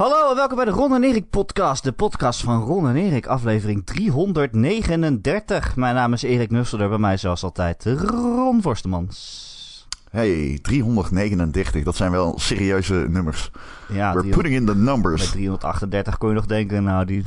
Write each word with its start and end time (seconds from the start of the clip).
Hallo 0.00 0.30
en 0.30 0.36
welkom 0.36 0.56
bij 0.56 0.64
de 0.64 0.70
Ron 0.70 0.94
en 0.94 1.04
Erik 1.04 1.30
podcast. 1.30 1.84
De 1.84 1.92
podcast 1.92 2.40
van 2.42 2.62
Ron 2.62 2.88
en 2.88 2.96
Erik, 2.96 3.26
aflevering 3.26 3.86
339. 3.86 5.76
Mijn 5.76 5.94
naam 5.94 6.12
is 6.12 6.22
Erik 6.22 6.50
Nusselder, 6.50 6.88
bij 6.88 6.98
mij 6.98 7.16
zoals 7.16 7.42
altijd 7.42 7.84
Ron 7.84 8.62
Forstemans. 8.62 9.88
Hey, 10.10 10.58
339, 10.62 11.84
dat 11.84 11.96
zijn 11.96 12.10
wel 12.10 12.38
serieuze 12.38 12.94
nummers. 12.94 13.50
Ja, 13.88 14.14
We're 14.14 14.28
putting 14.28 14.54
in 14.54 14.66
the 14.66 14.74
bij 14.74 14.82
numbers. 14.82 15.30
338 15.30 16.18
kon 16.18 16.28
je 16.28 16.34
nog 16.34 16.46
denken, 16.46 16.82
nou 16.82 17.04
die 17.04 17.24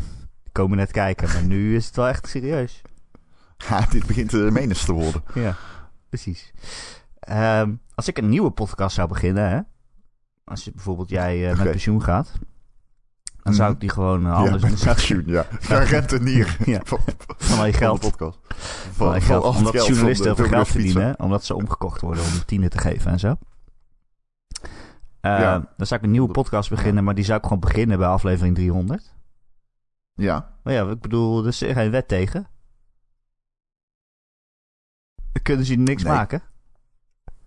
komen 0.52 0.78
net 0.78 0.92
kijken. 0.92 1.28
Maar 1.34 1.44
nu 1.44 1.76
is 1.76 1.86
het 1.86 1.96
wel 1.96 2.08
echt 2.08 2.28
serieus. 2.28 2.82
Ha, 3.68 3.86
dit 3.90 4.06
begint 4.06 4.30
de 4.30 4.50
menens 4.52 4.86
te 4.86 4.94
worden. 4.94 5.24
Ja, 5.34 5.56
precies. 6.10 6.54
Ehm, 7.20 7.74
als 7.96 8.08
ik 8.08 8.18
een 8.18 8.30
nieuwe 8.30 8.52
podcast 8.52 8.96
zou 8.96 9.08
beginnen, 9.08 9.50
hè? 9.50 9.60
Als 10.44 10.64
je 10.64 10.72
bijvoorbeeld 10.72 11.10
jij 11.10 11.50
eh, 11.50 11.58
met 11.58 11.72
pensioen 11.72 12.04
gaat, 12.04 12.32
dan 13.44 13.54
zou 13.54 13.64
Mhm. 13.68 13.74
ik 13.74 13.80
die 13.80 13.90
gewoon 13.90 14.20
eh, 14.20 14.26
Ja, 14.26 14.34
anders... 14.34 14.64
ik- 14.64 14.84
pensioen, 14.94 15.24
ja. 15.26 15.46
Ga 15.60 15.78
rentenier. 15.94 16.58
Ja. 16.66 16.80
Van, 16.84 17.00
van 17.38 17.58
al 17.60 17.66
je 17.66 17.72
van 17.72 17.82
geld. 17.82 18.02
de 18.02 18.10
podcast. 18.10 18.40
Van 18.92 19.14
je 19.14 19.22
geld, 19.22 19.44
omdat 19.44 19.72
geld 19.76 19.88
journalisten 19.88 20.26
heel 20.26 20.36
van 20.36 20.44
veel 20.46 20.52
de 20.52 20.56
geld 20.64 20.68
verdienen, 20.68 21.04
hè? 21.06 21.12
omdat 21.24 21.44
ze 21.44 21.56
omgekocht 21.56 22.02
worden 22.02 22.24
om 22.24 22.46
tienen 22.46 22.70
te 22.70 22.78
geven 22.78 23.12
en 23.12 23.20
zo. 23.20 23.36
Eh, 25.22 25.40
Ja. 25.40 25.74
Dan 25.78 25.88
zou 25.88 26.00
ik 26.00 26.06
een 26.06 26.12
nieuwe 26.12 26.32
podcast 26.32 26.70
beginnen, 26.70 27.04
maar 27.04 27.16
die 27.16 27.24
zou 27.24 27.38
ik 27.38 27.44
gewoon 27.44 27.60
beginnen 27.60 27.98
bij 27.98 28.08
aflevering 28.08 28.56
300. 28.56 29.00
pizza. 29.02 29.12
Ja. 30.16 30.52
Maar 30.64 30.74
ja, 30.74 30.90
ik 30.90 31.00
bedoel, 31.02 31.42
er 31.42 31.48
is 31.48 31.58
geen 31.58 31.92
wet 31.92 32.08
tegen. 32.08 32.48
Dan 35.32 35.42
kunnen 35.44 35.66
ze 35.66 35.74
niks 35.76 36.04
Nee. 36.04 36.14
maken. 36.14 36.42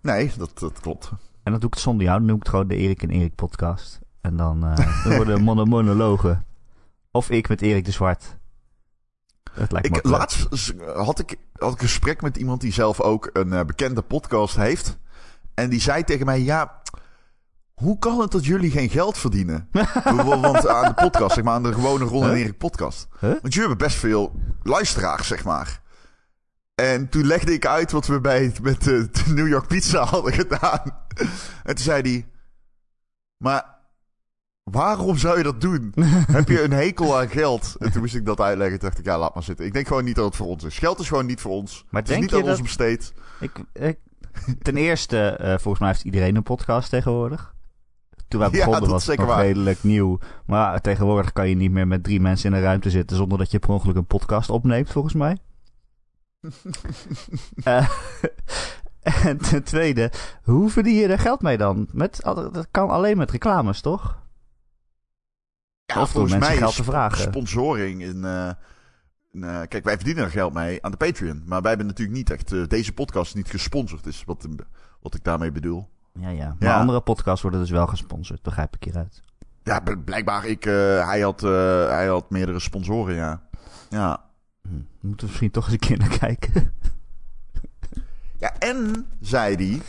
Nee, 0.01 0.31
dat, 0.37 0.59
dat 0.59 0.79
klopt. 0.79 1.09
En 1.43 1.51
dan 1.51 1.59
doe 1.59 1.67
ik 1.69 1.73
het 1.73 1.83
zonder 1.83 2.05
jou. 2.05 2.17
Dan 2.17 2.27
noem 2.27 2.35
ik 2.35 2.41
het 2.41 2.51
gewoon 2.51 2.67
de 2.67 2.75
Erik 2.75 3.03
en 3.03 3.09
Erik 3.09 3.35
podcast. 3.35 3.99
En 4.21 4.37
dan, 4.37 4.65
eh, 4.65 4.75
dan 5.03 5.15
worden 5.15 5.41
mono 5.41 5.65
monologen. 5.65 6.45
Of 7.11 7.29
ik 7.29 7.47
met 7.47 7.61
Erik 7.61 7.85
de 7.85 7.91
Zwart. 7.91 8.37
Dat 9.55 9.71
lijkt 9.71 9.89
me 9.89 9.97
Ik, 9.97 10.05
laatst 10.05 10.47
had 10.95 11.19
ik, 11.19 11.35
had 11.53 11.73
ik 11.73 11.81
een 11.81 11.87
gesprek 11.87 12.21
met 12.21 12.37
iemand 12.37 12.61
die 12.61 12.73
zelf 12.73 13.01
ook 13.01 13.29
een 13.33 13.53
eh, 13.53 13.65
bekende 13.65 14.01
podcast 14.01 14.55
heeft. 14.55 14.97
En 15.53 15.69
die 15.69 15.81
zei 15.81 16.03
tegen 16.03 16.25
mij, 16.25 16.41
ja... 16.41 16.81
Hoe 17.73 17.99
kan 17.99 18.19
het 18.19 18.31
dat 18.31 18.45
jullie 18.45 18.71
geen 18.71 18.89
geld 18.89 19.17
verdienen? 19.17 19.69
Want 20.41 20.67
aan 20.67 20.87
de 20.87 20.93
podcast, 20.93 21.33
zeg 21.33 21.43
maar, 21.43 21.53
aan 21.53 21.63
de 21.63 21.73
gewone 21.73 22.05
Ron 22.05 22.23
en? 22.23 22.35
Erik 22.35 22.57
podcast. 22.57 23.07
Huh? 23.19 23.29
Want 23.29 23.53
jullie 23.53 23.69
hebben 23.69 23.87
best 23.87 23.97
veel 23.99 24.35
luisteraars, 24.63 25.27
zeg 25.27 25.43
maar. 25.43 25.81
En 26.75 27.09
toen 27.09 27.25
legde 27.25 27.53
ik 27.53 27.65
uit 27.65 27.91
wat 27.91 28.07
we 28.07 28.21
bij 28.21 28.55
met 28.61 28.83
de, 28.83 29.09
de 29.11 29.33
New 29.33 29.47
York 29.47 29.67
Pizza 29.67 30.03
hadden 30.03 30.33
gedaan. 30.33 30.81
En 31.63 31.75
toen 31.75 31.83
zei 31.83 32.01
hij... 32.01 32.27
Maar 33.37 33.76
waarom 34.71 35.17
zou 35.17 35.37
je 35.37 35.43
dat 35.43 35.61
doen? 35.61 35.93
Heb 36.31 36.47
je 36.49 36.63
een 36.63 36.71
hekel 36.71 37.17
aan 37.19 37.29
geld? 37.29 37.75
En 37.79 37.91
toen 37.91 38.01
moest 38.01 38.15
ik 38.15 38.25
dat 38.25 38.39
uitleggen. 38.39 38.79
Toen 38.79 38.87
dacht 38.87 38.99
ik, 38.99 39.05
ja, 39.05 39.17
laat 39.17 39.33
maar 39.33 39.43
zitten. 39.43 39.65
Ik 39.65 39.73
denk 39.73 39.87
gewoon 39.87 40.03
niet 40.03 40.15
dat 40.15 40.25
het 40.25 40.35
voor 40.35 40.47
ons 40.47 40.63
is. 40.63 40.77
Geld 40.77 40.99
is 40.99 41.07
gewoon 41.07 41.25
niet 41.25 41.41
voor 41.41 41.51
ons. 41.51 41.85
Maar 41.89 42.01
het 42.01 42.11
is 42.11 42.17
niet 42.17 42.29
je 42.29 42.35
aan 42.35 42.41
ons 42.41 42.51
dat- 42.51 42.61
besteed. 42.61 43.13
Ik, 43.39 43.51
ik, 43.73 43.97
ten 44.61 44.77
eerste, 44.77 45.29
eh, 45.29 45.49
volgens 45.49 45.79
mij 45.79 45.87
heeft 45.89 46.03
iedereen 46.03 46.35
een 46.35 46.43
podcast 46.43 46.89
tegenwoordig. 46.89 47.55
Toen 48.27 48.39
wij 48.39 48.49
begonnen 48.59 48.89
was 48.89 49.07
het 49.07 49.17
nog 49.17 49.27
waar. 49.27 49.41
redelijk 49.41 49.83
nieuw. 49.83 50.19
Maar 50.45 50.81
tegenwoordig 50.81 51.33
kan 51.33 51.49
je 51.49 51.55
niet 51.55 51.71
meer 51.71 51.87
met 51.87 52.03
drie 52.03 52.21
mensen 52.21 52.49
in 52.51 52.57
een 52.57 52.63
ruimte 52.63 52.89
zitten... 52.89 53.17
zonder 53.17 53.37
dat 53.37 53.51
je 53.51 53.59
per 53.59 53.69
ongeluk 53.69 53.95
een 53.95 54.05
podcast 54.05 54.49
opneemt, 54.49 54.91
volgens 54.91 55.13
mij. 55.13 55.37
Eh, 57.63 57.89
en 59.23 59.37
ten 59.37 59.63
tweede, 59.63 60.11
hoe 60.43 60.69
verdien 60.69 60.95
je 60.95 61.07
er 61.07 61.19
geld 61.19 61.41
mee 61.41 61.57
dan? 61.57 61.87
Met, 61.91 62.19
dat 62.23 62.67
kan 62.71 62.89
alleen 62.89 63.17
met 63.17 63.31
reclames, 63.31 63.81
toch? 63.81 64.26
Ja, 65.93 66.01
Of 66.01 66.09
volgens 66.09 66.37
mij 66.37 66.57
geld 66.57 66.75
te 66.75 66.83
vragen. 66.83 67.17
sponsoring 67.21 68.01
in... 68.01 68.25
eh, 68.25 68.49
in, 69.31 69.43
eh, 69.43 69.61
kijk, 69.67 69.83
wij 69.83 69.95
verdienen 69.95 70.23
er 70.23 70.29
geld 70.29 70.53
mee 70.53 70.83
aan 70.83 70.91
de 70.91 70.97
Patreon. 70.97 71.43
Maar 71.45 71.59
wij 71.61 71.69
hebben 71.69 71.87
natuurlijk 71.87 72.17
niet 72.17 72.29
echt... 72.29 72.51
eh, 72.51 72.67
deze 72.67 72.93
podcast 72.93 73.35
niet 73.35 73.49
gesponsord 73.49 74.05
is 74.05 74.23
wat, 74.25 74.47
wat 75.01 75.15
ik 75.15 75.23
daarmee 75.23 75.51
bedoel. 75.51 75.89
Ja, 76.19 76.29
ja. 76.29 76.55
Maar 76.59 76.69
Ja. 76.69 76.79
andere 76.79 77.01
podcasts 77.01 77.41
worden 77.41 77.59
dus 77.59 77.69
wel 77.69 77.87
gesponsord, 77.87 78.41
begrijp 78.41 78.75
ik 78.75 78.83
hieruit. 78.83 79.21
Ja, 79.63 79.79
bl- 79.79 79.97
blijkbaar. 80.05 80.45
Ik, 80.45 80.63
hij, 80.63 81.19
had, 81.21 81.41
hij 81.41 82.07
had 82.07 82.29
meerdere 82.29 82.59
sponsoren, 82.59 83.15
ja. 83.15 83.41
Ja. 83.89 84.23
Hm. 84.61 84.69
We 84.99 85.07
moeten 85.07 85.27
misschien 85.27 85.51
toch 85.51 85.63
eens 85.63 85.73
een 85.73 85.79
keer 85.79 85.97
naar 85.97 86.17
kijken. 86.17 86.73
Ja, 88.37 88.53
en 88.59 89.05
zei 89.21 89.55
hij... 89.55 89.81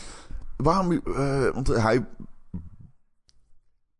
Waarom... 0.56 1.00
want 1.54 1.66
hij... 1.68 2.06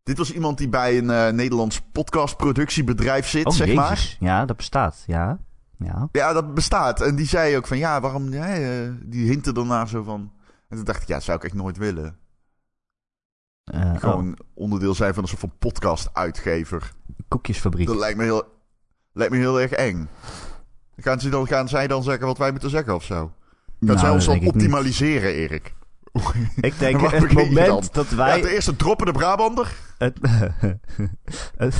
Dit 0.09 0.17
was 0.17 0.33
iemand 0.33 0.57
die 0.57 0.69
bij 0.69 0.97
een 0.97 1.09
eh, 1.09 1.31
Nederlands 1.33 1.81
podcastproductiebedrijf 1.91 3.27
zit, 3.27 3.45
Oh, 3.45 3.53
zeg 3.53 3.67
jezus. 3.67 3.81
maar. 3.83 4.15
Ja, 4.19 4.45
dat 4.45 4.57
bestaat, 4.57 5.03
ja. 5.07 5.39
Ja. 5.77 6.09
Ja, 6.11 6.33
dat 6.33 6.53
bestaat. 6.53 7.01
En 7.01 7.15
die 7.15 7.25
zei 7.27 7.57
ook 7.57 7.67
van, 7.67 7.77
ja, 7.77 8.01
waarom... 8.01 8.31
Ja, 8.33 8.47
eh, 8.55 8.89
die 9.03 9.27
hinten 9.27 9.53
daarna 9.53 9.85
zo 9.85 10.03
van... 10.03 10.31
En 10.67 10.75
toen 10.75 10.85
dacht 10.85 11.01
ik, 11.01 11.07
ja, 11.07 11.13
dat 11.13 11.23
zou 11.23 11.37
ik 11.37 11.43
echt 11.43 11.53
nooit 11.53 11.77
willen. 11.77 12.17
Eh, 13.63 13.95
Gewoon 13.97 14.37
onderdeel 14.53 14.93
zijn 14.95 15.13
van 15.13 15.23
een 15.23 15.29
soort 15.29 15.41
van 15.41 15.53
podcast-uitgever. 15.59 16.93
oh, 17.09 17.15
koekjesfabriek. 17.27 17.87
Dat 17.87 17.95
lijkt 17.97 18.17
me 18.17 18.23
heel, 18.23 18.43
lijkt 19.13 19.33
me 19.33 19.39
heel 19.39 19.61
erg 19.61 19.71
eng. 19.71 20.09
Gaan, 20.97 21.19
ze 21.19 21.29
dan, 21.29 21.47
gaan 21.47 21.67
zij 21.69 21.87
dan 21.87 22.03
zeggen 22.03 22.25
wat 22.27 22.37
wij 22.37 22.51
moeten 22.51 22.69
zeggen 22.69 22.95
of 22.95 23.03
zo? 23.03 23.15
Gaan 23.15 23.33
Nou, 23.79 23.99
zij 23.99 24.09
ons 24.09 24.25
dan 24.25 24.39
niet. 24.39 24.47
optimaliseren, 24.47 25.33
Erik? 25.33 25.73
Ik 26.61 26.79
denk 26.79 26.99
Waar 26.99 27.11
het 27.13 27.33
moment 27.33 27.93
dat 27.93 28.09
Ja, 28.09 28.15
wij... 28.15 28.41
ten 28.41 28.49
eerste 28.51 28.75
droppen 28.75 29.05
de 29.05 29.11
Brabander. 29.11 29.75
het, 31.57 31.75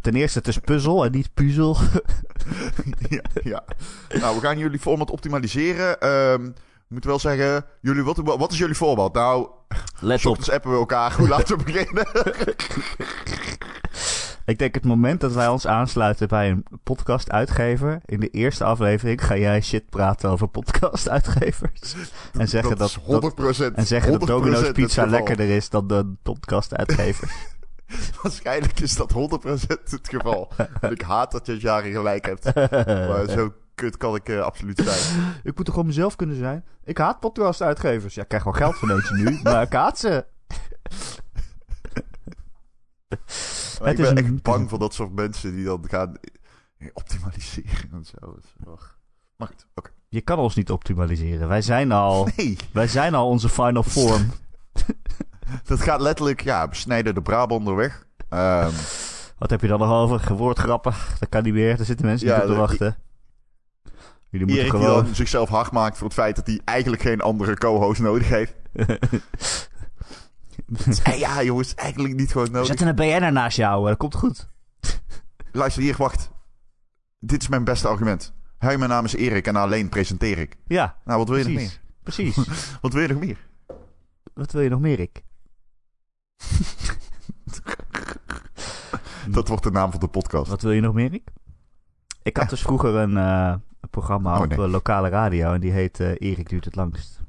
ten 0.00 0.14
eerste, 0.14 0.38
het 0.38 0.48
is 0.48 0.58
puzzel 0.58 1.04
en 1.04 1.12
niet 1.12 1.34
puzzel. 1.34 1.76
ja, 3.08 3.22
ja. 3.42 3.64
Nou, 4.20 4.34
we 4.34 4.40
gaan 4.40 4.58
jullie 4.58 4.78
format 4.78 5.10
optimaliseren. 5.10 6.00
Ehm 6.00 6.50
ik 6.88 6.94
moet 6.94 7.04
wel 7.04 7.18
zeggen, 7.18 7.64
jullie, 7.80 8.02
wat, 8.02 8.16
wat 8.16 8.52
is 8.52 8.58
jullie 8.58 8.74
format? 8.74 9.14
Nou, 9.14 9.48
Let 10.00 10.26
op. 10.26 10.38
appen 10.50 10.70
we 10.70 10.76
elkaar. 10.76 11.16
Hoe 11.16 11.28
laten 11.28 11.58
we 11.58 11.64
beginnen? 11.64 12.06
Ik 14.48 14.58
denk 14.58 14.74
het 14.74 14.84
moment 14.84 15.20
dat 15.20 15.32
wij 15.32 15.48
ons 15.48 15.66
aansluiten 15.66 16.28
bij 16.28 16.50
een 16.50 16.64
podcast-uitgever. 16.82 18.00
In 18.04 18.20
de 18.20 18.28
eerste 18.28 18.64
aflevering 18.64 19.24
ga 19.24 19.36
jij 19.36 19.60
shit 19.60 19.90
praten 19.90 20.30
over 20.30 20.48
podcast-uitgevers. 20.48 21.94
En 22.38 22.48
zeggen 22.48 22.76
dat, 22.76 22.98
dat, 23.06 23.32
100%. 23.70 23.74
en 23.74 23.86
zeggen 23.86 24.12
dat 24.12 24.22
100% 24.22 24.24
Domino's 24.24 24.72
Pizza 24.72 25.06
lekkerder 25.06 25.48
is 25.48 25.70
dan 25.70 25.86
de 25.86 26.14
podcast-uitgever. 26.22 27.32
Waarschijnlijk 28.22 28.80
is 28.80 28.96
dat 28.96 29.12
100% 29.12 29.16
het 29.66 30.08
geval. 30.08 30.52
En 30.80 30.90
ik 30.90 31.02
haat 31.02 31.32
dat 31.32 31.46
je 31.46 31.52
het 31.52 31.60
jaren 31.60 31.92
gelijk 31.92 32.26
hebt. 32.26 32.54
Maar 33.08 33.28
zo 33.28 33.52
kut 33.74 33.96
kan 33.96 34.14
ik 34.14 34.28
eh, 34.28 34.40
absoluut 34.40 34.80
zijn. 34.84 35.32
ik 35.42 35.56
moet 35.56 35.64
toch 35.64 35.74
gewoon 35.74 35.86
mezelf 35.88 36.16
kunnen 36.16 36.36
zijn? 36.36 36.64
Ik 36.84 36.98
haat 36.98 37.20
podcast-uitgevers. 37.20 38.14
Ja, 38.14 38.22
ik 38.22 38.28
krijg 38.28 38.44
wel 38.44 38.52
geld 38.52 38.76
van 38.76 38.90
eentje 38.90 39.16
nu, 39.16 39.40
maar 39.42 39.62
ik 39.62 39.72
haat 39.72 39.98
ze. 39.98 40.24
Ik 43.08 43.18
is 43.18 43.96
ben 43.96 44.06
een- 44.16 44.16
echt 44.16 44.42
bang 44.42 44.68
voor 44.68 44.78
dat 44.78 44.94
soort 44.94 45.14
mensen 45.14 45.54
die 45.54 45.64
dan 45.64 45.84
gaan 45.88 46.16
optimaliseren 46.92 47.90
en 47.92 48.04
zo. 48.04 48.38
Goed, 49.38 49.66
oké. 49.74 49.90
Je 50.08 50.20
kan 50.20 50.38
ons 50.38 50.54
niet 50.54 50.70
optimaliseren. 50.70 51.48
Wij 51.48 51.62
zijn 51.62 51.92
al, 51.92 52.28
Nee, 52.36 52.56
wij 52.72 52.88
zijn 52.88 53.14
al 53.14 53.28
onze 53.28 53.48
final 53.48 53.82
form. 53.98 54.30
dat 55.64 55.80
gaat 55.80 56.00
letterlijk, 56.00 56.40
ja, 56.40 56.68
we 56.68 56.74
snijden 56.74 57.14
de 57.14 57.22
Brabander 57.22 57.76
weg. 57.76 58.06
Ehm, 58.28 58.70
Wat 59.38 59.50
heb 59.50 59.60
je 59.60 59.68
dan 59.68 59.78
nog 59.78 59.90
over? 59.92 60.34
Woordgrappen? 60.36 60.94
Dat 61.18 61.28
kan 61.28 61.42
niet 61.42 61.52
meer. 61.54 61.76
Daar 61.76 61.86
zitten 61.86 62.06
mensen 62.06 62.28
Ja, 62.28 62.34
niet 62.34 62.42
op 62.44 62.50
te 62.50 62.56
wachten. 62.56 62.96
Jullie 64.30 64.46
moeten 64.46 64.64
Erik 64.66 64.70
die 64.78 64.80
gewoon... 64.88 65.04
dan 65.04 65.14
zichzelf 65.14 65.48
hard 65.48 65.72
maakt 65.72 65.96
voor 65.96 66.06
het 66.06 66.16
feit 66.16 66.36
dat 66.36 66.46
hij 66.46 66.60
eigenlijk 66.64 67.02
geen 67.02 67.20
andere 67.20 67.54
co-host 67.56 68.00
nodig 68.00 68.28
heeft. 68.28 68.54
Ja, 71.16 71.42
jongens, 71.42 71.74
eigenlijk 71.74 72.14
niet 72.14 72.32
gewoon 72.32 72.50
nodig. 72.50 72.66
zetten 72.66 72.86
een 72.86 72.94
BN'er 72.94 73.32
naast 73.32 73.56
jou. 73.56 73.88
Dat 73.88 73.96
komt 73.96 74.14
goed. 74.14 74.48
Luister 75.52 75.82
hier, 75.82 75.96
wacht. 75.98 76.30
Dit 77.18 77.42
is 77.42 77.48
mijn 77.48 77.64
beste 77.64 77.88
argument. 77.88 78.34
Hey, 78.58 78.78
mijn 78.78 78.90
naam 78.90 79.04
is 79.04 79.14
Erik 79.14 79.46
en 79.46 79.56
alleen 79.56 79.88
presenteer 79.88 80.38
ik. 80.38 80.56
Ja, 80.66 80.96
Nou, 81.04 81.18
wat 81.18 81.28
wil 81.28 81.36
je 81.36 81.44
nog 81.44 81.52
meer? 81.52 81.80
Precies. 82.02 82.36
Wat 82.80 82.92
wil 82.92 83.02
je 83.02 83.08
nog 83.08 83.20
meer? 83.20 83.46
Wat 84.34 84.52
wil 84.52 84.62
je 84.62 84.68
nog 84.68 84.80
meer, 84.80 85.00
ik? 85.00 85.22
Dat 89.28 89.48
wordt 89.48 89.62
de 89.62 89.70
naam 89.70 89.90
van 89.90 90.00
de 90.00 90.08
podcast. 90.08 90.50
Wat 90.50 90.62
wil 90.62 90.72
je 90.72 90.80
nog 90.80 90.94
meer, 90.94 91.12
ik? 91.12 91.28
Ik 92.22 92.36
had 92.36 92.50
dus 92.50 92.62
vroeger 92.62 92.94
een, 92.94 93.16
eh, 93.16 93.54
programma 93.90 94.36
Oh, 94.36 94.42
op 94.42 94.52
eh, 94.52 94.58
lokale 94.58 95.08
radio. 95.08 95.52
En 95.52 95.60
die 95.60 95.72
heet 95.72 96.00
eh, 96.00 96.10
Erik 96.18 96.48
duurt 96.48 96.64
het 96.64 96.76
langst. 96.76 97.20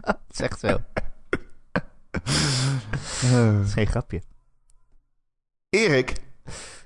Dat 0.00 0.18
is 0.30 0.40
echt 0.40 0.58
zo. 0.60 0.78
Dat 3.30 3.64
is 3.66 3.72
geen 3.72 3.86
grapje. 3.86 4.22
Erik, 5.70 6.12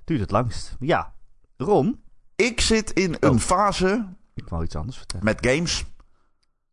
Duurt 0.05 0.21
het 0.21 0.31
langst. 0.31 0.77
Ja. 0.81 1.15
Ron, 1.57 2.03
ik 2.37 2.61
zit 2.61 2.91
in 2.91 3.17
een 3.21 3.31
Oh. 3.31 3.39
fase 3.39 4.09
ik 4.35 4.49
wou 4.49 4.65
iets 4.65 4.77
anders 4.77 4.97
vertellen. 4.97 5.25
met 5.25 5.47
games 5.47 5.85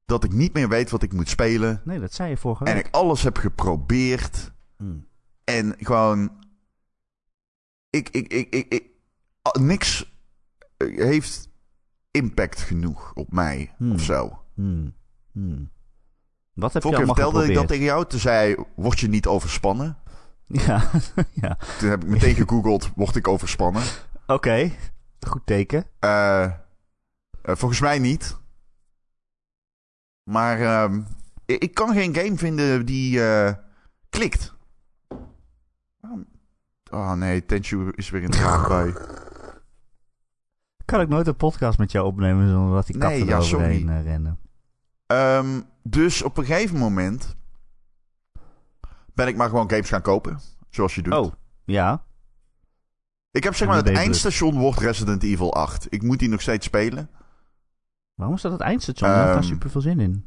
dat 0.05 0.23
ik 0.23 0.31
niet 0.31 0.53
meer 0.53 0.69
weet 0.69 0.89
wat 0.89 1.03
ik 1.03 1.13
moet 1.13 1.29
spelen. 1.29 1.81
Nee, 1.85 1.99
dat 1.99 2.13
zei 2.13 2.29
je 2.29 2.37
vorige 2.37 2.63
En 2.65 2.73
week. 2.73 2.87
ik 2.87 2.93
alles 2.95 3.23
heb 3.23 3.37
geprobeerd. 3.37 4.51
Hmm. 4.77 5.07
En 5.43 5.75
gewoon. 5.79 6.43
Ik, 7.89 8.09
ik, 8.09 8.33
ik, 8.33 8.53
ik, 8.53 8.73
ik- 8.73 8.87
ah, 9.41 9.61
niks 9.61 10.13
eh, 10.77 10.97
heeft 11.05 11.49
impact 12.11 12.59
genoeg 12.59 13.13
op 13.13 13.31
mij 13.31 13.73
Hmm. 13.77 13.91
of 13.91 14.01
zo. 14.01 14.41
Hmm. 14.53 14.95
Hmm. 15.39 15.69
Wat 16.53 16.73
heb 16.73 16.83
je 16.83 16.95
allemaal 16.95 17.15
vertelde 17.15 17.47
ik 17.47 17.53
dat 17.53 17.67
tegen 17.67 17.83
jou. 17.83 18.05
Toen 18.05 18.19
zei 18.19 18.49
je, 18.49 18.65
word 18.75 18.99
je 18.99 19.07
niet 19.07 19.27
overspannen? 19.27 19.97
Ja, 20.51 20.89
ja. 21.41 21.57
Toen 21.79 21.89
heb 21.89 22.03
ik 22.03 22.09
meteen 22.09 22.35
gegoogeld, 22.35 22.89
word 22.95 23.15
ik 23.15 23.27
overspannen? 23.27 23.83
Oké, 24.27 24.71
goed 25.27 25.45
teken. 25.45 25.85
Eh, 25.99 26.43
eh, 26.43 26.51
volgens 27.41 27.79
mij 27.79 27.99
niet. 27.99 28.37
Maar 30.23 30.61
ehm, 30.61 31.01
ik, 31.45 31.73
kan 31.73 31.93
geen 31.93 32.15
game 32.15 32.37
vinden 32.37 32.85
die 32.85 33.23
eh, 33.23 33.53
klikt. 34.09 34.53
Oh 36.91 37.13
nee, 37.13 37.45
Tenchu 37.45 37.91
is 37.95 38.09
weer 38.09 38.21
in 38.21 38.31
de 38.31 38.65
bij. 38.67 38.93
Kan 40.85 41.01
ik 41.01 41.09
nooit 41.09 41.27
een 41.27 41.35
podcast 41.35 41.77
met 41.77 41.91
jou 41.91 42.05
opnemen 42.05 42.49
zonder 42.49 42.75
dat 42.75 42.85
die 42.85 42.97
Nee, 42.97 43.09
katten 43.09 43.27
ja, 43.27 43.41
sorry. 43.41 43.87
eh, 43.89 44.03
rennen? 44.03 44.39
Ehm, 45.09 45.61
dus 45.83 46.21
op 46.21 46.37
een 46.37 46.45
gegeven 46.45 46.77
moment 46.77 47.35
ben 49.13 49.27
ik 49.27 49.35
maar 49.35 49.49
gewoon 49.49 49.69
games 49.69 49.89
gaan 49.89 50.01
kopen. 50.01 50.39
Zoals 50.69 50.95
je 50.95 51.01
doet. 51.01 51.13
Oh, 51.13 51.33
ja. 51.65 52.03
ik 53.31 53.43
heb 53.43 53.55
zeg 53.55 53.67
maar 53.67 53.77
het 53.77 53.89
eindstation 53.89 54.57
wordt 54.57 54.79
Resident 54.79 55.23
Evil 55.23 55.53
8. 55.53 55.87
Ik 55.89 56.01
moet 56.03 56.19
die 56.19 56.29
nog 56.29 56.41
steeds 56.41 56.65
spelen. 56.65 57.09
Waarom 58.13 58.35
is 58.35 58.41
dat 58.41 58.51
het 58.51 58.61
eindstation? 58.61 59.09
Daar 59.09 59.17
heb 59.19 59.27
ik 59.27 59.33
Ehm, 59.33 59.41
daar 59.41 59.51
super 59.51 59.69
veel 59.69 59.81
zin 59.81 59.99
in. 59.99 60.25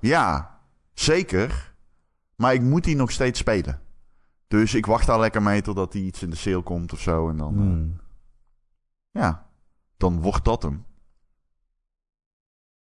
Ja, 0.00 0.58
zeker. 0.94 1.74
Maar 2.36 2.54
ik 2.54 2.62
moet 2.62 2.84
die 2.84 2.96
nog 2.96 3.10
steeds 3.10 3.38
spelen. 3.38 3.80
Dus 4.48 4.74
ik 4.74 4.86
wacht 4.86 5.06
daar 5.06 5.20
lekker 5.20 5.42
mee 5.42 5.62
totdat 5.62 5.92
die 5.92 6.04
iets 6.04 6.22
in 6.22 6.30
de 6.30 6.36
sale 6.36 6.62
komt 6.62 6.92
of 6.92 7.00
zo. 7.00 7.28
En 7.28 7.36
dan, 7.36 7.54
eh, 7.54 7.60
Hmm. 7.60 8.00
ja, 9.10 9.46
dan 9.96 10.20
wordt 10.20 10.44
dat 10.44 10.62
hem. 10.62 10.84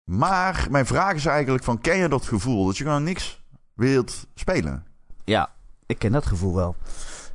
Maar 0.06 0.68
mijn 0.70 0.86
vraag 0.86 1.14
is 1.14 1.26
eigenlijk 1.26 1.64
van, 1.64 1.82
ken 1.82 1.98
je 1.98 2.10
dat 2.10 2.26
gevoel 2.26 2.66
dat 2.66 2.78
je 2.78 2.84
gewoon 2.84 3.04
niks 3.04 3.42
wilt 3.74 4.28
spelen? 4.36 4.84
Ja, 5.24 5.50
ik 5.86 6.00
ken 6.00 6.12
dat 6.12 6.26
gevoel 6.26 6.56
wel. 6.56 6.76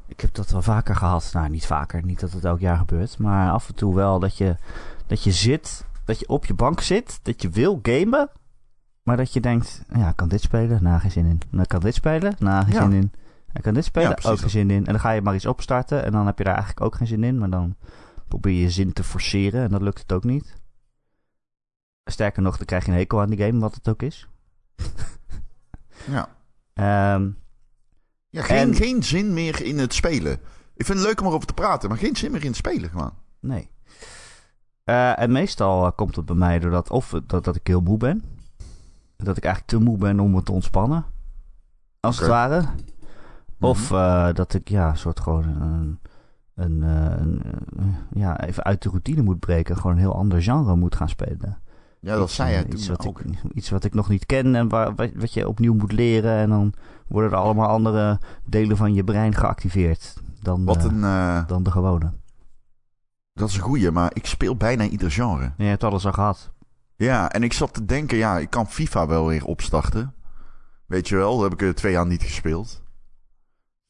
Ik 0.07 0.21
heb 0.21 0.35
dat 0.35 0.51
wel 0.51 0.63
vaker 0.63 0.97
gehad. 0.97 1.31
Nou, 1.33 1.49
niet 1.49 1.67
vaker. 1.67 2.05
Niet 2.05 2.21
dat 2.21 2.33
het 2.33 2.45
elk 2.45 2.61
jaar 2.61 2.77
gebeurt. 2.77 3.19
Maar 3.19 3.51
af 3.51 3.69
en 3.69 3.75
toe 3.75 3.95
wel 3.95 4.19
dat 4.19 4.37
je, 4.37 4.57
dat 5.07 5.25
je 5.25 5.33
zit, 5.33 5.85
dat 6.05 6.19
je 6.19 6.29
op 6.29 6.47
je 6.47 6.55
bank 6.55 6.81
zit, 6.81 7.21
dat 7.23 7.43
je 7.43 7.49
wil 7.49 7.79
gamen. 7.83 8.29
Maar 9.03 9.17
dat 9.17 9.33
je 9.33 9.41
denkt, 9.41 9.83
ja, 9.95 10.09
ik 10.09 10.17
kan 10.17 10.29
dit 10.29 10.41
spelen? 10.41 10.83
Nou, 10.83 11.01
geen 11.01 11.11
zin 11.11 11.27
in. 11.27 11.41
Dan 11.51 11.67
kan 11.67 11.81
dit 11.81 11.95
spelen? 11.95 12.35
Nou, 12.39 12.65
geen 12.65 12.73
Ja. 12.75 12.81
zin 12.81 12.93
in. 12.93 13.13
Ik 13.53 13.63
kan 13.63 13.75
dit 13.75 13.85
spelen? 13.85 14.09
Ja, 14.09 14.15
ook 14.17 14.23
geen 14.23 14.41
dat. 14.41 14.51
zin 14.51 14.71
in. 14.71 14.87
En 14.87 14.93
dan 14.93 15.01
ga 15.01 15.11
je 15.11 15.23
maar 15.23 15.35
iets 15.35 15.47
opstarten 15.47 16.05
en 16.05 16.13
dan 16.13 16.27
heb 16.27 16.39
je 16.39 16.45
daar 16.45 16.55
eigenlijk 16.55 16.85
ook 16.85 16.95
geen 16.95 17.07
zin 17.07 17.25
in. 17.25 17.39
Maar 17.39 17.51
dan 17.51 17.77
probeer 18.29 18.53
je 18.53 18.61
je 18.61 18.71
zin 18.71 18.93
te 18.93 19.05
forceren 19.05 19.63
en 19.63 19.71
dan 19.71 19.83
lukt 19.83 19.99
het 20.01 20.13
ook 20.13 20.25
niet. 20.25 20.60
Sterker 22.05 22.43
nog, 22.43 22.57
dan 22.57 22.67
krijg 22.67 22.85
je 22.85 22.91
een 22.91 22.97
hekel 22.97 23.21
aan 23.21 23.31
die 23.31 23.45
game, 23.47 23.59
wat 23.61 23.75
het 23.75 23.89
ook 23.89 24.03
is. 24.03 24.29
Ja. 26.11 26.29
Ehm, 26.73 27.31
ja 28.29 28.43
geen, 28.43 28.57
En- 28.69 28.75
geen 28.75 29.03
zin 29.03 29.33
meer 29.33 29.63
in 29.63 29.79
het 29.79 29.95
spelen. 29.95 30.33
Ik 30.75 30.87
vind 30.87 30.99
het 30.99 31.07
leuk 31.07 31.21
om 31.21 31.27
erover 31.27 31.47
te 31.47 31.55
praten, 31.55 31.89
maar 31.89 31.99
geen 31.99 32.17
zin 32.17 32.31
meer 32.31 32.41
in 32.41 32.47
het 32.47 32.57
spelen 32.57 32.91
gewoon. 32.91 33.13
Nee. 33.41 33.71
Eh, 34.85 35.19
en 35.19 35.33
meestal 35.33 35.87
eh, 35.87 35.93
komt 35.97 36.17
het 36.17 36.25
bij 36.27 36.35
mij 36.37 36.59
doordat 36.59 36.91
of 36.91 37.15
dat, 37.27 37.45
dat 37.45 37.57
ik 37.57 37.67
heel 37.67 37.81
moe 37.81 37.97
ben. 37.97 38.23
Dat 39.17 39.37
ik 39.37 39.45
eigenlijk 39.45 39.73
te 39.75 39.79
moe 39.91 39.99
ben 39.99 40.21
om 40.21 40.31
me 40.31 40.43
te 40.43 40.53
ontspannen. 40.53 41.05
Als 42.01 42.19
het 42.19 42.29
ware. 42.29 42.65
Of 43.61 43.91
Mhm. 43.91 44.01
eh, 44.01 44.33
dat 44.35 44.55
ik 44.55 44.69
ja, 44.69 44.95
soort 44.95 45.21
gewoon 45.21 45.45
een, 45.45 45.99
een, 46.55 46.83
een, 46.83 47.43
ja, 48.13 48.41
even 48.41 48.63
uit 48.65 48.83
de 48.83 48.89
routine 48.89 49.23
moet 49.23 49.41
breken. 49.41 49.77
Gewoon 49.77 49.93
een 49.93 49.99
heel 50.03 50.17
ander 50.17 50.43
genre 50.43 50.77
moet 50.77 50.95
gaan 50.97 51.09
spelen. 51.09 51.63
Ja, 52.01 52.15
dat 52.15 52.25
Iets, 52.27 52.35
zei 52.35 52.49
eh, 52.49 52.55
jij 52.55 52.71
iets 52.71 52.87
toen 52.87 52.97
wat, 52.97 53.07
ook. 53.07 53.21
ik, 53.21 53.43
iets 53.59 53.71
wat 53.71 53.85
ik 53.85 53.95
nog 53.95 54.09
niet 54.09 54.27
ken 54.27 54.55
en 54.55 54.69
waar, 54.69 54.95
wat, 54.95 55.11
wat 55.15 55.33
je 55.33 55.49
opnieuw 55.49 55.75
moet 55.75 55.93
leren. 55.93 56.33
En 56.37 56.49
dan 56.49 56.73
worden 57.09 57.31
er 57.31 57.37
allemaal 57.37 57.69
andere 57.69 58.19
delen 58.45 58.77
van 58.77 58.95
je 58.95 59.05
brein 59.05 59.35
geactiveerd 59.35 60.15
dan, 60.43 60.65
Wat 60.65 60.77
eh, 60.77 60.85
een, 60.85 61.05
eh, 61.05 61.47
dan 61.47 61.63
de 61.63 61.71
gewone. 61.71 62.13
dat 63.33 63.49
is 63.49 63.55
een 63.55 63.61
goeie, 63.63 63.91
maar 63.91 64.11
ik 64.15 64.27
speel 64.27 64.57
bijna 64.57 64.85
ieder 64.85 65.11
genre. 65.11 65.45
En 65.45 65.65
je 65.65 65.65
hebt 65.65 65.85
alles 65.85 66.07
al 66.07 66.13
gehad. 66.13 66.53
Ja, 66.97 67.31
en 67.31 67.43
ik 67.43 67.53
zat 67.53 67.75
te 67.75 67.85
denken, 67.85 68.17
ja, 68.17 68.39
ik 68.39 68.51
kan 68.51 68.67
FIFA 68.69 69.07
wel 69.07 69.27
weer 69.27 69.45
opstarten. 69.45 70.15
Weet 70.87 71.09
je 71.09 71.17
wel, 71.17 71.35
daar 71.35 71.51
heb 71.51 71.61
ik 71.61 71.67
er 71.67 71.75
twee 71.75 71.93
jaar 71.93 72.07
niet 72.07 72.23
gespeeld. 72.23 72.83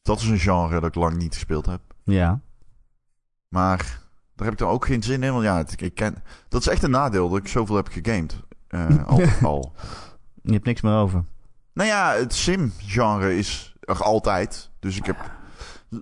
Dat 0.03 0.21
is 0.21 0.29
een 0.29 0.39
genre 0.39 0.81
dat 0.81 0.89
ik 0.89 0.95
lang 0.95 1.17
niet 1.17 1.35
gespeeld 1.35 1.67
heb. 1.67 1.81
Ja. 2.05 2.41
Maar 3.49 4.00
daar 4.41 4.49
heb 4.49 4.59
ik 4.61 4.67
dan 4.67 4.75
ook 4.75 4.87
geen 4.87 5.03
zin 5.03 5.23
in, 5.23 5.33
want 5.33 5.45
ja, 5.45 5.57
het- 5.57 5.81
ik 5.81 5.95
ken, 5.95 6.23
dat 6.49 6.61
is 6.61 6.67
echt 6.67 6.83
een 6.83 6.91
nadeel 6.91 7.29
dat 7.29 7.39
ik 7.39 7.49
zoveel 7.49 7.77
heb 7.77 7.89
gegamed. 7.89 8.41
eh, 8.69 9.07
al, 9.13 9.23
al. 9.43 9.73
Je 10.43 10.53
hebt 10.53 10.65
niks 10.65 10.81
meer 10.81 10.95
over. 10.97 11.25
Nou 11.73 11.89
ja, 11.89 12.13
het 12.15 12.35
sim-genre 12.35 13.37
is 13.37 13.77
er 13.81 14.03
altijd. 14.03 14.71
Dus 14.79 14.97
ik 14.97 15.05
heb... 15.07 15.31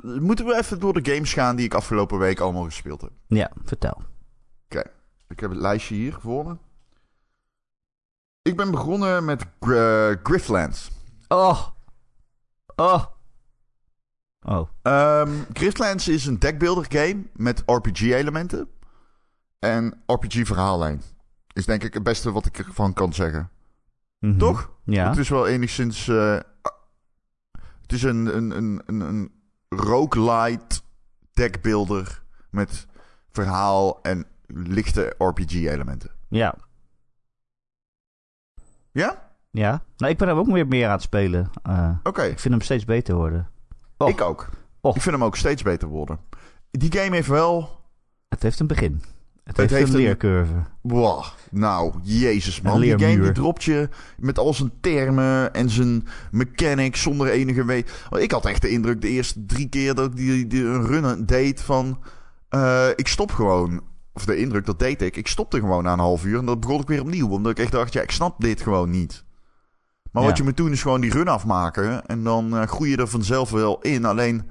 Moeten 0.02 0.46
we 0.46 0.56
even 0.56 0.80
door 0.80 1.02
de 1.02 1.12
games 1.12 1.32
gaan 1.32 1.56
die 1.56 1.64
ik 1.64 1.74
afgelopen 1.74 2.18
week 2.18 2.40
allemaal 2.40 2.64
gespeeld 2.64 3.00
heb. 3.00 3.10
Ja, 3.26 3.50
vertel. 3.64 4.02
Ik 5.28 5.40
heb 5.40 5.50
het 5.50 5.58
lijstje 5.58 5.94
hier 5.94 6.16
voor 6.20 6.44
me. 6.46 6.56
Ik 8.42 8.56
ben 8.56 8.70
begonnen 8.70 9.24
met 9.24 9.44
Griftlands. 10.22 10.90
Oh. 11.28 11.66
Oh. 12.76 13.04
Oh. 14.48 14.68
Ehm 14.82 15.30
Griftlands 15.52 16.08
is 16.08 16.26
een 16.26 16.38
deckbuilder 16.38 16.86
game 16.88 17.22
met 17.32 17.62
RPG-elementen. 17.66 18.68
En 19.58 20.02
RPG-verhaallijn. 20.06 21.02
Is 21.52 21.66
denk 21.66 21.82
ik 21.84 21.94
het 21.94 22.02
beste 22.02 22.32
wat 22.32 22.46
ik 22.46 22.58
ervan 22.58 22.92
kan 22.92 23.12
zeggen. 23.12 23.50
Mhm. 24.18 24.38
Toch? 24.38 24.70
Ja. 24.84 25.08
Het 25.08 25.18
is 25.18 25.28
wel 25.28 25.46
enigszins... 25.46 26.08
eh, 26.08 26.38
het 27.82 27.92
is 27.92 28.02
een, 28.02 28.36
een, 28.36 28.56
een, 28.56 28.82
een, 28.86 29.00
een 29.00 29.32
roguelite 29.68 30.80
deckbuilder 31.32 32.22
met 32.50 32.86
verhaal 33.30 34.02
en 34.02 34.26
lichte 34.46 35.14
RPG-elementen. 35.18 36.10
Ja. 36.28 36.54
Ja? 38.92 39.30
Ja. 39.50 39.82
Nou, 39.96 40.12
ik 40.12 40.18
ben 40.18 40.28
hem 40.28 40.38
ook 40.38 40.46
weer 40.46 40.66
meer 40.68 40.86
aan 40.86 40.92
het 40.92 41.02
spelen. 41.02 41.50
Eh, 41.62 41.90
Oké. 42.02 42.22
ik 42.22 42.38
vind 42.38 42.54
hem 42.54 42.62
steeds 42.62 42.84
beter 42.84 43.14
worden. 43.14 43.48
Och. 43.98 44.08
Ik 44.08 44.20
ook. 44.20 44.48
Och. 44.80 44.96
Ik 44.96 45.02
vind 45.02 45.14
hem 45.14 45.24
ook 45.24 45.36
steeds 45.36 45.62
beter 45.62 45.88
worden. 45.88 46.18
Die 46.70 46.92
game 46.92 47.14
heeft 47.14 47.28
wel... 47.28 47.80
Het 48.28 48.42
heeft 48.42 48.60
een 48.60 48.66
begin. 48.66 49.02
Het, 49.44 49.56
heeft, 49.56 49.70
heeft 49.70 49.88
een 49.88 49.94
een- 49.94 50.00
leercurve. 50.02 50.52
Wow, 50.80 51.24
nou, 51.50 51.94
jezus 52.02 52.60
man. 52.60 52.74
Een 52.74 52.80
Die 52.80 52.98
game 52.98 53.20
die 53.22 53.32
dropt 53.32 53.64
je 53.64 53.88
met 54.18 54.38
al 54.38 54.54
zijn 54.54 54.72
termen 54.80 55.54
en 55.54 55.70
zijn 55.70 56.06
mechanics 56.30 57.02
zonder 57.02 57.28
enige 57.30 57.64
weet. 57.64 57.90
Ik 58.18 58.30
had 58.30 58.46
echt 58.46 58.62
de 58.62 58.68
indruk 58.68 59.00
de 59.00 59.08
eerste 59.08 59.46
drie 59.46 59.68
keer 59.68 59.94
dat 59.94 60.10
ik 60.10 60.16
die, 60.16 60.46
die 60.46 60.64
een 60.64 60.86
run 60.86 61.26
deed 61.26 61.60
van... 61.62 62.02
eh, 62.48 62.88
ik 62.94 63.08
stop 63.08 63.30
gewoon. 63.32 63.80
Of 64.12 64.24
de 64.24 64.36
indruk, 64.36 64.66
dat 64.66 64.78
deed 64.78 65.02
ik. 65.02 65.16
Ik 65.16 65.28
stopte 65.28 65.58
gewoon 65.58 65.82
na 65.84 65.92
een 65.92 65.98
half 65.98 66.24
uur 66.24 66.38
en 66.38 66.44
dat 66.46 66.60
begon 66.60 66.80
ik 66.80 66.88
weer 66.88 67.00
opnieuw. 67.00 67.28
Omdat 67.28 67.52
ik 67.52 67.58
echt 67.58 67.72
dacht, 67.72 67.92
ja, 67.92 68.02
ik 68.02 68.10
snap 68.10 68.40
dit 68.40 68.60
gewoon 68.60 68.90
niet. 68.90 69.24
Maar 70.12 70.22
wat 70.22 70.36
je 70.36 70.42
moet 70.42 70.56
doen 70.56 70.72
is 70.72 70.82
gewoon 70.82 71.00
die 71.00 71.12
run 71.12 71.28
afmaken. 71.28 72.06
En 72.06 72.24
dan 72.24 72.56
eh, 72.56 72.66
groei 72.66 72.90
je 72.90 72.96
er 72.96 73.08
vanzelf 73.08 73.50
wel 73.50 73.80
in. 73.80 74.04
Alleen, 74.04 74.50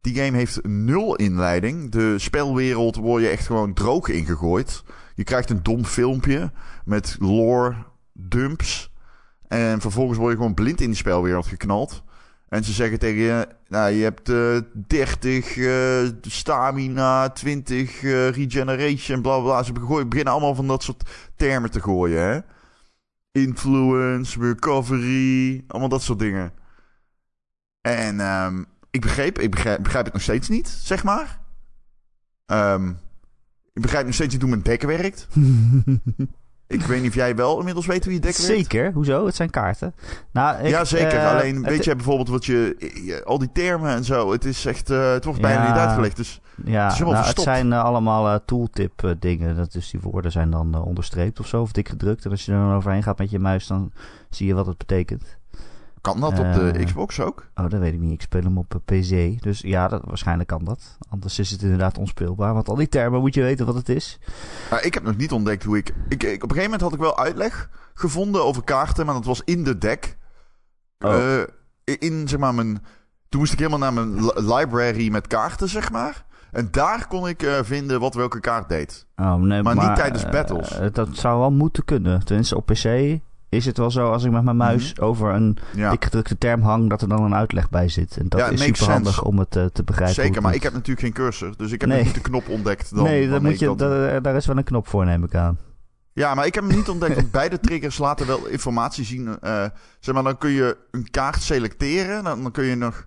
die 0.00 0.14
game 0.14 0.36
heeft 0.36 0.66
nul 0.66 1.16
inleiding. 1.16 1.90
De 1.90 2.18
spelwereld 2.18 2.96
word 2.96 3.22
je 3.22 3.28
echt 3.28 3.46
gewoon 3.46 3.74
droog 3.74 4.08
ingegooid. 4.08 4.84
Je 5.14 5.24
krijgt 5.24 5.50
een 5.50 5.62
dom 5.62 5.84
filmpje 5.84 6.50
met 6.84 7.16
lore 7.20 7.74
dumps. 8.12 8.92
En 9.48 9.80
vervolgens 9.80 10.18
word 10.18 10.30
je 10.30 10.36
gewoon 10.36 10.54
blind 10.54 10.80
in 10.80 10.86
die 10.86 10.96
spelwereld 10.96 11.46
geknald. 11.46 12.02
En 12.48 12.64
ze 12.64 12.72
zeggen 12.72 12.98
tegen 12.98 13.20
je, 13.20 13.48
nou, 13.68 13.92
je 13.92 14.02
hebt 14.02 14.28
eh 14.28 14.56
30 14.86 15.56
eh, 15.56 16.08
stamina, 16.20 17.28
20 17.28 18.02
eh, 18.02 18.28
regeneration, 18.28 19.22
bla 19.22 19.38
bla, 19.38 19.42
bla. 19.42 19.62
Ze 19.62 19.72
beginnen 19.72 20.32
allemaal 20.32 20.54
van 20.54 20.66
dat 20.66 20.82
soort 20.82 21.02
termen 21.36 21.70
te 21.70 21.80
gooien, 21.80 22.22
hè. 22.22 22.40
Influence, 23.42 24.40
recovery, 24.40 25.64
allemaal 25.66 25.88
dat 25.88 26.02
soort 26.02 26.18
dingen. 26.18 26.52
En 27.80 28.20
ehm, 28.20 28.64
ik 28.90 29.00
begreep, 29.00 29.38
ik 29.38 29.50
begrijp, 29.50 29.82
begrijp 29.82 30.04
het 30.04 30.14
nog 30.14 30.22
steeds 30.22 30.48
niet, 30.48 30.68
zeg 30.68 31.04
maar. 31.04 31.40
Ehm, 32.46 32.88
ik 33.72 33.82
begrijp 33.82 34.04
nog 34.04 34.14
steeds 34.14 34.32
niet 34.32 34.42
hoe 34.42 34.50
mijn 34.50 34.62
deck 34.62 34.82
werkt. 34.82 35.28
Ik 36.68 36.80
weet 36.82 37.00
niet 37.00 37.08
of 37.10 37.14
jij 37.14 37.36
wel 37.36 37.58
inmiddels 37.58 37.86
weet 37.86 38.04
hoe 38.04 38.14
je 38.14 38.20
werkt. 38.20 38.36
Zeker, 38.36 38.92
hoezo? 38.92 39.26
Het 39.26 39.34
zijn 39.34 39.50
kaarten. 39.50 39.94
Nou, 40.32 40.58
ik, 40.62 40.68
ja, 40.68 40.84
zeker. 40.84 41.18
eh, 41.18 41.30
Alleen 41.32 41.62
weet 41.62 41.84
je 41.84 41.94
bijvoorbeeld 41.94 42.28
wat 42.28 42.44
je... 42.44 43.22
Al 43.24 43.38
die 43.38 43.52
termen 43.52 43.90
en 43.90 44.04
zo. 44.04 44.32
Het 44.32 44.44
is 44.44 44.64
echt... 44.66 44.90
eh, 44.90 45.12
het 45.12 45.24
wordt 45.24 45.40
bijna 45.40 45.62
Ja. 45.62 45.68
niet 45.68 45.78
uitgelegd. 45.78 46.16
Dus 46.16 46.40
Ja, 46.64 46.82
Het 46.82 46.92
is 46.92 46.98
helemaal 46.98 47.20
nou, 47.20 47.34
het 47.34 47.42
zijn 47.42 47.72
eh, 47.72 47.84
allemaal 47.84 48.44
tooltip 48.44 49.14
dingen. 49.18 49.56
Dat 49.56 49.74
is, 49.74 49.90
die 49.90 50.00
woorden 50.00 50.32
zijn 50.32 50.50
dan 50.50 50.82
onderstreept 50.82 51.40
of 51.40 51.46
zo, 51.46 51.62
of 51.62 51.72
dik 51.72 51.88
gedrukt. 51.88 52.24
En 52.24 52.30
als 52.30 52.44
je 52.44 52.52
er 52.52 52.58
dan 52.58 52.74
overheen 52.74 53.02
gaat 53.02 53.18
met 53.18 53.30
je 53.30 53.38
muis, 53.38 53.66
dan 53.66 53.92
zie 54.30 54.46
je 54.46 54.54
wat 54.54 54.66
het 54.66 54.78
betekent. 54.78 55.37
Kan 56.12 56.20
dat 56.20 56.38
op 56.38 56.52
de 56.54 56.70
Eh. 56.78 56.84
Xbox 56.84 57.20
ook? 57.20 57.46
Oh, 57.54 57.68
dat 57.70 57.80
weet 57.80 57.92
ik 57.92 58.00
niet. 58.00 58.12
Ik 58.12 58.22
speel 58.22 58.42
hem 58.42 58.58
op 58.58 58.74
eh, 58.74 58.80
PC. 59.00 59.42
Dus 59.42 59.60
ja, 59.60 59.88
dat, 59.88 60.02
waarschijnlijk 60.04 60.48
kan 60.48 60.64
dat. 60.64 60.98
Anders 61.08 61.38
is 61.38 61.50
het 61.50 61.62
inderdaad 61.62 61.98
onspeelbaar. 61.98 62.54
Want 62.54 62.68
al 62.68 62.74
die 62.74 62.88
termen 62.88 63.20
moet 63.20 63.34
je 63.34 63.42
weten 63.42 63.66
wat 63.66 63.74
het 63.74 63.88
is. 63.88 64.18
Ik 64.80 64.94
heb 64.94 65.02
nog 65.02 65.16
niet 65.16 65.32
ontdekt 65.32 65.64
hoe 65.64 65.76
ik, 65.76 65.88
ik, 66.08 66.22
ik- 66.22 66.42
Op 66.42 66.50
een 66.50 66.56
gegeven 66.56 66.62
moment 66.62 66.80
had 66.80 66.92
ik 66.92 66.98
wel 66.98 67.18
uitleg 67.18 67.70
gevonden 67.94 68.44
over 68.44 68.64
kaarten, 68.64 69.04
maar 69.06 69.14
dat 69.14 69.24
was 69.24 69.42
in 69.44 69.64
de 69.64 69.78
deck. 69.78 70.16
Oh. 70.98 71.14
Eh, 71.14 71.42
in, 71.98 72.28
zeg 72.28 72.38
maar, 72.38 72.54
mijn... 72.54 72.82
Toen 73.28 73.40
moest 73.40 73.52
ik 73.52 73.58
helemaal 73.58 73.78
naar 73.78 73.92
mijn 73.92 74.24
li- 74.24 74.54
library 74.56 75.10
met 75.10 75.26
kaarten, 75.26 75.68
zeg 75.68 75.90
maar. 75.90 76.24
En 76.52 76.68
daar 76.70 77.06
kon 77.08 77.28
ik 77.28 77.42
eh, 77.42 77.58
vinden 77.62 78.00
wat 78.00 78.14
welke 78.14 78.40
kaart 78.40 78.68
deed. 78.68 79.06
Oh, 79.16 79.34
nee, 79.34 79.62
Maar 79.62 79.74
niet 79.74 79.94
tijdens 79.96 80.28
battles. 80.28 80.78
dat 80.92 81.08
zou 81.12 81.38
wel 81.38 81.50
moeten 81.50 81.84
kunnen. 81.84 82.24
Tenminste, 82.24 82.56
op 82.56 82.66
PC 82.66 83.18
is 83.48 83.66
het 83.66 83.78
wel 83.78 83.90
zo 83.90 84.10
als 84.12 84.24
ik 84.24 84.30
met 84.30 84.42
mijn 84.42 84.56
muis 84.56 85.00
over 85.00 85.34
een 85.34 85.58
Mhm. 85.72 85.78
Ja, 85.80 85.90
dik 85.90 86.04
gedrukte 86.04 86.38
term 86.38 86.62
hang, 86.62 86.90
dat 86.90 87.02
er 87.02 87.08
dan 87.08 87.22
een 87.22 87.34
uitleg 87.34 87.70
bij 87.70 87.88
zit. 87.88 88.16
En 88.16 88.28
dat 88.28 88.40
Ja, 88.40 88.46
is 88.48 88.62
super 88.62 88.90
handig 88.90 89.22
om 89.24 89.38
het 89.38 89.56
eh, 89.56 89.64
te 89.64 89.82
begrijpen. 89.82 90.14
zeker. 90.14 90.32
Maar 90.42 90.42
moet. 90.50 90.54
ik 90.54 90.62
heb 90.62 90.72
natuurlijk 90.72 91.00
geen 91.00 91.12
cursor. 91.12 91.54
Dus 91.56 91.72
ik 91.72 91.80
heb 91.80 91.90
Nee. 91.90 92.04
niet 92.04 92.14
de 92.14 92.20
knop 92.20 92.48
ontdekt. 92.48 92.94
Dan, 92.94 93.04
nee, 93.04 93.40
moet 93.40 93.58
je, 93.58 93.74
daar, 93.74 94.22
daar 94.22 94.36
is 94.36 94.46
wel 94.46 94.56
een 94.56 94.64
knop 94.64 94.88
voor, 94.88 95.04
neem 95.04 95.24
ik 95.24 95.34
aan. 95.34 95.58
Ja, 96.12 96.34
maar 96.34 96.46
ik 96.46 96.54
heb 96.54 96.64
hem 96.66 96.76
niet 96.76 96.88
ontdekt. 96.88 97.14
Want 97.14 97.30
beide 97.30 97.60
triggers 97.60 97.98
laten 97.98 98.26
wel 98.26 98.46
informatie 98.46 99.04
zien. 99.04 99.38
eh, 99.40 99.64
zeg 100.00 100.14
maar, 100.14 100.24
dan 100.24 100.38
kun 100.38 100.50
je 100.50 100.76
een 100.90 101.10
kaart 101.10 101.42
selecteren. 101.42 102.24
Dan, 102.24 102.42
dan 102.42 102.52
kun 102.52 102.64
je 102.64 102.74
nog... 102.74 103.06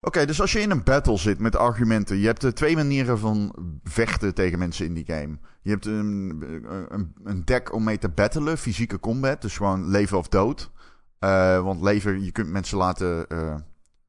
Oké, 0.00 0.26
dus 0.26 0.40
als 0.40 0.52
je 0.52 0.60
in 0.60 0.70
een 0.70 0.84
battle 0.84 1.16
zit 1.16 1.38
met 1.38 1.56
argumenten... 1.56 2.18
Je 2.18 2.26
hebt 2.26 2.44
eh, 2.44 2.50
twee 2.50 2.76
manieren 2.76 3.18
van 3.18 3.54
vechten 3.82 4.34
tegen 4.34 4.58
mensen 4.58 4.86
in 4.86 4.94
die 4.94 5.04
game. 5.06 5.38
Je 5.62 5.70
hebt 5.70 5.86
een, 5.86 6.44
een, 6.88 7.14
een 7.24 7.44
deck 7.44 7.72
om 7.72 7.84
mee 7.84 7.98
te 7.98 8.08
battelen. 8.08 8.58
Fysieke 8.58 9.00
combat. 9.00 9.42
Dus 9.42 9.56
gewoon 9.56 9.88
leven 9.88 10.18
of 10.18 10.28
dood. 10.28 10.70
Eh, 11.18 11.62
want 11.62 11.82
leven, 11.82 12.24
je 12.24 12.32
kunt 12.32 12.48
mensen 12.48 12.78
laten 12.78 13.28
eh 13.28 13.54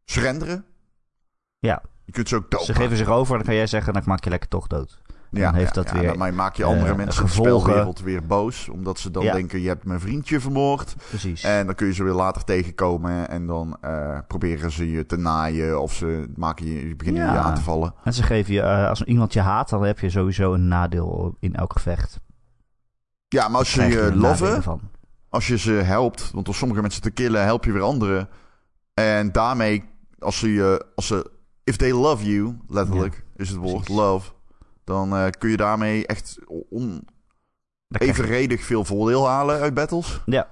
surrenderen. 0.06 0.66
Ja. 1.60 1.82
Je 2.06 2.12
kunt 2.12 2.30
ze 2.30 2.36
ook 2.36 2.52
dood 2.52 2.62
Ze 2.64 2.74
geven 2.74 2.98
zich 2.98 3.08
over 3.08 3.32
en 3.32 3.38
dan 3.38 3.48
kan 3.48 3.56
jij 3.56 3.68
zeggen, 3.68 3.94
dan 3.94 4.04
maak 4.06 4.24
je 4.24 4.30
lekker 4.30 4.50
toch 4.50 4.68
dood. 4.68 5.01
Dan 5.32 5.54
heeft 5.54 5.74
dat 5.74 5.92
weer, 5.92 6.18
Dan 6.18 6.36
maak 6.36 6.56
je 6.56 6.64
andere 6.64 6.90
eh, 6.92 6.96
mensen 6.96 7.22
in 7.22 7.28
de 7.28 7.34
gevolgen. 7.34 7.62
spelwereld 7.62 8.00
weer 8.02 8.26
boos. 8.26 8.70
Omdat 8.70 9.00
ze 9.00 9.12
dan 9.12 9.24
Ja. 9.24 9.34
denken, 9.34 9.62
je 9.62 9.68
hebt 9.68 9.86
mijn 9.86 10.00
vriendje 10.00 10.40
vermoord. 10.40 10.96
Precies. 11.10 11.44
En 11.44 11.66
dan 11.66 11.76
kun 11.76 11.88
je 11.88 11.94
ze 11.94 12.04
weer 12.04 12.14
later 12.14 12.44
tegenkomen. 12.44 13.30
En 13.30 13.48
dan 13.48 13.78
eh, 13.82 14.18
proberen 14.28 14.72
ze 14.72 14.92
je 14.92 15.06
te 15.06 15.18
naaien. 15.18 15.82
Of 15.82 15.94
ze 15.94 16.30
maken 16.36 16.66
je, 16.66 16.96
beginnen 16.96 17.26
je 17.26 17.32
Ja. 17.32 17.38
aan 17.42 17.56
te 17.56 17.62
vallen. 17.62 17.94
En 18.04 18.14
ze 18.14 18.24
geven 18.24 18.54
je, 18.54 18.62
eh, 18.62 18.88
als 18.90 19.04
iemand 19.04 19.34
je 19.34 19.40
haat, 19.42 19.70
dan 19.70 19.84
heb 19.84 20.00
je 20.00 20.10
sowieso 20.10 20.54
een 20.54 20.68
nadeel 20.68 21.36
in 21.40 21.56
elk 21.56 21.74
gevecht. 21.74 22.20
Ja, 23.28 23.48
maar 23.48 23.60
als 23.60 23.74
je 23.74 23.82
nadelen 23.82 24.18
loven, 24.18 24.82
als 25.30 25.48
je 25.48 25.58
ze 25.58 25.72
helpt. 25.72 26.32
Want 26.34 26.46
door 26.46 26.56
sommige 26.56 26.82
mensen 26.82 27.02
te 27.02 27.12
killen, 27.12 27.44
help 27.44 27.66
je 27.66 27.72
weer 27.72 27.82
anderen. 27.82 28.30
En 28.94 29.32
daarmee, 29.32 29.84
als 30.20 30.40
ze 30.40 30.54
je... 30.54 30.86
Als 30.96 31.08
ze, 31.08 31.32
if 31.64 31.76
they 31.76 31.92
love 31.94 32.26
you, 32.32 32.58
letterlijk 32.68 33.24
is 33.36 33.50
het 33.50 33.58
woord, 33.58 33.84
precies. 33.84 33.96
love. 33.96 34.32
Dan 34.84 35.16
eh, 35.16 35.28
kun 35.38 35.50
je 35.50 35.58
daarmee 35.58 36.08
echt 36.08 36.38
on, 36.70 37.08
evenredig 37.92 38.64
veel 38.64 38.86
voordeel 38.86 39.28
halen 39.28 39.60
uit 39.60 39.74
battles. 39.74 40.22
Ja. 40.26 40.48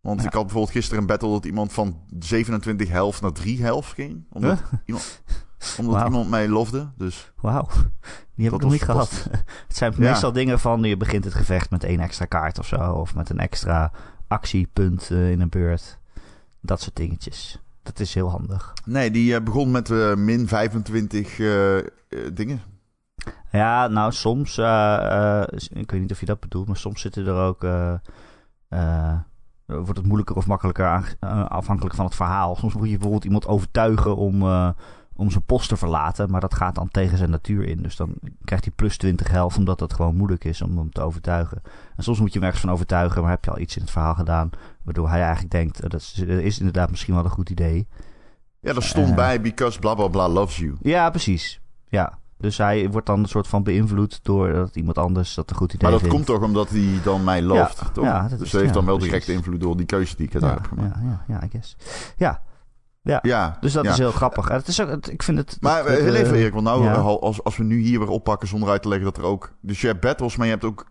Want 0.00 0.20
Ja. 0.20 0.26
ik 0.26 0.32
had 0.32 0.42
bijvoorbeeld 0.42 0.72
gisteren 0.74 1.00
een 1.00 1.06
battle 1.06 1.30
dat 1.30 1.44
iemand 1.44 1.72
van 1.72 2.00
27 2.18 2.88
helft 2.88 3.20
naar 3.20 3.32
3 3.32 3.62
helft 3.62 3.92
ging. 3.92 4.24
Omdat, 4.32 4.62
iemand, 4.84 5.22
omdat 5.78 6.04
iemand 6.04 6.30
mij 6.30 6.48
lofde. 6.48 6.90
Dus 6.96 7.32
Wauw, 7.40 7.68
die 8.34 8.44
heb 8.44 8.50
Dat 8.50 8.54
ik 8.54 8.60
nog 8.60 8.70
niet 8.72 8.82
gehad. 8.82 9.10
het 9.68 9.76
zijn 9.76 9.92
Ja. 9.96 9.98
meestal 10.10 10.32
dingen 10.32 10.60
van, 10.60 10.82
je 10.82 10.96
begint 10.96 11.24
het 11.24 11.34
gevecht 11.34 11.70
met 11.70 11.84
één 11.84 12.00
extra 12.00 12.24
kaart 12.24 12.58
of 12.58 12.66
zo. 12.66 12.92
Of 12.92 13.14
met 13.14 13.30
een 13.30 13.38
extra 13.38 13.92
actiepunt 14.28 15.10
eh, 15.10 15.30
in 15.30 15.40
een 15.40 15.48
beurt. 15.48 15.98
Dat 16.60 16.80
soort 16.80 16.96
dingetjes. 16.96 17.60
Dat 17.82 18.00
is 18.00 18.14
heel 18.14 18.30
handig. 18.30 18.72
nee, 18.84 19.10
die 19.10 19.34
eh, 19.34 19.42
begon 19.42 19.70
met 19.70 19.88
min 20.16 20.48
25 20.48 21.38
eh, 21.38 21.78
eh, 21.78 21.84
dingen. 22.34 22.62
Ja, 23.52 23.86
nou 23.86 24.12
soms, 24.12 24.58
eh, 24.58 25.40
eh, 25.40 25.48
ik 25.70 25.90
weet 25.90 26.00
niet 26.00 26.12
of 26.12 26.20
je 26.20 26.26
dat 26.26 26.40
bedoelt, 26.40 26.66
maar 26.66 26.76
soms 26.76 27.00
zitten 27.00 27.26
er 27.26 27.34
ook, 27.34 27.64
eh, 27.64 29.18
wordt 29.66 29.96
het 29.96 30.06
moeilijker 30.06 30.36
of 30.36 30.46
makkelijker 30.46 31.16
afhankelijk 31.48 31.94
van 31.94 32.04
het 32.04 32.14
verhaal. 32.14 32.56
Soms 32.56 32.74
moet 32.74 32.84
je 32.84 32.92
bijvoorbeeld 32.92 33.24
iemand 33.24 33.46
overtuigen 33.46 34.16
om, 34.16 34.42
om 35.16 35.30
zijn 35.30 35.44
post 35.44 35.68
te 35.68 35.76
verlaten, 35.76 36.30
maar 36.30 36.40
dat 36.40 36.54
gaat 36.54 36.74
dan 36.74 36.88
tegen 36.88 37.18
zijn 37.18 37.30
natuur 37.30 37.64
in. 37.64 37.82
Dus 37.82 37.96
dan 37.96 38.14
krijgt 38.44 38.64
hij 38.64 38.74
plus 38.76 38.96
20 38.96 39.30
helft, 39.30 39.56
omdat 39.58 39.78
dat 39.78 39.92
gewoon 39.92 40.16
moeilijk 40.16 40.44
is 40.44 40.62
om 40.62 40.78
hem 40.78 40.90
te 40.90 41.00
overtuigen. 41.00 41.62
En 41.96 42.02
soms 42.02 42.20
moet 42.20 42.32
je 42.32 42.38
hem 42.38 42.46
ergens 42.46 42.64
van 42.64 42.72
overtuigen, 42.72 43.22
maar 43.22 43.30
heb 43.30 43.44
je 43.44 43.50
al 43.50 43.58
iets 43.58 43.76
in 43.76 43.82
het 43.82 43.90
verhaal 43.90 44.14
gedaan, 44.14 44.50
waardoor 44.82 45.08
hij 45.08 45.20
eigenlijk 45.20 45.50
denkt, 45.50 45.80
dat 45.80 45.94
is, 45.94 46.12
dat 46.12 46.28
is 46.28 46.58
inderdaad 46.58 46.90
misschien 46.90 47.14
wel 47.14 47.24
een 47.24 47.30
goed 47.30 47.50
idee. 47.50 47.88
Ja, 48.60 48.74
er 48.74 48.82
stond 48.82 49.14
bij 49.14 49.40
because 49.40 49.78
bla 49.78 49.94
bla 49.94 50.08
bla 50.08 50.28
loves 50.28 50.56
you. 50.56 50.76
Ja, 50.80 51.10
precies. 51.10 51.60
Ja. 51.88 52.20
Dus 52.42 52.58
hij 52.58 52.90
wordt 52.90 53.06
dan 53.06 53.18
een 53.20 53.28
soort 53.28 53.46
van 53.46 53.62
beïnvloed 53.62 54.20
door 54.22 54.52
dat 54.52 54.76
iemand 54.76 54.98
anders 54.98 55.34
dat 55.34 55.50
een 55.50 55.56
goed 55.56 55.72
idee 55.72 55.82
Maar 55.82 55.90
dat 55.90 56.00
vindt. 56.00 56.14
komt 56.14 56.26
toch 56.26 56.42
omdat 56.48 56.68
hij 56.68 57.00
dan 57.04 57.24
mij 57.24 57.42
looft, 57.42 57.80
Ja, 57.80 57.88
toch? 57.88 58.04
ja, 58.04 58.28
dat 58.28 58.38
dus 58.38 58.46
is- 58.46 58.52
heeft 58.52 58.66
ja, 58.66 58.72
dan 58.72 58.84
wel 58.84 58.98
direct 58.98 59.28
invloed 59.28 59.60
door 59.60 59.76
die 59.76 59.86
keuze 59.86 60.16
die 60.16 60.26
ik 60.26 60.32
gedaan 60.32 60.48
ja, 60.50 60.54
heb 60.56 60.66
gemaakt. 60.66 60.94
ja, 61.02 61.02
ja, 61.28 61.34
ja, 61.40 61.44
I 61.44 61.48
guess. 61.50 61.76
Ja, 62.16 62.42
Ja, 63.22 63.56
dus 63.60 63.72
dat 63.72 63.84
ja. 63.84 63.90
is 63.90 63.98
heel 63.98 64.12
grappig. 64.12 64.48
En 64.48 64.56
het 64.56 64.68
is 64.68 64.80
ook, 64.82 64.88
het- 64.88 65.10
ik 65.10 65.22
vind 65.22 65.38
het... 65.38 65.56
Maar 65.60 65.78
het, 65.78 65.86
eh, 65.98 66.04
heel 66.04 66.14
eh, 66.14 66.20
even 66.20 66.34
Erik, 66.36 66.52
want 66.52 66.64
nou, 66.64 66.84
ja. 66.84 66.94
als, 66.94 67.44
als 67.44 67.56
we 67.56 67.64
nu 67.64 67.78
hier 67.80 67.98
weer 67.98 68.08
oppakken 68.08 68.48
zonder 68.48 68.68
uit 68.68 68.82
te 68.82 68.88
leggen 68.88 69.06
dat 69.06 69.16
er 69.16 69.24
ook... 69.24 69.52
Dus 69.60 69.80
je 69.80 69.86
hebt 69.86 70.00
battles, 70.00 70.36
maar 70.36 70.46
je 70.46 70.52
hebt 70.52 70.64
ook... 70.64 70.86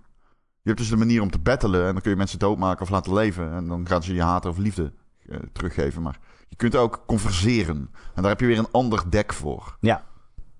Je 0.62 0.68
hebt 0.70 0.78
dus 0.78 0.90
de 0.90 0.98
manier 0.98 1.22
om 1.22 1.32
te 1.32 1.40
battelen 1.40 1.86
en 1.86 1.92
dan 1.94 2.02
kun 2.02 2.12
je 2.12 2.18
mensen 2.18 2.40
doodmaken 2.40 2.82
of 2.82 2.90
laten 2.90 3.14
leven. 3.14 3.52
En 3.54 3.68
dan 3.68 3.88
gaan 3.88 4.04
ze 4.04 4.14
je 4.14 4.22
haat 4.22 4.46
of 4.46 4.58
liefde 4.58 4.94
eh, 5.30 5.38
teruggeven. 5.54 6.02
Maar 6.02 6.20
je 6.48 6.56
kunt 6.56 6.76
ook 6.76 7.04
converseren. 7.08 7.76
En 8.16 8.22
daar 8.22 8.32
heb 8.32 8.40
je 8.40 8.46
weer 8.46 8.58
een 8.58 8.72
ander 8.72 9.04
deck 9.10 9.34
voor. 9.34 9.78
Ja. 9.80 10.04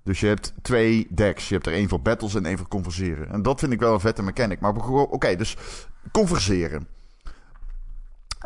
Dus 0.04 0.20
je 0.20 0.26
hebt 0.26 0.52
twee 0.62 1.06
decks. 1.10 1.48
Je 1.48 1.54
hebt 1.54 1.66
er 1.66 1.72
één 1.72 1.88
voor 1.88 2.02
battles 2.02 2.34
en 2.34 2.46
één 2.46 2.58
voor 2.58 2.68
converseren. 2.68 3.30
En 3.30 3.42
dat 3.42 3.60
vind 3.60 3.72
ik 3.72 3.80
wel 3.80 3.94
een 3.94 4.00
vette 4.00 4.22
mechanic. 4.22 4.60
Maar 4.60 4.74
oké, 4.76 5.36
dus 5.36 5.56
converseren. 6.12 6.86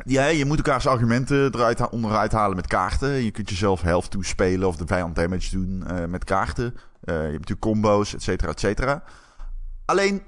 Ja, 0.04 0.26
je 0.26 0.44
moet 0.44 0.56
elkaars 0.56 0.86
argumenten 0.86 1.54
eruit, 1.54 1.88
onderuit 1.90 2.32
halen 2.32 2.56
met 2.56 2.66
kaarten. 2.66 3.10
Je 3.10 3.30
kunt 3.30 3.50
jezelf 3.50 3.82
helft 3.82 4.10
toespelen 4.10 4.68
of 4.68 4.76
de 4.76 4.86
vijand 4.86 5.14
damage 5.14 5.50
doen 5.50 5.86
eh, 5.86 6.04
met 6.04 6.24
kaarten. 6.24 6.74
Eh, 7.00 7.14
je 7.14 7.20
hebt 7.20 7.32
natuurlijk 7.32 7.60
combo's, 7.60 8.14
et 8.14 8.22
cetera, 8.22 8.50
et 8.50 8.60
cetera. 8.60 9.02
Alleen, 9.84 10.22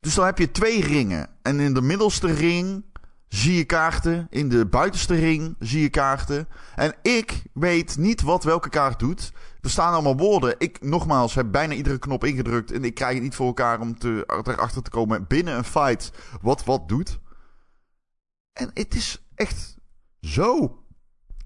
dus 0.00 0.14
dan 0.14 0.24
heb 0.24 0.38
je 0.38 0.50
twee 0.50 0.84
ringen. 0.84 1.28
En 1.42 1.60
in 1.60 1.74
de 1.74 1.82
middelste 1.82 2.32
ring 2.32 2.84
zie 3.28 3.56
je 3.56 3.64
kaarten. 3.64 4.26
In 4.30 4.48
de 4.48 4.66
buitenste 4.66 5.14
ring 5.14 5.56
zie 5.58 5.82
je 5.82 5.88
kaarten. 5.88 6.48
En 6.74 6.94
ik 7.02 7.42
weet 7.52 7.96
niet 7.96 8.22
wat 8.22 8.44
welke 8.44 8.68
kaart 8.68 8.98
doet. 8.98 9.32
Er 9.60 9.70
staan 9.70 9.92
allemaal 9.92 10.16
woorden. 10.16 10.54
Ik, 10.58 10.78
nogmaals, 10.82 11.34
heb 11.34 11.46
bijna 11.50 11.74
iedere 11.74 11.98
knop 11.98 12.24
ingedrukt. 12.24 12.72
En 12.72 12.84
ik 12.84 12.94
krijg 12.94 13.14
het 13.14 13.22
niet 13.22 13.34
voor 13.34 13.46
elkaar 13.46 13.80
om 13.80 13.98
te, 13.98 14.24
erachter 14.26 14.82
te 14.82 14.90
komen 14.90 15.24
binnen 15.28 15.56
een 15.56 15.64
fight 15.64 16.12
wat 16.40 16.64
wat 16.64 16.88
doet. 16.88 17.18
En 18.52 18.70
het 18.74 18.94
is 18.94 19.22
echt 19.34 19.76
zo 20.20 20.78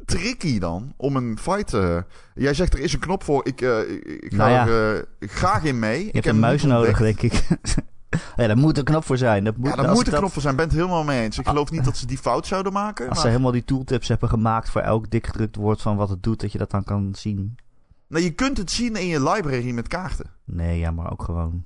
tricky 0.05 0.59
dan 0.59 0.95
om 0.97 1.17
een 1.17 1.39
fight 1.39 1.67
te... 1.67 2.05
Jij 2.35 2.55
zegt 2.55 2.73
er 2.73 2.81
is 2.81 2.93
een 2.93 2.99
knop 3.01 3.25
voor. 3.25 3.47
Ik, 3.47 3.61
eh, 3.61 3.91
ik, 3.91 4.25
ga 4.29 4.37
Nou 4.37 4.51
ja. 4.51 4.67
er 4.67 4.97
eh, 5.19 5.29
graag 5.29 5.65
in 5.65 5.79
mee. 5.79 5.99
Je 6.01 6.07
ik 6.07 6.13
hebt 6.13 6.25
heb 6.25 6.35
een 6.35 6.41
muis 6.41 6.63
nodig, 6.63 6.99
denk 6.99 7.23
ik. 7.23 7.33
ja, 8.37 8.47
daar 8.47 8.57
moet 8.57 8.79
een 8.79 8.85
knop 8.85 9.05
voor 9.05 9.19
zijn. 9.19 9.45
Dat 9.45 9.57
moet, 9.57 9.69
Ja, 9.69 9.77
daar 9.77 9.89
moet 9.93 10.05
een 10.05 10.11
dat- 10.11 10.21
knop 10.21 10.33
voor 10.33 10.43
zijn. 10.43 10.57
Ben 10.57 10.65
het 10.65 10.75
helemaal 10.75 11.05
mee 11.05 11.23
eens. 11.23 11.39
Ik 11.39 11.49
geloof 11.49 11.71
niet 11.71 11.85
dat 11.85 11.97
ze 11.97 12.07
die 12.07 12.19
fout 12.19 12.47
zouden 12.47 12.73
maken. 12.73 13.09
Als 13.09 13.21
ze 13.21 13.29
helemaal 13.29 13.53
die 13.53 13.65
tooltips 13.65 14.09
hebben 14.09 14.29
gemaakt 14.29 14.71
voor 14.71 14.81
elk 14.81 15.11
dik 15.11 15.27
gedrukt 15.27 15.57
woord 15.57 15.83
van 15.83 15.97
wat 15.97 16.09
het 16.09 16.23
doet, 16.23 16.41
dat 16.41 16.53
je 16.53 16.59
dat 16.59 16.71
dan 16.71 16.85
kan 16.85 17.15
zien. 17.15 17.57
Nou, 18.15 18.27
je 18.27 18.33
kunt 18.33 18.57
het 18.59 18.71
zien 18.71 18.97
in 18.97 19.07
je 19.07 19.23
library 19.31 19.71
met 19.71 19.89
kaarten. 19.89 20.31
Nee, 20.45 20.79
ja, 20.79 20.91
maar 20.91 21.13
ook 21.13 21.23
gewoon 21.23 21.65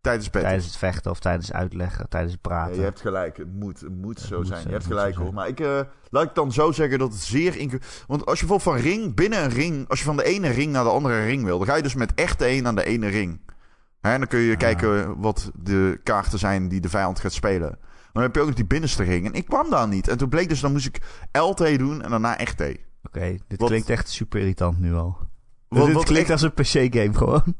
Tijdens 0.00 0.30
het 0.66 0.76
vechten 0.76 1.10
of 1.10 1.18
tijdens 1.18 1.52
uitleggen, 1.52 2.08
tijdens 2.08 2.32
het 2.32 2.40
Ja, 2.42 2.48
praten. 2.48 2.76
je 2.76 2.82
hebt 2.82 3.00
gelijk. 3.00 3.36
Het 3.36 3.52
moet, 3.54 3.80
het 3.80 3.94
moet 3.96 4.20
zo 4.20 4.36
moet 4.36 4.46
zijn. 4.46 4.60
zo- 4.60 4.66
je 4.66 4.72
hebt 4.74 4.86
gelijk 4.86 5.14
hoor. 5.14 5.34
Maar 5.34 5.48
ik, 5.48 5.60
eh, 5.60 5.80
laat 6.10 6.24
ik 6.24 6.34
dan 6.34 6.52
zo 6.52 6.72
zeggen 6.72 6.98
dat 6.98 7.12
het 7.12 7.20
zeer 7.22 7.56
ingewikkeld... 7.56 8.04
Want 8.06 8.26
als 8.26 8.40
je 8.40 8.46
bijvoorbeeld 8.46 8.82
van 8.84 8.90
ring, 8.92 9.14
binnen 9.14 9.42
een 9.44 9.50
ring... 9.50 9.88
Als 9.88 9.98
je 9.98 10.04
van 10.04 10.16
de 10.16 10.24
ene 10.24 10.48
ring 10.48 10.72
naar 10.72 10.84
de 10.84 10.90
andere 10.90 11.24
ring 11.24 11.44
wil... 11.44 11.58
Dan 11.58 11.66
ga 11.66 11.74
je 11.74 11.82
dus 11.82 11.94
met 11.94 12.14
echt 12.14 12.42
één 12.42 12.62
naar 12.62 12.74
de 12.74 12.84
ene 12.84 13.06
ring. 13.08 13.40
Hè, 14.00 14.12
en 14.12 14.18
dan 14.18 14.28
kun 14.28 14.38
je 14.38 14.52
Ah. 14.52 14.58
kijken 14.58 15.20
wat 15.20 15.50
de 15.54 16.00
kaarten 16.02 16.38
zijn 16.38 16.68
die 16.68 16.80
de 16.80 16.88
vijand 16.88 17.20
gaat 17.20 17.32
spelen. 17.32 17.76
Maar 17.80 18.08
dan 18.12 18.22
heb 18.22 18.34
je 18.34 18.40
ook 18.40 18.46
nog 18.46 18.56
die 18.56 18.66
binnenste 18.66 19.02
ring. 19.02 19.26
En 19.26 19.32
ik 19.34 19.44
kwam 19.46 19.70
daar 19.70 19.88
niet. 19.88 20.08
En 20.08 20.18
toen 20.18 20.28
bleek 20.28 20.48
dus, 20.48 20.60
dan 20.60 20.72
moest 20.72 20.86
ik 20.86 21.00
LT 21.32 21.78
doen 21.78 22.02
en 22.02 22.10
daarna 22.10 22.38
echt 22.38 22.56
T. 22.56 22.62
Oké, 23.02 23.36
dit 23.48 23.58
Wat- 23.60 23.68
klinkt 23.68 23.90
echt 23.90 24.08
super 24.08 24.40
irritant 24.40 24.78
nu 24.78 24.94
al. 24.94 25.18
Wat- 25.68 25.86
dit 25.86 26.04
klinkt 26.04 26.30
als 26.30 26.42
een 26.42 26.52
PC-game 26.54 27.14
gewoon. 27.14 27.42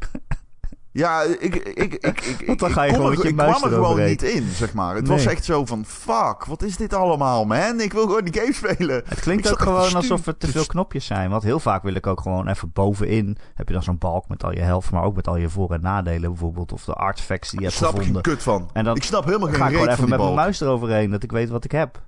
Ja, 0.93 1.23
ik, 1.23 1.55
ik, 1.55 1.65
ik, 1.67 1.95
ik, 1.95 2.21
ik, 2.21 2.43
Want 2.47 2.59
dan 2.59 2.71
ga 2.71 2.83
je 2.83 2.88
ik, 2.91 2.95
gewoon 2.97 3.12
er, 3.12 3.23
je 3.23 3.29
ik 3.29 3.37
kwam 3.37 3.49
er 3.62 3.71
gewoon 3.71 4.05
niet 4.05 4.23
in, 4.23 4.49
zeg 4.55 4.73
maar. 4.75 4.95
Het 4.95 5.07
Nee. 5.07 5.17
was 5.17 5.27
echt 5.27 5.45
zo 5.45 5.65
van, 5.67 5.85
fuck, 5.87 6.45
wat 6.45 6.62
is 6.62 6.77
dit 6.77 6.95
allemaal, 6.95 7.45
man? 7.45 7.81
Ik 7.81 7.93
wil 7.93 8.03
gewoon 8.03 8.25
die 8.25 8.41
game 8.41 8.53
spelen. 8.53 9.03
Het 9.07 9.21
klinkt 9.21 9.45
Ik 9.47 9.53
ook 9.53 9.61
gewoon 9.61 9.95
alsof 9.95 10.27
er 10.27 10.37
te 10.37 10.47
veel 10.49 10.62
st- 10.62 10.69
knopjes 10.69 11.07
zijn. 11.07 11.31
Want 11.31 11.43
heel 11.43 11.61
vaak 11.61 11.83
wil 11.83 11.95
ik 11.95 12.07
ook 12.07 12.21
gewoon 12.21 12.49
even 12.49 12.71
bovenin. 12.73 13.37
Heb 13.55 13.67
je 13.69 13.75
dan 13.75 13.83
zo'n 13.83 13.99
balk 13.99 14.29
met 14.29 14.45
al 14.45 14.53
je 14.53 14.61
helft, 14.61 14.91
maar 14.91 15.03
ook 15.03 15.17
met 15.17 15.29
al 15.29 15.37
je 15.37 15.49
voor- 15.49 15.73
en 15.73 15.81
nadelen 15.81 16.31
bijvoorbeeld. 16.31 16.73
Of 16.73 16.85
de 16.85 16.93
artifacts 16.95 17.50
die 17.50 17.61
je 17.61 17.67
Ik 17.67 17.73
hebt 17.73 17.83
snap 17.85 17.99
er 17.99 18.05
geen 18.05 18.07
gevonden. 18.17 18.33
kut 18.33 18.43
van. 18.43 18.71
En 18.73 18.85
dan 18.85 18.97
ik 18.97 19.03
snap 19.03 19.25
helemaal 19.25 19.49
geen 19.49 19.57
ga 19.57 19.67
ik 19.67 19.73
gewoon 19.73 19.88
even 19.88 20.09
met 20.09 20.19
mijn 20.19 20.35
muis 20.35 20.61
eroverheen, 20.61 21.11
dat 21.11 21.23
ik 21.23 21.33
weet 21.33 21.49
wat 21.49 21.65
ik 21.65 21.73
heb. 21.73 22.03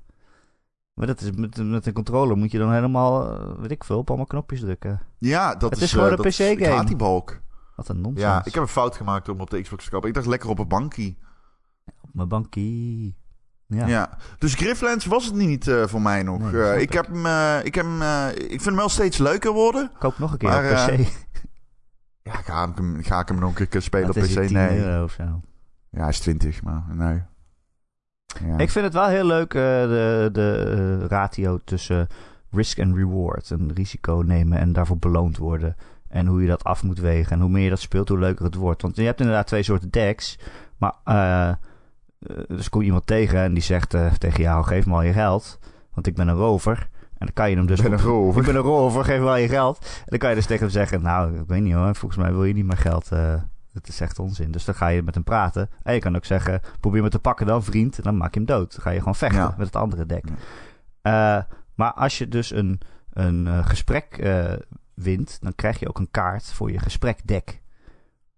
Maar 1.00 1.09
dat 1.09 1.21
is 1.21 1.30
met, 1.30 1.57
met 1.57 1.87
een 1.87 1.92
controller 1.92 2.37
moet 2.37 2.50
je 2.50 2.59
dan 2.59 2.73
helemaal, 2.73 3.38
eh, 3.38 3.59
weet 3.59 3.71
ik 3.71 3.85
veel, 3.85 3.99
op 3.99 4.09
allemaal 4.09 4.26
knopjes 4.26 4.61
drukken. 4.61 5.00
Ja, 5.19 5.54
dat 5.54 5.71
Het 5.71 5.78
is, 5.78 5.85
is 5.85 5.92
gewoon 5.92 6.07
eh, 6.11 6.16
een 6.19 6.25
Ik 6.25 6.57
PC-game. 6.59 6.75
haat 6.76 6.87
die 6.87 6.97
balk. 6.97 7.40
Wat 7.76 7.88
een 7.88 8.00
nonsens. 8.00 8.25
Ja, 8.25 8.45
ik 8.45 8.54
heb 8.54 8.62
een 8.62 8.69
fout 8.69 8.97
gemaakt 8.97 9.28
om 9.28 9.40
op 9.40 9.50
de 9.50 9.62
Xbox 9.62 9.85
te 9.85 9.90
kopen. 9.90 10.09
Ik 10.09 10.14
dacht 10.14 10.26
lekker 10.26 10.49
op 10.49 10.59
een 10.59 10.69
bankie. 10.69 11.19
Op 12.00 12.09
mijn 12.12 12.28
bankie. 12.28 13.16
Ja. 13.66 13.87
Ja. 13.87 14.19
Dus 14.38 14.54
Grifflands 14.54 15.07
was 15.07 15.25
het 15.25 15.35
niet 15.35 15.69
eh, 15.69 15.87
voor 15.87 16.02
mij 16.02 16.23
nog. 16.23 16.52
Nee, 16.52 16.75
ik, 16.75 16.80
ik. 16.80 16.92
heb 16.92 17.07
hem, 17.07 17.26
ik, 17.64 17.75
heb 17.75 17.85
hem, 17.85 18.28
ik 18.35 18.49
vind 18.49 18.64
hem 18.64 18.76
wel 18.76 18.88
steeds 18.88 19.19
leuker 19.19 19.52
worden. 19.52 19.90
Koop 19.99 20.19
nog 20.19 20.33
een 20.33 20.38
keer 20.38 20.49
Maar, 20.49 20.90
op 20.90 20.97
PC. 20.97 21.07
Ja, 22.23 22.33
ga 22.33 22.64
ik 22.64 22.76
hem, 22.76 23.02
ga 23.02 23.21
ik 23.21 23.28
hem 23.28 23.38
nog 23.38 23.59
een 23.59 23.69
keer 23.69 23.83
spelen 23.83 24.09
op 24.09 24.14
PC? 24.14 24.23
hier 24.25 24.47
10 24.47 24.52
Nee. 24.52 24.78
euro 24.85 25.04
of 25.04 25.12
zo. 25.12 25.23
Ja, 25.90 26.00
hij 26.00 26.09
is 26.09 26.19
20, 26.21 26.62
maar 26.62 26.85
nee. 26.88 27.23
Ja. 28.46 28.58
Ik 28.58 28.70
vind 28.70 28.84
het 28.84 28.94
wel 28.94 29.06
heel 29.06 29.25
leuk, 29.25 29.54
eh, 29.54 29.62
de, 29.62 30.28
de 30.32 30.76
eh, 31.00 31.06
ratio 31.06 31.58
tussen 31.64 32.08
risk 32.50 32.78
en 32.78 32.94
reward. 32.94 33.50
Een 33.50 33.70
risico 33.75 34.22
nemen 34.26 34.58
en 34.58 34.72
daarvoor 34.72 34.99
beloond 34.99 35.37
worden. 35.37 35.76
En 36.08 36.26
hoe 36.26 36.40
je 36.42 36.49
dat 36.49 36.64
af 36.64 36.82
moet 36.82 36.99
wegen. 36.99 37.32
En 37.32 37.40
hoe 37.40 37.50
meer 37.50 37.64
je 37.64 37.70
dat 37.70 37.80
speelt, 37.80 38.08
hoe 38.08 38.18
leuker 38.18 38.44
het 38.44 38.54
wordt. 38.54 38.82
Want 38.82 38.96
je 38.96 39.02
hebt 39.02 39.20
inderdaad 39.20 39.46
twee 39.46 39.62
soorten 39.62 39.90
decks. 39.90 40.38
Maar 40.78 40.94
eh, 41.04 41.49
eh, 41.49 41.56
dus 42.49 42.68
kom 42.68 42.80
je 42.80 42.87
iemand 42.87 43.06
tegen 43.06 43.38
en 43.38 43.54
die 43.54 43.62
zegt 43.62 43.94
eh, 43.94 44.12
tegen 44.12 44.42
jou: 44.42 44.64
geef 44.64 44.87
me 44.87 44.92
al 44.92 45.02
je 45.02 45.12
geld. 45.12 45.58
Want 45.94 46.06
ik 46.06 46.14
ben 46.14 46.28
een 46.28 46.37
rover. 46.37 46.88
En 47.00 47.26
dan 47.26 47.32
kan 47.32 47.50
je 47.50 47.56
hem 47.56 47.66
dus. 47.66 47.78
Ik 47.78 47.84
ben 47.84 47.92
een 47.92 48.04
rover. 48.04 48.40
Ik 48.40 48.46
ben 48.46 48.56
een 48.56 48.62
rover, 48.62 49.04
geef 49.04 49.20
me 49.20 49.26
al 49.26 49.37
je 49.37 49.49
geld. 49.49 49.78
En 49.80 50.04
dan 50.06 50.18
kan 50.18 50.28
je 50.28 50.34
dus 50.34 50.46
tegen 50.46 50.62
hem 50.62 50.72
zeggen: 50.72 51.02
Nou, 51.02 51.38
ik 51.38 51.46
weet 51.46 51.62
niet 51.62 51.75
hoor, 51.75 51.94
volgens 51.94 52.20
mij 52.20 52.32
wil 52.32 52.44
je 52.44 52.54
niet 52.54 52.66
mijn 52.66 52.78
geld. 52.78 53.08
Dat 53.72 53.88
is 53.88 54.00
echt 54.00 54.18
onzin. 54.18 54.50
Dus 54.50 54.64
dan 54.64 54.74
ga 54.74 54.88
je 54.88 55.02
met 55.02 55.14
hem 55.14 55.24
praten. 55.24 55.70
En 55.82 55.94
je 55.94 56.00
kan 56.00 56.16
ook 56.16 56.24
zeggen: 56.24 56.60
probeer 56.80 57.02
me 57.02 57.08
te 57.08 57.18
pakken 57.18 57.46
dan, 57.46 57.62
vriend. 57.62 57.96
En 57.96 58.02
dan 58.02 58.16
maak 58.16 58.32
je 58.34 58.38
hem 58.40 58.48
dood. 58.48 58.72
Dan 58.72 58.80
ga 58.82 58.90
je 58.90 58.98
gewoon 58.98 59.14
vechten 59.14 59.40
Ja. 59.40 59.54
met 59.58 59.66
het 59.66 59.76
andere 59.76 60.06
deck. 60.06 60.24
Ja. 60.28 61.38
Eh, 61.38 61.44
maar 61.74 61.92
als 61.92 62.18
je 62.18 62.28
dus 62.28 62.50
een, 62.50 62.80
een 63.10 63.46
eh, 63.46 63.66
gesprek 63.66 64.18
eh, 64.18 64.52
wint, 64.94 65.38
dan 65.40 65.54
krijg 65.54 65.78
je 65.78 65.88
ook 65.88 65.98
een 65.98 66.10
kaart 66.10 66.52
voor 66.52 66.72
je 66.72 66.78
gesprekdek. 66.78 67.60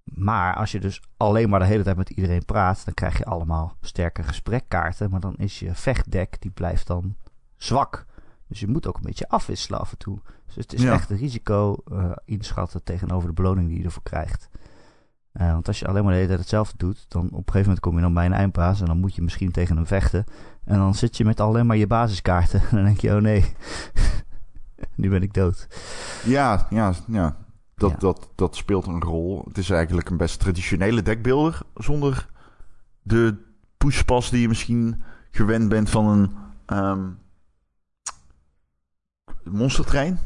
Maar 0.04 0.54
als 0.56 0.72
je 0.72 0.80
dus 0.80 1.02
alleen 1.16 1.48
maar 1.48 1.60
de 1.60 1.66
hele 1.66 1.82
tijd 1.82 1.96
met 1.96 2.10
iedereen 2.10 2.44
praat, 2.44 2.84
dan 2.84 2.94
krijg 2.94 3.18
je 3.18 3.24
allemaal 3.24 3.76
sterke 3.80 4.22
gesprekkaarten. 4.22 5.10
Maar 5.10 5.20
dan 5.20 5.34
is 5.36 5.58
je 5.58 5.74
vechtdek, 5.74 6.36
die 6.40 6.50
blijft 6.50 6.86
dan 6.86 7.16
zwak. 7.56 8.04
Dus 8.48 8.60
je 8.60 8.68
moet 8.68 8.86
ook 8.86 8.96
een 8.96 9.02
beetje 9.02 9.28
afwisselen 9.28 9.80
af 9.80 9.90
en 9.92 9.98
toe. 9.98 10.18
Dus 10.46 10.54
het 10.54 10.72
is 10.72 10.82
Ja. 10.82 10.92
echt 10.92 11.10
een 11.10 11.16
risico 11.16 11.76
inschatten 12.24 12.82
tegenover 12.84 13.28
de 13.28 13.34
beloning 13.34 13.68
die 13.68 13.78
je 13.78 13.84
ervoor 13.84 14.02
krijgt. 14.02 14.48
Eh, 15.32 15.52
want 15.52 15.68
als 15.68 15.78
je 15.78 15.86
alleen 15.86 16.02
maar 16.02 16.12
de 16.12 16.16
hele 16.16 16.28
tijd 16.28 16.40
hetzelfde 16.40 16.76
doet, 16.76 17.04
dan 17.08 17.24
op 17.24 17.32
een 17.32 17.38
gegeven 17.38 17.60
moment 17.60 17.80
kom 17.80 17.94
je 17.94 18.00
dan 18.00 18.14
bij 18.14 18.26
een 18.26 18.32
eindbaas 18.32 18.80
en 18.80 18.86
dan 18.86 18.98
moet 18.98 19.14
je 19.14 19.22
misschien 19.22 19.52
tegen 19.52 19.76
hem 19.76 19.86
vechten. 19.86 20.24
En 20.64 20.78
dan 20.78 20.94
zit 20.94 21.16
je 21.16 21.24
met 21.24 21.40
alleen 21.40 21.66
maar 21.66 21.76
je 21.76 21.86
basiskaarten. 21.86 22.60
En 22.70 22.76
dan 22.76 22.84
denk 22.84 23.00
je, 23.00 23.14
oh 23.14 23.20
nee, 23.20 23.44
nu 24.94 25.10
ben 25.10 25.22
ik 25.22 25.34
dood. 25.34 25.68
Ja, 26.24 26.66
ja, 26.70 26.92
ja. 27.06 27.36
Dat, 27.74 27.90
Ja. 27.90 27.96
Dat, 27.96 28.28
dat 28.34 28.56
speelt 28.56 28.86
een 28.86 29.02
rol. 29.02 29.42
Het 29.48 29.58
is 29.58 29.70
eigenlijk 29.70 30.10
een 30.10 30.16
best 30.16 30.40
traditionele 30.40 31.02
deckbuilder. 31.02 31.60
Zonder 31.74 32.28
de 33.02 33.36
pushpas 33.76 34.30
die 34.30 34.40
je 34.40 34.48
misschien 34.48 35.02
gewend 35.30 35.68
bent 35.68 35.90
van 35.90 36.06
een 36.06 36.32
ehm 36.66 37.08
monstertrein. 39.44 40.18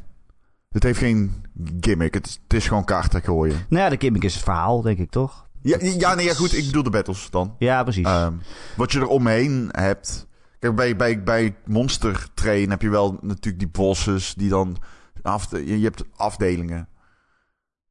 Het 0.77 0.85
heeft 0.85 0.99
geen 0.99 1.45
gimmick. 1.81 2.15
Het 2.15 2.27
is, 2.27 2.41
het 2.43 2.53
is 2.53 2.69
gewoon 2.69 2.85
kaarten 2.85 3.23
gooien. 3.23 3.67
Nou 3.69 3.83
ja, 3.83 3.89
de 3.89 3.97
gimmick 3.99 4.25
is 4.25 4.35
het 4.35 4.43
verhaal, 4.43 4.83
denk 4.83 4.99
ik 4.99 5.11
toch? 5.11 5.49
Ja, 5.63 5.77
ja, 5.81 6.15
nee, 6.15 6.27
ja, 6.27 6.35
goed. 6.35 6.57
Ik 6.57 6.67
bedoel 6.67 6.83
de 6.83 6.91
battles 6.91 7.31
dan. 7.31 7.55
Ja, 7.59 7.83
precies. 7.83 8.05
Ehm, 8.07 8.33
wat 8.77 8.93
je 8.93 9.01
er 9.01 9.07
omheen 9.07 9.69
hebt. 9.71 10.27
Kijk, 10.59 10.75
bij, 10.75 10.97
bij, 10.97 11.23
bij 11.23 11.57
Monster 11.65 12.29
Train 12.35 12.71
heb 12.71 12.83
je 12.83 12.89
wel 12.89 13.19
natuurlijk 13.21 13.59
die 13.59 13.69
bosses 13.69 14.35
die 14.35 14.49
dan. 14.49 14.77
Af, 15.23 15.51
je, 15.51 15.79
hebt 15.79 16.05
afdelingen. 16.17 16.89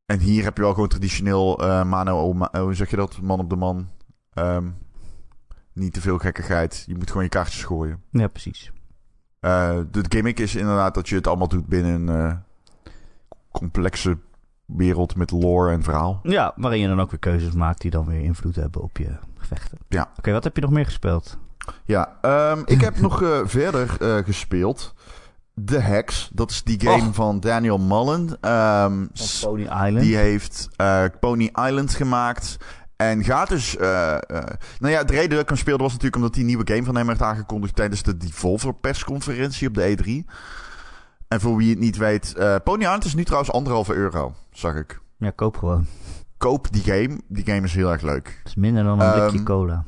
En 0.06 0.20
hier 0.20 0.44
heb 0.44 0.56
je 0.58 0.64
wel 0.64 0.74
gewoon 0.74 0.90
traditioneel 0.90 1.64
eh 1.64 1.84
mano, 1.84 2.34
ma- 2.34 2.52
hoe 2.62 2.74
zeg 2.74 2.90
je 2.90 2.96
dat? 2.96 3.22
Man 3.22 3.40
op 3.40 3.50
de 3.50 3.56
man. 3.56 3.90
Ehm, 4.34 4.70
niet 5.74 5.94
te 5.94 6.02
veel 6.02 6.18
gekkigheid. 6.18 6.84
Je 6.88 6.96
moet 6.96 7.08
gewoon 7.08 7.24
je 7.24 7.30
kaartjes 7.30 7.64
gooien. 7.64 8.02
ja, 8.12 8.28
precies. 8.28 8.72
Eh, 9.40 9.80
de 9.92 10.06
gimmick 10.10 10.40
is 10.40 10.56
inderdaad 10.56 10.94
dat 10.94 11.10
je 11.10 11.16
het 11.16 11.28
allemaal 11.28 11.48
doet 11.48 11.68
binnen 11.68 12.08
een 12.08 12.10
eh, 12.10 12.38
complexe 13.60 14.18
wereld 14.66 15.16
met 15.16 15.32
lore 15.32 15.72
en 15.72 15.84
verhaal. 15.84 16.20
Ja, 16.24 16.54
waarin 16.56 16.80
je 16.80 16.88
dan 16.88 17.02
ook 17.02 17.12
weer 17.12 17.20
keuzes 17.20 17.54
maakt 17.54 17.82
die 17.82 17.92
dan 17.92 18.06
weer 18.06 18.22
invloed 18.22 18.56
hebben 18.56 18.82
op 18.82 18.98
je 18.98 19.18
gevechten. 19.38 19.78
Ja. 19.88 20.10
Oké, 20.18 20.32
wat 20.32 20.44
heb 20.44 20.56
je 20.56 20.62
nog 20.62 20.72
meer 20.72 20.86
gespeeld? 20.86 21.38
Ja, 21.86 22.18
ehm, 22.22 22.62
ik 22.66 22.82
heb 22.82 23.00
nog 23.00 23.22
eh, 23.24 23.40
verder 23.44 23.98
eh, 24.02 24.24
gespeeld. 24.26 24.94
The 25.66 25.78
Hex, 25.80 26.30
dat 26.34 26.52
is 26.52 26.64
die 26.64 26.80
game 26.80 27.08
Och. 27.08 27.16
van 27.16 27.40
Daniel 27.40 27.78
Mullen. 27.78 28.38
Ehm, 28.42 29.06
Pony 29.42 29.62
Island. 29.62 30.00
die 30.00 30.16
heeft 30.16 30.70
eh, 30.76 31.04
Pony 31.20 31.50
Island 31.54 31.94
gemaakt. 31.94 32.58
En 32.96 33.24
gaat 33.24 33.48
dus... 33.50 33.78
eh, 33.78 34.18
nou 34.80 34.94
ja, 34.94 35.04
de 35.04 35.14
reden 35.14 35.30
dat 35.30 35.40
ik 35.40 35.48
hem 35.50 35.58
speelde 35.58 35.84
was 35.84 35.92
natuurlijk 35.92 36.16
omdat 36.22 36.34
die 36.34 36.44
nieuwe 36.44 36.68
game 36.74 36.84
van 36.84 36.96
hem 36.96 37.08
werd 37.08 37.22
aangekondigd 37.22 37.76
tijdens 37.76 38.04
de 38.04 38.18
Devolver 38.18 38.74
persconferentie 38.74 39.68
op 39.68 39.74
de 39.74 39.98
E3. 39.98 40.32
En 41.36 41.42
voor 41.42 41.58
wie 41.58 41.70
het 41.70 41.80
niet 41.80 41.98
weet, 41.98 42.36
eh, 42.36 42.56
Pony 42.64 42.82
Island 42.82 43.06
is 43.06 43.16
nu 43.16 43.24
trouwens 43.24 43.52
anderhalve 43.52 43.94
euro, 43.94 44.36
zag 44.52 44.76
ik. 44.76 45.00
Ja, 45.18 45.30
koop 45.30 45.58
gewoon. 45.58 45.86
Koop 46.38 46.72
die 46.72 46.84
game. 46.84 47.22
Die 47.28 47.46
game 47.46 47.62
is 47.62 47.74
heel 47.74 47.92
erg 47.92 48.02
leuk. 48.02 48.36
Het 48.38 48.48
is 48.48 48.56
minder 48.56 48.84
dan 48.84 49.00
een 49.00 49.12
Ehm, 49.12 49.20
blikje 49.20 49.44
cola. 49.44 49.86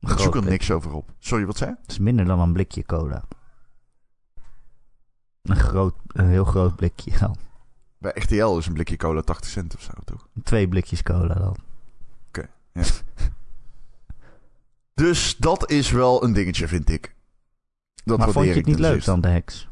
Ik 0.00 0.18
zoek 0.18 0.34
er 0.34 0.44
niks 0.44 0.70
over 0.70 0.92
op. 0.92 1.10
Sorry, 1.18 1.46
wat 1.46 1.56
zei? 1.56 1.76
Het 1.82 1.90
is 1.90 1.98
minder 1.98 2.24
dan 2.24 2.40
een 2.40 2.52
blikje 2.52 2.84
cola. 2.84 3.24
Een, 5.42 5.56
groot, 5.56 5.94
een 6.06 6.28
heel 6.28 6.44
groot 6.44 6.76
blikje 6.76 7.18
dan. 7.18 7.36
Bij 7.98 8.12
RTL 8.14 8.56
is 8.56 8.66
een 8.66 8.72
blikje 8.72 8.96
cola 8.96 9.20
80 9.20 9.50
cent 9.50 9.74
of 9.74 9.80
zo, 9.80 9.92
toch? 10.04 10.28
Twee 10.42 10.68
blikjes 10.68 11.02
cola 11.02 11.34
dan. 11.34 11.56
Dus 14.94 15.36
dat 15.36 15.70
is 15.70 15.90
wel 15.90 16.24
een 16.24 16.32
dingetje, 16.32 16.68
vind 16.68 16.90
ik. 16.90 17.14
Dat 18.04 18.18
maar 18.18 18.30
vond 18.30 18.44
je 18.44 18.50
het 18.50 18.60
ik 18.60 18.66
niet 18.66 18.78
leuk 18.78 19.04
dan, 19.04 19.20
de 19.20 19.28
heks? 19.28 19.69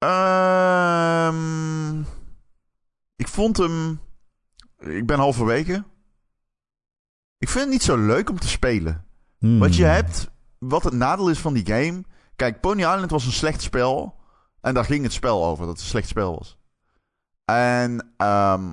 Ehm, 0.00 2.00
ik 3.16 3.28
vond 3.28 3.56
hem... 3.56 4.00
Ik 4.78 5.06
ben 5.06 5.18
halverwege. 5.18 5.84
Ik 7.38 7.48
vind 7.48 7.64
het 7.64 7.72
niet 7.72 7.82
zo 7.82 7.96
leuk 7.96 8.30
om 8.30 8.38
te 8.38 8.48
spelen. 8.48 9.04
Hmm. 9.38 9.58
Wat 9.58 9.76
je 9.76 9.84
hebt... 9.84 10.30
Wat 10.58 10.84
het 10.84 10.94
nadeel 10.94 11.30
is 11.30 11.38
van 11.38 11.52
die 11.52 11.66
game... 11.66 12.02
Kijk, 12.36 12.60
Pony 12.60 12.80
Island 12.80 13.10
was 13.10 13.26
een 13.26 13.32
slecht 13.32 13.62
spel. 13.62 14.18
En 14.60 14.74
daar 14.74 14.84
ging 14.84 15.02
het 15.02 15.12
spel 15.12 15.44
over, 15.44 15.64
dat 15.66 15.72
het 15.74 15.82
een 15.82 15.88
slecht 15.90 16.08
spel 16.08 16.34
was. 16.38 16.58
En... 17.44 18.12
ehm, 18.16 18.72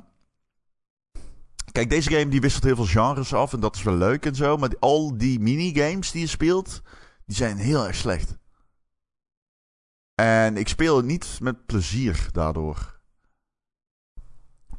kijk, 1.72 1.90
deze 1.90 2.10
game 2.12 2.28
die 2.28 2.42
wisselt 2.42 2.64
heel 2.64 2.76
veel 2.76 2.86
genres 2.86 3.34
af. 3.34 3.54
En 3.54 3.60
dat 3.60 3.76
is 3.76 3.84
wel 3.84 3.96
leuk 3.96 4.26
en 4.26 4.36
zo. 4.36 4.58
Maar 4.58 4.70
die- 4.70 4.80
al 4.80 5.18
die 5.18 5.40
minigames 5.40 6.12
die 6.12 6.22
je 6.22 6.28
speelt... 6.28 6.82
Die 7.26 7.36
zijn 7.36 7.58
heel 7.58 7.88
erg 7.88 7.96
slecht. 7.96 8.38
En 10.22 10.58
ik 10.58 10.68
speel 10.68 10.98
het 10.98 11.06
niet 11.06 11.40
met 11.42 11.66
plezier 11.66 12.30
daardoor. 12.32 13.00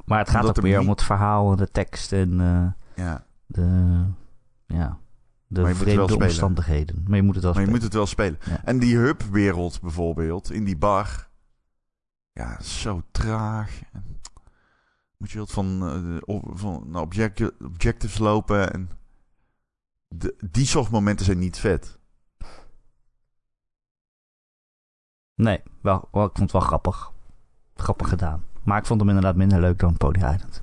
Maar 0.05 0.19
het 0.19 0.29
gaat 0.29 0.41
Omdat 0.41 0.57
ook 0.57 0.63
er 0.63 0.69
meer 0.69 0.77
niet- 0.79 0.87
om 0.87 0.93
het 0.93 1.03
verhaal 1.03 1.51
en 1.51 1.57
de 1.57 1.71
tekst 1.71 2.11
en 2.11 2.39
eh, 2.41 3.03
Ja. 3.05 3.25
de, 3.45 4.03
ja, 4.65 4.99
de 5.47 5.61
je 5.61 5.75
vreemde 5.75 6.15
omstandigheden. 6.17 7.03
Maar 7.07 7.15
je 7.17 7.23
moet 7.23 7.35
het 7.35 7.43
wel 7.43 7.53
Maar 7.53 7.61
je 7.61 7.67
spelen. 7.67 7.69
moet 7.71 7.81
het 7.83 7.93
wel 7.93 8.05
spelen. 8.05 8.39
Ja. 8.45 8.63
En 8.65 8.79
die 8.79 8.97
hubwereld 8.97 9.81
bijvoorbeeld, 9.81 10.51
in 10.51 10.63
die 10.63 10.77
bar. 10.77 11.29
Ja, 12.31 12.61
zo 12.61 13.01
traag. 13.11 13.79
Moet 15.17 15.31
je 15.31 15.39
wat 15.39 15.51
van, 15.51 16.21
op- 16.25 16.51
van 16.53 16.95
object, 16.95 17.61
objectives 17.61 18.17
lopen. 18.17 18.73
En 18.73 18.89
de, 20.07 20.35
die 20.51 20.65
soort 20.65 20.89
momenten 20.89 21.25
zijn 21.25 21.39
niet 21.39 21.57
vet. 21.59 21.98
Nee, 25.39 25.61
wel, 25.81 26.07
wel, 26.11 26.25
ik 26.25 26.31
vond 26.33 26.39
het 26.39 26.51
wel 26.51 26.61
grappig. 26.61 27.11
Grappig 27.75 28.09
gedaan. 28.09 28.43
Maar 28.63 28.77
ik 28.77 28.85
vond 28.85 28.99
hem 28.99 29.09
inderdaad 29.09 29.35
minder 29.35 29.59
leuk 29.59 29.79
dan 29.79 29.97
Pony 29.97 30.17
Island. 30.17 30.61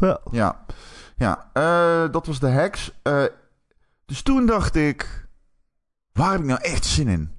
Ja. 0.00 0.20
Ja, 0.30 0.64
ja 1.16 1.50
eh, 1.52 2.12
dat 2.12 2.26
was 2.26 2.40
de 2.40 2.50
hacks. 2.50 2.92
Eh, 3.02 3.24
dus 4.04 4.22
toen 4.22 4.46
dacht 4.46 4.74
ik, 4.74 5.28
waar 6.12 6.30
heb 6.30 6.40
ik 6.40 6.46
nou 6.46 6.60
echt 6.62 6.84
zin 6.84 7.08
in? 7.08 7.30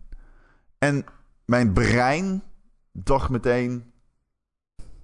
En 0.77 1.05
mijn 1.45 1.73
brein 1.73 2.43
dacht 2.91 3.29
meteen 3.29 3.91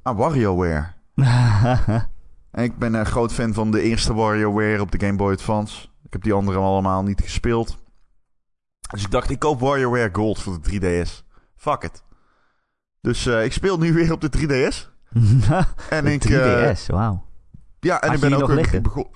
aan 0.01 0.15
WarioWare. 0.15 0.87
En 2.51 2.63
ik 2.63 2.77
ben 2.77 2.93
een 2.93 3.05
groot 3.05 3.33
fan 3.33 3.53
van 3.53 3.71
de 3.71 3.81
eerste 3.81 4.13
WarioWare 4.13 4.81
op 4.81 4.91
de 4.91 4.99
Game 4.99 5.17
Boy 5.17 5.31
Advance. 5.33 5.87
Ik 6.03 6.13
heb 6.13 6.23
die 6.23 6.33
andere 6.33 6.57
allemaal 6.57 7.03
niet 7.03 7.21
gespeeld. 7.21 7.77
Dus 8.91 9.03
ik 9.03 9.11
dacht, 9.11 9.29
ik 9.29 9.39
koop 9.39 9.59
WarioWare 9.59 10.09
Gold 10.13 10.41
voor 10.41 10.61
de 10.61 10.69
3DS. 11.05 11.23
Fuck 11.55 11.83
it. 11.83 12.03
Dus 13.01 13.25
eh, 13.25 13.43
ik 13.43 13.53
speel 13.53 13.77
nu 13.77 13.93
weer 13.93 14.11
op 14.11 14.21
de 14.21 14.29
3DS. 14.37 14.89
en 15.89 16.03
De 16.05 16.11
ik, 16.13 16.23
eh, 16.25 16.71
3DS, 16.75 16.85
wauw. 16.85 17.25
ja, 17.79 18.01
en 18.01 18.07
Had 18.07 18.15
ik 18.15 18.21
ben 18.21 18.33
ook 18.33 18.39
nog 18.39 18.47
weer 18.47 18.57
liggen? 18.57 18.81
begon- 18.81 19.11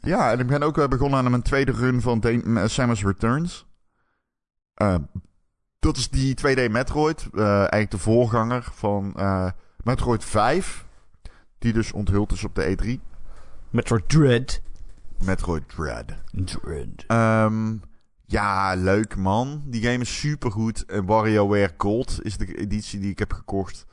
Ja, 0.00 0.30
en 0.32 0.38
ik 0.38 0.46
ben 0.46 0.62
ook 0.62 0.88
begonnen 0.88 1.24
aan 1.24 1.30
mijn 1.30 1.42
tweede 1.42 1.72
run 1.72 2.00
van 2.00 2.20
eh, 2.22 2.62
Samus 2.66 3.02
Returns. 3.04 3.66
Eh, 4.74 4.94
dat 5.78 5.96
is 5.96 6.08
die 6.10 6.34
2D 6.34 6.70
Metroid. 6.70 7.28
eh, 7.34 7.42
eigenlijk 7.58 7.90
de 7.90 7.98
voorganger 7.98 8.68
van 8.72 9.12
eh, 9.16 9.50
Metroid 9.82 10.24
5. 10.24 10.86
Die 11.58 11.72
dus 11.72 11.92
onthuld 11.92 12.32
is 12.32 12.44
op 12.44 12.54
de 12.54 12.76
E3. 12.76 13.00
Metroid 13.70 14.08
Dread. 14.08 14.60
Metroid 15.24 15.68
Dread. 15.68 16.04
Dread. 16.32 17.04
Ehm, 17.06 17.76
ja, 18.30 18.74
leuk 18.74 19.16
man. 19.16 19.62
Die 19.66 19.82
game 19.82 19.98
is 19.98 20.18
supergoed. 20.18 20.84
En 20.84 21.06
WarioWare 21.06 21.74
Gold 21.76 22.18
is 22.22 22.36
de 22.36 22.54
editie 22.58 23.00
die 23.00 23.10
ik 23.10 23.18
heb 23.18 23.32
gekocht. 23.32 23.86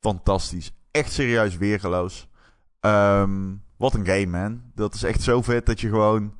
Fantastisch. 0.00 0.72
Echt 0.90 1.12
serieus 1.12 1.56
weergeloos. 1.56 2.28
Ehm, 2.80 3.54
wat 3.76 3.94
een 3.94 4.06
game, 4.06 4.26
man. 4.26 4.62
Dat 4.74 4.94
is 4.94 5.02
echt 5.02 5.22
zo 5.22 5.42
vet 5.42 5.66
dat 5.66 5.80
je 5.80 5.88
gewoon 5.88 6.34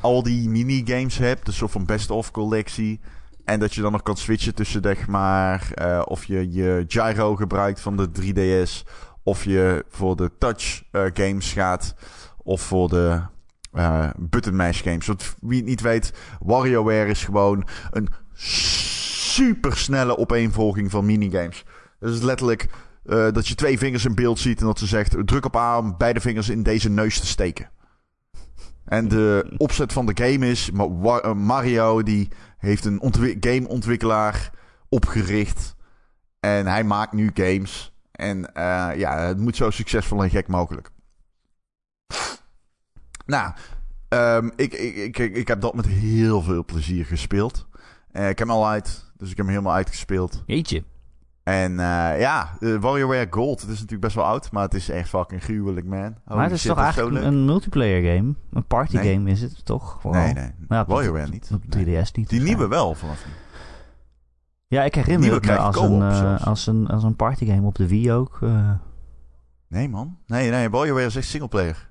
al 0.00 0.22
die 0.22 0.48
minigames 0.48 1.18
hebt. 1.18 1.46
Een 1.46 1.52
soort 1.52 1.70
van 1.70 1.86
best-of 1.86 2.30
collectie. 2.30 3.00
En 3.44 3.60
dat 3.60 3.74
je 3.74 3.80
dan 3.80 3.92
nog 3.92 4.02
kan 4.02 4.16
switchen 4.16 4.54
tussen, 4.54 4.82
zeg 4.82 5.06
maar, 5.06 5.72
eh, 5.74 6.02
of 6.04 6.24
je 6.24 6.52
je 6.52 6.84
gyro 6.88 7.36
gebruikt 7.36 7.80
van 7.80 7.96
de 7.96 8.10
3DS. 8.10 8.84
Of 9.22 9.44
je 9.44 9.84
voor 9.88 10.16
de 10.16 10.30
touch 10.38 10.82
eh, 10.90 11.04
games 11.14 11.52
gaat. 11.52 11.94
Of 12.42 12.60
voor 12.60 12.88
de 12.88 13.22
eh, 13.72 14.10
button 14.16 14.56
mash 14.56 14.82
games. 14.82 15.08
Wie 15.40 15.58
het 15.58 15.68
niet 15.68 15.80
weet, 15.80 16.12
WarioWare 16.40 17.10
is 17.10 17.24
gewoon 17.24 17.66
een 17.90 18.08
supersnelle 19.32 20.18
opeenvolging 20.18 20.90
van 20.90 21.06
minigames. 21.06 21.64
Dat 21.98 22.14
is 22.14 22.20
letterlijk 22.20 22.68
eh, 23.04 23.32
dat 23.32 23.48
je 23.48 23.54
twee 23.54 23.78
vingers 23.78 24.04
in 24.04 24.14
beeld 24.14 24.38
ziet 24.38 24.60
en 24.60 24.66
dat 24.66 24.78
ze 24.78 24.86
zegt: 24.86 25.16
druk 25.24 25.44
op 25.44 25.56
A 25.56 25.78
om 25.78 25.94
beide 25.98 26.20
vingers 26.20 26.48
in 26.48 26.62
deze 26.62 26.90
neus 26.90 27.20
te 27.20 27.26
steken. 27.26 27.70
En 28.84 29.08
de 29.08 29.54
opzet 29.56 29.92
van 29.92 30.06
de 30.06 30.24
game 30.24 30.50
is: 30.50 30.70
eh, 30.70 31.32
Mario 31.32 32.02
die 32.02 32.28
heeft 32.58 32.84
een 32.84 33.00
ontwi- 33.00 33.36
gameontwikkelaar 33.40 34.50
opgericht. 34.88 35.76
En 36.40 36.66
hij 36.66 36.84
maakt 36.84 37.12
nu 37.12 37.30
games. 37.34 37.94
En 38.12 38.50
ja, 38.96 39.18
het 39.18 39.38
moet 39.38 39.56
zo 39.56 39.70
succesvol 39.70 40.22
en 40.22 40.30
gek 40.30 40.48
mogelijk. 40.48 40.90
Nou, 43.26 43.52
ehm, 44.08 44.48
ik, 44.56 44.74
ik, 44.74 45.18
ik, 45.18 45.34
ik, 45.36 45.48
heb 45.48 45.60
dat 45.60 45.74
met 45.74 45.86
heel 45.86 46.42
veel 46.42 46.64
plezier 46.64 47.04
gespeeld. 47.04 47.68
Eh, 48.12 48.28
ik 48.28 48.38
heb 48.38 48.48
hem 48.48 48.56
al 48.56 48.68
uit, 48.68 49.12
dus 49.16 49.30
ik 49.30 49.36
heb 49.36 49.46
hem 49.46 49.54
helemaal 49.54 49.74
uitgespeeld. 49.76 50.42
Jeetje. 50.46 50.84
En 51.42 51.70
eh, 51.80 52.20
ja, 52.20 52.56
eh, 52.60 52.76
WarioWare 52.76 53.26
Gold, 53.30 53.60
het 53.60 53.70
is 53.70 53.74
natuurlijk 53.74 54.02
best 54.02 54.14
wel 54.14 54.24
oud, 54.24 54.50
maar 54.52 54.62
het 54.62 54.74
is 54.74 54.88
echt 54.88 55.08
fucking 55.08 55.42
gruwelijk, 55.42 55.86
man. 55.86 56.16
Maar 56.24 56.42
het 56.42 56.52
is 56.52 56.60
shit, 56.60 56.70
toch 56.70 56.80
eigenlijk 56.80 57.24
een 57.24 57.44
multiplayer 57.44 58.16
game? 58.16 58.34
Een 58.52 58.64
party 58.66 58.96
Nee. 58.96 59.14
game 59.14 59.30
is 59.30 59.40
het 59.42 59.64
toch? 59.64 59.98
Vooral. 60.00 60.22
Nee, 60.22 60.32
nee. 60.32 60.50
Ja, 60.68 60.84
de- 60.84 60.92
WarioWare 60.92 61.28
niet. 61.30 61.50
Op 61.54 61.62
3DS 61.76 62.12
niet. 62.12 62.28
Die 62.28 62.40
nieuwe 62.40 62.68
wel, 62.68 62.94
vanaf 62.94 63.24
nu. 63.26 63.32
Ja, 64.66 64.84
ik 64.84 64.94
herinner 64.94 65.40
me 65.40 65.58
als 65.58 65.76
een, 65.76 66.14
zelfs. 66.14 66.44
als, 66.44 66.66
een, 66.66 66.86
als 66.86 67.02
een 67.02 67.16
partygame 67.16 67.66
op 67.66 67.74
de 67.74 67.88
Wii 67.88 68.12
ook. 68.12 68.38
Nee, 69.68 69.88
man. 69.88 70.18
Nee, 70.26 70.50
nee, 70.50 70.70
WarioWare 70.70 71.06
is 71.06 71.16
echt 71.16 71.26
singleplayer. 71.26 71.89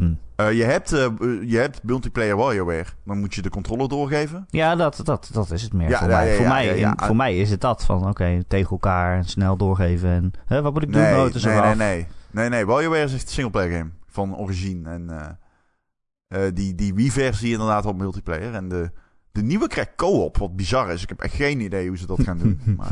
Hm. 0.00 0.12
Eh, 0.36 0.52
je, 0.52 0.64
hebt, 0.64 0.92
eh, 0.92 1.06
je 1.44 1.56
hebt 1.58 1.82
multiplayer 1.82 2.36
WarioWare. 2.36 2.84
Dan 3.04 3.18
moet 3.18 3.34
je 3.34 3.42
de 3.42 3.48
controller 3.48 3.88
doorgeven. 3.88 4.46
Ja, 4.50 4.74
dat, 4.76 5.00
dat, 5.04 5.28
dat 5.32 5.50
is 5.50 5.62
het 5.62 5.72
meer 5.72 5.88
Ja, 5.88 5.98
voor 5.98 6.08
ja, 6.08 6.16
mij. 6.16 6.28
ja, 6.30 6.36
voor, 6.36 6.46
mij 6.48 6.64
ja, 6.66 6.72
ja. 6.72 6.90
in- 6.90 7.06
voor 7.06 7.16
mij 7.16 7.36
is 7.38 7.50
het 7.50 7.60
dat. 7.60 7.84
Van 7.84 8.08
oké, 8.08 8.44
tegen 8.48 8.70
elkaar 8.70 9.16
en 9.16 9.24
snel 9.24 9.56
doorgeven. 9.56 10.08
En 10.10 10.32
hè, 10.46 10.62
wat 10.62 10.72
moet 10.72 10.82
ik 10.82 10.92
doen? 10.92 11.02
Nee, 11.02 11.14
Oh, 11.16 11.24
het 11.24 11.34
is 11.34 11.44
nee, 11.44 11.60
nee, 11.60 11.74
nee. 11.74 12.06
Nee, 12.30 12.48
nee. 12.48 12.66
WarioWare 12.66 13.02
is 13.04 13.12
echt 13.14 13.22
een 13.22 13.28
singleplayer 13.28 13.78
game. 13.78 13.90
Van 14.06 14.36
origine. 14.36 14.90
En 14.90 15.10
eh, 15.10 16.46
eh, 16.46 16.54
die, 16.54 16.74
die 16.74 16.94
Wii-versie 16.94 17.52
inderdaad 17.52 17.86
op 17.86 17.96
multiplayer. 17.96 18.54
En 18.54 18.68
de, 18.68 18.90
de 19.32 19.42
nieuwe 19.42 19.68
krijgt 19.68 19.90
co-op, 19.96 20.36
wat 20.36 20.56
bizar 20.56 20.90
is. 20.92 21.02
Ik 21.02 21.08
heb 21.08 21.20
echt 21.20 21.34
geen 21.34 21.60
idee 21.60 21.88
hoe 21.88 21.98
ze 21.98 22.06
dat 22.06 22.22
gaan 22.22 22.38
doen. 22.38 22.60
maar, 22.76 22.90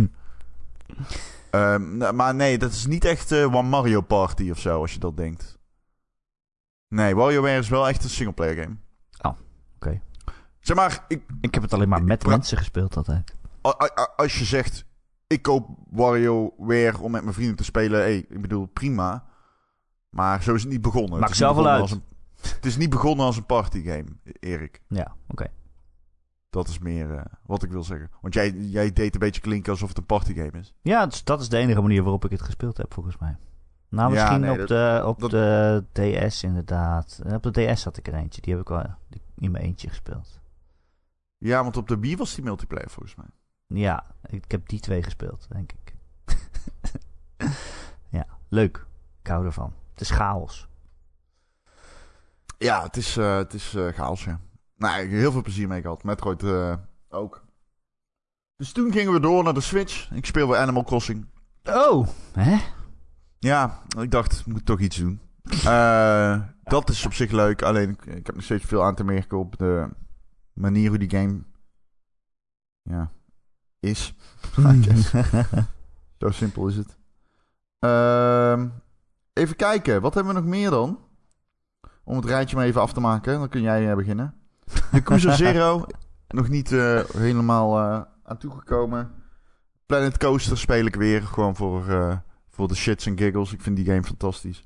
Ehm, 1.51 1.97
nou, 1.97 2.15
maar 2.15 2.35
nee, 2.35 2.59
dat 2.59 2.73
is 2.73 2.87
niet 2.87 3.05
echt 3.05 3.33
eh, 3.33 3.55
One 3.55 3.69
Mario 3.69 4.01
Party 4.01 4.51
of 4.51 4.59
zo, 4.59 4.81
als 4.81 4.93
je 4.93 4.99
dat 4.99 5.17
denkt. 5.17 5.59
Nee, 6.95 7.15
WarioWare 7.17 7.59
is 7.59 7.69
wel 7.69 7.89
echt 7.89 8.05
een 8.05 8.11
singleplayer 8.11 8.63
game. 8.63 8.77
Oh, 9.23 9.39
oké. 9.77 10.01
Zeg 10.61 10.77
maar, 10.77 11.05
ik, 11.09 11.23
Ik 11.41 11.55
heb 11.55 11.63
het 11.63 11.73
alleen 11.73 11.89
maar 11.89 12.05
met 12.05 12.27
mensen 12.27 12.59
gespeeld 12.59 12.97
altijd. 12.97 13.35
als 14.17 14.39
je 14.39 14.45
zegt, 14.45 14.85
ik 15.27 15.43
koop 15.43 15.69
WarioWare 15.91 16.99
om 16.99 17.11
met 17.11 17.23
mijn 17.23 17.35
vrienden 17.35 17.57
te 17.57 17.65
spelen. 17.65 18.01
Hey, 18.01 18.17
ik 18.29 18.41
bedoel, 18.41 18.67
prima. 18.67 19.25
Maar 20.11 20.43
zo 20.43 20.55
is 20.55 20.63
het 20.63 20.71
niet 20.73 20.83
begonnen. 20.83 21.19
Maakt 21.21 21.23
Het 21.23 21.31
is 21.33 21.39
niet 21.47 21.49
zelf 21.55 21.55
wel 21.55 21.65
begonnen 21.65 21.99
uit. 21.99 22.05
als 22.05 22.43
een- 22.51 22.53
het 22.55 22.67
is 22.67 22.77
niet 22.77 22.91
begonnen 22.91 23.27
als 23.27 23.37
een 23.37 23.47
partygame, 23.47 24.05
Erik. 24.41 24.83
Ja, 24.89 25.15
oké. 25.29 25.47
Dat 26.51 26.69
is 26.69 26.79
meer 26.79 27.15
eh, 27.15 27.25
wat 27.47 27.63
ik 27.63 27.71
wil 27.71 27.85
zeggen. 27.85 28.11
Want 28.21 28.35
jij, 28.35 28.51
jij 28.53 28.93
deed 28.93 29.15
een 29.15 29.21
beetje 29.21 29.41
klinken 29.41 29.73
alsof 29.73 29.89
het 29.89 29.99
een 29.99 30.07
partygame 30.07 30.59
is. 30.59 30.75
Ja, 30.83 31.09
dat 31.25 31.41
is 31.41 31.49
de 31.49 31.57
enige 31.57 31.81
manier 31.81 32.03
waarop 32.03 32.25
ik 32.25 32.31
het 32.31 32.43
gespeeld 32.43 32.77
heb, 32.77 32.95
volgens 32.95 33.19
mij. 33.19 33.37
Nou, 33.95 34.09
Ja, 34.15 34.21
misschien 34.21 34.41
nee, 34.41 34.51
op, 34.51 34.59
dat- 34.59 34.69
de, 34.69 35.03
op 35.07 35.21
dat- 35.21 35.31
de 35.93 36.27
DS 36.29 36.43
inderdaad. 36.43 37.21
Op 37.33 37.43
de 37.43 37.51
DS 37.73 37.85
had 37.85 37.97
ik 37.97 38.07
er 38.09 38.15
eentje. 38.15 38.41
Die 38.41 38.53
heb 38.53 38.63
ik 38.63 38.69
wel 38.69 38.85
in 39.37 39.51
mijn 39.51 39.65
eentje 39.65 39.89
gespeeld. 39.89 40.41
Ja, 41.39 41.63
want 41.63 41.77
op 41.77 41.89
de 41.89 41.99
Wii 41.99 42.17
was 42.17 42.35
die 42.35 42.45
multiplayer 42.45 42.91
volgens 42.91 43.15
mij. 43.15 43.27
Ja, 43.67 44.05
ik 44.27 44.51
heb 44.51 44.69
die 44.69 44.81
twee 44.81 45.03
gespeeld, 45.03 45.47
denk 45.51 45.73
ik. 45.73 45.95
ja, 48.19 48.27
leuk. 48.49 48.87
Ik 49.21 49.27
hou 49.27 49.45
ervan. 49.45 49.73
Het 49.93 50.01
is 50.01 50.11
chaos. 50.11 50.69
Ja, 52.59 52.83
het 52.83 52.97
is, 52.97 53.17
eh, 53.17 53.37
het 53.37 53.55
is 53.55 53.75
eh, 53.75 53.87
chaos, 53.89 54.25
ja. 54.25 54.41
Nou, 54.77 54.95
ik 55.03 55.11
heb 55.11 55.19
heel 55.19 55.33
veel 55.33 55.43
plezier 55.43 55.69
mee 55.69 55.81
gehad. 55.81 56.03
Metroid 56.03 56.43
eh 56.43 56.75
ook. 57.09 57.45
Dus 58.57 58.73
toen 58.73 58.93
gingen 58.93 59.13
we 59.13 59.21
door 59.21 59.45
naar 59.45 59.55
de 59.55 59.61
Switch. 59.61 60.11
Ik 60.11 60.27
speel 60.27 60.49
weer 60.49 60.59
Animal 60.59 60.85
Crossing. 60.85 61.27
Oh, 61.65 62.09
hè? 62.33 62.57
Ja, 63.45 63.83
ik 63.99 64.11
dacht, 64.11 64.39
ik 64.39 64.47
moet 64.47 64.67
toch 64.67 64.81
iets 64.81 64.97
doen. 64.97 65.21
Eh, 65.65 66.41
dat 66.63 66.91
is 66.91 67.07
op 67.07 67.13
zich 67.13 67.31
leuk. 67.31 67.63
Alleen, 67.63 67.91
ik, 67.91 68.07
ik 68.07 68.27
heb 68.27 68.35
nog 68.35 68.45
steeds 68.45 68.65
veel 68.65 68.85
aan 68.85 68.95
te 68.95 69.05
merken 69.05 69.39
op 69.39 69.59
de 69.59 69.89
manier 70.53 70.89
hoe 70.89 70.99
die 70.99 71.11
game... 71.11 71.43
Ja, 72.83 73.11
is. 73.81 74.15
Guess. 74.85 75.13
Zo 76.19 76.31
simpel 76.31 76.69
is 76.69 76.77
het. 76.77 76.99
Ehm, 77.79 78.69
even 79.33 79.57
kijken, 79.57 80.01
wat 80.01 80.15
hebben 80.15 80.35
we 80.35 80.41
nog 80.41 80.49
meer 80.49 80.71
dan? 80.71 80.99
Om 82.05 82.17
het 82.17 82.25
rijtje 82.25 82.57
maar 82.57 82.65
even 82.65 82.81
af 82.81 82.93
te 82.93 83.01
maken, 83.01 83.39
dan 83.39 83.49
kun 83.49 83.63
jij 83.63 83.91
eh, 83.91 83.97
beginnen. 83.97 84.35
Yakuza 84.93 85.33
Zero, 85.35 85.87
nog 86.29 86.49
niet 86.49 86.73
eh, 86.73 87.01
helemaal 87.17 87.81
aan 88.23 88.39
toegekomen. 88.39 89.11
Planet 89.87 90.19
Coaster 90.19 90.59
speel 90.59 90.85
ik 90.85 90.97
weer, 90.97 91.23
gewoon 91.23 91.57
voor, 91.57 91.85
voor 92.55 92.69
de 92.69 92.75
shits 92.75 93.07
en 93.07 93.19
giggles. 93.19 93.53
Ik 93.53 93.61
vind 93.61 93.77
die 93.77 93.85
game 93.85 94.03
fantastisch. 94.03 94.65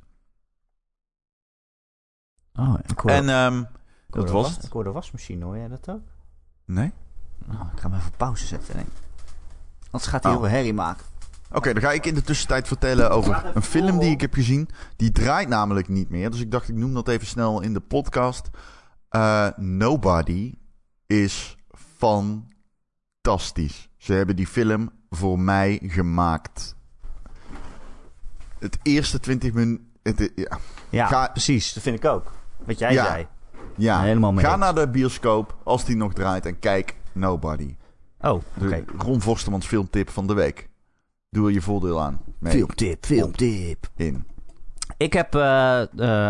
Oh, 2.54 2.74
ik 2.86 2.98
hoor, 2.98 3.10
En 3.10 3.28
ehm, 3.28 3.58
ik 3.58 3.64
hoor 4.10 4.16
dat 4.20 4.26
de 4.26 4.32
was 4.32 4.56
het. 4.56 4.64
Ik 4.64 4.72
hoor 4.72 4.84
de 4.84 4.90
wasmachine, 4.92 5.44
hoor 5.44 5.56
jij 5.56 5.68
dat 5.68 5.88
ook? 5.90 6.02
Nee? 6.64 6.92
Oh, 7.50 7.68
ik 7.74 7.80
ga 7.80 7.90
hem 7.90 7.98
even 7.98 8.12
pauze 8.16 8.46
zetten. 8.46 8.76
Nee. 8.76 8.84
Anders 9.90 10.06
gaat 10.10 10.22
hij 10.22 10.32
Oh. 10.32 10.38
heel 10.38 10.46
veel 10.48 10.56
herrie 10.56 10.74
maken. 10.74 11.06
Oké, 11.52 11.72
dan 11.72 11.82
ga 11.82 11.92
ik 11.92 12.06
in 12.06 12.14
de 12.14 12.22
tussentijd 12.22 12.68
vertellen 12.68 13.10
over 13.10 13.50
een 13.56 13.62
film 13.62 13.98
die 13.98 14.10
ik 14.10 14.20
heb 14.20 14.34
gezien. 14.34 14.68
Die 14.96 15.10
draait 15.12 15.48
namelijk 15.48 15.88
niet 15.88 16.08
meer. 16.08 16.30
Dus 16.30 16.40
ik 16.40 16.50
dacht, 16.50 16.68
ik 16.68 16.74
noem 16.74 16.94
dat 16.94 17.08
even 17.08 17.26
snel 17.26 17.60
in 17.60 17.72
de 17.72 17.80
podcast. 17.80 18.50
Eh, 19.08 19.48
Nobody 19.56 20.54
is 21.06 21.56
fantastisch. 23.20 23.88
Ze 23.96 24.12
hebben 24.12 24.36
die 24.36 24.46
film 24.46 24.90
voor 25.10 25.38
mij 25.38 25.78
gemaakt. 25.82 26.76
Het 28.60 28.78
eerste 28.82 29.20
20 29.20 29.52
minuten. 29.52 29.86
Ja, 30.34 30.58
Ja, 30.90 31.06
Ga- 31.06 31.28
precies. 31.32 31.72
Dat 31.72 31.82
vind 31.82 31.96
ik 31.96 32.04
ook. 32.04 32.32
Wat 32.64 32.78
jij 32.78 32.92
Ja. 32.92 33.04
zei. 33.04 33.26
ja. 33.76 34.02
Helemaal 34.02 34.32
mee 34.32 34.44
ga 34.44 34.56
naar 34.56 34.74
de 34.74 34.88
bioscoop 34.88 35.56
als 35.64 35.84
die 35.84 35.96
nog 35.96 36.12
draait 36.12 36.46
en 36.46 36.58
kijk 36.58 36.96
Nobody. 37.12 37.76
Oh, 38.20 38.42
oké. 38.62 38.84
Ron 38.98 39.20
Forstemans 39.22 39.66
filmtip 39.66 40.10
van 40.10 40.26
de 40.26 40.34
week. 40.34 40.68
Doe 41.30 41.46
er 41.48 41.52
je 41.52 41.62
voordeel 41.62 42.00
aan. 42.02 42.20
mee 42.38 42.52
Filmtip, 42.52 43.04
filmtip. 43.06 43.86
in. 43.96 44.24
Ik 44.96 45.12
heb, 45.12 45.34
eh, 45.34 45.80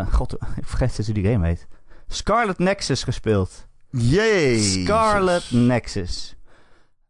eh, 0.01 0.07
god, 0.13 0.33
ik 0.57 0.65
vergeet 0.67 1.05
hoe 1.07 1.15
die 1.15 1.33
game 1.33 1.47
heet. 1.47 1.67
Scarlet 2.07 2.59
Nexus 2.59 3.05
gespeeld. 3.05 3.67
Jee. 3.91 4.59
Scarlet 4.61 5.51
Nexus. 5.51 6.37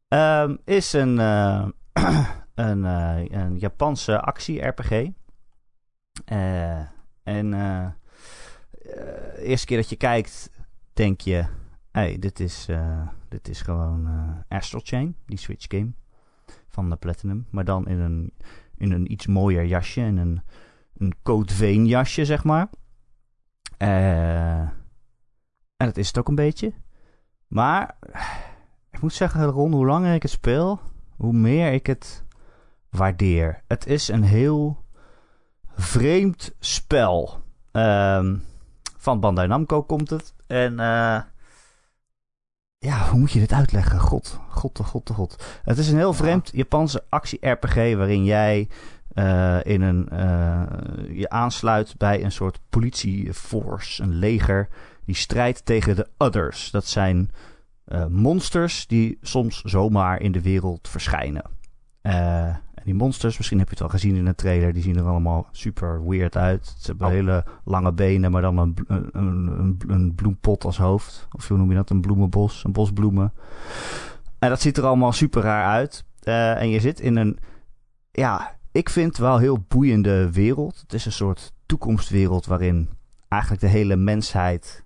Ehm, 0.08 0.56
is 0.64 0.92
een, 0.92 1.18
eh, 1.18 1.66
een, 2.58 2.84
uh, 2.84 3.24
een 3.28 3.58
Japanse 3.58 4.20
actie-RPG. 4.20 4.90
Uh, 6.32 6.78
en 7.22 7.50
de 7.50 9.42
eerste 9.42 9.66
keer 9.66 9.76
dat 9.76 9.88
je 9.88 9.96
kijkt, 9.96 10.50
denk 10.92 11.20
je... 11.20 11.46
hey, 11.90 12.18
dit 12.18 12.40
is, 12.40 12.68
dit 13.28 13.48
is 13.48 13.60
gewoon 13.60 14.08
Astral 14.48 14.80
Chain, 14.84 15.16
die 15.26 15.38
Switch 15.38 15.64
game 15.68 15.92
van 16.68 16.90
de 16.90 16.96
Platinum. 16.96 17.46
Maar 17.50 17.64
dan 17.64 17.88
in 17.88 17.98
een, 18.00 18.32
in 18.76 18.92
een 18.92 19.12
iets 19.12 19.26
mooier 19.26 19.64
jasje, 19.64 20.00
in 20.00 20.16
een, 20.16 20.42
een 20.96 21.14
Code 21.22 21.54
Vein 21.54 21.86
jasje, 21.86 22.24
zeg 22.24 22.44
maar. 22.44 22.68
en 23.76 24.72
dat 25.76 25.96
is 25.96 26.06
het 26.06 26.18
ook 26.18 26.28
een 26.28 26.34
beetje. 26.34 26.72
Maar 27.46 27.98
ik 28.90 29.00
moet 29.00 29.12
zeggen, 29.12 29.44
Ron, 29.44 29.72
hoe 29.72 29.86
langer 29.86 30.14
ik 30.14 30.22
het 30.22 30.30
speel, 30.30 30.80
hoe 31.16 31.32
meer 31.32 31.72
ik 31.72 31.86
het 31.86 32.26
waardeer. 32.90 33.62
Het 33.66 33.86
is 33.86 34.08
een 34.08 34.22
heel 34.22 34.84
vreemd 35.74 36.54
spel. 36.58 37.42
Um, 37.72 38.44
van 38.96 39.20
Bandai 39.20 39.48
Namco 39.48 39.82
komt 39.82 40.10
het. 40.10 40.34
En 40.46 40.72
uh, 40.72 41.20
ja, 42.78 43.08
hoe 43.10 43.18
moet 43.18 43.32
je 43.32 43.38
dit 43.38 43.52
uitleggen? 43.52 44.00
God, 44.00 44.40
god, 44.48 44.76
de 44.76 44.84
god, 44.84 45.06
de 45.06 45.14
god. 45.14 45.60
Het 45.62 45.78
is 45.78 45.90
een 45.90 45.96
heel 45.96 46.12
vreemd 46.12 46.50
Japanse 46.52 47.04
actie-RPG 47.08 47.74
waarin 47.74 48.24
jij 48.24 48.68
uh, 49.14 49.64
in 49.64 49.82
een, 49.82 50.08
uh, 50.12 50.62
je 51.18 51.28
aansluit 51.28 51.94
bij 51.96 52.24
een 52.24 52.32
soort 52.32 52.60
politieforce, 52.68 54.02
een 54.02 54.14
leger, 54.14 54.68
die 55.04 55.14
strijdt 55.14 55.64
tegen 55.64 55.96
de 55.96 56.08
others. 56.16 56.70
Dat 56.70 56.86
zijn 56.86 57.30
monsters 58.08 58.86
die 58.86 59.18
soms 59.22 59.62
zomaar 59.62 60.20
in 60.20 60.32
de 60.32 60.42
wereld 60.42 60.88
verschijnen. 60.88 61.44
Die 62.88 62.96
monsters, 62.96 63.36
misschien 63.36 63.58
heb 63.58 63.68
je 63.68 63.74
het 63.74 63.82
al 63.82 63.88
gezien 63.88 64.16
in 64.16 64.24
de 64.24 64.34
trailer, 64.34 64.72
die 64.72 64.82
zien 64.82 64.96
er 64.96 65.04
allemaal 65.04 65.48
super 65.52 66.08
weird 66.08 66.36
uit. 66.36 66.74
Ze 66.78 66.86
hebben 66.86 67.06
oh. 67.06 67.12
hele 67.12 67.44
lange 67.64 67.92
benen, 67.92 68.30
maar 68.30 68.42
dan 68.42 68.58
een, 68.58 68.74
een, 68.86 69.10
een, 69.12 69.78
een, 69.86 70.14
bloempot 70.14 70.64
als 70.64 70.78
hoofd. 70.78 71.28
Of 71.32 71.48
hoe 71.48 71.56
noem 71.56 71.68
je 71.68 71.74
dat? 71.74 71.90
Een 71.90 72.00
bloemenbos, 72.00 72.64
een 72.64 72.72
bos 72.72 72.92
bloemen. 72.92 73.32
En 74.38 74.48
dat 74.48 74.60
ziet 74.60 74.76
er 74.76 74.84
allemaal 74.84 75.12
super 75.12 75.42
raar 75.42 75.66
uit. 75.66 76.04
Uh, 76.24 76.60
en 76.60 76.68
je 76.68 76.80
zit 76.80 77.00
in 77.00 77.16
een, 77.16 77.38
ja, 78.10 78.56
ik 78.72 78.88
vind 78.88 79.16
wel 79.16 79.38
heel 79.38 79.64
boeiende 79.68 80.32
wereld. 80.32 80.80
Het 80.80 80.92
is 80.92 81.06
een 81.06 81.12
soort 81.12 81.52
toekomstwereld 81.66 82.46
waarin 82.46 82.88
eigenlijk 83.28 83.62
de 83.62 83.68
hele 83.68 83.96
mensheid 83.96 84.84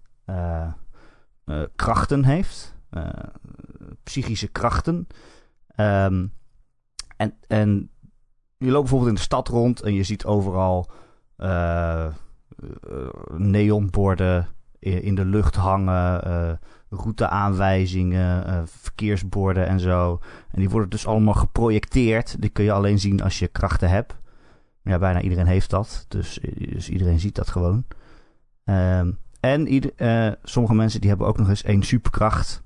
krachten 1.76 2.24
heeft. 2.24 2.76
Uh, 2.90 3.08
psychische 4.02 4.48
krachten. 4.48 5.06
Um, 5.76 6.32
en, 7.16 7.34
en 7.46 7.90
je 8.64 8.70
loopt 8.70 8.80
bijvoorbeeld 8.80 9.10
in 9.10 9.14
de 9.14 9.20
stad 9.20 9.48
rond 9.48 9.80
en 9.80 9.94
je 9.94 10.02
ziet 10.02 10.24
overal 10.24 10.90
uh, 11.38 12.06
neonborden 13.36 14.48
in 14.78 15.14
de 15.14 15.24
lucht 15.24 15.56
hangen, 15.56 16.28
uh, 16.28 16.52
routeaanwijzingen, 16.90 18.68
verkeersborden 18.68 19.66
en 19.66 19.80
zo. 19.80 20.20
En 20.50 20.60
die 20.60 20.70
worden 20.70 20.90
dus 20.90 21.06
allemaal 21.06 21.34
geprojecteerd. 21.34 22.36
Die 22.40 22.50
kun 22.50 22.64
je 22.64 22.72
alleen 22.72 22.98
zien 22.98 23.22
als 23.22 23.38
je 23.38 23.48
krachten 23.48 23.88
hebt. 23.88 24.16
Ja, 24.82 24.98
bijna 24.98 25.20
iedereen 25.20 25.46
heeft 25.46 25.70
dat, 25.70 26.04
dus, 26.08 26.40
dus 26.58 26.88
iedereen 26.88 27.20
ziet 27.20 27.34
dat 27.34 27.48
gewoon. 27.48 27.84
Um, 28.64 29.18
en 29.40 29.92
sommige 30.42 30.74
mensen 30.74 31.00
die 31.00 31.08
hebben 31.08 31.26
ook 31.26 31.38
nog 31.38 31.48
eens 31.48 31.62
één 31.62 31.82
superkracht. 31.82 32.62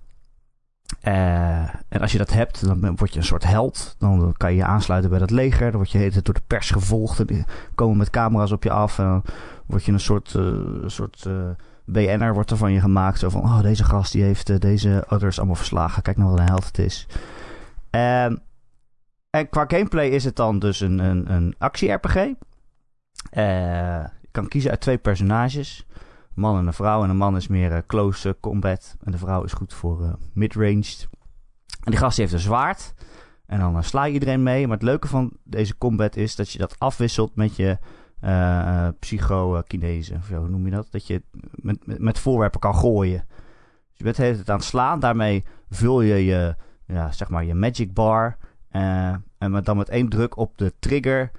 Uh, 1.08 1.68
en 1.96 2.02
als 2.02 2.12
je 2.12 2.18
dat 2.18 2.32
hebt, 2.32 2.66
dan 2.66 2.96
word 2.96 3.12
je 3.12 3.18
een 3.18 3.24
soort 3.24 3.44
held. 3.44 3.94
Dan 3.98 4.34
kan 4.36 4.50
je 4.50 4.56
je 4.56 4.64
aansluiten 4.64 5.10
bij 5.10 5.18
dat 5.18 5.30
leger. 5.30 5.70
Dan 5.70 5.76
word 5.76 5.90
je 5.90 6.10
door 6.22 6.34
de 6.34 6.40
pers 6.46 6.70
gevolgd. 6.70 7.20
En 7.20 7.26
die 7.26 7.44
komen 7.74 7.96
met 7.96 8.10
camera's 8.10 8.52
op 8.52 8.62
je 8.62 8.70
af. 8.70 8.98
En 8.98 9.22
word 9.66 9.84
je 9.84 9.92
een 9.92 10.00
soort, 10.00 10.34
uh, 10.34 10.54
soort 10.86 11.24
uh, 11.86 12.30
wordt 12.32 12.50
er 12.50 12.56
van 12.56 12.72
je 12.72 12.80
gemaakt. 12.80 13.18
Zo 13.18 13.28
van, 13.28 13.42
oh, 13.42 13.62
deze 13.62 13.84
gast 13.84 14.12
die 14.12 14.22
heeft 14.22 14.60
deze 14.60 15.04
others 15.08 15.38
allemaal 15.38 15.56
verslagen. 15.56 16.02
Kijk 16.02 16.16
nou 16.16 16.30
wat 16.30 16.38
een 16.38 16.46
held 16.46 16.66
het 16.66 16.78
is. 16.78 17.06
Um, 17.90 18.38
en 19.30 19.48
qua 19.50 19.64
gameplay 19.68 20.08
is 20.08 20.24
het 20.24 20.36
dan 20.36 20.58
dus 20.58 20.80
een, 20.80 20.98
een, 20.98 21.32
een 21.32 21.54
actie-RPG. 21.58 22.14
je 23.30 24.28
kan 24.30 24.48
kiezen 24.48 24.70
uit 24.70 24.80
twee 24.80 24.98
personages 24.98 25.86
man 26.34 26.58
en 26.58 26.66
een 26.66 26.72
vrouw. 26.72 27.02
En 27.02 27.10
een 27.10 27.16
man 27.16 27.36
is 27.36 27.48
meer 27.48 27.86
close 27.86 28.36
combat. 28.40 28.96
En 29.04 29.12
de 29.12 29.18
vrouw 29.18 29.42
is 29.42 29.52
goed 29.52 29.74
voor 29.74 30.18
mid-ranged. 30.32 31.08
En 31.86 31.92
die 31.92 32.00
gast 32.00 32.16
heeft 32.16 32.32
een 32.32 32.38
zwaard. 32.38 32.94
En 33.46 33.58
dan 33.58 33.76
uh, 33.76 33.82
sla 33.82 34.04
je 34.04 34.12
iedereen 34.12 34.42
mee. 34.42 34.66
Maar 34.66 34.76
het 34.76 34.86
leuke 34.86 35.08
van 35.08 35.32
deze 35.44 35.78
combat 35.78 36.16
is 36.16 36.36
dat 36.36 36.50
je 36.50 36.58
dat 36.58 36.78
afwisselt 36.78 37.36
met 37.36 37.56
je 37.56 37.78
uh, 38.24 38.88
psychokinese. 38.98 40.14
Of 40.14 40.28
hoe 40.28 40.48
noem 40.48 40.64
je 40.64 40.70
dat? 40.70 40.86
Dat 40.90 41.06
je 41.06 41.22
met, 41.54 41.98
met, 41.98 42.18
voorwerpen 42.18 42.60
kan 42.60 42.74
gooien. 42.74 43.24
Dus 43.28 43.98
je 43.98 44.04
bent 44.04 44.16
het 44.16 44.50
aan 44.50 44.56
het 44.56 44.64
slaan. 44.64 45.00
Daarmee 45.00 45.44
vul 45.70 46.00
je 46.00 46.24
je, 46.24 46.56
ja, 46.86 47.12
zeg 47.12 47.28
maar 47.28 47.44
je 47.44 47.54
magic 47.54 47.94
bar. 47.94 48.36
en 48.70 49.50
met, 49.50 49.64
dan 49.64 49.76
met 49.76 49.88
één 49.88 50.08
druk 50.08 50.36
op 50.36 50.58
de 50.58 50.72
trigger 50.78 51.30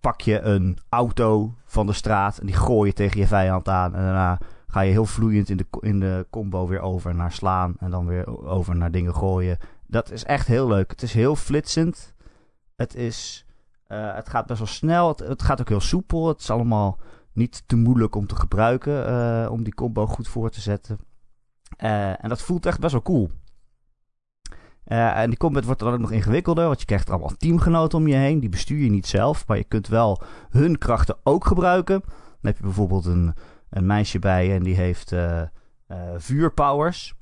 pak 0.00 0.20
je 0.20 0.40
een 0.40 0.78
auto 0.88 1.54
van 1.64 1.86
de 1.86 1.92
straat 1.92 2.38
en 2.38 2.46
die 2.46 2.56
gooi 2.56 2.88
je 2.88 2.94
tegen 2.94 3.20
je 3.20 3.26
vijand 3.26 3.68
aan. 3.68 3.94
En 3.94 4.02
daarna 4.02 4.38
ga 4.70 4.80
je 4.80 4.90
heel 4.90 5.04
vloeiend 5.04 5.48
in 5.50 5.56
de, 5.56 5.66
in 5.80 6.00
de 6.00 6.26
combo 6.30 6.66
weer 6.66 6.80
over 6.80 7.14
naar 7.14 7.32
slaan 7.32 7.74
en 7.78 7.90
dan 7.90 8.06
weer 8.06 8.46
over 8.46 8.76
naar 8.76 8.90
dingen 8.90 9.14
gooien. 9.14 9.58
Dat 9.86 10.10
is 10.10 10.24
echt 10.24 10.46
heel 10.46 10.68
leuk. 10.68 10.90
Het 10.90 11.02
is 11.02 11.12
heel 11.12 11.36
flitsend. 11.36 12.14
Het, 12.76 12.94
is, 12.94 13.46
uh, 13.88 14.14
het 14.14 14.28
gaat 14.28 14.46
best 14.46 14.58
wel 14.58 14.68
snel. 14.68 15.08
Het, 15.16 15.42
gaat 15.42 15.60
ook 15.60 15.68
heel 15.68 15.80
soepel. 15.80 16.28
Het 16.28 16.40
is 16.40 16.50
allemaal 16.50 16.98
niet 17.32 17.62
te 17.66 17.76
moeilijk 17.76 18.14
om 18.14 18.26
te 18.26 18.36
gebruiken 18.36 19.10
uh, 19.10 19.50
om 19.50 19.62
die 19.62 19.74
combo 19.74 20.06
goed 20.06 20.28
voor 20.28 20.50
te 20.50 20.60
zetten. 20.60 20.98
en 21.76 22.28
dat 22.28 22.42
voelt 22.42 22.66
echt 22.66 22.80
best 22.80 22.92
wel 22.92 23.02
cool. 23.02 23.30
En 24.84 25.28
die 25.28 25.38
combat 25.38 25.64
wordt 25.64 25.80
dan 25.80 25.92
ook 25.92 25.98
nog 25.98 26.10
ingewikkelder, 26.10 26.66
want 26.66 26.80
je 26.80 26.86
krijgt 26.86 27.10
allemaal 27.10 27.36
teamgenoten 27.36 27.98
om 27.98 28.08
je 28.08 28.14
heen. 28.14 28.40
Die 28.40 28.48
bestuur 28.48 28.78
je 28.78 28.90
niet 28.90 29.06
zelf, 29.06 29.46
maar 29.46 29.56
je 29.56 29.64
kunt 29.64 29.88
wel 29.88 30.22
hun 30.50 30.78
krachten 30.78 31.16
ook 31.22 31.46
gebruiken. 31.46 32.00
Dan 32.00 32.12
heb 32.40 32.56
je 32.56 32.62
bijvoorbeeld 32.62 33.04
een, 33.04 33.34
een 33.70 33.86
meisje 33.86 34.18
bij 34.18 34.54
en 34.54 34.62
die 34.62 34.74
heeft 34.74 35.12
uh, 35.12 35.42
uh, 35.88 35.98
vuurpowers. 36.16 37.14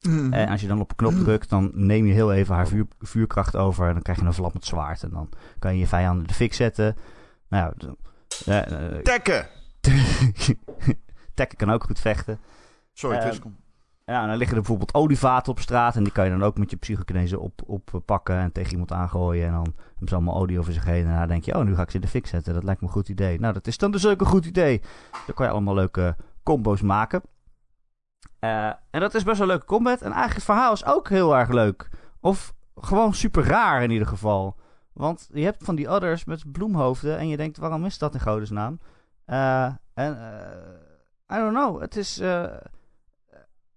Mm. 0.00 0.32
En 0.32 0.48
als 0.48 0.60
je 0.60 0.66
dan 0.66 0.80
op 0.80 0.90
een 0.90 0.96
knop 0.96 1.14
drukt, 1.14 1.48
dan 1.48 1.70
neem 1.74 2.06
je 2.06 2.12
heel 2.12 2.32
even 2.32 2.54
haar 2.54 2.68
vuur, 2.68 2.86
vuurkracht 2.98 3.56
over. 3.56 3.86
En 3.86 3.92
dan 3.92 4.02
krijg 4.02 4.18
je 4.18 4.24
een 4.24 4.34
vlammend 4.34 4.64
zwaard. 4.64 5.02
En 5.02 5.10
dan 5.10 5.28
kan 5.58 5.72
je 5.72 5.78
je 5.78 5.86
vijanden 5.86 6.26
de 6.26 6.34
fik 6.34 6.54
zetten. 6.54 6.96
Nou 7.48 7.72
ja, 8.44 8.66
Tekken! 9.02 9.48
Tekken 11.34 11.58
kan 11.58 11.70
ook 11.70 11.84
goed 11.84 12.00
vechten. 12.00 12.38
Sorry, 12.92 13.16
is 13.16 13.40
ja, 14.04 14.26
dan 14.26 14.36
liggen 14.36 14.56
er 14.56 14.62
bijvoorbeeld 14.62 14.94
olievaten 14.94 15.52
op 15.52 15.60
straat. 15.60 15.96
En 15.96 16.04
die 16.04 16.12
kan 16.12 16.24
je 16.24 16.30
dan 16.30 16.42
ook 16.42 16.58
met 16.58 16.70
je 16.70 16.76
psychokinese 16.76 17.40
op, 17.40 17.62
oppakken 17.66 18.36
en 18.36 18.52
tegen 18.52 18.72
iemand 18.72 18.92
aangooien. 18.92 19.46
En 19.46 19.52
dan 19.52 19.74
hebben 19.88 20.08
ze 20.08 20.14
allemaal 20.14 20.36
olie 20.36 20.58
over 20.58 20.72
zich 20.72 20.84
heen. 20.84 21.06
En 21.06 21.18
dan 21.18 21.28
denk 21.28 21.44
je, 21.44 21.54
oh, 21.54 21.64
nu 21.64 21.74
ga 21.74 21.82
ik 21.82 21.90
ze 21.90 21.96
in 21.96 22.02
de 22.02 22.08
fik 22.08 22.26
zetten. 22.26 22.54
Dat 22.54 22.64
lijkt 22.64 22.80
me 22.80 22.86
een 22.86 22.92
goed 22.92 23.08
idee. 23.08 23.40
Nou, 23.40 23.52
dat 23.52 23.66
is 23.66 23.78
dan 23.78 23.90
dus 23.90 24.06
ook 24.06 24.20
een 24.20 24.26
goed 24.26 24.44
idee. 24.44 24.80
Dan 25.26 25.34
kan 25.34 25.46
je 25.46 25.52
allemaal 25.52 25.74
leuke 25.74 26.16
combo's 26.42 26.80
maken. 26.80 27.22
Uh, 28.40 28.66
en 28.66 29.00
dat 29.00 29.14
is 29.14 29.22
best 29.24 29.38
wel 29.38 29.46
een 29.46 29.52
leuke 29.52 29.66
combat. 29.66 30.00
En 30.00 30.12
eigenlijk 30.12 30.34
het 30.34 30.44
verhaal 30.44 30.72
is 30.72 30.84
ook 30.84 31.08
heel 31.08 31.36
erg 31.36 31.48
leuk. 31.48 31.88
Of 32.20 32.54
gewoon 32.76 33.14
super 33.14 33.44
raar 33.44 33.82
in 33.82 33.90
ieder 33.90 34.08
geval. 34.08 34.56
Want 34.92 35.28
je 35.32 35.44
hebt 35.44 35.64
van 35.64 35.74
die 35.74 35.88
others 35.88 36.24
met 36.24 36.52
bloemhoofden. 36.52 37.18
En 37.18 37.28
je 37.28 37.36
denkt, 37.36 37.56
waarom 37.56 37.84
is 37.84 37.98
dat 37.98 38.14
in 38.14 38.20
godesnaam? 38.20 38.80
En, 39.24 39.80
I 41.32 41.36
don't 41.36 41.54
know. 41.54 41.80
Het 41.80 41.96
is 41.96 42.22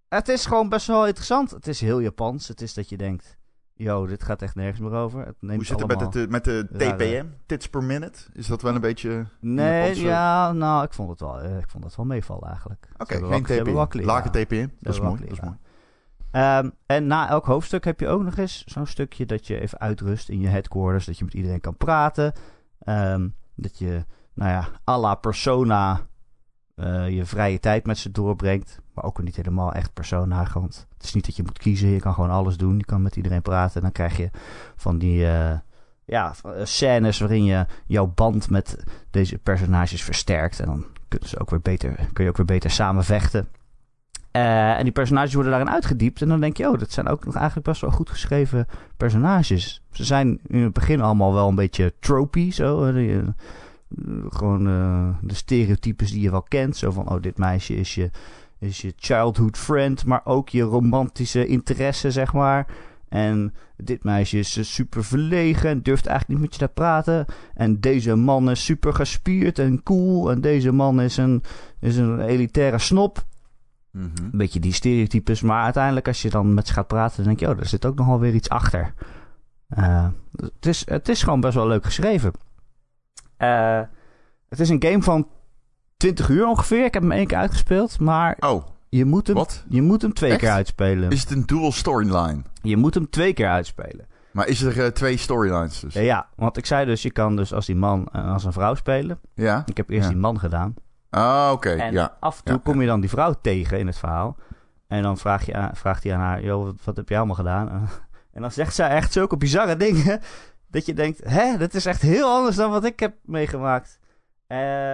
het 0.10 0.28
is 0.28 0.46
gewoon 0.46 0.70
best 0.70 0.88
wel 0.88 1.06
interessant. 1.06 1.52
Het 1.52 1.68
is 1.68 1.82
heel 1.82 2.00
Japans. 2.00 2.48
Het 2.48 2.62
is 2.62 2.74
dat 2.74 2.90
je 2.90 2.98
denkt, 2.98 3.38
yo, 3.74 4.06
dit 4.06 4.24
gaat 4.24 4.42
echt 4.42 4.56
nergens 4.56 4.80
meer 4.80 4.92
over. 4.92 5.26
Het 5.26 5.36
neemt 5.40 5.56
Hoe 5.56 5.66
zit 5.66 5.80
het 5.80 5.88
met, 5.88 6.14
het, 6.14 6.30
met 6.30 6.44
de 6.44 6.68
TPM, 6.78 7.26
tits 7.46 7.70
per 7.70 7.84
minute? 7.84 8.20
Is 8.34 8.48
dat 8.48 8.62
wel 8.62 8.76
een 8.76 8.82
beetje... 8.82 9.26
Nee, 9.40 10.02
ja, 10.02 10.52
nou, 10.52 10.84
ik 10.84 10.94
vond 10.94 11.10
het 11.10 11.20
wel, 11.20 11.42
eh, 11.42 11.58
ik 11.58 11.70
vond 11.70 11.84
het 11.84 11.96
wel 11.96 12.06
meevallen 12.06 12.48
eigenlijk. 12.48 12.88
Oké, 12.98 13.18
okay, 13.18 13.42
geen 13.42 13.44
TPM. 13.44 14.06
Lage 14.06 14.30
TPM, 14.30 14.68
dat 14.80 14.94
is 14.94 15.00
mooi. 15.00 15.22
Dat 15.22 15.32
is 15.32 15.40
mooi. 15.40 15.58
Um, 16.32 16.72
en 16.86 17.08
na 17.08 17.30
elk 17.30 17.46
hoofdstuk 17.46 17.84
heb 17.86 18.00
je 18.00 18.08
ook 18.08 18.24
nog 18.24 18.38
eens 18.38 18.64
zo'n 18.66 18.86
stukje 18.86 19.26
dat 19.26 19.48
je 19.48 19.60
even 19.60 19.80
uitrust 19.80 20.30
in 20.30 20.40
je 20.40 20.48
headquarters. 20.48 21.06
Dat 21.06 21.18
je 21.18 21.24
met 21.24 21.34
iedereen 21.34 21.62
kan 21.62 21.78
praten. 21.78 22.34
Um, 22.86 23.36
dat 23.56 23.78
je, 23.78 24.06
nou 24.34 24.52
ja, 24.52 24.68
à 24.90 25.00
la 25.00 25.16
persona 25.16 26.08
uh, 26.80 27.10
je 27.10 27.26
vrije 27.26 27.60
tijd 27.60 27.86
met 27.86 27.98
ze 27.98 28.12
doorbrengt. 28.12 28.80
Maar 28.94 29.04
ook 29.04 29.24
niet 29.24 29.36
helemaal 29.36 29.74
echt 29.74 29.94
persona. 29.94 30.48
Want 30.54 30.88
het 30.94 31.04
is 31.04 31.14
niet 31.14 31.26
dat 31.26 31.36
je 31.36 31.44
moet 31.44 31.58
kiezen. 31.58 31.90
Je 31.90 32.00
kan 32.00 32.14
gewoon 32.14 32.30
alles 32.30 32.58
doen. 32.58 32.78
Je 32.78 32.86
kan 32.86 33.02
met 33.02 33.16
iedereen 33.16 33.42
praten. 33.42 33.76
En 33.76 33.82
dan 33.82 33.92
krijg 33.92 34.18
je 34.18 34.30
van 34.76 34.98
die 34.98 35.20
uh, 35.20 35.54
ja, 36.06 36.34
scènes 36.64 37.20
waarin 37.20 37.44
je 37.44 37.66
jouw 37.86 38.12
band 38.16 38.50
met 38.50 38.84
deze 39.12 39.38
personages 39.38 40.04
versterkt. 40.04 40.60
En 40.60 40.66
dan 40.66 40.86
kunnen 41.08 41.30
ze 41.30 41.40
ook 41.40 41.50
weer 41.50 41.62
beter, 41.62 41.96
kun 42.14 42.24
je 42.24 42.30
ook 42.30 42.38
weer 42.38 42.46
beter 42.46 42.72
samen 42.72 43.04
vechten. 43.04 43.48
Eh, 44.32 44.78
en 44.78 44.84
die 44.84 44.92
personages 44.92 45.34
worden 45.34 45.52
daarin 45.52 45.72
uitgediept. 45.72 46.22
En 46.22 46.28
dan 46.28 46.40
denk 46.40 46.58
je, 46.58 46.70
oh, 46.70 46.80
dat 46.80 46.92
zijn 46.92 47.08
ook 47.08 47.26
nog 47.26 47.36
eigenlijk 47.36 47.66
best 47.66 47.82
wel 47.82 47.92
goed 47.92 48.10
geschreven 48.10 48.68
personages. 48.98 49.82
Ze 49.92 50.04
zijn 50.04 50.40
in 50.48 50.62
het 50.62 50.74
begin 50.74 51.02
allemaal 51.02 51.34
wel 51.34 51.48
een 51.48 51.56
beetje 51.56 51.94
tropy, 52.00 52.52
zo. 52.52 52.92
Gewoon 54.30 54.68
eh, 54.68 55.10
de 55.22 55.34
stereotypes 55.34 56.12
die 56.12 56.22
je 56.22 56.32
wel 56.32 56.42
kent. 56.42 56.78
Zo 56.78 56.92
van, 56.92 57.10
oh, 57.10 57.22
dit 57.22 57.38
meisje 57.38 57.76
is 57.76 57.96
je, 57.96 58.10
is 58.60 58.82
je 58.82 58.94
childhood 58.96 59.58
friend, 59.58 60.06
maar 60.06 60.22
ook 60.24 60.50
je 60.50 60.62
romantische 60.62 61.46
interesse, 61.46 62.12
zeg 62.12 62.34
maar. 62.34 62.68
En 63.10 63.54
dit 63.78 64.04
meisje 64.04 64.38
is 64.38 64.58
eh, 64.58 64.64
super 64.64 65.04
verlegen 65.04 65.70
en 65.70 65.82
durft 65.82 66.06
eigenlijk 66.06 66.40
niet 66.40 66.50
met 66.50 66.60
je 66.60 66.66
te 66.66 66.74
praten. 66.74 67.26
En 67.54 67.80
deze 67.80 68.16
man 68.16 68.50
is 68.50 68.66
super 68.66 68.94
gespierd 68.94 69.60
en 69.60 69.84
cool. 69.84 70.32
En 70.32 70.42
deze 70.42 70.72
man 70.72 71.02
is 71.02 71.18
een, 71.18 71.44
is 71.80 71.98
een 71.98 72.20
elitaire 72.20 72.80
snop. 72.80 73.26
Mhm. 73.92 74.06
Een 74.06 74.38
beetje 74.38 74.60
die 74.60 74.74
stereotypes. 74.74 75.42
Maar 75.42 75.64
uiteindelijk 75.64 76.08
als 76.08 76.22
je 76.22 76.30
dan 76.30 76.54
met 76.54 76.68
ze 76.68 76.74
gaat 76.74 76.88
praten, 76.88 77.18
dan 77.18 77.26
denk 77.26 77.40
je... 77.40 77.48
oh, 77.48 77.60
er 77.60 77.66
zit 77.66 77.86
ook 77.86 77.96
nogal 77.96 78.20
weer 78.20 78.34
iets 78.34 78.50
achter. 78.50 78.94
Eh, 79.68 80.08
het, 80.36 80.66
is, 80.66 80.84
het 80.86 81.10
is 81.10 81.24
gewoon 81.24 81.42
best 81.42 81.56
wel 81.56 81.68
leuk 81.68 81.86
geschreven. 81.86 82.32
Eh, 83.38 83.82
het 84.50 84.60
is 84.60 84.70
een 84.70 84.84
game 84.84 85.02
van 85.04 85.28
20 85.98 86.30
uur 86.30 86.48
ongeveer. 86.48 86.86
Ik 86.86 86.94
heb 86.94 87.02
hem 87.04 87.12
één 87.12 87.28
keer 87.28 87.38
uitgespeeld. 87.38 88.00
Maar 88.00 88.36
Oh, 88.40 88.68
je 88.90 89.06
moet 89.06 89.28
hem, 89.28 89.36
wat? 89.36 89.64
je 89.70 89.82
moet 89.82 90.02
hem 90.02 90.14
twee 90.14 90.32
Echt? 90.32 90.40
keer 90.40 90.50
uitspelen. 90.52 91.10
Is 91.10 91.22
het 91.22 91.32
een 91.32 91.46
dual 91.46 91.72
storyline? 91.72 92.42
Je 92.62 92.78
moet 92.78 92.94
hem 92.94 93.10
twee 93.10 93.34
keer 93.34 93.48
uitspelen. 93.50 94.06
Maar 94.32 94.48
is 94.48 94.62
er 94.62 94.84
eh, 94.84 94.88
twee 94.92 95.18
storylines 95.18 95.80
dus? 95.80 95.94
Ja, 95.94 96.02
ja, 96.02 96.28
want 96.36 96.58
ik 96.58 96.66
zei 96.66 96.86
dus, 96.86 97.02
je 97.02 97.12
kan 97.12 97.36
dus 97.36 97.54
als 97.54 97.66
die 97.66 97.76
man 97.76 98.08
en 98.12 98.24
als 98.26 98.44
een 98.44 98.54
vrouw 98.54 98.76
spelen. 98.76 99.20
Ja? 99.34 99.64
Ik 99.66 99.78
heb 99.78 99.90
eerst 99.90 100.04
Ja. 100.04 100.10
die 100.10 100.22
man 100.22 100.40
gedaan. 100.40 100.74
Ah, 101.10 101.50
oké. 101.54 101.70
En 101.70 101.94
Ja. 101.94 102.18
af 102.20 102.38
en 102.38 102.44
toe 102.44 102.56
Ja, 102.56 102.62
kom 102.64 102.82
je 102.82 102.88
dan 102.88 103.00
die 103.00 103.10
vrouw 103.10 103.34
tegen 103.42 103.80
in 103.80 103.88
het 103.88 103.98
verhaal. 103.98 104.36
En 104.88 105.02
dan 105.04 105.18
vraag 105.18 105.46
je 105.46 105.54
aan, 105.56 105.70
vraagt 105.76 106.04
hij 106.04 106.14
aan 106.14 106.20
haar, 106.20 106.44
joh, 106.44 106.64
wat, 106.66 106.76
wat 106.84 106.96
heb 106.96 107.10
jij 107.10 107.18
allemaal 107.18 107.36
gedaan? 107.36 107.70
En 108.32 108.42
dan 108.44 108.52
zegt 108.52 108.76
zij 108.76 108.90
echt 108.90 109.12
zulke 109.12 109.38
bizarre 109.38 109.78
dingen, 109.78 110.20
dat 110.68 110.86
je 110.86 110.94
denkt, 110.94 111.24
hè, 111.24 111.58
dat 111.58 111.74
is 111.74 111.86
echt 111.86 112.02
heel 112.02 112.28
anders 112.30 112.56
dan 112.56 112.72
wat 112.72 112.86
ik 112.86 113.00
heb 113.00 113.16
meegemaakt. 113.26 114.00
Eh, 114.48 114.94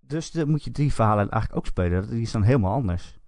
dus 0.00 0.30
dan 0.30 0.50
moet 0.50 0.64
je 0.64 0.70
die 0.70 0.92
verhalen 0.94 1.30
eigenlijk 1.30 1.56
ook 1.56 1.66
spelen. 1.66 2.10
Die 2.10 2.22
is 2.22 2.32
dan 2.32 2.42
helemaal 2.42 2.72
anders. 2.72 3.18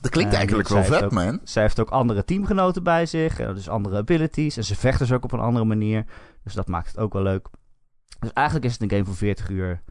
Dat 0.00 0.10
klinkt 0.10 0.32
Eh, 0.32 0.38
eigenlijk 0.38 0.68
wel 0.68 0.84
vet, 0.84 1.02
ook- 1.04 1.12
man. 1.12 1.40
Zij 1.44 1.62
heeft 1.62 1.80
ook 1.80 1.90
andere 1.90 2.24
teamgenoten 2.24 2.82
bij 2.82 3.06
zich, 3.06 3.36
dus 3.36 3.68
andere 3.68 3.96
abilities. 3.96 4.56
En 4.56 4.64
ze 4.64 4.76
vecht 4.76 4.98
dus 4.98 5.12
ook 5.12 5.24
op 5.24 5.32
een 5.32 5.40
andere 5.40 5.64
manier. 5.64 6.04
Dus 6.44 6.54
dat 6.54 6.68
maakt 6.68 6.86
het 6.88 6.98
ook 6.98 7.12
wel 7.12 7.22
leuk. 7.22 7.48
Dus 8.18 8.32
eigenlijk 8.32 8.66
is 8.66 8.72
het 8.72 8.82
een 8.82 8.90
game 8.90 9.04
van 9.04 9.14
40 9.14 9.48
uur. 9.48 9.82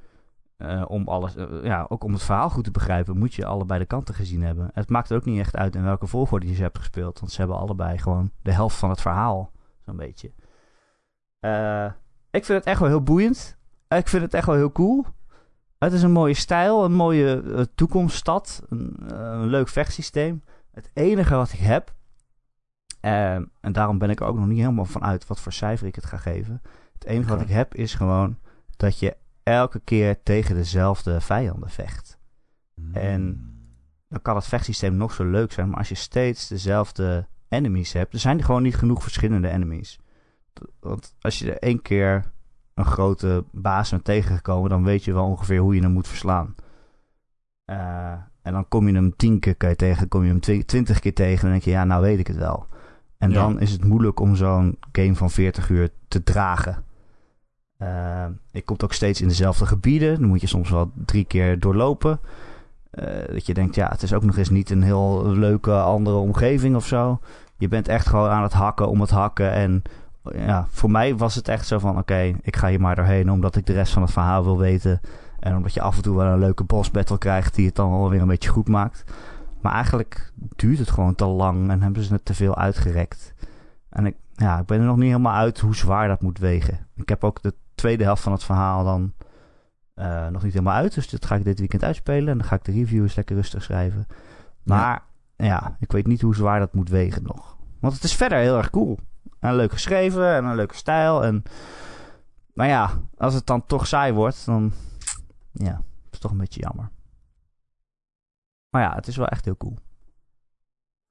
Eh, 0.58 0.84
om 0.88 1.08
alles, 1.08 1.34
ja, 1.64 1.86
ook 1.90 2.04
om 2.04 2.14
het 2.14 2.24
verhaal 2.24 2.50
goed 2.50 2.64
te 2.64 2.72
begrijpen, 2.72 3.18
moet 3.18 3.34
je 3.34 3.46
allebei 3.46 3.80
de 3.80 3.86
kanten 3.86 4.16
gezien 4.16 4.42
hebben. 4.42 4.70
Het 4.74 4.90
maakt 4.90 5.14
ook 5.14 5.26
niet 5.26 5.40
echt 5.40 5.56
uit 5.56 5.76
in 5.76 5.84
welke 5.84 6.08
volgorde 6.08 6.48
je 6.48 6.54
ze 6.56 6.62
hebt 6.62 6.78
gespeeld. 6.78 7.20
Want 7.20 7.32
ze 7.32 7.38
hebben 7.40 7.58
allebei 7.58 7.98
gewoon 7.98 8.32
de 8.42 8.52
helft 8.54 8.76
van 8.76 8.90
het 8.90 9.02
verhaal. 9.02 9.52
Zo'n 9.86 9.96
beetje. 9.98 10.32
Eh, 11.40 11.86
ik 12.32 12.46
vind 12.46 12.58
het 12.60 12.68
echt 12.68 12.80
wel 12.80 12.90
heel 12.90 13.04
boeiend. 13.04 13.58
Ik 13.88 14.08
vind 14.08 14.24
het 14.24 14.34
echt 14.34 14.46
wel 14.46 14.56
heel 14.56 14.72
cool. 14.72 15.06
Het 15.78 15.94
is 15.94 16.02
een 16.04 16.12
mooie 16.12 16.34
stijl, 16.34 16.84
een 16.86 16.94
mooie 16.94 17.42
eh, 17.56 17.62
toekomststad. 17.76 18.64
Een, 18.70 18.96
eh, 19.12 19.18
een 19.20 19.48
leuk 19.48 19.68
vechtsysteem. 19.68 20.44
Het 20.72 20.90
enige 20.94 21.36
wat 21.36 21.52
ik 21.54 21.60
heb, 21.60 21.94
en 23.00 23.52
daarom 23.72 23.98
ben 23.98 24.10
ik 24.10 24.20
er 24.20 24.26
ook 24.26 24.36
nog 24.38 24.48
niet 24.48 24.60
helemaal 24.60 24.86
van 24.86 25.04
uit 25.04 25.28
wat 25.28 25.40
voor 25.40 25.52
cijfer 25.54 25.88
ik 25.88 25.96
het 25.96 26.06
ga 26.06 26.18
geven. 26.18 26.62
Het 26.94 27.06
enige 27.06 27.30
wat 27.30 27.42
ik 27.42 27.50
heb 27.50 27.76
is 27.76 27.94
gewoon 27.94 28.38
dat 28.78 29.00
je 29.00 29.18
elke 29.44 29.80
keer 29.80 30.24
tegen 30.24 30.56
dezelfde 30.56 31.22
vijanden 31.22 31.70
vecht. 31.70 32.18
En- 32.94 33.54
Dan 34.08 34.22
kan 34.22 34.36
het 34.36 34.46
vechtsysteem 34.46 34.96
nog 34.96 35.14
zo 35.14 35.24
leuk 35.26 35.52
zijn, 35.52 35.70
maar 35.70 35.78
als 35.78 35.90
je 35.90 35.96
steeds 35.96 36.48
dezelfde 36.48 37.28
enemies 37.50 37.94
hebt, 37.94 38.14
er 38.14 38.20
zijn 38.20 38.38
er 38.38 38.44
gewoon 38.44 38.64
niet 38.64 38.76
genoeg 38.76 39.02
verschillende 39.04 39.50
enemies. 39.50 40.00
Want 40.80 41.16
als 41.22 41.40
je 41.40 41.52
er 41.52 41.60
één 41.60 41.82
keer 41.82 42.32
een 42.74 42.86
grote 42.86 43.44
baas 43.52 43.90
bent 43.90 44.04
tegengekomen, 44.04 44.70
dan 44.70 44.84
weet 44.84 45.04
je 45.04 45.14
wel 45.14 45.26
ongeveer 45.26 45.60
hoe 45.60 45.76
je 45.76 45.82
hem 45.82 45.92
moet 45.92 46.08
verslaan. 46.08 46.56
Eh, 47.66 48.12
en 48.42 48.54
dan 48.54 48.68
kom 48.68 48.88
je 48.88 48.94
hem 48.94 49.16
tien 49.16 49.40
keer 49.40 49.56
je 49.58 49.76
tegen, 49.76 50.08
kom 50.08 50.24
je 50.24 50.30
hem 50.30 50.40
twi- 50.40 50.66
twintig 50.66 51.00
keer 51.00 51.14
tegen, 51.14 51.42
dan 51.42 51.52
denk 51.52 51.64
je, 51.64 51.70
ja, 51.72 51.84
nou 51.84 52.02
weet 52.02 52.20
ik 52.20 52.28
het 52.28 52.38
wel. 52.38 52.68
En 53.18 53.30
Ja. 53.30 53.36
dan 53.36 53.60
is 53.60 53.72
het 53.72 53.84
moeilijk 53.84 54.20
om 54.20 54.36
zo'n 54.36 54.78
game 54.92 55.16
van 55.16 55.30
40 55.30 55.70
uur 55.70 55.90
te 56.08 56.24
dragen. 56.24 56.84
Eh, 57.78 58.26
je 58.52 58.62
komt 58.62 58.84
ook 58.84 58.94
steeds 58.94 59.22
in 59.22 59.28
dezelfde 59.28 59.66
gebieden. 59.66 60.20
Dan 60.20 60.30
moet 60.30 60.42
je 60.42 60.48
soms 60.48 60.70
wel 60.70 60.92
drie 61.06 61.26
keer 61.26 61.60
doorlopen. 61.60 62.20
Eh, 62.90 63.28
dat 63.34 63.46
je 63.46 63.54
denkt, 63.54 63.76
ja, 63.76 63.88
het 63.90 64.04
is 64.04 64.14
ook 64.14 64.24
nog 64.24 64.38
eens 64.38 64.50
niet 64.50 64.70
een 64.70 64.84
heel 64.84 65.28
leuke 65.28 65.74
andere 65.74 66.16
omgeving 66.16 66.76
of 66.76 66.86
zo. 66.86 67.20
Je 67.58 67.68
bent 67.68 67.88
echt 67.88 68.08
gewoon 68.08 68.30
aan 68.30 68.44
het 68.44 68.54
hakken 68.54 68.88
om 68.90 69.02
het 69.02 69.10
hakken. 69.10 69.52
En 69.52 69.82
ja, 70.24 70.66
voor 70.70 70.92
mij 70.92 71.16
was 71.16 71.36
het 71.36 71.48
echt 71.48 71.68
zo 71.68 71.80
van, 71.80 71.98
oké, 71.98 72.34
ik 72.42 72.56
ga 72.56 72.68
hier 72.68 72.82
maar 72.82 72.96
doorheen 72.96 73.32
omdat 73.32 73.56
ik 73.56 73.66
de 73.66 73.74
rest 73.74 73.94
van 73.94 74.02
het 74.02 74.12
verhaal 74.12 74.44
wil 74.44 74.58
weten. 74.58 75.00
En 75.40 75.56
omdat 75.56 75.74
je 75.74 75.82
af 75.82 75.96
en 75.96 76.02
toe 76.02 76.18
wel 76.18 76.26
een 76.26 76.40
leuke 76.40 76.64
boss 76.64 76.92
battle 76.92 77.18
krijgt 77.18 77.56
die 77.56 77.66
het 77.66 77.76
dan 77.76 77.92
wel 77.92 78.10
weer 78.10 78.22
een 78.22 78.28
beetje 78.28 78.50
goed 78.50 78.68
maakt. 78.68 79.04
Maar 79.62 79.74
eigenlijk 79.74 80.32
duurt 80.56 80.80
het 80.80 80.90
gewoon 80.90 81.16
te 81.16 81.26
lang 81.26 81.70
en 81.70 81.82
hebben 81.82 82.04
ze 82.04 82.14
het 82.14 82.26
te 82.26 82.34
veel 82.34 82.58
uitgerekt. 82.58 83.34
En 83.90 84.06
ik, 84.06 84.16
ja, 84.36 84.60
ik 84.60 84.66
ben 84.66 84.80
er 84.80 84.86
nog 84.86 84.96
niet 84.98 85.12
helemaal 85.12 85.36
uit 85.36 85.60
hoe 85.60 85.76
zwaar 85.76 86.08
dat 86.08 86.22
moet 86.22 86.40
wegen. 86.40 86.88
Ik 86.96 87.10
heb 87.10 87.24
ook 87.24 87.42
de 87.42 87.54
tweede 87.76 88.04
helft 88.04 88.24
van 88.24 88.32
het 88.32 88.44
verhaal 88.44 88.84
dan 88.84 89.14
eh, 89.94 90.28
nog 90.28 90.44
niet 90.44 90.54
helemaal 90.54 90.76
uit. 90.76 90.94
Dus 90.94 91.10
dat 91.10 91.26
ga 91.26 91.36
ik 91.36 91.44
dit 91.44 91.60
weekend 91.60 91.84
uitspelen. 91.84 92.28
En 92.28 92.38
dan 92.38 92.48
ga 92.48 92.56
ik 92.56 92.64
de 92.64 92.72
review 92.72 93.02
eens 93.02 93.16
lekker 93.16 93.36
rustig 93.36 93.64
schrijven. 93.64 94.08
Maar 94.64 95.04
ja. 95.36 95.76
ik 95.80 95.92
weet 95.92 96.08
niet 96.08 96.22
hoe 96.22 96.36
zwaar 96.36 96.60
dat 96.60 96.74
moet 96.74 96.90
wegen 96.90 97.24
nog. 97.24 97.58
Want 97.80 97.94
het 97.94 98.04
is 98.04 98.16
verder 98.16 98.38
heel 98.38 98.58
erg 98.58 98.70
cool. 98.70 99.00
En 99.40 99.56
leuk 99.56 99.72
geschreven 99.72 100.34
en 100.36 100.46
een 100.46 100.56
leuke 100.56 100.76
stijl. 100.76 101.24
En, 101.24 101.44
maar 102.54 102.68
ja, 102.68 103.02
als 103.18 103.34
het 103.34 103.46
dan 103.46 103.66
toch 103.66 103.88
saai 103.88 104.14
wordt, 104.14 104.46
dan 104.46 104.74
ja, 105.52 105.74
is 105.78 106.12
het 106.12 106.22
toch 106.22 106.32
een 106.32 106.38
beetje 106.38 106.62
jammer. 106.62 106.90
Maar 108.70 108.82
ja, 108.82 108.96
het 108.96 109.08
is 109.08 109.16
wel 109.18 109.28
echt 109.28 109.46
heel 109.46 109.58
cool. 109.58 109.78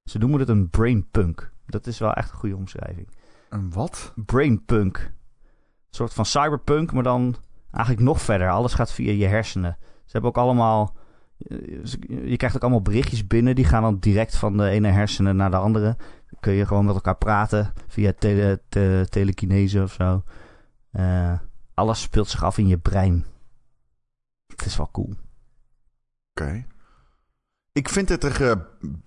Ze 0.05 0.19
noemen 0.19 0.41
het 0.41 0.49
een 0.49 0.71
brainpunk. 0.71 1.53
Dat 1.67 1.87
is 1.87 1.99
wel 1.99 2.13
echt 2.13 2.31
een 2.31 2.37
goede 2.37 2.57
omschrijving. 2.57 3.09
Een 3.49 3.73
wat? 3.73 4.13
Brainpunk. 4.15 4.97
Een 4.99 5.95
soort 5.95 6.15
van 6.15 6.25
cyberpunk, 6.27 6.93
maar 6.93 7.03
dan 7.03 7.37
eigenlijk 7.71 8.05
nog 8.05 8.21
verder. 8.23 8.51
Alles 8.51 8.75
gaat 8.75 8.93
via 8.93 9.13
je 9.13 9.27
hersenen. 9.27 9.77
Ze 9.81 10.13
hebben 10.13 10.31
ook 10.31 10.37
allemaal... 10.39 10.97
eh, 11.39 11.85
Je 12.29 12.37
krijgt 12.37 12.57
ook 12.57 12.63
allemaal 12.63 12.83
berichtjes 12.83 13.27
binnen. 13.27 13.55
Die 13.55 13.65
gaan 13.65 13.83
dan 13.83 13.99
direct 13.99 14.37
van 14.37 14.57
de 14.57 14.69
ene 14.69 14.89
hersenen 14.89 15.37
naar 15.37 15.51
de 15.51 15.57
andere. 15.57 15.97
Kun 16.41 16.53
je 16.53 16.67
gewoon 16.67 16.85
met 16.85 16.95
elkaar 16.95 17.17
praten 17.17 17.73
via 17.87 18.13
tele, 18.19 18.61
te, 18.69 19.07
telekinese 19.09 19.83
of 19.83 19.93
zo. 19.93 20.23
Eh, 20.91 21.33
alles 21.75 22.01
speelt 22.01 22.29
zich 22.29 22.45
af 22.45 22.59
in 22.59 22.67
je 22.67 22.79
brein. 22.79 23.25
Het 24.47 24.67
is 24.67 24.77
wel 24.77 24.89
cool. 24.93 25.15
Oké. 26.35 26.67
Ik 27.73 27.89
vind 27.89 28.09
het 28.09 28.25
er, 28.25 28.51
eh, 28.51 28.57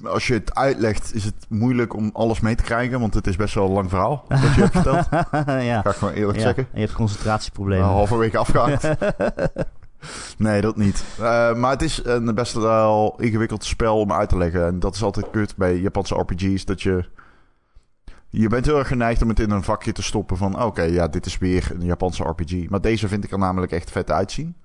als 0.04 0.28
je 0.28 0.34
het 0.34 0.56
uitlegt, 0.56 1.14
is 1.14 1.24
het 1.24 1.46
moeilijk 1.50 1.96
om 1.96 2.10
alles 2.14 2.40
mee 2.40 2.56
te 2.56 2.64
krijgen. 2.64 3.00
Want 3.00 3.14
het 3.14 3.28
is 3.28 3.36
best 3.36 3.54
wel 3.54 3.66
een 3.66 3.72
lang 3.72 3.90
verhaal, 3.90 4.26
wat 4.28 4.40
je 4.40 4.62
hebt 4.62 4.72
verteld. 4.72 5.08
ja. 5.72 5.82
Ga 5.82 5.90
ik 5.90 5.96
gewoon 5.96 6.14
eerlijk 6.14 6.38
ja. 6.38 6.44
zeggen. 6.44 6.64
En 6.64 6.80
je 6.80 6.86
hebt 6.86 6.94
concentratieproblemen. 6.94 7.86
Wel 7.86 7.96
halverwege 7.96 8.38
afgehaakt. 8.38 8.84
Nee, 10.38 10.62
dat 10.62 10.78
niet. 10.78 11.04
Eh, 11.20 11.54
maar 11.54 11.72
het 11.72 11.82
is 11.82 12.02
een 12.06 12.36
best 12.36 12.54
wel 12.54 13.16
ingewikkeld 13.20 13.64
spel 13.66 14.00
om 14.00 14.12
uit 14.12 14.30
te 14.30 14.38
leggen. 14.38 14.66
En 14.66 14.80
dat 14.80 14.96
is 14.96 15.04
altijd 15.04 15.30
kut 15.32 15.56
bij 15.56 15.78
Japanse 15.78 16.16
RPG's. 16.16 16.66
Dat 16.66 16.82
je... 16.82 17.06
Je 18.30 18.48
bent 18.50 18.66
heel 18.66 18.78
erg 18.78 18.88
geneigd 18.88 19.22
om 19.22 19.30
het 19.30 19.40
in 19.40 19.52
een 19.52 19.64
vakje 19.64 19.92
te 19.92 20.04
stoppen 20.04 20.38
van... 20.38 20.64
Oké, 20.64 20.82
ja, 20.82 21.08
dit 21.08 21.26
is 21.26 21.38
weer 21.38 21.72
een 21.74 21.86
Japanse 21.86 22.24
RPG. 22.24 22.70
Maar 22.70 22.82
deze 22.82 23.08
vind 23.08 23.24
ik 23.24 23.32
er 23.32 23.38
namelijk 23.40 23.72
echt 23.72 23.92
vet 23.92 24.12
uitzien. 24.12 24.56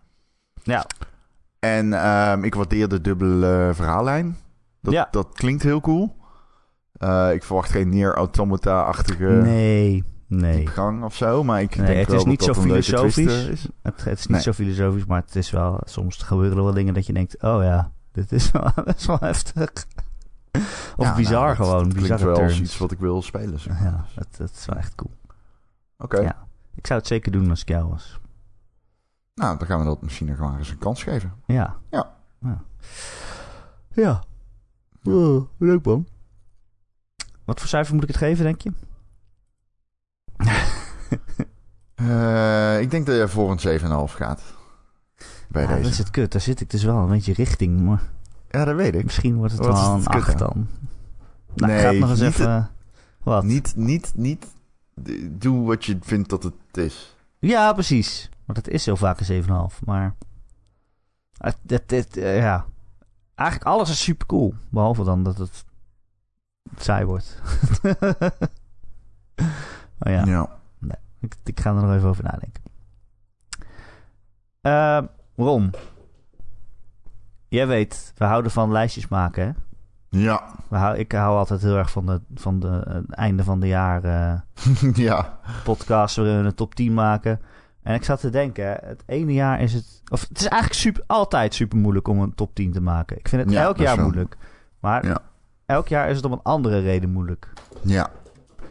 ja. 0.62 0.86
En 1.58 1.92
ehm, 1.92 2.44
ik 2.44 2.54
waardeer 2.54 2.88
de 2.88 3.00
dubbele 3.00 3.70
verhaallijn. 3.74 4.36
Dat, 4.82 4.92
Ja. 4.92 5.08
dat 5.10 5.28
klinkt 5.32 5.62
heel 5.62 5.80
cool. 5.80 6.16
Eh, 6.92 7.28
ik 7.32 7.42
verwacht 7.42 7.70
geen 7.70 7.88
Nier 7.88 8.14
Automata-achtige 8.14 9.24
nee, 9.24 10.04
nee. 10.26 10.56
diepgang 10.56 11.04
of 11.04 11.14
zo. 11.16 11.44
Maar 11.44 11.62
ik 11.62 11.76
Nee, 11.76 11.86
denk 11.86 11.98
het 11.98 12.08
wel 12.08 12.18
is 12.18 12.24
niet 12.24 12.42
zo 12.42 12.54
filosofisch. 12.54 13.26
eh, 13.44 13.48
is. 13.48 13.68
Het, 13.82 14.04
het 14.04 14.18
is 14.18 14.26
niet 14.26 14.28
Nee. 14.28 14.40
zo 14.42 14.52
filosofisch, 14.52 15.04
maar 15.04 15.20
het 15.22 15.36
is 15.36 15.50
wel... 15.50 15.80
Soms 15.84 16.16
gebeuren 16.16 16.56
er 16.56 16.64
wel 16.64 16.72
dingen 16.72 16.94
dat 16.94 17.06
je 17.06 17.12
denkt... 17.12 17.42
Oh 17.42 17.62
ja, 17.62 17.92
dit 18.12 18.32
is 18.32 18.50
wel 18.52 18.72
best 18.84 19.06
wel 19.06 19.18
heftig. 19.20 19.70
Of 20.96 21.06
Ja, 21.06 21.14
bizar 21.14 21.44
nou, 21.44 21.56
dat- 21.56 21.66
gewoon. 21.66 21.88
bizarre 21.92 22.24
wel 22.24 22.42
als 22.42 22.60
iets 22.60 22.78
wat 22.78 22.92
ik 22.92 22.98
wil 22.98 23.22
spelen. 23.22 23.60
Zeg. 23.60 23.80
Ja, 23.82 24.04
dat, 24.14 24.26
dat 24.36 24.50
is 24.50 24.66
wel 24.66 24.76
echt 24.76 24.94
cool. 24.94 25.12
Oké, 25.98 26.20
Ja. 26.20 26.46
Ik 26.74 26.86
zou 26.86 26.98
het 26.98 27.08
zeker 27.08 27.32
doen 27.32 27.50
als 27.50 27.60
ik 27.60 27.68
jou 27.68 27.88
was. 27.88 28.20
nou 29.34 29.58
dan 29.58 29.66
gaan 29.66 29.78
we 29.78 29.84
dat 29.84 30.02
misschien 30.02 30.26
nog 30.26 30.38
maar 30.38 30.58
eens 30.58 30.70
een 30.70 30.78
kans 30.78 31.02
geven. 31.02 31.32
Ja. 31.46 31.76
Ja. 31.90 32.14
Ja. 32.40 32.62
ja. 33.92 34.22
Oh, 35.04 35.48
leuk 35.58 35.84
man. 35.84 36.06
Wat 37.44 37.58
voor 37.58 37.68
cijfer 37.68 37.94
moet 37.94 38.02
ik 38.02 38.08
het 38.08 38.16
geven, 38.18 38.44
denk 38.44 38.60
je? 38.60 38.72
Eh, 41.96 42.80
ik 42.80 42.90
denk 42.90 43.06
dat 43.06 43.16
je 43.16 43.28
voor 43.28 43.50
een 43.50 43.80
7,5 44.08 44.14
gaat. 44.14 44.42
Bij 45.48 45.62
ja, 45.62 45.68
dat 45.68 45.76
deze. 45.76 45.90
is 45.90 45.98
het 45.98 46.10
kut. 46.10 46.32
Daar 46.32 46.40
zit 46.40 46.60
ik 46.60 46.70
dus 46.70 46.82
wel 46.82 46.96
een 46.96 47.08
beetje 47.08 47.32
richting. 47.32 47.80
Maar 47.80 48.02
Ja, 48.50 48.64
dat 48.64 48.76
weet 48.76 48.94
ik. 48.94 49.04
Misschien 49.04 49.36
wordt 49.36 49.52
het 49.52 49.66
Wat 49.66 49.80
wel 49.80 49.94
een 49.94 50.04
kut 50.04 50.14
8 50.14 50.38
dan? 50.38 50.68
Nou, 51.54 51.72
Nee, 51.72 51.76
ik 51.76 51.82
ga 51.82 51.90
het 51.90 51.98
nog 51.98 52.10
eens 52.10 52.20
niet 52.20 52.28
even... 52.28 52.70
Wat? 53.22 53.44
Niet, 53.44 53.76
niet, 53.76 54.12
niet. 54.14 54.46
Doe 55.30 55.66
wat 55.66 55.84
je 55.84 55.98
vindt 56.00 56.28
dat 56.28 56.42
het 56.42 56.54
is. 56.72 57.16
Ja, 57.38 57.72
precies. 57.72 58.30
Want 58.44 58.58
het 58.58 58.68
is 58.68 58.84
heel 58.84 58.96
vaak 58.96 59.20
een 59.20 59.44
7,5. 59.44 59.48
Maar... 59.84 60.14
Het, 61.38 61.56
het, 61.66 61.90
het, 61.90 62.16
eh, 62.16 62.38
ja. 62.38 62.66
Eigenlijk 63.34 63.70
alles 63.70 63.90
is 63.90 64.02
super 64.02 64.26
cool. 64.26 64.54
Behalve 64.68 65.04
dan 65.04 65.22
dat 65.22 65.38
het 65.38 65.64
saai 66.76 67.04
wordt. 67.04 67.40
oh 69.98 70.12
ja. 70.12 70.24
ja. 70.24 70.48
Ik, 71.20 71.34
ik 71.44 71.60
ga 71.60 71.70
er 71.74 71.82
nog 71.82 71.94
even 71.94 72.08
over 72.08 72.24
nadenken. 72.24 72.62
Eh, 74.60 75.02
Ron. 75.36 75.72
Jij 77.48 77.66
weet, 77.66 78.12
we 78.16 78.24
houden 78.24 78.50
van 78.50 78.72
lijstjes 78.72 79.08
maken, 79.08 79.44
hè? 79.46 79.52
Ja. 80.08 80.42
We 80.68 80.76
hou, 80.76 80.96
ik 80.96 81.12
hou 81.12 81.36
altijd 81.38 81.62
heel 81.62 81.76
erg 81.76 81.90
van 81.90 82.06
de, 82.06 82.20
van 82.34 82.60
de 82.60 83.04
einde 83.10 83.44
van 83.44 83.60
de 83.60 83.66
jaar 83.66 84.04
eh, 84.04 84.40
ja. 85.06 85.38
podcast 85.64 86.16
waarin 86.16 86.40
we 86.40 86.46
een 86.46 86.54
top 86.54 86.74
10 86.74 86.94
maken. 86.94 87.40
En 87.82 87.94
ik 87.94 88.04
zat 88.04 88.20
te 88.20 88.30
denken, 88.30 88.66
het 88.82 89.02
ene 89.06 89.32
jaar 89.32 89.60
is 89.60 89.72
het... 89.72 90.02
Of 90.08 90.28
het 90.28 90.38
is 90.40 90.46
eigenlijk 90.48 90.80
super, 90.80 91.02
altijd 91.06 91.54
super 91.54 91.78
moeilijk 91.78 92.08
om 92.08 92.20
een 92.20 92.34
top 92.34 92.54
10 92.54 92.72
te 92.72 92.80
maken. 92.80 93.18
Ik 93.18 93.28
vind 93.28 93.42
het 93.42 93.50
Ja, 93.52 93.62
elk 93.62 93.76
jaar 93.76 94.00
moeilijk. 94.00 94.36
Maar 94.80 95.06
Ja. 95.06 95.18
elk 95.66 95.88
jaar 95.88 96.08
is 96.10 96.16
het 96.16 96.24
om 96.24 96.32
een 96.32 96.42
andere 96.42 96.78
reden 96.80 97.10
moeilijk. 97.12 97.52
Ja. 97.82 98.10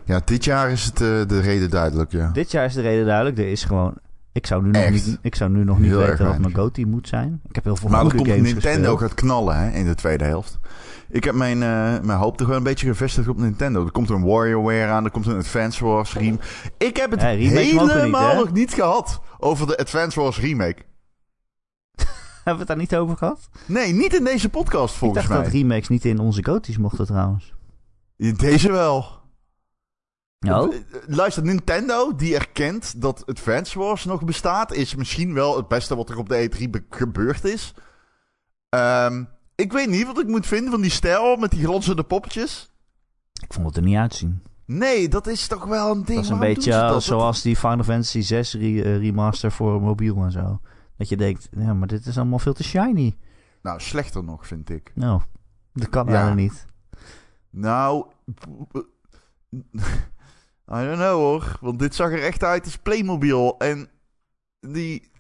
Ja, 0.05 0.21
dit 0.25 0.43
jaar 0.43 0.71
is 0.71 0.83
het 0.85 1.01
eh, 1.01 1.07
de 1.27 1.39
reden 1.39 1.69
duidelijk, 1.69 2.11
ja. 2.11 2.29
Dit 2.31 2.51
jaar 2.51 2.65
is 2.65 2.73
de 2.73 2.81
reden 2.81 3.05
duidelijk. 3.05 3.37
Er 3.37 3.47
is 3.51 3.63
gewoon... 3.63 3.93
Ik 4.31 4.47
zou 4.47 4.63
nu 4.63 4.69
nog 4.69 4.89
niet, 4.89 5.17
ik 5.21 5.35
zou 5.35 5.49
nu 5.51 5.63
nog 5.63 5.79
niet 5.79 5.89
Heel 5.89 5.97
weten 5.99 6.25
wat 6.25 6.37
mijn. 6.37 6.53
GOTY 6.55 6.83
moet 6.83 7.07
zijn. 7.07 7.41
Ik 7.49 7.55
heb 7.55 7.63
heel 7.63 7.75
veel 7.75 7.89
Maar 7.89 8.01
goede 8.01 8.15
komt 8.17 8.29
games 8.29 8.51
Nintendo 8.51 8.91
gespeeld. 8.91 8.99
gaat 8.99 9.13
knallen 9.13 9.57
hè, 9.57 9.69
in 9.71 9.85
de 9.85 9.95
tweede 9.95 10.23
helft. 10.23 10.59
Ik 11.09 11.23
heb 11.23 11.35
mijn, 11.35 11.63
eh, 11.63 11.99
mijn 12.01 12.17
hoop 12.19 12.37
toch 12.37 12.47
wel 12.47 12.57
een 12.57 12.63
beetje 12.63 12.87
gevestigd 12.87 13.27
op 13.27 13.37
Nintendo. 13.37 13.85
Er 13.85 13.91
komt 13.91 14.09
een 14.09 14.23
WarioWare 14.23 14.91
aan, 14.91 15.05
er 15.05 15.11
komt 15.11 15.25
een 15.25 15.37
Advance 15.37 15.85
Wars 15.85 16.13
remake. 16.13 16.43
Ik 16.77 16.97
heb 16.97 17.11
het 17.11 17.21
Ja, 17.21 17.31
niet, 17.31 17.51
helemaal 17.51 18.29
hè? 18.29 18.35
nog 18.35 18.51
niet 18.51 18.73
gehad 18.73 19.21
over 19.39 19.67
de 19.67 19.77
Advance 19.77 20.19
Wars 20.21 20.39
remake. 20.39 20.77
Hebben 21.95 22.53
we 22.53 22.59
het 22.59 22.67
daar 22.67 22.77
niet 22.77 22.95
over 22.95 23.17
gehad? 23.17 23.49
Nee, 23.65 23.93
niet 23.93 24.13
in 24.15 24.23
deze 24.23 24.49
podcast 24.49 24.93
Ik 24.93 24.99
volgens 24.99 25.19
dacht 25.27 25.33
mij. 25.39 25.43
dat 25.43 25.53
remakes 25.61 25.87
niet 25.87 26.05
in 26.05 26.19
onze 26.19 26.43
GOTY's 26.45 26.77
mochten 26.77 27.05
trouwens. 27.05 27.53
In 28.17 28.33
Deze 28.35 28.71
wel. 28.71 29.23
Oh? 30.53 30.73
Eh, 30.73 30.79
Luister, 31.07 31.43
Nintendo 31.43 32.15
die 32.15 32.35
erkent 32.35 33.01
dat 33.01 33.23
Advance 33.25 33.79
Wars 33.79 34.05
nog 34.05 34.23
bestaat, 34.23 34.73
is 34.73 34.95
misschien 34.95 35.33
wel 35.33 35.55
het 35.57 35.67
beste 35.67 35.95
wat 35.95 36.09
er 36.09 36.17
op 36.17 36.29
de 36.29 36.49
E3 36.49 36.69
be- 36.69 36.83
gebeurd 36.89 37.43
is. 37.43 37.73
Ehm, 38.69 39.23
ik 39.55 39.71
weet 39.73 39.89
niet 39.89 40.05
wat 40.05 40.19
ik 40.19 40.27
moet 40.27 40.45
vinden 40.47 40.71
van 40.71 40.81
die 40.81 40.91
stijl 40.91 41.35
met 41.35 41.51
die 41.51 41.63
glanzende 41.65 42.03
poppetjes. 42.03 42.71
Ik 43.43 43.53
vond 43.53 43.65
het 43.67 43.75
er 43.77 43.81
niet 43.83 43.97
uitzien. 43.97 44.41
Nee, 44.65 45.07
dat 45.09 45.27
is 45.27 45.47
toch 45.47 45.65
wel 45.65 45.91
een 45.91 46.03
ding. 46.03 46.15
Dat 46.15 46.23
is 46.23 46.29
een 46.29 46.39
beetje 46.39 46.73
eh, 46.73 46.97
zoals 46.99 47.41
die 47.41 47.55
Final 47.55 47.83
Fantasy 47.83 48.21
6 48.21 48.53
re- 48.53 48.81
eh, 48.81 48.97
remaster 48.97 49.51
voor 49.51 49.81
mobiel 49.81 50.23
en 50.23 50.31
zo. 50.31 50.59
Dat 50.97 51.09
je 51.09 51.17
denkt, 51.17 51.47
ja, 51.57 51.73
maar 51.73 51.87
dit 51.87 52.05
is 52.05 52.17
allemaal 52.17 52.39
veel 52.39 52.53
te 52.53 52.63
shiny. 52.63 53.17
Nou, 53.61 53.79
slechter 53.79 54.23
nog, 54.23 54.47
vind 54.47 54.69
ik. 54.69 54.91
Nou, 54.95 55.21
dat 55.73 55.89
kan 55.89 56.07
Ja. 56.07 56.33
niet. 56.33 56.65
Nou, 57.49 58.05
I 60.67 60.85
don't 60.85 60.95
know 60.97 61.15
hoor. 61.15 61.57
Want 61.61 61.79
dit 61.79 61.95
zag 61.95 62.11
er 62.11 62.23
echt 62.23 62.43
uit 62.43 62.65
als 62.65 62.77
Playmobil. 62.77 63.57
En 63.57 63.89
die, 64.59 65.11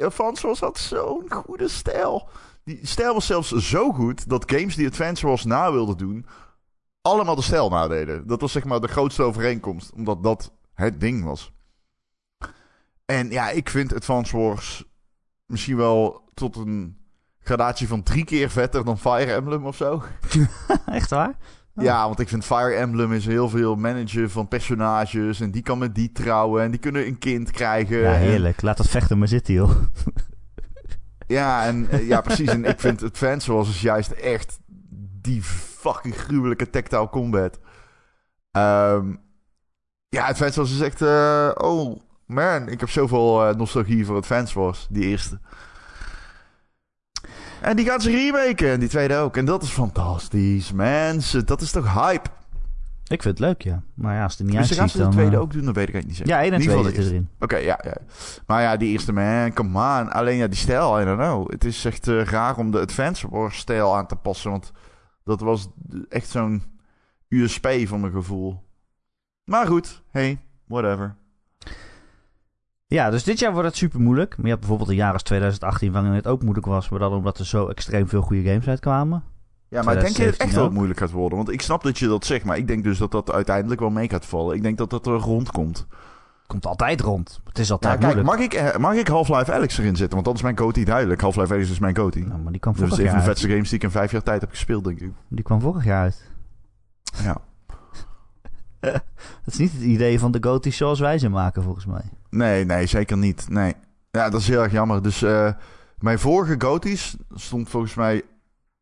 Advance 0.00 0.46
Wars 0.46 0.60
had 0.60 0.78
zo'n 0.78 1.32
goede 1.32 1.68
stijl. 1.68 2.28
Die 2.64 2.78
stijl 2.82 3.14
was 3.14 3.26
zelfs 3.26 3.50
zo 3.50 3.92
goed 3.92 4.28
dat 4.28 4.50
games 4.50 4.76
die 4.76 4.86
Advance 4.86 5.26
Wars 5.26 5.44
na 5.44 5.72
wilden 5.72 5.96
doen, 5.96 6.26
allemaal 7.02 7.34
de 7.34 7.42
stijl 7.42 7.68
nadeden. 7.68 8.26
Dat 8.26 8.40
was 8.40 8.52
zeg 8.52 8.64
maar 8.64 8.80
de 8.80 8.88
grootste 8.88 9.22
overeenkomst, 9.22 9.92
omdat 9.92 10.22
dat 10.22 10.52
het 10.74 11.00
ding 11.00 11.24
was. 11.24 11.52
En 13.04 13.30
ja, 13.30 13.50
ik 13.50 13.68
vind 13.68 13.94
Advance 13.94 14.36
Wars 14.36 14.84
misschien 15.46 15.76
wel 15.76 16.30
tot 16.34 16.56
een 16.56 16.96
gradatie 17.38 17.88
van 17.88 18.02
drie 18.02 18.24
keer 18.24 18.50
vetter 18.50 18.84
dan 18.84 18.98
Fire 18.98 19.32
Emblem 19.32 19.66
of 19.66 19.76
zo. 19.76 20.02
Echt 20.86 21.10
waar? 21.10 21.36
Oh. 21.74 21.84
Ja, 21.84 22.04
want 22.06 22.18
ik 22.20 22.28
vind 22.28 22.44
Fire 22.44 22.74
Emblem 22.74 23.12
is 23.12 23.26
heel 23.26 23.48
veel 23.48 23.74
managen 23.76 24.30
van 24.30 24.48
personages. 24.48 25.40
En 25.40 25.50
die 25.50 25.62
kan 25.62 25.78
met 25.78 25.94
die 25.94 26.12
trouwen. 26.12 26.62
En 26.62 26.70
die 26.70 26.80
kunnen 26.80 27.06
een 27.06 27.18
kind 27.18 27.50
krijgen. 27.50 27.98
Ja, 27.98 28.12
En- 28.14 28.20
heerlijk. 28.20 28.62
Laat 28.62 28.76
dat 28.76 28.88
vechten 28.88 29.18
maar 29.18 29.28
zitten, 29.28 29.54
joh. 29.54 29.70
ja, 31.26 31.66
en, 31.66 31.88
eh, 31.90 32.06
ja, 32.08 32.20
precies. 32.30 32.48
En 32.48 32.64
ik 32.64 32.80
vind 32.80 33.02
Advance 33.02 33.52
Wars 33.52 33.68
is 33.68 33.80
juist 33.80 34.10
echt 34.10 34.58
die 35.20 35.42
fucking 35.42 36.14
gruwelijke 36.16 36.70
tactile 36.70 37.08
combat. 37.08 37.60
Ehm, 38.50 39.14
ja, 40.08 40.26
Advance 40.28 40.58
Wars 40.60 40.72
is 40.72 40.80
echt... 40.80 41.02
eh, 41.02 41.50
oh, 41.54 42.00
man. 42.26 42.68
Ik 42.68 42.80
heb 42.80 42.88
zoveel 42.90 43.48
eh, 43.48 43.54
nostalgie 43.56 44.06
voor 44.06 44.16
Advance 44.16 44.58
Wars. 44.60 44.86
Die 44.90 45.04
eerste. 45.04 45.40
En 47.62 47.76
die 47.76 47.86
gaan 47.86 48.00
ze 48.00 48.10
remaken. 48.10 48.70
En 48.70 48.80
die 48.80 48.88
tweede 48.88 49.16
ook. 49.16 49.36
En 49.36 49.44
dat 49.44 49.62
is 49.62 49.70
fantastisch. 49.70 50.72
Mensen, 50.72 51.46
dat 51.46 51.60
is 51.60 51.70
toch 51.70 51.94
hype? 51.94 52.28
Ik 53.06 53.22
vind 53.22 53.38
het 53.38 53.46
leuk, 53.46 53.62
ja. 53.62 53.82
Maar 53.94 54.14
ja, 54.14 54.22
als 54.22 54.38
het 54.38 54.46
niet 54.46 54.56
Dus 54.56 54.68
dan 54.68 54.76
gaan 54.76 54.82
uitziet, 54.82 54.90
ze 54.90 54.96
de 54.96 55.02
dan... 55.02 55.12
tweede 55.12 55.36
eh, 55.36 55.42
ook 55.42 55.52
doen, 55.52 55.64
dat 55.64 55.74
weet 55.74 55.88
ik 55.88 55.94
eigenlijk 55.94 56.06
niet 56.06 56.28
zeker. 56.28 56.32
Ja, 56.32 56.42
1 56.42 56.52
en 56.52 56.54
In 56.54 56.60
ieder 56.60 56.74
2 56.74 56.92
geval 56.92 57.02
de 57.02 57.02
zitten 57.02 57.28
erin. 57.28 57.28
Oké, 57.38 57.56
ja, 57.56 57.80
ja. 57.84 57.96
Maar 58.46 58.62
ja, 58.62 58.76
die 58.76 58.88
eerste 58.88 59.12
man, 59.12 59.52
come 59.52 60.00
on. 60.00 60.12
Alleen 60.12 60.36
ja, 60.36 60.46
die 60.46 60.56
stijl, 60.56 61.00
I 61.00 61.04
don't 61.04 61.18
know. 61.18 61.50
Het 61.50 61.64
is 61.64 61.84
echt 61.84 62.08
eh, 62.08 62.24
raar 62.24 62.56
om 62.56 62.70
de 62.70 62.80
Advance 62.80 63.28
Wars 63.30 63.56
stijl 63.58 63.96
aan 63.96 64.06
te 64.06 64.16
passen. 64.16 64.50
Want 64.50 64.72
dat 65.24 65.40
was 65.40 65.68
echt 66.08 66.28
zo'n 66.28 66.62
USP 67.28 67.68
van 67.84 68.00
mijn 68.00 68.12
gevoel. 68.12 68.62
Maar 69.44 69.66
goed, 69.66 70.02
hey, 70.10 70.38
whatever. 70.66 71.16
Ja, 72.92 73.10
dus 73.10 73.24
dit 73.24 73.38
jaar 73.38 73.52
wordt 73.52 73.68
het 73.68 73.76
super 73.76 74.00
moeilijk. 74.00 74.30
Maar 74.30 74.44
je 74.44 74.50
hebt 74.50 74.60
bijvoorbeeld 74.60 74.90
een 74.90 74.96
jaar 74.96 75.12
als 75.12 75.22
2018 75.22 75.92
waarin 75.92 76.12
het 76.12 76.26
ook 76.26 76.42
moeilijk 76.42 76.66
was. 76.66 76.88
Maar 76.88 76.98
dan 76.98 77.12
omdat 77.12 77.38
er 77.38 77.46
zo 77.46 77.66
extreem 77.66 78.08
veel 78.08 78.22
goede 78.22 78.42
games 78.50 78.68
uitkwamen. 78.68 79.22
Ja, 79.68 79.82
maar 79.82 79.94
denk 79.94 80.16
je 80.16 80.24
dat 80.24 80.26
het 80.26 80.34
2017 80.34 80.46
echt 80.46 80.54
wel 80.54 80.70
moeilijk 80.70 80.98
gaat 80.98 81.10
worden? 81.10 81.38
Want 81.38 81.50
ik 81.50 81.60
snap 81.60 81.82
dat 81.82 81.98
je 81.98 82.06
dat 82.06 82.24
zegt, 82.24 82.44
maar 82.44 82.56
ik 82.56 82.66
denk 82.66 82.84
dus 82.84 82.98
dat 82.98 83.10
dat 83.10 83.32
uiteindelijk 83.32 83.80
wel 83.80 83.90
mee 83.90 84.08
gaat 84.08 84.26
vallen. 84.26 84.56
Ik 84.56 84.62
denk 84.62 84.78
dat 84.78 84.90
dat 84.90 85.06
er 85.06 85.12
rondkomt. 85.12 85.86
Komt 86.46 86.66
altijd 86.66 87.00
rond. 87.00 87.40
Het 87.44 87.58
is 87.58 87.66
Ja, 87.66 87.72
altijd 87.72 87.98
kijk, 87.98 88.14
moeilijk. 88.14 88.36
mag 88.36 88.44
ik, 88.46 88.54
eh, 88.54 88.76
mag 88.76 88.94
ik 88.94 89.08
Half-Life 89.08 89.52
Alyx 89.52 89.78
erin 89.78 89.96
zetten? 89.96 90.14
Want 90.14 90.24
dat 90.24 90.34
is 90.34 90.42
mijn 90.42 90.58
goatee 90.58 90.84
duidelijk. 90.84 91.20
Half-Life 91.20 91.52
Alyx 91.54 91.70
is 91.70 91.78
mijn 91.78 91.96
goatee. 91.96 92.26
Nou, 92.26 92.40
maar 92.40 92.52
die 92.52 92.60
kwam 92.60 92.74
Dat 92.74 92.82
is 92.82 92.88
vorig 92.88 93.04
een 93.04 93.10
van 93.10 93.18
de 93.18 93.24
vetste 93.24 93.48
games 93.48 93.68
die 93.68 93.78
ik 93.78 93.84
in 93.84 93.90
vijf 93.90 94.10
jaar 94.12 94.22
tijd 94.22 94.40
heb 94.40 94.50
gespeeld, 94.50 94.84
denk 94.84 95.00
ik. 95.00 95.12
Die 95.28 95.44
kwam 95.44 95.60
vorig 95.60 95.84
jaar 95.84 96.02
uit. 96.02 96.30
Ja. 97.22 97.36
Dat 99.44 99.54
is 99.54 99.56
niet 99.56 99.72
het 99.72 99.82
idee 99.82 100.18
van 100.18 100.32
de 100.32 100.38
GOTY 100.40 100.70
zoals 100.70 101.00
wij 101.00 101.18
ze 101.18 101.28
maken, 101.28 101.62
volgens 101.62 101.86
mij. 101.86 102.02
Nee, 102.32 102.64
nee, 102.64 102.86
zeker 102.86 103.16
niet. 103.18 103.48
Nee. 103.48 103.74
Ja, 104.10 104.30
dat 104.30 104.40
is 104.40 104.48
heel 104.48 104.62
erg 104.62 104.72
jammer. 104.72 105.02
Dus 105.02 105.22
eh, 105.22 105.52
mijn 105.98 106.18
vorige 106.18 106.54
goaties 106.58 107.16
stond 107.34 107.68
volgens 107.68 107.94
mij 107.94 108.22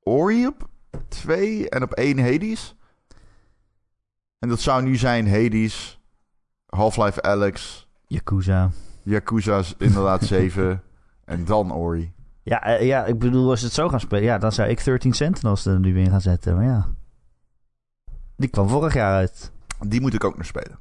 Ori 0.02 0.46
op 0.46 0.68
2 1.08 1.68
en 1.68 1.82
op 1.82 1.92
1 1.92 2.18
Hades. 2.18 2.76
En 4.38 4.48
dat 4.48 4.60
zou 4.60 4.82
nu 4.82 4.96
zijn 4.96 5.28
Hades, 5.28 6.00
Half-Life 6.66 7.22
Alyx, 7.22 7.88
Yakuza. 8.06 8.70
Yakuza's 9.02 9.74
inderdaad 9.78 10.24
7 10.34 10.82
en 11.24 11.44
dan 11.44 11.72
Ori. 11.72 12.12
Ja, 12.42 12.62
eh, 12.62 12.86
ja, 12.86 13.04
ik 13.04 13.18
bedoel, 13.18 13.50
als 13.50 13.60
het 13.60 13.72
zo 13.72 13.88
gaan 13.88 14.00
spelen, 14.00 14.24
ja, 14.24 14.38
dan 14.38 14.52
zou 14.52 14.68
ik 14.68 14.84
13 14.84 15.12
Sentinels 15.12 15.66
er 15.66 15.80
nu 15.80 16.00
in 16.00 16.10
gaan 16.10 16.20
zetten. 16.20 16.54
Maar 16.54 16.64
ja. 16.64 16.88
Die 18.36 18.48
kwam 18.48 18.68
vorig 18.68 18.94
jaar 18.94 19.14
uit. 19.14 19.52
Die 19.86 20.00
moet 20.00 20.14
ik 20.14 20.24
ook 20.24 20.36
nog 20.36 20.46
spelen. 20.46 20.78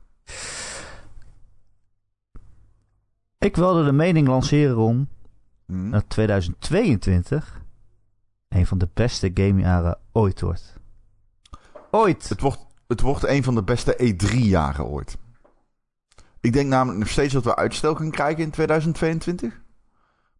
Ik 3.40 3.56
wilde 3.56 3.84
de 3.86 3.92
mening 3.92 4.28
lanceren 4.28 4.78
om 4.78 5.08
Hm? 5.66 5.90
dat 5.92 6.10
2022 6.10 7.62
een 8.50 8.66
van 8.66 8.78
de 8.78 8.90
beste 8.94 9.32
gamejaren 9.34 9.98
ooit 10.12 10.42
wordt. 10.42 10.78
Ooit! 11.92 12.30
Het, 12.30 12.42
wordt, 12.42 12.66
het 12.88 13.02
wordt 13.02 13.24
een 13.28 13.44
van 13.44 13.56
de 13.56 13.64
beste 13.64 13.98
E3-jaren 14.14 14.86
ooit. 14.86 15.18
Ik 16.42 16.54
denk 16.54 16.70
namelijk 16.70 17.00
nog 17.00 17.08
steeds 17.10 17.34
dat 17.34 17.44
we 17.44 17.56
uitstel 17.56 17.96
gaan 17.96 18.12
krijgen 18.12 18.44
in 18.44 18.50
2022. 18.52 19.62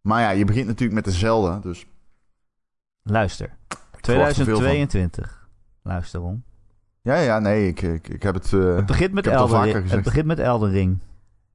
Maar 0.00 0.20
ja, 0.20 0.30
je 0.30 0.44
begint 0.44 0.66
natuurlijk 0.66 0.94
met 0.94 1.04
de 1.04 1.18
Zelda, 1.18 1.58
dus... 1.58 1.86
Luister. 3.02 3.56
verwacht 4.00 4.36
er 4.38 4.44
veel 4.44 4.56
2022. 4.56 5.48
Luister 5.82 6.20
om. 6.22 6.44
Ja, 7.02 7.16
ja, 7.16 7.38
nee, 7.38 7.68
ik, 7.68 7.82
ik, 7.82 8.08
ik 8.08 8.22
heb 8.22 8.34
het... 8.34 8.52
eh, 8.52 8.74
Het 8.76 8.86
begint 8.86 9.12
met 9.12 9.26
Elden 9.26 9.62
Ring. 9.62 9.90
Het 9.90 10.02
begint 10.02 10.26
met 10.26 10.38
Elden 10.38 10.70
Ring. 10.70 10.98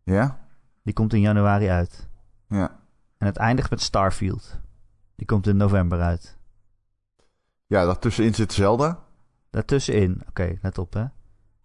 Ja? 0.04 0.45
Die 0.86 0.94
komt 0.94 1.14
in 1.14 1.20
januari 1.22 1.68
uit. 1.70 2.08
Ja. 2.48 2.80
En 3.18 3.26
het 3.28 3.38
eindigt 3.38 3.70
met 3.70 3.82
Starfield. 3.82 4.60
Die 5.16 5.26
komt 5.26 5.48
in 5.48 5.58
november 5.58 6.02
uit. 6.02 6.38
Ja, 7.68 7.86
daartussenin 7.86 8.34
zit 8.34 8.54
Zelda. 8.54 9.00
Daartussenin, 9.50 10.22
oké, 10.30 10.58
let 10.62 10.78
op 10.78 10.94
hè. 10.94 11.06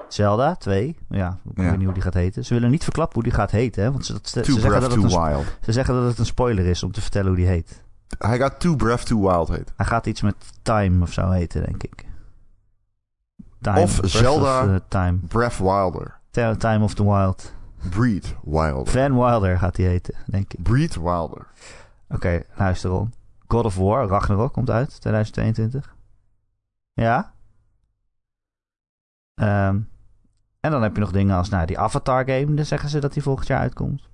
Zelda 0.09 0.55
2, 0.55 0.97
ja, 1.09 1.39
ik 1.51 1.57
Ja. 1.57 1.63
weet 1.63 1.77
niet 1.77 1.85
hoe 1.85 1.93
die 1.95 2.03
gaat 2.03 2.15
heten. 2.15 2.45
Ze 2.45 2.55
willen 2.55 2.71
niet 2.71 2.83
verklappen 2.85 3.15
hoe 3.15 3.23
die 3.23 3.33
gaat 3.33 3.51
heten, 3.51 3.83
hè, 3.83 3.93
want 3.93 4.07
ze, 4.07 4.19
ze, 4.23 4.41
Too 4.41 4.43
zeggen 4.43 4.61
Breath 4.61 4.81
dat 4.83 4.91
het 5.03 5.11
Too 5.11 5.23
een, 5.25 5.29
Wild. 5.33 5.47
ze 5.61 5.73
zeggen 5.73 5.95
dat 5.95 6.05
het 6.05 6.19
een 6.19 6.27
spoiler 6.27 6.67
is 6.67 6.83
om 6.83 6.93
te 6.93 7.01
vertellen 7.01 7.27
hoe 7.29 7.37
die 7.37 7.47
heet. 7.47 7.83
Hij 8.19 8.39
gaat 8.39 8.61
To 8.61 8.77
Breath 8.77 9.07
Too 9.07 9.21
Wild 9.21 9.49
heten. 9.49 9.75
Hij 9.77 9.87
gaat 9.87 10.07
iets 10.07 10.21
met 10.21 10.35
Time 10.63 11.03
of 11.03 11.13
zo 11.13 11.31
heten, 11.31 11.63
denk 11.65 11.83
ik. 11.83 12.07
Time, 13.61 13.81
Of 13.81 13.99
Zelda- 14.03 14.63
of, 14.65 14.69
eh, 14.69 14.77
time. 14.89 15.19
Breath 15.29 15.59
Wilder. 15.59 16.19
Ti- 16.31 16.57
Time 16.57 16.85
of 16.85 16.95
the 16.95 17.05
Wild. 17.05 17.55
Breed 17.89 18.35
Wilder. 18.43 18.87
Van 18.93 19.15
Wilder 19.15 19.59
gaat 19.59 19.77
hij 19.77 19.87
heten, 19.87 20.15
denk 20.27 20.53
ik. 20.53 20.63
Breed 20.63 20.95
Wilder. 20.95 21.47
Oké, 22.09 22.43
luister 22.57 22.91
Ron. 22.91 23.13
God 23.47 23.65
of 23.65 23.77
War, 23.77 24.07
Ragnarok, 24.07 24.53
komt 24.53 24.71
uit 24.71 25.01
2022. 25.01 25.97
Ja. 26.93 27.35
Ehm, 29.35 29.81
en 30.61 30.71
dan 30.71 30.83
heb 30.83 30.95
je 30.95 31.01
nog 31.01 31.13
dingen 31.13 31.37
als 31.37 31.49
nou, 31.49 31.67
die 31.67 31.79
Avatar 31.79 32.25
game. 32.25 32.55
Dan 32.55 32.65
zeggen 32.65 32.89
ze 32.89 32.99
dat 32.99 33.13
die 33.13 33.23
volgend 33.23 33.47
jaar 33.47 33.61
uitkomt. 33.61 34.09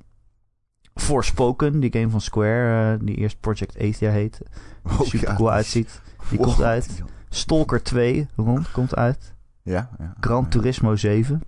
Forspoken, 0.94 1.80
die 1.80 1.92
game 1.92 2.10
van 2.10 2.20
Square, 2.20 2.92
eh, 2.94 3.06
die 3.06 3.16
eerst 3.16 3.40
Project 3.40 3.76
Athia 3.76 4.10
heet. 4.10 4.40
Oh, 4.84 5.00
super 5.00 5.34
cool 5.34 5.50
uitziet. 5.50 6.00
Die 6.28 6.38
Wow. 6.38 6.46
komt 6.46 6.62
uit. 6.62 7.02
Stalker 7.28 7.82
2, 7.82 8.28
Ron, 8.36 8.64
komt 8.72 8.94
uit. 8.94 9.34
Ja, 9.62 9.90
ja. 9.98 10.14
Gran 10.20 10.42
ja, 10.42 10.48
Turismo 10.48 10.96
7. 10.96 11.42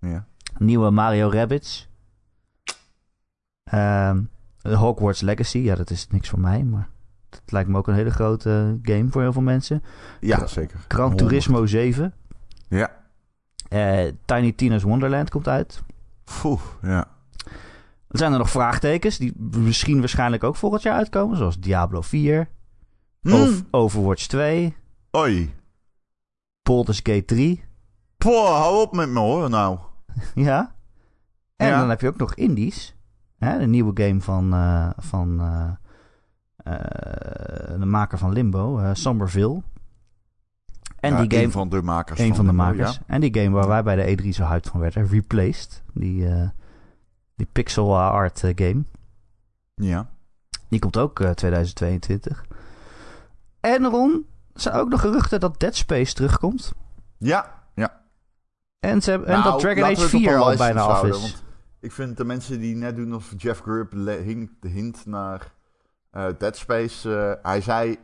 Ja. 0.00 0.26
Nieuwe 0.58 0.90
Mario 0.90 1.30
Rabbids. 1.30 1.88
Ehm, 3.64 4.22
Hogwarts 4.62 5.20
Legacy. 5.20 5.58
Ja, 5.58 5.74
dat 5.74 5.90
is 5.90 6.06
niks 6.08 6.28
voor 6.28 6.40
mij, 6.40 6.64
maar 6.64 6.88
het 7.30 7.52
lijkt 7.52 7.68
me 7.68 7.78
ook 7.78 7.88
een 7.88 7.94
hele 7.94 8.10
grote 8.10 8.78
game 8.82 9.10
voor 9.10 9.22
heel 9.22 9.32
veel 9.32 9.42
mensen. 9.42 9.82
Ja, 10.20 10.46
zeker. 10.46 10.78
Gran 10.88 11.08
100. 11.08 11.28
Turismo 11.28 11.66
7. 11.66 12.14
Ja. 12.68 12.90
Eh, 13.68 14.12
Tiny 14.24 14.52
Tina's 14.52 14.82
Wonderland 14.82 15.30
komt 15.30 15.48
uit. 15.48 15.82
Oeh, 16.44 16.60
ja. 16.82 17.08
Er 18.08 18.18
zijn 18.18 18.32
er 18.32 18.38
nog 18.38 18.50
vraagtekens 18.50 19.18
die 19.18 19.32
misschien 19.38 19.98
waarschijnlijk 19.98 20.44
ook 20.44 20.56
volgend 20.56 20.82
jaar 20.82 20.96
uitkomen. 20.96 21.36
Zoals 21.36 21.60
Diablo 21.60 22.00
4. 22.00 22.48
Hmm. 23.20 23.32
Of 23.32 23.62
Overwatch 23.70 24.26
2. 24.26 24.76
Oei. 25.16 25.54
Baldur's 26.62 27.00
Gate 27.02 27.24
3. 27.24 27.64
Poh, 28.16 28.48
hou 28.48 28.80
op 28.80 28.94
met 28.94 29.08
me 29.08 29.18
hoor, 29.18 29.50
nou. 29.50 29.78
Ja. 30.34 30.74
En 31.56 31.68
Ja. 31.68 31.78
dan 31.80 31.88
heb 31.88 32.00
je 32.00 32.08
ook 32.08 32.16
nog 32.16 32.34
Indies. 32.34 32.94
Hè, 33.38 33.58
de 33.58 33.66
nieuwe 33.66 34.02
game 34.02 34.20
van, 34.20 34.52
eh, 34.52 34.90
van 34.96 35.40
eh, 35.40 35.70
eh, 36.56 37.78
de 37.80 37.86
maker 37.86 38.18
van 38.18 38.32
Limbo, 38.32 38.90
Somerville. 38.92 39.62
En 41.00 41.12
Ja, 41.12 41.20
die 41.20 41.30
game, 41.30 41.42
Een 41.44 41.50
van 41.50 41.68
de 41.68 41.82
makers. 41.82 42.18
een 42.20 42.34
van 42.34 42.44
de 42.46 42.50
Limbo, 42.52 42.64
makers. 42.64 43.00
En 43.06 43.20
die 43.20 43.34
game 43.40 43.50
waar 43.50 43.68
wij 43.68 43.82
bij 43.82 43.96
de 43.96 44.22
E3 44.22 44.28
zo 44.28 44.44
hyped 44.44 44.68
van 44.68 44.80
werden, 44.80 45.06
Replaced. 45.08 45.82
Die, 45.94 46.28
die 47.34 47.46
pixel 47.52 47.98
art 47.98 48.42
game. 48.54 48.84
Ja. 49.74 50.08
Die 50.68 50.80
komt 50.80 50.96
ook 50.96 51.20
eh, 51.20 51.30
2022. 51.30 52.44
En 53.60 53.84
Ron, 53.84 54.26
zijn 54.54 54.74
ook 54.74 54.88
nog 54.88 55.00
geruchten 55.00 55.40
dat 55.40 55.60
Dead 55.60 55.74
Space 55.76 56.14
terugkomt. 56.14 56.72
Ja. 57.18 57.54
En, 58.80 59.02
ze 59.02 59.10
hebben, 59.10 59.28
en 59.28 59.38
Nou, 59.38 59.50
dat 59.50 59.60
Dragon 59.60 59.80
laten 59.82 59.96
we 59.96 60.02
Age 60.04 60.16
het 60.16 60.24
op 60.26 60.30
4 60.30 60.32
een 60.34 60.40
al 60.40 60.56
bijna 60.56 60.80
af 60.80 61.04
is. 61.04 61.20
want 61.20 61.44
Ik 61.80 61.92
vind 61.92 62.16
de 62.16 62.24
mensen 62.24 62.60
die 62.60 62.76
net 62.76 62.96
doen 62.96 63.14
of 63.14 63.32
Jeff 63.36 63.60
Grubb 63.60 63.92
hint, 64.06 64.50
hint 64.60 65.06
naar 65.06 65.52
eh, 66.10 66.26
Dead 66.38 66.56
Space. 66.56 67.16
eh, 67.16 67.32
hij 67.50 67.60
zei, 67.60 67.96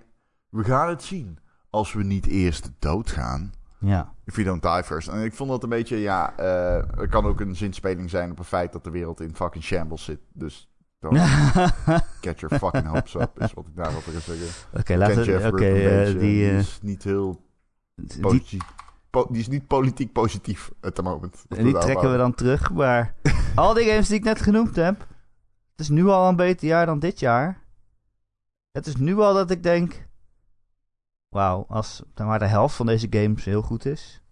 we 0.48 0.64
gaan 0.64 0.88
het 0.88 1.02
zien 1.02 1.38
als 1.70 1.92
we 1.92 2.02
niet 2.02 2.26
eerst 2.26 2.70
doodgaan. 2.78 3.52
Ja. 3.78 4.12
If 4.24 4.34
we 4.34 4.42
don't 4.42 4.62
die 4.62 4.82
first. 4.84 5.08
En 5.08 5.24
ik 5.24 5.34
vond 5.34 5.50
dat 5.50 5.62
een 5.62 5.68
beetje, 5.68 5.96
ja, 5.96 6.36
eh 6.36 6.82
het 6.96 7.10
kan 7.10 7.24
ook 7.24 7.40
een 7.40 7.56
zinspeling 7.56 8.10
zijn 8.10 8.30
op 8.30 8.38
het 8.38 8.46
feit 8.46 8.72
dat 8.72 8.84
de 8.84 8.90
wereld 8.90 9.20
in 9.20 9.34
fucking 9.36 9.64
shambles 9.64 10.04
zit. 10.04 10.20
Dus 10.32 10.68
don't 11.00 11.18
get 12.20 12.40
your 12.40 12.58
fucking 12.58 12.86
hopes 12.86 13.14
up, 13.14 13.40
is 13.40 13.52
wat 13.52 13.66
ik 13.66 13.76
daarop 13.76 14.04
wil 14.04 14.20
zeggen. 14.20 14.46
Oké, 14.80 14.96
laten 14.96 15.24
we... 15.24 15.46
Oké, 15.46 16.18
die, 16.18 16.50
is 16.56 16.78
niet 16.82 17.02
heel 17.04 17.40
positief. 18.20 18.64
Po- 18.66 18.81
die 19.12 19.40
is 19.40 19.48
niet 19.48 19.66
politiek 19.66 20.12
positief 20.12 20.70
at 20.80 20.94
the 20.94 21.02
moment. 21.02 21.44
Dat 21.48 21.58
die 21.58 21.78
trekken 21.78 22.10
we 22.10 22.16
dan 22.16 22.34
terug. 22.34 22.72
Maar 22.72 23.14
al 23.54 23.74
die 23.74 23.88
games 23.88 24.08
die 24.08 24.18
ik 24.18 24.24
net 24.24 24.40
genoemd 24.40 24.76
heb... 24.76 25.06
Het 25.70 25.80
is 25.80 25.88
nu 25.88 26.06
al 26.06 26.28
een 26.28 26.36
beter 26.36 26.68
jaar 26.68 26.86
dan 26.86 26.98
dit 26.98 27.20
jaar. 27.20 27.64
Het 28.70 28.86
is 28.86 28.96
nu 28.96 29.18
al 29.18 29.34
dat 29.34 29.50
ik 29.50 29.62
denk... 29.62 30.06
Wauw, 31.28 31.64
als 31.68 32.02
dan 32.14 32.26
maar 32.26 32.38
de 32.38 32.46
helft 32.46 32.74
van 32.74 32.86
deze 32.86 33.06
games 33.10 33.44
heel 33.44 33.62
goed 33.62 33.84
is... 33.84 34.22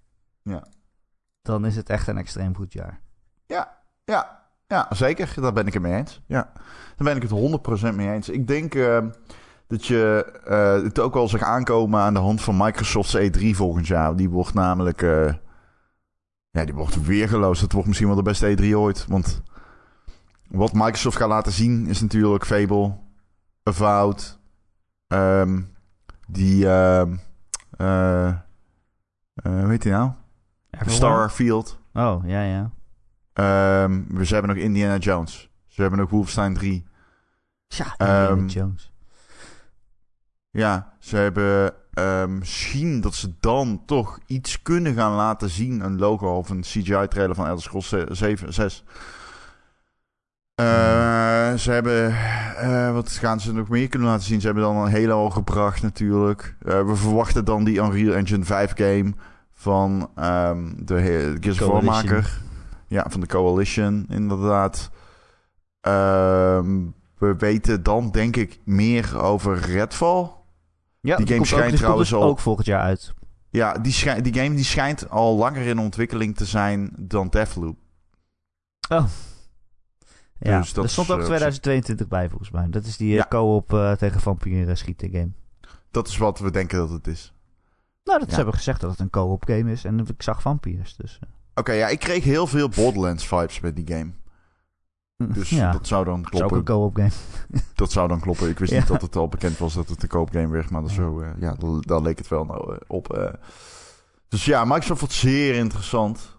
Ja. 0.42 0.66
Dan 1.42 1.66
is 1.66 1.76
het 1.76 1.88
echt 1.88 2.06
een 2.06 2.18
extreem 2.18 2.56
goed 2.56 2.72
jaar. 2.72 3.00
Ja, 3.46 3.78
ja, 4.04 4.48
ja, 4.66 4.86
zeker. 4.90 5.32
Daar 5.40 5.52
ben 5.52 5.66
ik 5.66 5.72
het 5.72 5.82
mee 5.82 5.94
eens. 5.94 6.20
Ja, 6.26 6.52
daar 6.96 7.14
ben 7.14 7.16
ik 7.16 7.22
het 7.22 7.90
100% 7.92 7.94
mee 7.94 8.12
eens. 8.12 8.28
Ik 8.28 8.46
denk 8.46 8.74
eh, 8.74 9.06
dat 9.70 9.86
je 9.86 10.32
eh, 10.44 10.82
het 10.82 10.98
ook 10.98 11.14
wel 11.14 11.28
zag 11.28 11.42
aankomen 11.42 12.00
aan 12.00 12.14
de 12.14 12.20
hand 12.20 12.42
van 12.42 12.56
Microsoft's 12.56 13.16
E3 13.16 13.50
volgend 13.50 13.86
jaar. 13.86 14.16
Die 14.16 14.28
wordt 14.30 14.54
namelijk, 14.54 15.02
eh, 15.02 15.34
ja, 16.50 16.64
die 16.64 16.74
wordt 16.74 17.04
weergeloos. 17.06 17.60
Dat 17.60 17.72
wordt 17.72 17.86
misschien 17.86 18.08
wel 18.08 18.16
de 18.16 18.22
beste 18.22 18.56
E3 18.56 18.76
ooit. 18.76 19.06
Want 19.08 19.42
wat 20.48 20.72
Microsoft 20.72 21.16
gaat 21.16 21.28
laten 21.28 21.52
zien 21.52 21.86
is 21.86 22.00
natuurlijk 22.00 22.46
Fable, 22.46 22.96
Avowed, 23.62 24.38
ehm, 25.06 25.60
die, 26.26 26.68
eh, 26.68 27.02
hoe 29.42 29.68
heet 29.68 29.82
die 29.82 29.92
nou? 29.92 30.10
Everyone? 30.70 30.96
Starfield. 30.96 31.78
Oh, 31.92 32.22
ja, 32.26 32.42
ja. 32.42 32.70
Ehm, 33.32 34.02
we 34.08 34.24
ze 34.24 34.34
hebben 34.34 34.54
nog 34.54 34.64
Indiana 34.64 34.96
Jones. 34.96 35.50
Ze 35.66 35.80
hebben 35.80 36.00
nog 36.00 36.10
Wolfenstein 36.10 36.54
3. 36.54 36.86
Tja, 37.66 37.94
Ehm, 37.96 38.30
Indiana 38.38 38.46
Jones. 38.46 38.89
Ja, 40.50 40.92
ze 40.98 41.16
hebben 41.16 41.74
ehm, 41.92 42.38
misschien 42.38 43.00
dat 43.00 43.14
ze 43.14 43.32
dan 43.40 43.82
toch 43.86 44.18
iets 44.26 44.62
kunnen 44.62 44.94
gaan 44.94 45.14
laten 45.14 45.50
zien. 45.50 45.80
Een 45.80 45.98
logo 45.98 46.36
of 46.36 46.50
een 46.50 46.60
CGI-trailer 46.60 47.34
van 47.34 47.46
Elder 47.46 47.62
Scrolls 47.62 47.94
7, 48.18 48.52
6. 48.52 48.84
Eh, 50.54 51.54
ze 51.54 51.70
hebben... 51.70 52.16
eh, 52.56 52.92
wat 52.92 53.10
gaan 53.10 53.40
ze 53.40 53.52
nog 53.52 53.68
meer 53.68 53.88
kunnen 53.88 54.08
laten 54.08 54.26
zien? 54.26 54.40
Ze 54.40 54.46
hebben 54.46 54.64
dan 54.64 54.76
een 54.76 54.90
hele 54.90 55.12
al 55.12 55.30
gebracht 55.30 55.82
natuurlijk. 55.82 56.56
Eh, 56.62 56.86
we 56.86 56.96
verwachten 56.96 57.44
dan 57.44 57.64
die 57.64 57.76
Unreal 57.78 58.14
Engine 58.14 58.44
5 58.44 58.72
game 58.74 59.12
van 59.52 60.10
ehm, 60.14 60.72
de 60.76 61.36
Gears 61.40 61.60
maker. 61.82 62.40
Ja, 62.86 63.06
van 63.08 63.20
de 63.20 63.26
Coalition 63.26 64.06
inderdaad. 64.08 64.90
Ehm, 65.80 66.78
we 67.18 67.34
weten 67.38 67.82
dan 67.82 68.10
denk 68.10 68.36
ik 68.36 68.60
meer 68.64 69.20
over 69.20 69.58
Redfall. 69.58 70.30
Ja, 71.00 71.16
die 71.16 71.26
game 71.26 71.40
ook- 71.40 71.46
schijnt 71.46 71.66
komt 71.66 71.76
trouwens 71.78 72.08
dus 72.10 72.18
al- 72.18 72.24
ook 72.24 72.38
volgend 72.38 72.66
jaar 72.66 72.80
uit. 72.82 73.14
Ja, 73.50 73.72
die, 73.72 74.20
die 74.22 74.34
game 74.34 74.54
die 74.54 74.64
schijnt 74.64 75.10
al 75.10 75.36
langer 75.36 75.62
in 75.66 75.78
ontwikkeling 75.78 76.36
te 76.36 76.44
zijn 76.44 76.92
dan 76.98 77.28
Deathloop. 77.28 77.76
Ja, 80.38 80.58
Dus 80.58 80.72
dat 80.72 80.84
er 80.84 80.90
stond 80.90 81.10
ook 81.10 81.18
eh, 81.18 81.24
2022 81.24 82.08
bij 82.08 82.28
volgens 82.28 82.50
mij. 82.50 82.66
Dat 82.70 82.84
is 82.84 82.96
die 82.96 83.10
eh, 83.10 83.16
Ja. 83.16 83.26
co-op 83.28 83.72
eh, 83.72 83.92
tegen 83.92 84.20
vampieren 84.20 84.76
schieten 84.76 85.10
game. 85.10 85.30
Dat 85.90 86.08
is 86.08 86.16
wat 86.16 86.38
we 86.38 86.50
denken 86.50 86.78
dat 86.78 86.90
het 86.90 87.06
is. 87.06 87.32
Nou, 88.04 88.18
dat 88.18 88.26
Ja. 88.28 88.30
ze 88.30 88.36
hebben 88.36 88.54
gezegd 88.54 88.80
dat 88.80 88.90
het 88.90 89.00
een 89.00 89.10
co-op 89.10 89.44
game 89.46 89.72
is. 89.72 89.84
En 89.84 89.98
ik 89.98 90.22
zag 90.22 90.42
vampiers, 90.42 90.96
dus... 90.96 91.18
eh. 91.22 91.28
Oké, 91.54 91.72
ja, 91.72 91.88
ik 91.88 91.98
kreeg 91.98 92.24
heel 92.24 92.46
veel 92.46 92.68
Borderlands 92.68 93.26
vibes 93.28 93.60
met 93.60 93.76
die 93.76 93.86
game. 93.96 94.10
Dus 95.34 95.50
ja, 95.50 95.72
dat 95.72 95.86
zou 95.86 96.04
dan 96.04 96.22
dat 96.22 96.32
is 96.34 96.40
ook 96.42 96.48
kloppen. 96.48 96.74
een 96.74 96.80
co-op 96.80 96.96
game. 96.96 97.10
Dat 97.74 97.92
zou 97.92 98.08
dan 98.08 98.20
kloppen. 98.20 98.48
Ik 98.48 98.58
wist 98.58 98.72
Ja. 98.72 98.78
niet 98.78 98.88
dat 98.88 99.02
het 99.02 99.16
al 99.16 99.28
bekend 99.28 99.58
was 99.58 99.74
dat 99.74 99.88
het 99.88 100.02
een 100.02 100.08
koopgame 100.08 100.48
werd. 100.48 100.70
Maar 100.70 100.80
dat 100.82 100.90
Ja. 100.90 100.96
zo, 100.96 101.20
eh, 101.20 101.30
ja, 101.38 101.56
daar, 101.80 102.02
leek 102.02 102.18
het 102.18 102.28
wel 102.28 102.44
nou 102.44 102.72
eh, 102.74 102.80
op. 102.86 103.12
eh. 103.16 103.32
Dus 104.28 104.44
ja, 104.44 104.64
Microsoft 104.64 105.00
wordt 105.00 105.14
zeer 105.14 105.54
interessant. 105.54 106.36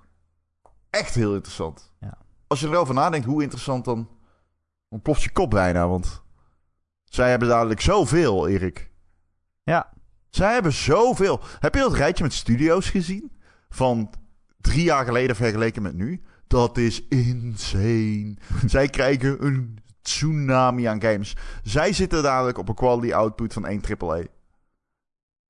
Echt 0.90 1.14
heel 1.16 1.34
interessant. 1.34 1.94
Ja. 2.00 2.18
Als 2.48 2.60
je 2.60 2.68
erover 2.68 2.94
nadenkt 2.94 3.26
hoe 3.26 3.42
interessant, 3.42 3.86
dan 3.86 4.10
ontploft 4.90 5.24
je 5.24 5.32
kop 5.32 5.50
bijna. 5.50 5.88
Want 5.88 6.22
zij 7.04 7.30
hebben 7.30 7.48
dadelijk 7.48 7.82
zoveel, 7.82 8.48
Erik. 8.48 8.92
Ja. 9.64 9.90
Zij 10.30 10.54
hebben 10.54 10.74
zoveel. 10.74 11.40
Heb 11.60 11.74
je 11.76 11.80
dat 11.82 11.94
rijtje 11.94 12.24
met 12.24 12.34
studio's 12.34 12.90
gezien? 12.90 13.32
Van 13.70 14.10
drie 14.58 14.84
jaar 14.84 15.06
geleden 15.06 15.36
vergeleken 15.36 15.82
met 15.82 15.94
nu? 15.94 16.22
Dat 16.52 16.78
is 16.78 17.08
insane. 17.08 18.34
Zij 18.66 18.88
krijgen 18.88 19.46
een 19.46 19.78
tsunami 20.02 20.84
aan 20.86 21.02
games. 21.02 21.36
Zij 21.64 21.94
zitten 21.94 22.24
dadelijk 22.24 22.58
op 22.58 22.70
een 22.70 22.76
quality 22.76 23.14
output 23.14 23.54
van 23.54 23.66
1 23.66 23.82
AAA. 24.00 24.22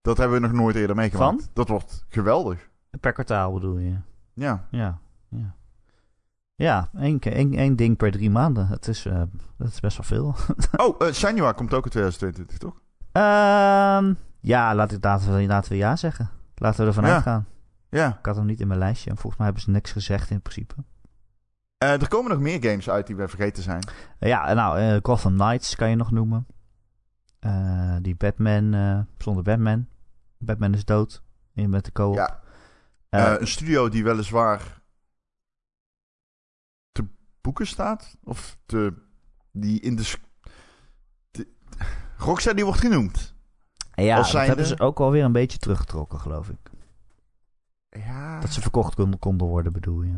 Dat 0.01 0.17
hebben 0.17 0.41
we 0.41 0.47
nog 0.47 0.55
nooit 0.55 0.75
eerder 0.75 0.95
meegemaakt. 0.95 1.41
Van? 1.41 1.49
Dat 1.53 1.67
wordt 1.67 2.05
geweldig. 2.09 2.69
Per 2.99 3.11
kwartaal 3.13 3.53
bedoel 3.53 3.77
je? 3.77 3.95
Ja. 4.33 4.67
Ja, 4.71 4.99
ja. 5.29 5.55
Ja, 6.55 6.89
één, 6.97 7.19
keer- 7.19 7.33
één, 7.33 7.53
één 7.53 7.75
ding 7.75 7.97
per 7.97 8.11
drie 8.11 8.29
maanden. 8.29 8.69
Dat 8.69 8.87
is, 8.87 9.05
eh, 9.05 9.21
dat 9.57 9.67
is 9.67 9.79
best 9.79 9.97
wel 9.97 10.05
veel. 10.05 10.35
Oh, 10.85 10.95
uh, 11.01 11.11
Senua 11.11 11.51
komt 11.51 11.73
ook 11.73 11.83
in 11.85 11.91
2022, 11.91 12.57
toch? 12.57 12.81
Ehm, 13.11 14.13
ja, 14.39 14.75
laat 14.75 14.91
ik, 14.91 15.03
laten, 15.03 15.35
we, 15.35 15.45
laten 15.45 15.71
we 15.71 15.77
ja 15.77 15.95
zeggen. 15.95 16.29
Laten 16.55 16.81
we 16.81 16.87
ervan 16.87 17.05
Ja. 17.05 17.13
uitgaan. 17.13 17.45
Ja. 17.91 18.17
Ik 18.19 18.25
had 18.25 18.35
hem 18.35 18.45
niet 18.45 18.59
in 18.59 18.67
mijn 18.67 18.79
lijstje. 18.79 19.09
En 19.09 19.15
volgens 19.15 19.35
mij 19.35 19.45
hebben 19.45 19.63
ze 19.63 19.69
niks 19.71 19.91
gezegd 19.91 20.29
in 20.29 20.41
principe. 20.41 20.75
Eh, 21.77 22.01
er 22.01 22.07
komen 22.07 22.31
nog 22.31 22.39
meer 22.39 22.63
games 22.63 22.89
uit 22.89 23.07
die 23.07 23.15
we 23.15 23.27
vergeten 23.27 23.63
zijn. 23.63 23.83
Eh, 24.19 24.29
ja, 24.29 24.53
nou, 24.53 24.79
eh, 24.79 24.97
Gotham 25.03 25.33
Knights 25.37 25.75
kan 25.75 25.89
je 25.89 25.95
nog 25.95 26.11
noemen. 26.11 26.47
Eh, 27.39 27.95
die 28.01 28.15
Batman 28.15 28.73
eh, 28.73 28.99
zonder 29.17 29.43
Batman. 29.43 29.87
Batman 30.37 30.73
is 30.73 30.85
dood. 30.85 31.23
Je 31.53 31.67
bent 31.67 31.85
de 31.85 31.91
co-op. 31.91 32.15
Ja. 32.15 32.39
Eh, 33.09 33.33
Eh, 33.33 33.39
een 33.39 33.47
studio 33.47 33.89
die 33.89 34.03
weliswaar 34.03 34.81
te 36.91 37.05
boeken 37.41 37.67
staat. 37.67 38.17
Of 38.23 38.57
te, 38.65 38.93
die 39.51 39.79
in 39.79 39.95
de... 39.95 40.13
de- 41.31 41.47
Rockstar 42.17 42.55
die 42.55 42.65
wordt 42.65 42.79
genoemd. 42.79 43.33
ja, 43.95 44.15
dat 44.15 44.31
hebben 44.31 44.65
ze 44.65 44.79
ook 44.79 44.99
alweer 44.99 45.23
een 45.23 45.31
beetje 45.31 45.57
teruggetrokken, 45.57 46.19
geloof 46.19 46.49
ik. 46.49 46.70
Ja. 47.91 48.39
Dat 48.39 48.49
ze 48.49 48.61
verkocht 48.61 48.95
konden, 48.95 49.19
konden 49.19 49.47
worden, 49.47 49.73
bedoel 49.73 50.01
je. 50.01 50.15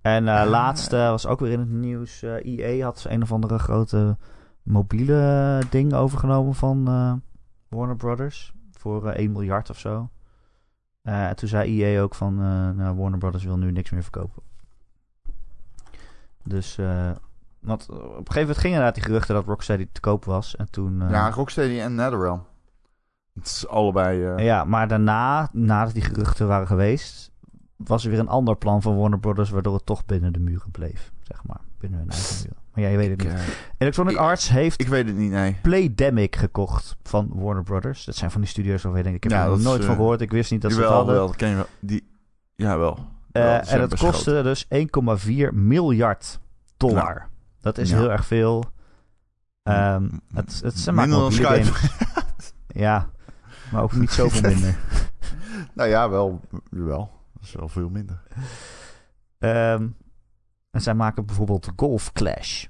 En 0.00 0.24
Ja. 0.24 0.46
laatste 0.46 0.96
was 0.96 1.26
ook 1.26 1.40
weer 1.40 1.52
in 1.52 1.58
het 1.60 1.70
nieuws. 1.70 2.22
eh 2.22 2.44
EA 2.44 2.84
had 2.84 3.04
een 3.08 3.22
of 3.22 3.32
andere 3.32 3.58
grote 3.58 4.16
mobiele 4.62 5.62
ding 5.70 5.92
overgenomen 5.94 6.54
van 6.54 6.88
eh, 6.88 7.12
Warner 7.68 7.96
Brothers. 7.96 8.52
Voor 8.72 9.08
eh 9.08 9.18
1 9.18 9.32
miljard 9.32 9.70
of 9.70 9.78
zo. 9.78 10.10
En 11.02 11.36
toen 11.36 11.48
zei 11.48 11.82
EA 11.82 12.02
ook 12.02 12.14
van... 12.14 12.34
nou, 12.76 12.96
Warner 12.96 13.18
Brothers 13.18 13.44
wil 13.44 13.56
nu 13.56 13.72
niks 13.72 13.90
meer 13.90 14.02
verkopen. 14.02 14.42
Dus... 16.44 16.76
want 17.60 17.88
op 17.90 17.98
een 17.98 18.08
gegeven 18.14 18.40
moment 18.40 18.58
gingen 18.58 18.76
inderdaad 18.76 18.94
die 18.94 19.04
geruchten 19.04 19.34
dat 19.34 19.44
Rocksteady 19.44 19.88
te 19.92 20.00
koop 20.00 20.24
was. 20.24 20.56
En 20.56 20.70
toen... 20.70 20.98
ja, 21.08 21.30
Rocksteady 21.30 21.78
en 21.80 21.94
NetherRealm. 21.94 22.42
Het 23.38 23.46
is 23.46 23.68
allebei... 23.68 24.24
eh, 24.24 24.44
Ja, 24.44 24.64
maar 24.64 24.88
daarna, 24.88 25.48
nadat 25.52 25.92
die 25.94 26.02
geruchten 26.02 26.46
waren 26.48 26.66
geweest, 26.66 27.30
was 27.76 28.04
er 28.04 28.10
weer 28.10 28.18
een 28.18 28.28
ander 28.28 28.56
plan 28.56 28.82
van 28.82 28.96
Warner 28.96 29.18
Brothers, 29.18 29.50
waardoor 29.50 29.74
het 29.74 29.86
toch 29.86 30.04
binnen 30.04 30.32
de 30.32 30.38
muren 30.40 30.70
bleef, 30.70 31.12
zeg 31.22 31.44
maar. 31.44 31.60
Binnen 31.78 31.98
hun 31.98 32.08
eigen 32.10 32.36
muren. 32.36 32.56
Maar 32.72 32.84
ja, 32.84 32.90
je 32.90 32.96
weet 32.96 33.10
het 33.10 33.22
ik, 33.22 33.28
niet. 33.28 33.38
eh, 33.38 33.46
Electronic 33.78 34.12
ik- 34.12 34.18
Arts 34.18 34.48
heeft 34.48 34.80
ik 34.80 34.88
weet 34.88 35.06
het 35.06 35.16
niet, 35.16 35.30
nee. 35.30 35.56
Playdemic 35.62 36.36
gekocht 36.36 36.96
van 37.02 37.30
Warner 37.34 37.62
Brothers. 37.62 38.04
Dat 38.04 38.14
zijn 38.16 38.30
van 38.30 38.40
die 38.40 38.50
studio's 38.50 38.82
waarvan 38.82 39.02
je 39.02 39.08
denkt, 39.08 39.24
ik 39.24 39.30
heb 39.30 39.38
Ja, 39.38 39.44
er 39.44 39.50
dat 39.50 39.58
is, 39.58 39.64
nooit 39.64 39.80
van 39.84 39.90
eh, 39.90 39.96
gehoord. 39.96 40.20
Ik 40.20 40.30
wist 40.30 40.50
niet 40.50 40.62
dat 40.62 40.70
ze 40.72 40.76
het 40.76 40.86
Jawel, 40.86 41.04
hadden. 41.04 41.24
wel, 41.24 41.34
ken 41.36 41.48
je 41.48 41.54
wel. 41.54 41.66
Die, 41.80 42.08
ja, 42.54 42.78
wel. 42.78 42.98
Ze 43.32 43.40
en 43.42 43.64
groot. 43.66 43.96
kostte 43.98 44.42
dus 44.42 44.66
1,4 44.68 45.52
miljard 45.52 46.40
dollar. 46.76 47.28
dat 47.60 47.78
is 47.78 47.90
Ja. 47.90 47.96
heel 47.96 48.10
erg 48.10 48.26
veel. 48.26 48.64
Ehm, 49.62 50.08
het, 50.34 50.60
het 50.64 50.78
Skype. 50.78 51.42
games. 51.42 51.70
Ja, 52.68 53.10
maar 53.72 53.82
ook 53.82 53.92
niet 53.92 54.10
zoveel 54.10 54.40
minder. 54.50 54.76
Nou 55.74 55.88
ja, 55.88 56.10
wel. 56.10 56.40
Jawel. 56.70 57.10
Dat 57.34 57.42
is 57.42 57.52
wel 57.52 57.68
veel 57.68 57.88
minder. 57.88 58.22
Ehm, 59.38 59.86
en 60.70 60.80
zij 60.80 60.94
maken 60.94 61.26
bijvoorbeeld 61.26 61.72
Golf 61.76 62.12
Clash. 62.12 62.64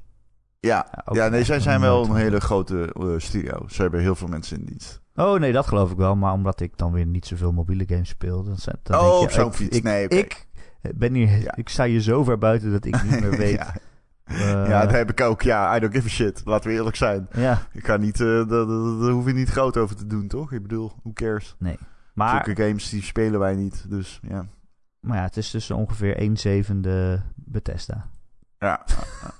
Ja, 0.60 1.04
Ja, 1.12 1.28
nee, 1.28 1.44
zij 1.44 1.60
zijn 1.60 1.80
wel 1.80 2.04
een 2.04 2.14
hele 2.16 2.40
grote 2.40 2.92
eh, 2.92 3.06
studio. 3.16 3.68
Ze 3.68 3.82
hebben 3.82 4.00
heel 4.00 4.14
veel 4.14 4.28
mensen 4.28 4.58
in 4.58 4.64
dienst. 4.64 5.00
Oh 5.14 5.38
nee, 5.40 5.52
dat 5.52 5.66
geloof 5.66 5.90
ik 5.90 5.96
wel. 5.96 6.16
Maar 6.16 6.32
omdat 6.32 6.60
ik 6.60 6.76
dan 6.76 6.92
weer 6.92 7.06
niet 7.06 7.26
zoveel 7.26 7.52
mobiele 7.52 7.84
games 7.86 8.08
speel. 8.08 8.42
Dan, 8.42 8.56
zijn- 8.56 8.78
dan 8.82 9.00
Oh, 9.00 9.02
denk 9.08 9.18
je, 9.20 9.24
op 9.26 9.30
zo'n 9.30 9.52
fiets. 9.54 9.76
Ik, 9.76 9.82
Nee, 9.82 10.08
ik 10.08 10.46
ben 10.94 11.14
hier, 11.14 11.38
Ja. 11.42 11.56
ik 11.56 11.68
sta 11.68 11.84
hier 11.84 12.00
zo 12.00 12.24
ver 12.24 12.38
buiten 12.38 12.72
dat 12.72 12.84
ik 12.84 13.02
niet 13.02 13.20
meer 13.20 13.36
weet. 13.46 13.56
ja. 13.58 13.74
Eh, 14.26 14.68
ja, 14.68 14.82
dat 14.82 14.90
heb 14.90 15.10
ik 15.10 15.20
ook. 15.20 15.42
Ja, 15.42 15.76
I 15.76 15.80
don't 15.80 15.94
give 15.94 16.06
a 16.06 16.10
shit. 16.10 16.42
Laten 16.44 16.70
we 16.70 16.76
eerlijk 16.76 16.96
zijn. 16.96 17.28
ja, 17.32 17.62
Ik 17.72 17.86
ga 17.86 17.96
niet, 17.96 18.20
eh, 18.20 18.48
daar- 18.48 19.10
hoef 19.10 19.26
je 19.26 19.32
niet 19.32 19.48
groot 19.50 19.76
over 19.76 19.96
te 19.96 20.06
doen, 20.06 20.26
toch? 20.28 20.52
Ik 20.52 20.62
bedoel, 20.62 20.92
who 21.02 21.12
cares? 21.12 21.54
nee. 21.58 21.78
Maar, 22.14 22.44
Zulke 22.44 22.62
games 22.62 22.88
die 22.88 23.02
spelen 23.02 23.40
wij 23.40 23.54
niet, 23.54 23.84
dus 23.88 24.20
ja. 24.28 24.46
maar 25.00 25.16
ja, 25.16 25.22
het 25.22 25.36
is 25.36 25.50
dus 25.50 25.70
ongeveer 25.70 26.16
1 26.16 26.36
zevende 26.36 27.22
Bethesda. 27.34 28.06
ja. 28.58 28.84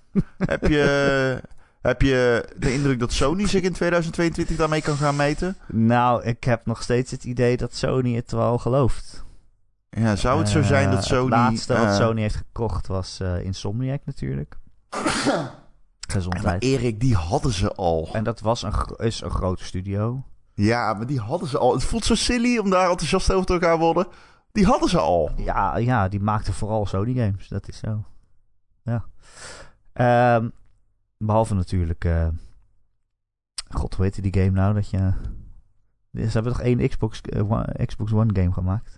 heb, 0.39 0.67
je, 0.67 1.41
heb 1.81 2.03
je 2.03 2.49
de 2.57 2.73
indruk 2.73 2.99
dat 3.01 3.13
Sony 3.13 3.47
zich 3.47 3.63
in 3.63 3.73
2022 3.73 4.57
daarmee 4.57 4.83
kan 4.83 4.97
gaan 4.97 5.17
meten? 5.17 5.57
Nou, 5.67 6.23
ik 6.25 6.45
heb 6.45 6.67
nog 6.67 6.83
steeds 6.83 7.11
het 7.11 7.25
idee 7.25 7.57
dat 7.57 7.75
Sony 7.75 8.15
het 8.15 8.31
wel 8.33 8.59
gelooft. 8.59 9.25
Ja, 9.91 10.17
zou 10.17 10.39
het 10.39 10.49
zo 10.49 10.63
zijn 10.63 10.91
dat 10.91 10.99
Eh, 10.99 11.05
Sony... 11.05 11.23
Het 11.23 11.31
laatste 11.31 11.73
wat 11.73 11.83
eh, 11.87 11.95
Sony 11.97 12.21
heeft 12.21 12.37
gekocht 12.37 12.87
was 12.87 13.21
eh, 13.21 13.45
Insomniac 13.45 14.01
natuurlijk. 14.05 14.57
Gezondheid. 16.09 16.45
Maar 16.45 16.59
Erik, 16.59 17.01
die 17.01 17.15
hadden 17.15 17.53
ze 17.53 17.73
al. 17.73 18.09
En 18.13 18.25
dat 18.25 18.41
was 18.41 18.63
een, 18.63 18.73
is 18.97 19.21
een 19.21 19.31
grote 19.31 19.65
studio. 19.65 20.25
Ja, 20.55 20.95
maar 20.95 21.07
die 21.07 21.21
hadden 21.21 21.49
ze 21.49 21.59
al. 21.59 21.73
Het 21.73 21.85
voelt 21.85 22.05
zo 22.05 22.15
silly 22.15 22.59
om 22.59 22.71
daar 22.71 22.91
enthousiast 22.91 23.33
over 23.33 23.47
te 23.47 23.67
gaan 23.67 23.79
worden. 23.79 24.07
Die 24.53 24.67
hadden 24.67 24.89
ze 24.89 24.99
al. 24.99 25.31
Ja, 25.37 25.77
ja, 25.77 26.09
die 26.09 26.21
maakte 26.21 26.53
vooral 26.53 26.87
Sony 26.87 27.15
games. 27.15 27.49
Dat 27.49 27.69
is 27.69 27.79
zo. 27.79 28.05
Ja. 28.83 29.05
Ehm, 29.93 30.49
behalve 31.19 31.55
natuurlijk... 31.55 32.05
eh, 32.05 32.29
God, 33.69 33.95
hoe 33.95 34.05
heette 34.05 34.21
die 34.21 34.35
game 34.35 34.51
nou? 34.51 34.75
Dat 34.75 34.91
je... 34.91 35.13
Ze 36.13 36.31
hebben 36.31 36.53
toch 36.53 36.61
één 36.61 36.89
Xbox, 36.89 37.21
eh, 37.21 37.87
Xbox 37.87 38.13
One 38.13 38.41
game 38.41 38.53
gemaakt? 38.53 38.96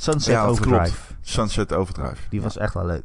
Sunset 0.00 0.34
Ja, 0.34 0.44
Overdrive. 0.44 0.96
Sunset 1.20 1.72
Overdrive. 1.72 2.28
Die 2.28 2.42
was 2.42 2.56
echt 2.56 2.74
wel 2.74 2.86
leuk. 2.86 3.04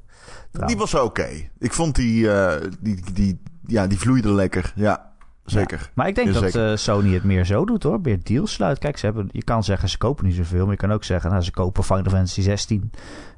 Die 0.51 0.77
was 0.77 0.93
oké. 0.93 1.27
Ik 1.59 1.73
vond 1.73 1.95
die, 1.95 2.31
eh, 2.31 2.71
die, 2.79 3.03
die, 3.13 3.41
ja, 3.65 3.87
die 3.87 3.99
vloeide 3.99 4.31
lekker. 4.31 4.73
Ja, 4.75 5.11
zeker. 5.45 5.91
Maar 5.93 6.07
ik 6.07 6.15
denk 6.15 6.33
dat 6.33 6.55
eh, 6.55 6.75
Sony 6.75 7.13
het 7.13 7.23
meer 7.23 7.45
zo 7.45 7.65
doet 7.65 7.83
hoor. 7.83 7.99
Meer 8.01 8.23
deals 8.23 8.53
sluit. 8.53 8.79
Kijk, 8.79 8.97
ze 8.97 9.05
hebben, 9.05 9.29
je 9.31 9.43
kan 9.43 9.63
zeggen 9.63 9.89
ze 9.89 9.97
kopen 9.97 10.25
niet 10.25 10.35
zoveel. 10.35 10.63
Maar 10.63 10.71
je 10.71 10.77
kan 10.77 10.91
ook 10.91 11.03
zeggen, 11.03 11.29
nou, 11.29 11.43
ze 11.43 11.51
kopen 11.51 11.83
Final 11.83 12.11
Fantasy 12.11 12.41
16. 12.41 12.91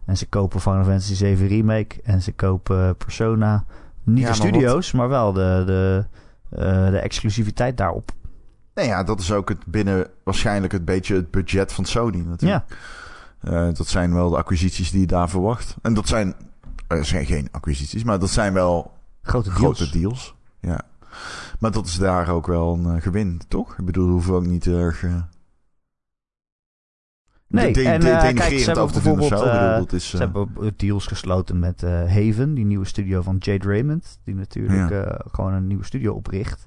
En 0.05 0.18
ze 0.18 0.26
kopen 0.26 0.62
Final 0.62 0.84
Fantasy 0.84 1.16
7 1.16 1.47
Remake. 1.47 2.01
En 2.03 2.22
ze 2.22 2.32
kopen 2.32 2.97
Persona. 2.97 3.66
Niet 4.03 4.28
de 4.28 4.34
studio's, 4.34 4.91
maar 4.91 5.10
wel 5.10 5.34
de, 5.34 5.64
de, 5.66 6.05
eh, 6.49 6.89
de 6.89 6.99
exclusiviteit 6.99 7.78
daarop. 7.78 8.12
Nee, 8.74 8.88
ja, 8.88 9.03
dat 9.03 9.20
is 9.20 9.32
ook 9.32 9.49
het 9.49 9.66
binnen 9.66 10.08
waarschijnlijk 10.24 10.74
het 10.74 10.86
beetje 10.86 11.16
het 11.16 11.32
budget 11.32 11.74
van 11.74 11.86
Sony 11.86 12.18
natuurlijk. 12.18 12.70
Ja, 12.70 12.76
Eh, 13.50 13.68
dat 13.74 13.88
zijn 13.88 14.14
wel 14.14 14.30
de 14.30 14.38
acquisities 14.38 14.91
die 14.91 15.00
je 15.00 15.08
daar 15.08 15.30
verwacht. 15.30 15.76
En 15.82 15.93
dat 15.93 16.08
zijn, 16.08 16.36
eh, 16.88 17.04
zijn 17.04 17.26
geen 17.26 17.48
acquisities, 17.52 18.04
maar 18.04 18.20
dat 18.20 18.30
zijn 18.30 18.54
wel 18.54 18.91
grote 19.22 19.50
deals. 19.50 19.78
grote 19.78 19.98
deals. 19.98 20.36
Ja. 20.60 20.82
Maar 21.60 21.72
dat 21.72 21.86
is 21.86 21.98
daar 21.98 22.30
ook 22.30 22.48
wel 22.48 22.74
een 22.74 22.95
eh, 22.95 23.02
gewin, 23.02 23.41
toch? 23.48 23.78
Ik 23.78 23.86
bedoel, 23.86 24.06
we 24.06 24.12
hoeven 24.12 24.34
ook 24.34 24.45
niet 24.45 24.68
erg... 24.68 25.06
Nee, 27.50 27.74
de, 27.74 27.82
de, 27.82 27.89
en, 27.89 28.36
kijk, 28.36 28.60
ze 28.60 28.66
hebben 28.66 28.84
over 28.84 29.02
bijvoorbeeld, 29.02 29.30
bedoel, 29.30 29.78
dat 29.78 29.93
is, 29.93 30.10
Ze 30.10 30.18
hebben 30.18 30.74
deals 30.76 31.08
gesloten 31.08 31.60
met 31.60 31.82
Haven, 31.82 32.54
die 32.54 32.66
nieuwe 32.66 32.86
studio 32.86 33.22
van 33.22 33.36
Jade 33.39 33.68
Raymond. 33.68 34.20
Die 34.24 34.36
natuurlijk 34.36 34.89
Ja. 34.89 35.22
gewoon 35.32 35.54
een 35.54 35.68
nieuwe 35.68 35.86
studio 35.86 36.14
opricht. 36.14 36.66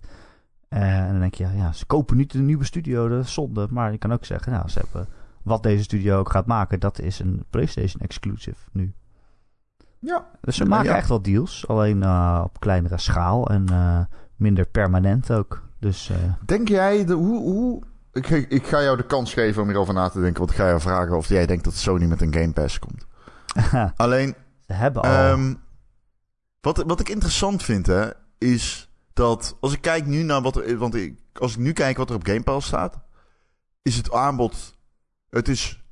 En 0.68 1.10
dan 1.10 1.20
denk 1.20 1.34
je, 1.34 1.44
ja, 1.44 1.52
ja, 1.52 1.72
ze 1.72 1.86
kopen 1.86 2.16
niet 2.16 2.34
een 2.34 2.46
nieuwe 2.46 2.64
studio, 2.64 3.08
dat 3.08 3.24
is 3.24 3.32
zonde. 3.32 3.66
Maar 3.70 3.92
je 3.92 3.98
kan 3.98 4.12
ook 4.12 4.24
zeggen, 4.24 4.52
nou, 4.52 4.68
ze 4.68 4.78
hebben 4.78 5.08
wat 5.42 5.62
deze 5.62 5.82
studio 5.82 6.18
ook 6.18 6.30
gaat 6.30 6.46
maken, 6.46 6.80
dat 6.80 6.98
is 7.00 7.18
een 7.18 7.44
PlayStation 7.50 8.02
exclusive 8.02 8.68
nu. 8.72 8.94
ja. 9.98 10.26
Dus 10.40 10.56
ze 10.56 10.64
maken 10.64 10.90
ja. 10.90 10.96
echt 10.96 11.08
wel 11.08 11.22
deals, 11.22 11.68
alleen 11.68 12.02
eh, 12.02 12.40
op 12.44 12.60
kleinere 12.60 12.98
schaal 12.98 13.48
en 13.48 13.68
eh, 13.68 14.00
minder 14.36 14.66
permanent 14.66 15.32
ook. 15.32 15.62
Dus 15.78 16.10
eh, 16.10 16.16
Denk 16.46 16.68
jij, 16.68 17.04
de, 17.04 17.12
hoe, 17.12 17.38
hoe... 17.42 17.82
Ik, 18.12 18.26
ga- 18.26 18.44
ik 18.48 18.66
ga 18.66 18.82
jou 18.82 18.96
de 18.96 19.06
kans 19.06 19.32
geven 19.32 19.62
om 19.62 19.68
hierover 19.68 19.94
na 19.94 20.08
te 20.08 20.20
denken. 20.20 20.38
Want 20.38 20.50
ik 20.50 20.56
ga 20.56 20.66
jou 20.66 20.80
vragen 20.80 21.16
of 21.16 21.28
jij 21.28 21.46
denkt 21.46 21.64
dat 21.64 21.74
Sony 21.74 22.04
met 22.04 22.20
een 22.20 22.34
Game 22.34 22.52
Pass 22.52 22.78
komt. 22.78 23.06
Alleen, 23.96 24.34
ze 24.66 24.72
hebben 24.72 25.02
al... 25.02 25.08
Ehm, 25.10 25.54
wat, 26.60 26.82
wat 26.86 27.00
ik 27.00 27.08
interessant 27.08 27.62
vind, 27.62 27.86
hè, 27.86 28.10
is 28.38 28.90
dat 29.12 29.56
als 29.60 29.72
ik 29.72 29.80
kijk 29.80 30.06
nu 30.06 30.22
naar 30.22 30.42
wat 30.42 30.56
er, 30.56 30.78
want 30.78 30.94
ik, 30.94 31.18
als 31.32 31.52
ik 31.52 31.58
nu 31.58 31.72
kijk 31.72 31.96
wat 31.96 32.08
er 32.08 32.14
op 32.16 32.26
Game 32.26 32.42
Pass 32.42 32.66
staat, 32.66 32.98
is 33.82 33.96
het 33.96 34.12
aanbod, 34.12 34.74
het 35.30 35.48
is, 35.48 35.84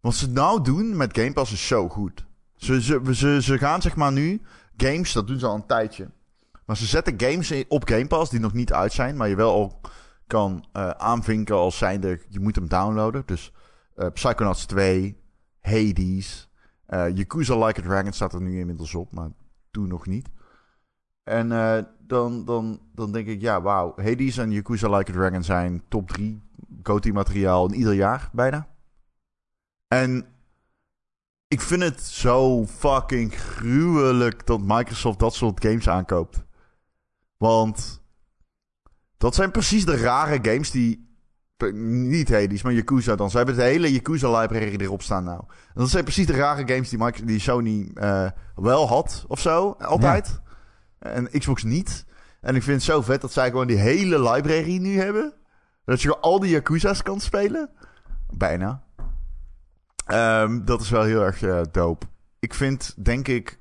wat 0.00 0.14
ze 0.14 0.30
nou 0.30 0.62
doen 0.62 0.96
met 0.96 1.18
Game 1.18 1.32
Pass 1.32 1.52
is 1.52 1.66
zo 1.66 1.88
goed. 1.88 2.26
Ze, 2.56 2.82
ze, 2.82 3.00
ze, 3.14 3.42
ze 3.42 3.58
gaan 3.58 3.82
zeg 3.82 3.96
maar 3.96 4.12
nu 4.12 4.42
games, 4.76 5.12
dat 5.12 5.26
doen 5.26 5.38
ze 5.38 5.46
al 5.46 5.54
een 5.54 5.66
tijdje, 5.66 6.10
maar 6.66 6.76
ze 6.76 6.86
zetten 6.86 7.20
games 7.20 7.64
op 7.68 7.88
Game 7.88 8.06
Pass 8.06 8.30
die 8.30 8.40
nog 8.40 8.52
niet 8.52 8.72
uit 8.72 8.92
zijn, 8.92 9.16
maar 9.16 9.28
je 9.28 9.36
wel 9.36 9.52
al 9.52 9.80
kan 10.26 10.64
eh, 10.72 10.90
aanvinken 10.90 11.56
als 11.56 11.78
zijnde, 11.78 12.20
je 12.28 12.40
moet 12.40 12.54
hem 12.56 12.68
downloaden. 12.68 13.22
Dus 13.26 13.52
eh 13.94 14.08
Psychonauts 14.12 14.66
2, 14.66 15.16
Hades, 15.60 16.50
eh 16.86 17.16
Yakuza 17.16 17.66
Like 17.66 17.80
a 17.80 17.82
Dragon 17.84 18.12
staat 18.12 18.32
er 18.32 18.42
nu 18.42 18.58
inmiddels 18.58 18.94
op, 18.94 19.12
maar 19.12 19.28
toen 19.70 19.88
nog 19.88 20.06
niet. 20.06 20.28
En 21.24 21.48
dan, 22.06 22.44
dan, 22.44 22.80
dan 22.94 23.12
denk 23.12 23.26
ik, 23.26 23.40
ja, 23.40 23.62
wauw. 23.62 23.92
Hades 23.96 24.36
en 24.36 24.50
Yakuza 24.50 24.96
Like 24.96 25.10
a 25.10 25.14
Dragon 25.14 25.42
zijn 25.42 25.82
top 25.88 26.08
3 26.08 26.42
GOTY-materiaal 26.82 27.66
in 27.66 27.74
ieder 27.74 27.92
jaar, 27.92 28.30
bijna. 28.32 28.66
En 29.92 30.26
ik 31.48 31.60
vind 31.60 31.82
het 31.82 32.00
zo 32.00 32.66
fucking 32.66 33.34
gruwelijk 33.34 34.46
dat 34.46 34.60
Microsoft 34.60 35.18
dat 35.18 35.34
soort 35.34 35.64
games 35.64 35.88
aankoopt. 35.88 36.44
Want 37.36 38.02
dat 39.16 39.34
zijn 39.34 39.50
precies 39.50 39.84
de 39.84 39.96
rare 39.96 40.38
games 40.42 40.70
die... 40.70 41.10
Niet 41.72 42.30
Hades, 42.30 42.62
maar 42.62 42.72
Yakuza 42.72 43.16
dan. 43.16 43.30
Ze 43.30 43.36
hebben 43.36 43.54
de 43.56 43.62
hele 43.62 43.92
Yakuza-library 43.92 44.76
erop 44.76 45.02
staan 45.02 45.24
nou. 45.24 45.44
En 45.48 45.80
dat 45.80 45.90
zijn 45.90 46.04
precies 46.04 46.26
de 46.26 46.32
rare 46.32 46.68
games 46.68 46.88
die, 46.88 46.98
Microsoft, 46.98 47.28
die 47.28 47.40
Sony 47.40 47.90
eh, 47.94 48.30
wel 48.54 48.88
had 48.88 49.24
of 49.28 49.40
zo, 49.40 49.70
altijd. 49.78 50.40
En 50.98 51.30
Xbox 51.38 51.62
niet. 51.62 52.04
En 52.40 52.54
ik 52.54 52.62
vind 52.62 52.76
het 52.76 52.84
zo 52.84 53.02
vet 53.02 53.20
dat 53.20 53.32
zij 53.32 53.50
gewoon 53.50 53.66
die 53.66 53.76
hele 53.76 54.30
library 54.30 54.76
nu 54.76 54.98
hebben. 54.98 55.34
Dat 55.84 56.02
je 56.02 56.18
al 56.18 56.40
die 56.40 56.50
Yakuza's 56.50 57.02
kan 57.02 57.20
spelen. 57.20 57.70
Bijna. 58.30 58.82
Ehm, 60.06 60.64
dat 60.64 60.80
is 60.80 60.90
wel 60.90 61.02
heel 61.02 61.22
erg 61.22 61.42
uh, 61.42 61.60
dope. 61.70 62.06
Ik 62.38 62.54
vind, 62.54 63.04
denk 63.04 63.28
ik, 63.28 63.60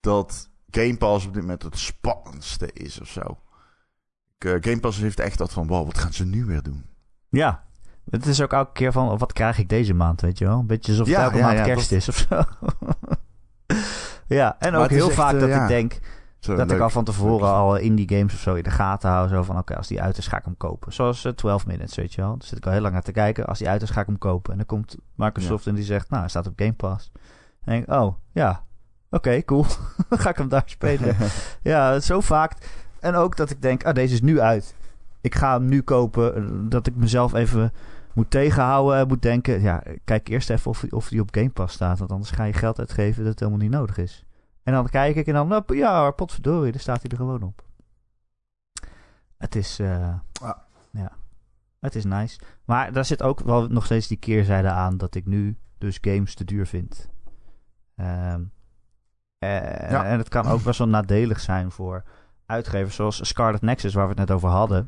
dat 0.00 0.50
Game 0.70 0.96
Pass 0.96 1.26
op 1.26 1.32
dit 1.32 1.42
moment 1.42 1.62
het 1.62 1.78
spannendste 1.78 2.72
is 2.72 3.00
of 3.00 3.08
zo. 3.08 3.38
Uh, 4.38 4.56
Game 4.60 4.80
Pass 4.80 4.98
heeft 4.98 5.20
echt 5.20 5.38
dat 5.38 5.52
van, 5.52 5.66
wow, 5.66 5.86
wat 5.86 5.98
gaan 5.98 6.12
ze 6.12 6.24
nu 6.24 6.44
weer 6.44 6.62
doen? 6.62 6.84
Ja, 7.28 7.64
het 8.10 8.26
is 8.26 8.42
ook 8.42 8.52
elke 8.52 8.72
keer 8.72 8.92
van, 8.92 9.18
wat 9.18 9.32
krijg 9.32 9.58
ik 9.58 9.68
deze 9.68 9.94
maand, 9.94 10.20
weet 10.20 10.38
je 10.38 10.44
wel? 10.44 10.58
Een 10.58 10.66
beetje 10.66 10.92
alsof 10.92 11.06
het 11.06 11.16
elke 11.16 11.38
maand 11.38 11.60
kerst 11.60 11.92
is 11.92 12.08
of 12.08 12.16
zo. 12.16 12.42
ja, 14.36 14.56
en 14.58 14.74
ook 14.74 14.90
heel 14.90 15.10
vaak 15.10 15.34
uh, 15.34 15.40
dat 15.40 15.48
ik 15.48 15.68
denk... 15.68 15.98
Zo, 16.44 16.54
dat 16.54 16.70
ik 16.70 16.80
al 16.80 16.90
van 16.90 17.04
tevoren 17.04 17.48
al 17.48 17.76
indie 17.76 18.08
games 18.08 18.34
of 18.34 18.40
zo 18.40 18.54
in 18.54 18.62
de 18.62 18.70
gaten 18.70 19.10
hou. 19.10 19.28
Zo 19.28 19.42
van, 19.42 19.58
oké, 19.58 19.76
als 19.76 19.86
die 19.86 20.02
uit 20.02 20.18
is, 20.18 20.26
ga 20.26 20.38
ik 20.38 20.44
hem 20.44 20.56
kopen. 20.56 20.92
Zoals 20.92 21.24
uh, 21.24 21.32
12 21.32 21.66
Minutes, 21.66 21.94
weet 21.94 22.14
je 22.14 22.20
wel. 22.20 22.30
Daar 22.30 22.46
zit 22.46 22.58
ik 22.58 22.66
al 22.66 22.72
heel 22.72 22.80
lang 22.80 22.92
naar 22.92 23.02
te 23.02 23.12
kijken. 23.12 23.46
Als 23.46 23.58
die 23.58 23.68
uit 23.68 23.82
is, 23.82 23.90
ga 23.90 24.00
ik 24.00 24.06
hem 24.06 24.18
kopen. 24.18 24.50
En 24.52 24.56
dan 24.56 24.66
komt 24.66 24.96
Microsoft 25.14 25.66
en 25.66 25.74
die 25.74 25.84
zegt, 25.84 26.08
nou, 26.08 26.20
hij 26.20 26.30
staat 26.30 26.46
op 26.46 26.52
Game 26.56 26.72
Pass. 26.72 27.12
En 27.64 27.72
denk 27.72 27.86
ik, 27.86 27.92
oh, 27.92 28.14
ja, 28.32 28.64
oké, 29.10 29.44
cool. 29.44 29.64
ga 30.10 30.30
ik 30.30 30.36
hem 30.36 30.48
daar 30.48 30.62
spelen. 30.66 31.16
ja, 31.62 32.00
zo 32.00 32.20
vaak. 32.20 32.56
En 33.00 33.14
ook 33.14 33.36
dat 33.36 33.50
ik 33.50 33.62
denk, 33.62 33.84
ah, 33.84 33.94
deze 33.94 34.14
is 34.14 34.22
nu 34.22 34.40
uit. 34.40 34.74
Ik 35.20 35.34
ga 35.34 35.52
hem 35.52 35.68
nu 35.68 35.82
kopen. 35.82 36.68
Dat 36.68 36.86
ik 36.86 36.96
mezelf 36.96 37.34
even 37.34 37.72
moet 38.12 38.30
tegenhouden. 38.30 39.08
Moet 39.08 39.22
denken, 39.22 39.60
ja, 39.60 39.82
kijk 40.04 40.28
eerst 40.28 40.50
even 40.50 40.70
of, 40.70 40.84
of 40.90 41.08
die 41.08 41.20
op 41.20 41.28
Game 41.34 41.50
Pass 41.50 41.74
staat. 41.74 41.98
Want 41.98 42.10
anders 42.10 42.30
ga 42.30 42.44
je 42.44 42.52
geld 42.52 42.78
uitgeven 42.78 43.22
dat 43.22 43.30
het 43.30 43.40
helemaal 43.40 43.60
niet 43.60 43.70
nodig 43.70 43.98
is. 43.98 44.24
En 44.64 44.72
dan 44.72 44.88
kijk 44.88 45.16
ik 45.16 45.26
en 45.26 45.34
dan, 45.34 45.48
nou, 45.48 45.76
ja, 45.76 46.10
potverdorie, 46.10 46.72
daar 46.72 46.80
staat 46.80 47.02
hij 47.02 47.10
er 47.10 47.16
gewoon 47.16 47.42
op. 47.42 47.62
Het 49.36 49.54
is, 49.54 49.80
uh, 49.80 50.14
ja, 50.90 51.12
het 51.78 51.94
is 51.94 52.04
nice. 52.04 52.40
Maar 52.64 52.92
daar 52.92 53.04
zit 53.04 53.22
ook 53.22 53.40
wel 53.40 53.66
nog 53.66 53.84
steeds 53.84 54.06
die 54.06 54.16
keerzijde 54.16 54.68
aan 54.68 54.96
dat 54.96 55.14
ik 55.14 55.26
nu 55.26 55.58
dus 55.78 55.98
games 56.00 56.34
te 56.34 56.44
duur 56.44 56.66
vind. 56.66 57.08
Um, 57.96 58.52
en, 59.38 59.90
ja. 59.90 60.04
en 60.04 60.18
het 60.18 60.28
kan 60.28 60.46
ook 60.46 60.62
best 60.62 60.78
wel 60.78 60.88
nadelig 60.88 61.40
zijn 61.40 61.70
voor 61.70 62.02
uitgevers 62.46 62.94
zoals 62.94 63.26
Scarlet 63.28 63.62
Nexus, 63.62 63.94
waar 63.94 64.04
we 64.04 64.10
het 64.10 64.18
net 64.18 64.30
over 64.30 64.48
hadden. 64.48 64.86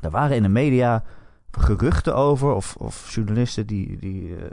Er 0.00 0.10
waren 0.10 0.36
in 0.36 0.42
de 0.42 0.48
media 0.48 1.04
geruchten 1.50 2.14
over, 2.14 2.52
of, 2.52 2.76
of 2.76 3.14
journalisten 3.14 3.66
die, 3.66 3.98
die 3.98 4.22
uh, 4.22 4.44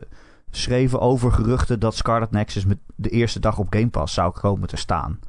schreven 0.51 0.99
over 0.99 1.31
geruchten 1.31 1.79
dat 1.79 1.95
Scarlet 1.95 2.31
Nexus 2.31 2.65
met 2.65 2.77
de 2.95 3.09
eerste 3.09 3.39
dag 3.39 3.57
op 3.57 3.67
Game 3.69 3.89
Pass 3.89 4.13
zou 4.13 4.31
komen 4.31 4.67
te 4.67 4.77
staan. 4.77 5.19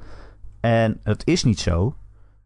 En 0.61 1.01
het 1.03 1.27
is 1.27 1.45
niet 1.45 1.61
zo. 1.61 1.95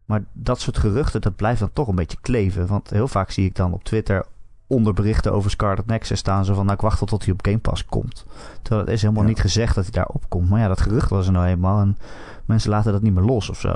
Maar 0.05 0.23
dat 0.33 0.59
soort 0.59 0.77
geruchten, 0.77 1.21
dat 1.21 1.35
blijft 1.35 1.59
dan 1.59 1.73
toch 1.73 1.87
een 1.87 1.95
beetje 1.95 2.17
kleven. 2.21 2.67
Want 2.67 2.89
heel 2.89 3.07
vaak 3.07 3.31
zie 3.31 3.45
ik 3.45 3.55
dan 3.55 3.73
op 3.73 3.83
Twitter 3.83 4.25
onder 4.67 4.93
berichten 4.93 5.33
over 5.33 5.51
Scarlet 5.51 5.85
Nexus 5.85 6.19
staan. 6.19 6.45
Zo 6.45 6.53
van, 6.53 6.63
nou 6.63 6.75
ik 6.75 6.83
wacht 6.83 7.07
tot 7.07 7.23
hij 7.25 7.33
op 7.33 7.45
Game 7.45 7.57
Pass 7.57 7.85
komt. 7.85 8.25
Terwijl 8.61 8.85
het 8.85 8.95
is 8.95 9.01
helemaal 9.01 9.23
niet 9.23 9.39
gezegd 9.39 9.75
dat 9.75 9.83
hij 9.83 9.93
daar 9.93 10.09
komt. 10.27 10.49
Maar 10.49 10.59
ja, 10.59 10.67
dat 10.67 10.81
gerucht 10.81 11.09
was 11.09 11.25
er 11.25 11.31
nou 11.31 11.45
eenmaal. 11.45 11.79
En 11.79 11.97
mensen 12.45 12.69
laten 12.69 12.91
dat 12.91 13.01
niet 13.01 13.13
meer 13.13 13.23
los 13.23 13.49
of 13.49 13.59
zo. 13.59 13.73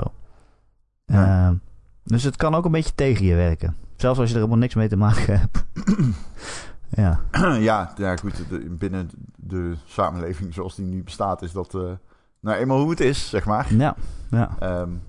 Ja. 1.04 1.48
Uh, 1.50 1.56
dus 2.04 2.22
het 2.22 2.36
kan 2.36 2.54
ook 2.54 2.64
een 2.64 2.70
beetje 2.70 2.94
tegen 2.94 3.24
je 3.24 3.34
werken. 3.34 3.76
Zelfs 3.96 4.18
als 4.18 4.28
je 4.28 4.34
er 4.34 4.40
helemaal 4.40 4.62
niks 4.62 4.74
mee 4.74 4.88
te 4.88 4.96
maken 4.96 5.40
hebt. 5.40 5.64
ja. 6.90 7.20
ja, 7.70 7.92
ja, 7.96 8.16
goed. 8.16 8.44
binnen 8.78 9.10
de 9.36 9.74
samenleving 9.84 10.54
zoals 10.54 10.74
die 10.74 10.84
nu 10.84 11.02
bestaat, 11.02 11.42
is 11.42 11.52
dat 11.52 11.74
uh, 11.74 11.92
nou 12.40 12.58
eenmaal 12.58 12.80
hoe 12.80 12.90
het 12.90 13.00
is, 13.00 13.28
zeg 13.28 13.44
maar. 13.44 13.74
Ja, 13.74 13.96
ja. 14.30 14.80
Um, 14.80 15.02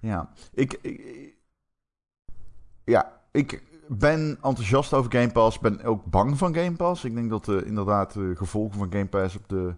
ja. 0.00 0.30
Ik, 0.54 0.78
ik, 0.82 1.34
ja, 2.84 3.20
ik 3.32 3.62
ben 3.88 4.38
enthousiast 4.42 4.92
over 4.94 5.12
Game 5.12 5.32
Pass. 5.32 5.58
Ben 5.58 5.82
ook 5.82 6.04
bang 6.04 6.38
van 6.38 6.54
Game 6.54 6.76
Pass. 6.76 7.04
Ik 7.04 7.14
denk 7.14 7.30
dat 7.30 7.48
uh, 7.48 7.66
inderdaad 7.66 8.12
de 8.12 8.32
gevolgen 8.36 8.78
van 8.78 8.92
Game 8.92 9.06
Pass 9.06 9.36
op 9.36 9.48
de 9.48 9.74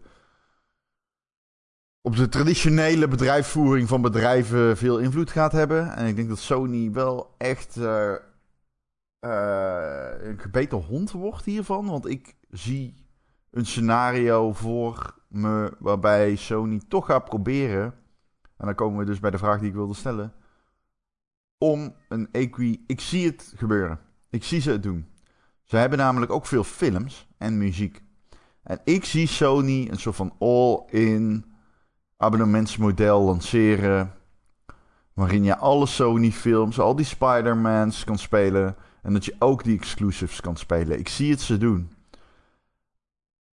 op 2.00 2.16
de 2.16 2.28
traditionele 2.28 3.08
bedrijfsvoering 3.08 3.88
van 3.88 4.02
bedrijven 4.02 4.76
veel 4.76 4.98
invloed 4.98 5.30
gaat 5.30 5.52
hebben. 5.52 5.92
En 5.92 6.06
ik 6.06 6.16
denk 6.16 6.28
dat 6.28 6.38
Sony 6.38 6.92
wel 6.92 7.34
echt 7.38 7.76
uh, 7.76 8.12
een 9.20 10.38
gebeten 10.38 10.78
hond 10.78 11.10
wordt 11.10 11.44
hiervan. 11.44 11.86
Want 11.86 12.08
ik 12.08 12.36
zie 12.50 13.06
een 13.50 13.66
scenario 13.66 14.52
voor 14.52 15.14
me 15.28 15.76
waarbij 15.78 16.36
Sony 16.36 16.80
toch 16.88 17.06
gaat 17.06 17.24
proberen. 17.24 17.94
En 18.56 18.66
dan 18.66 18.74
komen 18.74 18.98
we 18.98 19.04
dus 19.04 19.20
bij 19.20 19.30
de 19.30 19.38
vraag 19.38 19.58
die 19.58 19.68
ik 19.68 19.74
wilde 19.74 19.94
stellen. 19.94 20.32
Om 21.58 21.94
een 22.08 22.28
equi. 22.32 22.84
Ik 22.86 23.00
zie 23.00 23.26
het 23.26 23.52
gebeuren. 23.56 24.00
Ik 24.30 24.44
zie 24.44 24.60
ze 24.60 24.70
het 24.70 24.82
doen. 24.82 25.06
Ze 25.62 25.76
hebben 25.76 25.98
namelijk 25.98 26.32
ook 26.32 26.46
veel 26.46 26.64
films 26.64 27.28
en 27.38 27.58
muziek. 27.58 28.02
En 28.62 28.80
ik 28.84 29.04
zie 29.04 29.26
Sony 29.26 29.88
een 29.90 29.98
soort 29.98 30.16
van 30.16 30.34
all-in 30.38 31.44
abonnementsmodel 32.16 33.20
lanceren. 33.22 34.12
Waarin 35.12 35.44
je 35.44 35.56
alle 35.56 35.86
Sony-films, 35.86 36.80
al 36.80 36.96
die 36.96 37.04
Spider-Mans 37.04 38.04
kan 38.04 38.18
spelen. 38.18 38.76
En 39.08 39.14
dat 39.14 39.24
je 39.24 39.34
ook 39.38 39.64
die 39.64 39.78
exclusives 39.78 40.40
kan 40.40 40.56
spelen. 40.56 40.98
Ik 40.98 41.08
zie 41.08 41.30
het 41.30 41.40
ze 41.40 41.58
doen. 41.58 41.90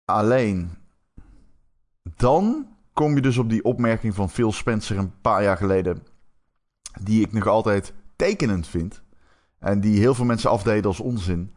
Alleen, 0.05 0.71
dan 2.15 2.67
kom 2.93 3.15
je 3.15 3.21
dus 3.21 3.37
op 3.37 3.49
die 3.49 3.63
opmerking 3.63 4.15
van 4.15 4.29
Phil 4.29 4.51
Spencer 4.51 4.97
een 4.97 5.21
paar 5.21 5.43
jaar 5.43 5.57
geleden. 5.57 6.05
Die 7.01 7.21
ik 7.21 7.31
nog 7.31 7.47
altijd 7.47 7.93
tekenend 8.15 8.67
vind. 8.67 9.01
En 9.59 9.79
die 9.79 9.99
heel 9.99 10.13
veel 10.13 10.25
mensen 10.25 10.49
afdeden 10.49 10.85
als 10.85 10.99
onzin. 10.99 11.53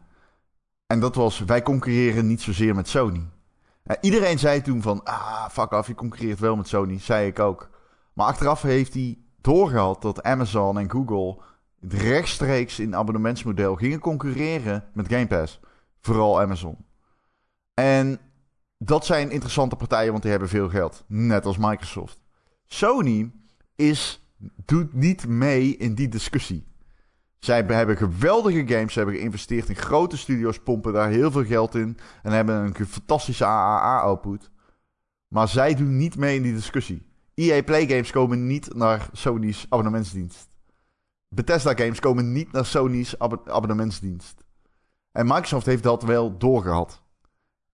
En 0.85 0.99
dat 0.99 1.15
was: 1.15 1.39
wij 1.39 1.61
concurreren 1.61 2.27
niet 2.27 2.41
zozeer 2.41 2.75
met 2.75 2.87
Sony 2.87 3.29
iedereen 4.01 4.39
zei 4.39 4.61
toen 4.61 4.81
van, 4.81 5.03
ah, 5.03 5.49
fuck 5.49 5.71
af, 5.71 5.87
je 5.87 5.95
concurreert 5.95 6.39
wel 6.39 6.55
met 6.55 6.67
Sony. 6.67 6.99
Zei 6.99 7.27
ik 7.27 7.39
ook. 7.39 7.69
Maar 8.13 8.27
achteraf 8.27 8.61
heeft 8.61 8.93
hij 8.93 9.17
doorgehad 9.41 10.01
dat 10.01 10.23
Amazon 10.23 10.79
en 10.79 10.91
Google 10.91 11.37
rechtstreeks 11.79 12.79
in 12.79 12.95
abonnementsmodel 12.95 13.75
gingen 13.75 13.99
concurreren 13.99 14.83
met 14.93 15.07
Game 15.07 15.27
Pass. 15.27 15.59
Vooral 15.99 16.41
Amazon. 16.41 16.77
En 17.73 18.19
dat 18.77 19.05
zijn 19.05 19.31
interessante 19.31 19.75
partijen, 19.75 20.11
want 20.11 20.21
die 20.21 20.31
hebben 20.31 20.49
veel 20.49 20.69
geld. 20.69 21.03
Net 21.07 21.45
als 21.45 21.57
Microsoft. 21.57 22.19
Sony 22.65 23.31
is, 23.75 24.31
doet 24.65 24.93
niet 24.93 25.27
mee 25.27 25.77
in 25.77 25.95
die 25.95 26.07
discussie. 26.07 26.65
Zij 27.39 27.63
hebben 27.67 27.97
geweldige 27.97 28.67
games. 28.67 28.93
Ze 28.93 28.99
hebben 28.99 29.17
geïnvesteerd 29.17 29.69
in 29.69 29.75
grote 29.75 30.17
studios, 30.17 30.59
pompen 30.59 30.93
daar 30.93 31.09
heel 31.09 31.31
veel 31.31 31.45
geld 31.45 31.75
in. 31.75 31.97
En 32.23 32.31
hebben 32.31 32.55
een 32.55 32.85
fantastische 32.85 33.45
AAA-output. 33.45 34.49
Maar 35.27 35.47
zij 35.47 35.75
doen 35.75 35.97
niet 35.97 36.17
mee 36.17 36.35
in 36.35 36.41
die 36.41 36.53
discussie. 36.53 37.05
EA 37.33 37.63
Play 37.63 37.87
games 37.87 38.11
komen 38.11 38.47
niet 38.47 38.73
naar 38.73 39.09
Sony's 39.11 39.65
abonnementsdienst. 39.69 40.56
Bethesda 41.27 41.73
games 41.75 41.99
komen 41.99 42.31
niet 42.31 42.51
naar 42.51 42.65
Sony's 42.65 43.15
abonnementsdienst. 43.45 44.45
En 45.11 45.25
Microsoft 45.25 45.65
heeft 45.65 45.83
dat 45.83 46.03
wel 46.03 46.37
doorgehad. 46.37 47.01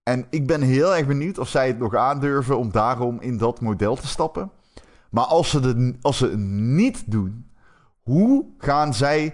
En 0.03 0.27
ik 0.29 0.47
ben 0.47 0.61
heel 0.61 0.95
erg 0.95 1.07
benieuwd 1.07 1.37
of 1.37 1.49
zij 1.49 1.67
het 1.67 1.79
nog 1.79 1.95
aandurven 1.95 2.57
om 2.57 2.71
daarom 2.71 3.21
in 3.21 3.37
dat 3.37 3.61
model 3.61 3.95
te 3.95 4.07
stappen. 4.07 4.51
Maar 5.09 5.25
als 5.25 5.49
ze, 5.49 5.59
de, 5.59 5.95
als 6.01 6.17
ze 6.17 6.25
het 6.25 6.39
niet 6.39 7.11
doen, 7.11 7.51
hoe 8.01 8.45
gaan 8.57 8.93
zij 8.93 9.33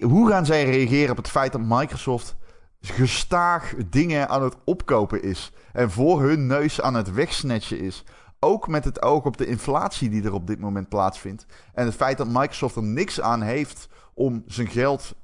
hoe 0.00 0.28
gaan 0.28 0.46
zij 0.46 0.64
reageren 0.64 1.10
op 1.10 1.16
het 1.16 1.28
feit 1.28 1.52
dat 1.52 1.60
Microsoft 1.64 2.36
gestaag 2.80 3.74
dingen 3.90 4.28
aan 4.28 4.42
het 4.42 4.56
opkopen 4.64 5.22
is 5.22 5.52
en 5.72 5.90
voor 5.90 6.22
hun 6.22 6.46
neus 6.46 6.80
aan 6.80 6.94
het 6.94 7.12
wegsnatchen 7.12 7.80
is? 7.80 8.04
Ook 8.44 8.68
met 8.68 8.84
het 8.84 9.02
oog 9.02 9.24
op 9.24 9.36
de 9.36 9.46
inflatie 9.46 10.10
die 10.10 10.22
er 10.22 10.32
op 10.32 10.46
dit 10.46 10.60
moment 10.60 10.88
plaatsvindt. 10.88 11.46
En 11.72 11.84
het 11.84 11.94
feit 11.94 12.18
dat 12.18 12.28
Microsoft 12.28 12.76
er 12.76 12.82
niks 12.82 13.20
aan 13.20 13.42
heeft 13.42 13.88
om 14.14 14.42
zijn 14.46 14.68
geld. 14.68 15.14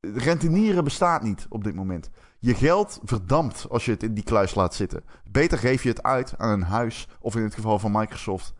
Rentenieren 0.00 0.84
bestaat 0.84 1.22
niet 1.22 1.46
op 1.48 1.64
dit 1.64 1.74
moment. 1.74 2.10
Je 2.38 2.54
geld 2.54 3.00
verdampt 3.04 3.66
als 3.70 3.84
je 3.84 3.90
het 3.90 4.02
in 4.02 4.14
die 4.14 4.24
kluis 4.24 4.54
laat 4.54 4.74
zitten. 4.74 5.04
Beter 5.30 5.58
geef 5.58 5.82
je 5.82 5.88
het 5.88 6.02
uit 6.02 6.38
aan 6.38 6.50
een 6.50 6.62
huis, 6.62 7.08
of 7.20 7.36
in 7.36 7.42
het 7.42 7.54
geval 7.54 7.78
van 7.78 7.92
Microsoft, 7.92 8.54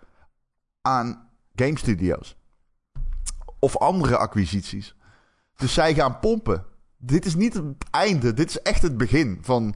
aan 0.80 1.28
game 1.54 1.78
studios 1.78 2.36
of 3.58 3.76
andere 3.76 4.16
acquisities. 4.16 4.96
Dus 5.56 5.74
zij 5.74 5.94
gaan 5.94 6.18
pompen. 6.18 6.64
Dit 6.96 7.26
is 7.26 7.34
niet 7.34 7.54
het 7.54 7.64
einde. 7.90 8.34
Dit 8.34 8.48
is 8.48 8.62
echt 8.62 8.82
het 8.82 8.96
begin 8.96 9.38
van. 9.40 9.74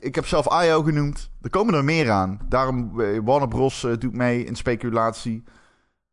Ik 0.00 0.14
heb 0.14 0.26
zelf 0.26 0.62
IO 0.62 0.82
genoemd. 0.82 1.30
Er 1.42 1.50
komen 1.50 1.74
er 1.74 1.84
meer 1.84 2.10
aan. 2.10 2.40
Daarom 2.48 3.00
uh, 3.00 3.20
Warner 3.24 3.48
Bros. 3.48 3.82
Uh, 3.82 3.96
doet 3.98 4.14
mee 4.14 4.44
in 4.44 4.56
speculatie. 4.56 5.44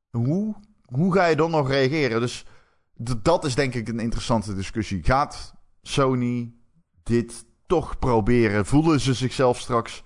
Hoe, 0.09 0.55
hoe 0.85 1.13
ga 1.13 1.25
je 1.25 1.35
dan 1.35 1.51
nog 1.51 1.69
reageren? 1.69 2.21
Dus 2.21 2.45
dat 3.21 3.45
is 3.45 3.55
denk 3.55 3.73
ik 3.73 3.87
een 3.87 3.99
interessante 3.99 4.55
discussie. 4.55 5.03
Gaat 5.03 5.53
Sony 5.81 6.53
dit 7.03 7.45
toch 7.67 7.99
proberen? 7.99 8.65
Voelen 8.65 8.99
ze 8.99 9.13
zichzelf 9.13 9.59
straks 9.59 10.03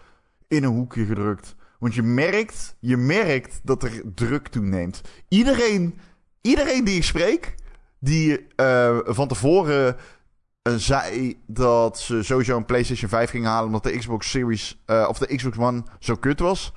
in 0.48 0.64
een 0.64 0.74
hoekje 0.74 1.06
gedrukt? 1.06 1.56
Want 1.80 1.94
je 1.94 2.04
merkt, 2.04 2.76
je 2.80 2.98
merkt 2.98 3.60
dat 3.64 3.84
er 3.84 4.02
druk 4.16 4.48
toeneemt. 4.48 5.02
Iedereen, 5.28 6.00
iedereen 6.42 6.84
die 6.84 6.96
ik 6.96 7.04
spreek, 7.04 7.56
die 8.00 8.48
uh, 8.56 9.00
van 9.04 9.28
tevoren 9.28 9.96
zei 10.62 11.40
dat 11.48 12.00
ze 12.00 12.24
sowieso 12.24 12.58
een 12.58 12.66
PlayStation 12.66 13.10
5 13.10 13.30
gingen 13.30 13.50
halen 13.50 13.66
omdat 13.66 13.84
de 13.84 13.98
Xbox 13.98 14.30
Series 14.30 14.82
uh, 14.86 15.06
of 15.10 15.18
de 15.18 15.36
Xbox 15.36 15.58
One 15.58 15.84
zo 16.00 16.16
kut 16.16 16.40
was. 16.40 16.74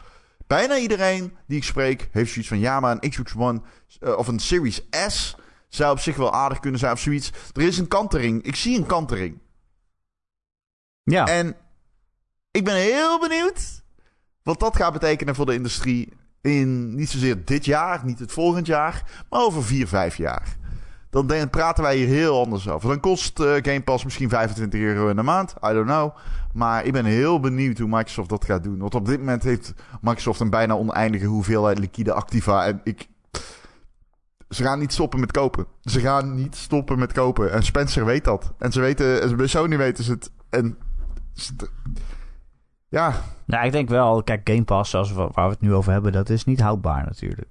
Bijna 0.46 0.76
iedereen 0.76 1.36
die 1.46 1.56
ik 1.56 1.64
spreek 1.64 2.08
heeft 2.12 2.32
zoiets 2.32 2.48
van 2.48 2.58
ja, 2.58 2.80
maar 2.80 2.98
een 3.00 3.10
Xbox 3.10 3.34
One 3.36 3.60
of 4.00 4.28
een 4.28 4.38
Series 4.38 4.80
S 5.06 5.36
zou 5.68 5.92
op 5.92 5.98
zich 5.98 6.16
wel 6.16 6.32
aardig 6.32 6.60
kunnen 6.60 6.80
zijn 6.80 6.92
of 6.92 7.00
zoiets. 7.00 7.32
Er 7.52 7.62
is 7.62 7.78
een 7.78 7.88
kantering. 7.88 8.42
Ik 8.42 8.56
zie 8.56 8.78
een 8.78 8.86
kantering. 8.86 9.38
Ja. 11.02 11.26
En 11.26 11.56
ik 12.50 12.64
ben 12.64 12.74
heel 12.74 13.20
benieuwd 13.20 13.82
wat 14.42 14.60
dat 14.60 14.76
gaat 14.76 14.92
betekenen 14.92 15.34
voor 15.34 15.46
de 15.46 15.54
industrie 15.54 16.12
in 16.40 16.94
niet 16.94 17.10
zozeer 17.10 17.44
dit 17.44 17.64
jaar, 17.64 18.04
niet 18.04 18.18
het 18.18 18.32
volgend 18.32 18.66
jaar, 18.66 19.24
maar 19.30 19.40
over 19.40 19.64
vier, 19.64 19.88
vijf 19.88 20.16
jaar. 20.16 20.56
Dan 21.22 21.50
praten 21.50 21.82
wij 21.82 21.96
hier 21.96 22.06
heel 22.06 22.40
anders 22.40 22.68
over. 22.68 22.88
Dan 22.88 23.00
kost 23.00 23.40
uh, 23.40 23.52
Game 23.62 23.82
Pass 23.82 24.04
misschien 24.04 24.28
25 24.28 24.80
euro 24.80 25.08
in 25.08 25.16
de 25.16 25.22
maand. 25.22 25.54
I 25.64 25.72
don't 25.72 25.86
know. 25.86 26.16
Maar 26.52 26.84
ik 26.84 26.92
ben 26.92 27.04
heel 27.04 27.40
benieuwd 27.40 27.78
hoe 27.78 27.88
Microsoft 27.88 28.28
dat 28.28 28.44
gaat 28.44 28.62
doen. 28.62 28.78
Want 28.78 28.94
op 28.94 29.06
dit 29.06 29.18
moment 29.18 29.42
heeft 29.42 29.74
Microsoft 30.00 30.40
een 30.40 30.50
bijna 30.50 30.74
oneindige 30.74 31.26
hoeveelheid 31.26 31.78
liquide 31.78 32.12
activa. 32.12 32.66
En 32.66 32.80
ik. 32.84 33.08
Ze 34.48 34.62
gaan 34.62 34.78
niet 34.78 34.92
stoppen 34.92 35.20
met 35.20 35.32
kopen. 35.32 35.66
Ze 35.80 36.00
gaan 36.00 36.34
niet 36.34 36.56
stoppen 36.56 36.98
met 36.98 37.12
kopen. 37.12 37.52
En 37.52 37.62
Spencer 37.62 38.04
weet 38.04 38.24
dat. 38.24 38.52
En 38.58 38.72
ze 38.72 38.80
weten, 38.80 39.36
bij 39.36 39.46
Sony 39.46 39.76
weten 39.76 40.04
ze 40.04 40.10
het. 40.10 40.30
En. 40.50 40.78
Ja. 42.88 43.14
Nou, 43.46 43.66
ik 43.66 43.72
denk 43.72 43.88
wel, 43.88 44.22
kijk, 44.22 44.48
Game 44.48 44.64
Pass, 44.64 44.90
zoals 44.90 45.12
we, 45.12 45.28
waar 45.32 45.46
we 45.46 45.52
het 45.52 45.60
nu 45.60 45.74
over 45.74 45.92
hebben, 45.92 46.12
dat 46.12 46.28
is 46.28 46.44
niet 46.44 46.60
houdbaar 46.60 47.04
natuurlijk. 47.04 47.48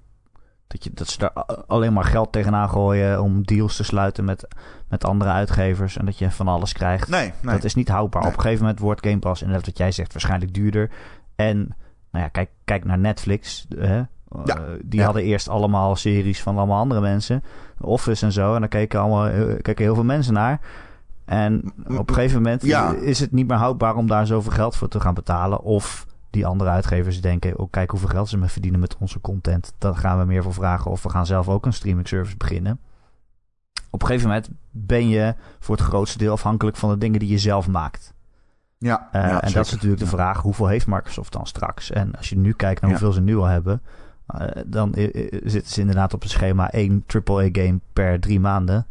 Dat, 0.73 0.83
je, 0.83 0.91
dat 0.93 1.07
ze 1.07 1.17
daar 1.17 1.31
alleen 1.67 1.93
maar 1.93 2.03
geld 2.03 2.31
tegenaan 2.31 2.69
gooien 2.69 3.21
om 3.21 3.43
deals 3.43 3.75
te 3.75 3.83
sluiten 3.83 4.25
met, 4.25 4.47
met 4.89 5.05
andere 5.05 5.31
uitgevers. 5.31 5.97
En 5.97 6.05
dat 6.05 6.17
je 6.17 6.31
van 6.31 6.47
alles 6.47 6.73
krijgt. 6.73 7.07
Nee, 7.07 7.33
nee. 7.41 7.55
Dat 7.55 7.63
is 7.63 7.75
niet 7.75 7.89
houdbaar. 7.89 8.21
Nee. 8.21 8.31
Op 8.31 8.37
een 8.37 8.43
gegeven 8.43 8.63
moment 8.63 8.81
wordt 8.81 9.05
Game 9.05 9.19
Pass, 9.19 9.41
en 9.41 9.51
dat 9.51 9.65
wat 9.65 9.77
jij 9.77 9.91
zegt, 9.91 10.11
waarschijnlijk 10.13 10.53
duurder. 10.53 10.91
En 11.35 11.57
nou 12.11 12.23
ja, 12.23 12.27
kijk, 12.27 12.49
kijk 12.65 12.85
naar 12.85 12.97
Netflix. 12.99 13.65
Hè? 13.77 13.95
Ja. 13.95 14.07
Uh, 14.57 14.61
die 14.83 14.99
Ja. 14.99 15.05
hadden 15.05 15.23
eerst 15.23 15.49
allemaal 15.49 15.95
series 15.95 16.41
van 16.41 16.57
allemaal 16.57 16.79
andere 16.79 17.01
mensen. 17.01 17.43
Office 17.81 18.25
en 18.25 18.31
zo. 18.31 18.53
En 18.53 18.59
daar 18.59 18.69
keken, 18.69 18.99
allemaal, 18.99 19.27
eh, 19.27 19.61
keken 19.61 19.83
heel 19.83 19.95
veel 19.95 20.03
mensen 20.03 20.33
naar. 20.33 20.59
En 21.25 21.73
op 21.97 22.09
een 22.09 22.15
gegeven 22.15 22.41
moment 22.41 22.63
Ja. 22.65 22.93
is 22.93 23.19
het 23.19 23.31
niet 23.31 23.47
meer 23.47 23.57
houdbaar 23.57 23.95
om 23.95 24.07
daar 24.07 24.25
zoveel 24.27 24.51
geld 24.51 24.75
voor 24.75 24.87
te 24.87 24.99
gaan 24.99 25.13
betalen. 25.13 25.61
Of 25.61 26.05
die 26.33 26.45
andere 26.45 26.69
uitgevers 26.69 27.21
denken, 27.21 27.59
oh 27.59 27.67
kijk 27.69 27.89
hoeveel 27.91 28.09
geld 28.09 28.29
ze 28.29 28.37
me 28.37 28.47
verdienen 28.47 28.79
met 28.79 28.97
onze 28.97 29.21
content. 29.21 29.73
Daar 29.77 29.95
gaan 29.95 30.19
we 30.19 30.25
meer 30.25 30.43
voor 30.43 30.53
vragen. 30.53 30.91
Of 30.91 31.03
we 31.03 31.09
gaan 31.09 31.25
zelf 31.25 31.49
ook 31.49 31.65
een 31.65 31.73
streaming 31.73 32.07
service 32.07 32.37
beginnen. 32.37 32.79
Op 33.89 34.01
een 34.01 34.07
gegeven 34.07 34.27
moment 34.27 34.49
ben 34.71 35.07
je 35.07 35.35
voor 35.59 35.75
het 35.75 35.85
grootste 35.85 36.17
deel 36.17 36.31
afhankelijk 36.31 36.77
van 36.77 36.89
de 36.89 36.97
dingen 36.97 37.19
die 37.19 37.29
je 37.29 37.37
zelf 37.37 37.67
maakt. 37.67 38.13
Ja, 38.77 39.09
Uh, 39.15 39.21
ja, 39.21 39.29
en 39.29 39.35
zeker. 39.35 39.53
dat 39.53 39.65
is 39.65 39.71
natuurlijk 39.71 40.01
de 40.01 40.07
vraag, 40.07 40.41
hoeveel 40.41 40.67
heeft 40.67 40.87
Microsoft 40.87 41.31
dan 41.31 41.47
straks? 41.47 41.91
En 41.91 42.15
als 42.15 42.29
je 42.29 42.37
nu 42.37 42.53
kijkt 42.53 42.81
naar 42.81 42.89
Ja. 42.89 42.95
hoeveel 42.97 43.13
ze 43.15 43.21
nu 43.21 43.37
al 43.37 43.45
hebben, 43.45 43.81
uh, 44.35 44.47
dan 44.65 44.93
zitten 45.43 45.71
ze 45.71 45.79
inderdaad 45.79 46.13
op 46.13 46.21
het 46.21 46.31
schema 46.31 46.71
één 46.71 47.03
AAA-game 47.07 47.79
per 47.93 48.19
drie 48.19 48.39
maanden. 48.39 48.87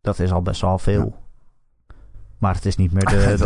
Dat 0.00 0.18
is 0.18 0.32
al 0.32 0.42
best 0.42 0.60
wel 0.60 0.78
veel. 0.78 1.21
Maar 2.42 2.54
het 2.54 2.66
is 2.66 2.76
niet 2.76 2.92
meer 2.92 3.04
de, 3.04 3.16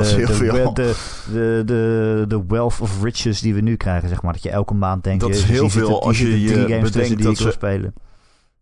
de, 0.75 0.95
de, 1.33 1.63
de, 1.67 2.25
de, 2.29 2.45
wealth 2.49 2.81
of 2.81 3.03
riches 3.03 3.41
die 3.41 3.55
we 3.55 3.61
nu 3.61 3.77
krijgen, 3.77 4.09
zeg 4.09 4.23
maar. 4.23 4.33
Dat 4.33 4.43
je 4.43 4.51
elke 4.51 4.75
maand 4.75 5.05
denkt, 5.05 5.21
Dat 5.21 5.31
is 5.31 5.45
heel 5.45 5.71
veel 5.71 6.03
als 6.03 6.19
je 6.19 6.41
je 6.41 6.53
drie 6.53 6.67
games 6.69 6.91
bedenkt 6.91 7.17
die 7.17 7.27
dat 7.27 7.37
ze- 7.37 7.51
spelen. 7.51 7.95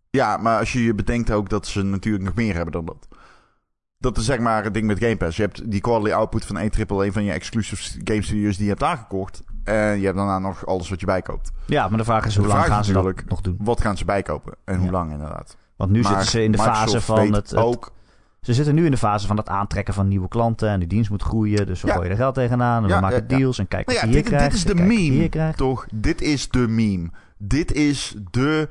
Ja, 0.09 0.37
maar 0.37 0.59
als 0.59 0.73
je 0.73 0.83
je 0.83 0.93
bedenkt 0.93 1.31
ook 1.31 1.49
dat 1.49 1.67
ze 1.67 1.83
natuurlijk 1.83 2.23
nog 2.23 2.33
meer 2.33 2.55
hebben 2.55 2.71
dan 2.71 2.85
dat. 2.85 3.07
Dat 3.97 4.17
is 4.17 4.25
zeg 4.25 4.39
maar 4.39 4.63
het 4.63 4.73
ding 4.73 4.85
met 4.85 4.99
Game 4.99 5.17
Pass. 5.17 5.37
Je 5.37 5.43
hebt 5.43 5.71
die 5.71 5.81
quarterly 5.81 6.13
output 6.13 6.45
van 6.45 6.57
één 6.57 6.71
triple 6.71 7.11
van 7.11 7.23
je 7.23 7.31
exclusive 7.31 7.99
game 8.03 8.21
studios 8.21 8.55
die 8.55 8.63
je 8.63 8.71
hebt 8.71 8.83
aangekocht. 8.83 9.43
En 9.63 9.99
je 9.99 10.05
hebt 10.05 10.17
daarna 10.17 10.39
nog 10.39 10.65
alles 10.65 10.89
wat 10.89 10.99
je 10.99 11.05
bijkoopt. 11.05 11.51
Ja, 11.65 11.87
maar 11.87 11.97
de 11.97 12.03
vraag 12.03 12.25
is, 12.25 12.35
hoe 12.35 12.47
lang 12.47 12.65
gaan 12.65 12.85
ze 12.85 12.93
dat 12.93 13.23
nog 13.27 13.41
doen? 13.41 13.57
Wat 13.59 13.81
gaan 13.81 13.97
ze 13.97 14.05
bijkopen 14.05 14.53
en 14.65 14.79
hoe 14.79 14.91
lang 14.91 15.11
inderdaad. 15.11 15.57
Want 15.75 15.91
nu 15.91 16.03
zitten 16.03 16.25
ze 16.25 16.43
in 16.43 16.51
de 16.51 16.57
fase 16.57 17.01
van 17.01 17.33
het 17.33 17.55
ook. 17.55 17.93
Ze 18.45 18.53
zitten 18.53 18.75
nu 18.75 18.85
in 18.85 18.91
de 18.91 18.97
fase 18.97 19.27
van 19.27 19.37
het 19.37 19.49
aantrekken 19.49 19.93
van 19.93 20.07
nieuwe 20.07 20.27
klanten. 20.27 20.69
En 20.69 20.79
die 20.79 20.87
dienst 20.87 21.09
moet 21.09 21.21
groeien. 21.21 21.65
Dus 21.65 21.81
we 21.81 21.91
gooien 21.91 22.11
er 22.11 22.15
geld 22.15 22.33
tegenaan. 22.33 22.83
En 22.83 22.89
we 22.89 22.99
maken 22.99 23.27
deals. 23.27 23.59
En 23.59 23.67
kijken 23.67 23.93
wat 23.93 24.01
je 24.01 24.07
hier 24.07 24.15
dit, 24.15 24.25
krijgt. 24.25 24.45
dit 24.45 24.53
is 24.53 24.63
de 24.63 24.75
meme, 24.75 25.53
toch? 25.55 25.85
Dit 25.93 26.21
is 26.21 26.49
de 26.49 26.67
meme. 26.67 27.09
Dit 27.37 27.71
is 27.71 28.15
de... 28.31 28.69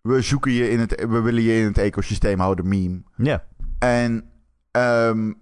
We 0.00 0.22
zoeken 0.22 0.52
je 0.52 0.70
in 0.70 0.80
het... 0.80 1.04
We 1.08 1.20
willen 1.20 1.42
je 1.42 1.58
in 1.58 1.64
het 1.64 1.78
ecosysteem 1.78 2.40
houden 2.40 2.68
meme. 2.68 3.02
Ja, 3.16 3.44
En 3.78 4.24
ehm, 4.70 5.32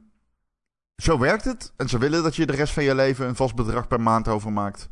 zo 0.96 1.18
werkt 1.18 1.44
het. 1.44 1.72
En 1.76 1.88
ze 1.88 1.98
willen 1.98 2.22
dat 2.22 2.36
je 2.36 2.46
de 2.46 2.52
rest 2.52 2.72
van 2.72 2.84
je 2.84 2.94
leven 2.94 3.28
een 3.28 3.36
vast 3.36 3.54
bedrag 3.54 3.88
per 3.88 4.00
maand 4.00 4.28
overmaakt. 4.28 4.88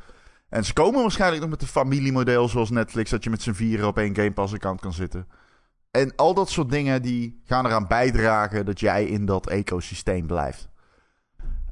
En 0.48 0.64
ze 0.64 0.72
komen 0.72 1.00
waarschijnlijk 1.00 1.40
nog 1.40 1.50
met 1.50 1.62
een 1.62 1.68
familiemodel 1.68 2.48
zoals 2.48 2.70
Netflix, 2.70 3.10
dat 3.10 3.24
je 3.24 3.30
met 3.30 3.42
z'n 3.42 3.52
vieren 3.52 3.86
op 3.86 3.98
één 3.98 4.14
Game 4.14 4.32
Pass 4.32 4.54
account 4.54 4.80
kan 4.80 4.92
zitten. 4.92 5.26
En 5.90 6.16
al 6.16 6.34
dat 6.34 6.50
soort 6.50 6.70
dingen 6.70 7.02
die 7.02 7.40
gaan 7.44 7.66
eraan 7.66 7.86
bijdragen 7.86 8.64
dat 8.64 8.80
jij 8.80 9.04
in 9.04 9.26
dat 9.26 9.48
ecosysteem 9.48 10.26
blijft. 10.26 10.68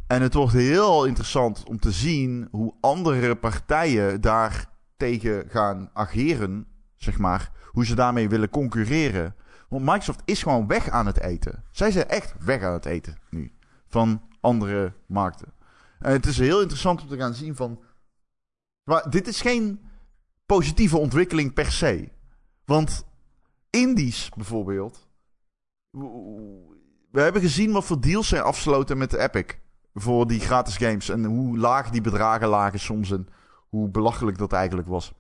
En 0.06 0.22
het 0.22 0.34
wordt 0.34 0.52
heel 0.52 1.04
interessant 1.04 1.64
om 1.68 1.80
te 1.80 1.92
zien 1.92 2.48
hoe 2.50 2.74
andere 2.80 3.36
partijen 3.36 4.20
daar 4.20 4.70
tegen 4.96 5.44
gaan 5.48 5.90
ageren, 5.92 6.66
zeg 6.96 7.18
maar. 7.18 7.52
Hoe 7.70 7.84
ze 7.84 7.94
daarmee 7.94 8.28
willen 8.28 8.48
concurreren. 8.48 9.34
Want 9.68 9.84
Microsoft 9.84 10.22
is 10.24 10.42
gewoon 10.42 10.66
weg 10.66 10.90
aan 10.90 11.06
het 11.06 11.20
eten. 11.20 11.64
Zij 11.70 11.90
zijn 11.90 12.08
echt 12.08 12.34
weg 12.38 12.62
aan 12.62 12.72
het 12.72 12.84
eten 12.84 13.18
nu. 13.30 13.52
Van 13.88 14.22
andere 14.40 14.92
markten. 15.06 15.52
En 15.98 16.12
het 16.12 16.26
is 16.26 16.38
heel 16.38 16.60
interessant 16.60 17.02
om 17.02 17.08
te 17.08 17.16
gaan 17.16 17.34
zien 17.34 17.56
van... 17.56 17.82
Maar 18.84 19.10
dit 19.10 19.28
is 19.28 19.40
geen 19.40 19.80
positieve 20.46 20.96
ontwikkeling 20.98 21.52
per 21.52 21.72
se. 21.72 22.08
Want 22.64 23.04
indies 23.74 24.28
bijvoorbeeld... 24.36 25.08
We 27.10 27.20
hebben 27.20 27.42
gezien 27.42 27.72
wat 27.72 27.84
voor 27.84 28.00
deals 28.00 28.28
zijn 28.28 28.42
afgesloten 28.42 28.98
met 28.98 29.12
Epic. 29.12 29.44
Voor 29.94 30.26
die 30.26 30.40
gratis 30.40 30.76
games. 30.76 31.08
En 31.08 31.24
hoe 31.24 31.58
laag 31.58 31.90
die 31.90 32.00
bedragen 32.00 32.48
lagen 32.48 32.80
soms. 32.80 33.10
En 33.10 33.28
hoe 33.68 33.88
belachelijk 33.88 34.38
dat 34.38 34.52
eigenlijk 34.52 34.88
was. 34.88 35.12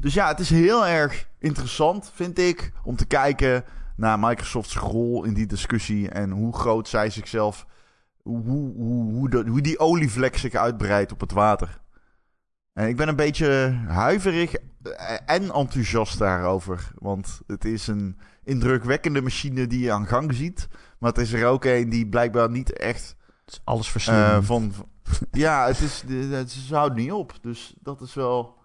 Dus 0.00 0.14
ja, 0.14 0.28
het 0.28 0.40
is 0.40 0.50
heel 0.50 0.86
erg 0.86 1.28
interessant, 1.38 2.10
vind 2.14 2.38
ik, 2.38 2.72
om 2.84 2.96
te 2.96 3.06
kijken 3.06 3.64
naar 3.96 4.18
Microsoft's 4.18 4.76
rol 4.76 5.24
in 5.24 5.34
die 5.34 5.46
discussie 5.46 6.08
en 6.08 6.30
hoe 6.30 6.54
groot 6.54 6.88
zij 6.88 7.10
zichzelf, 7.10 7.66
hoe, 8.22 8.42
hoe, 8.42 8.72
hoe, 9.12 9.48
hoe 9.48 9.60
die 9.60 9.78
olievlek 9.78 10.36
zich 10.36 10.54
uitbreidt 10.54 11.12
op 11.12 11.20
het 11.20 11.32
water. 11.32 11.80
En 12.78 12.88
ik 12.88 12.96
ben 12.96 13.08
een 13.08 13.16
beetje 13.16 13.78
huiverig 13.86 14.54
en 15.26 15.52
enthousiast 15.52 16.18
daarover, 16.18 16.90
want 16.94 17.40
het 17.46 17.64
is 17.64 17.86
een 17.86 18.18
indrukwekkende 18.44 19.20
machine 19.20 19.66
die 19.66 19.80
je 19.80 19.92
aan 19.92 20.06
gang 20.06 20.34
ziet, 20.34 20.68
maar 20.98 21.10
het 21.10 21.20
is 21.20 21.32
er 21.32 21.46
ook 21.46 21.64
een 21.64 21.88
die 21.88 22.08
blijkbaar 22.08 22.50
niet 22.50 22.72
echt 22.72 23.16
het 23.44 23.54
is 23.54 23.60
alles 23.64 24.08
eh, 24.08 24.38
van, 24.40 24.72
ja, 25.30 25.66
het 25.66 25.80
is, 25.80 26.04
het, 26.30 26.50
ze 26.50 26.74
houdt 26.74 26.94
niet 26.94 27.12
op. 27.12 27.32
Dus 27.40 27.74
dat 27.80 28.00
is 28.00 28.14
wel 28.14 28.58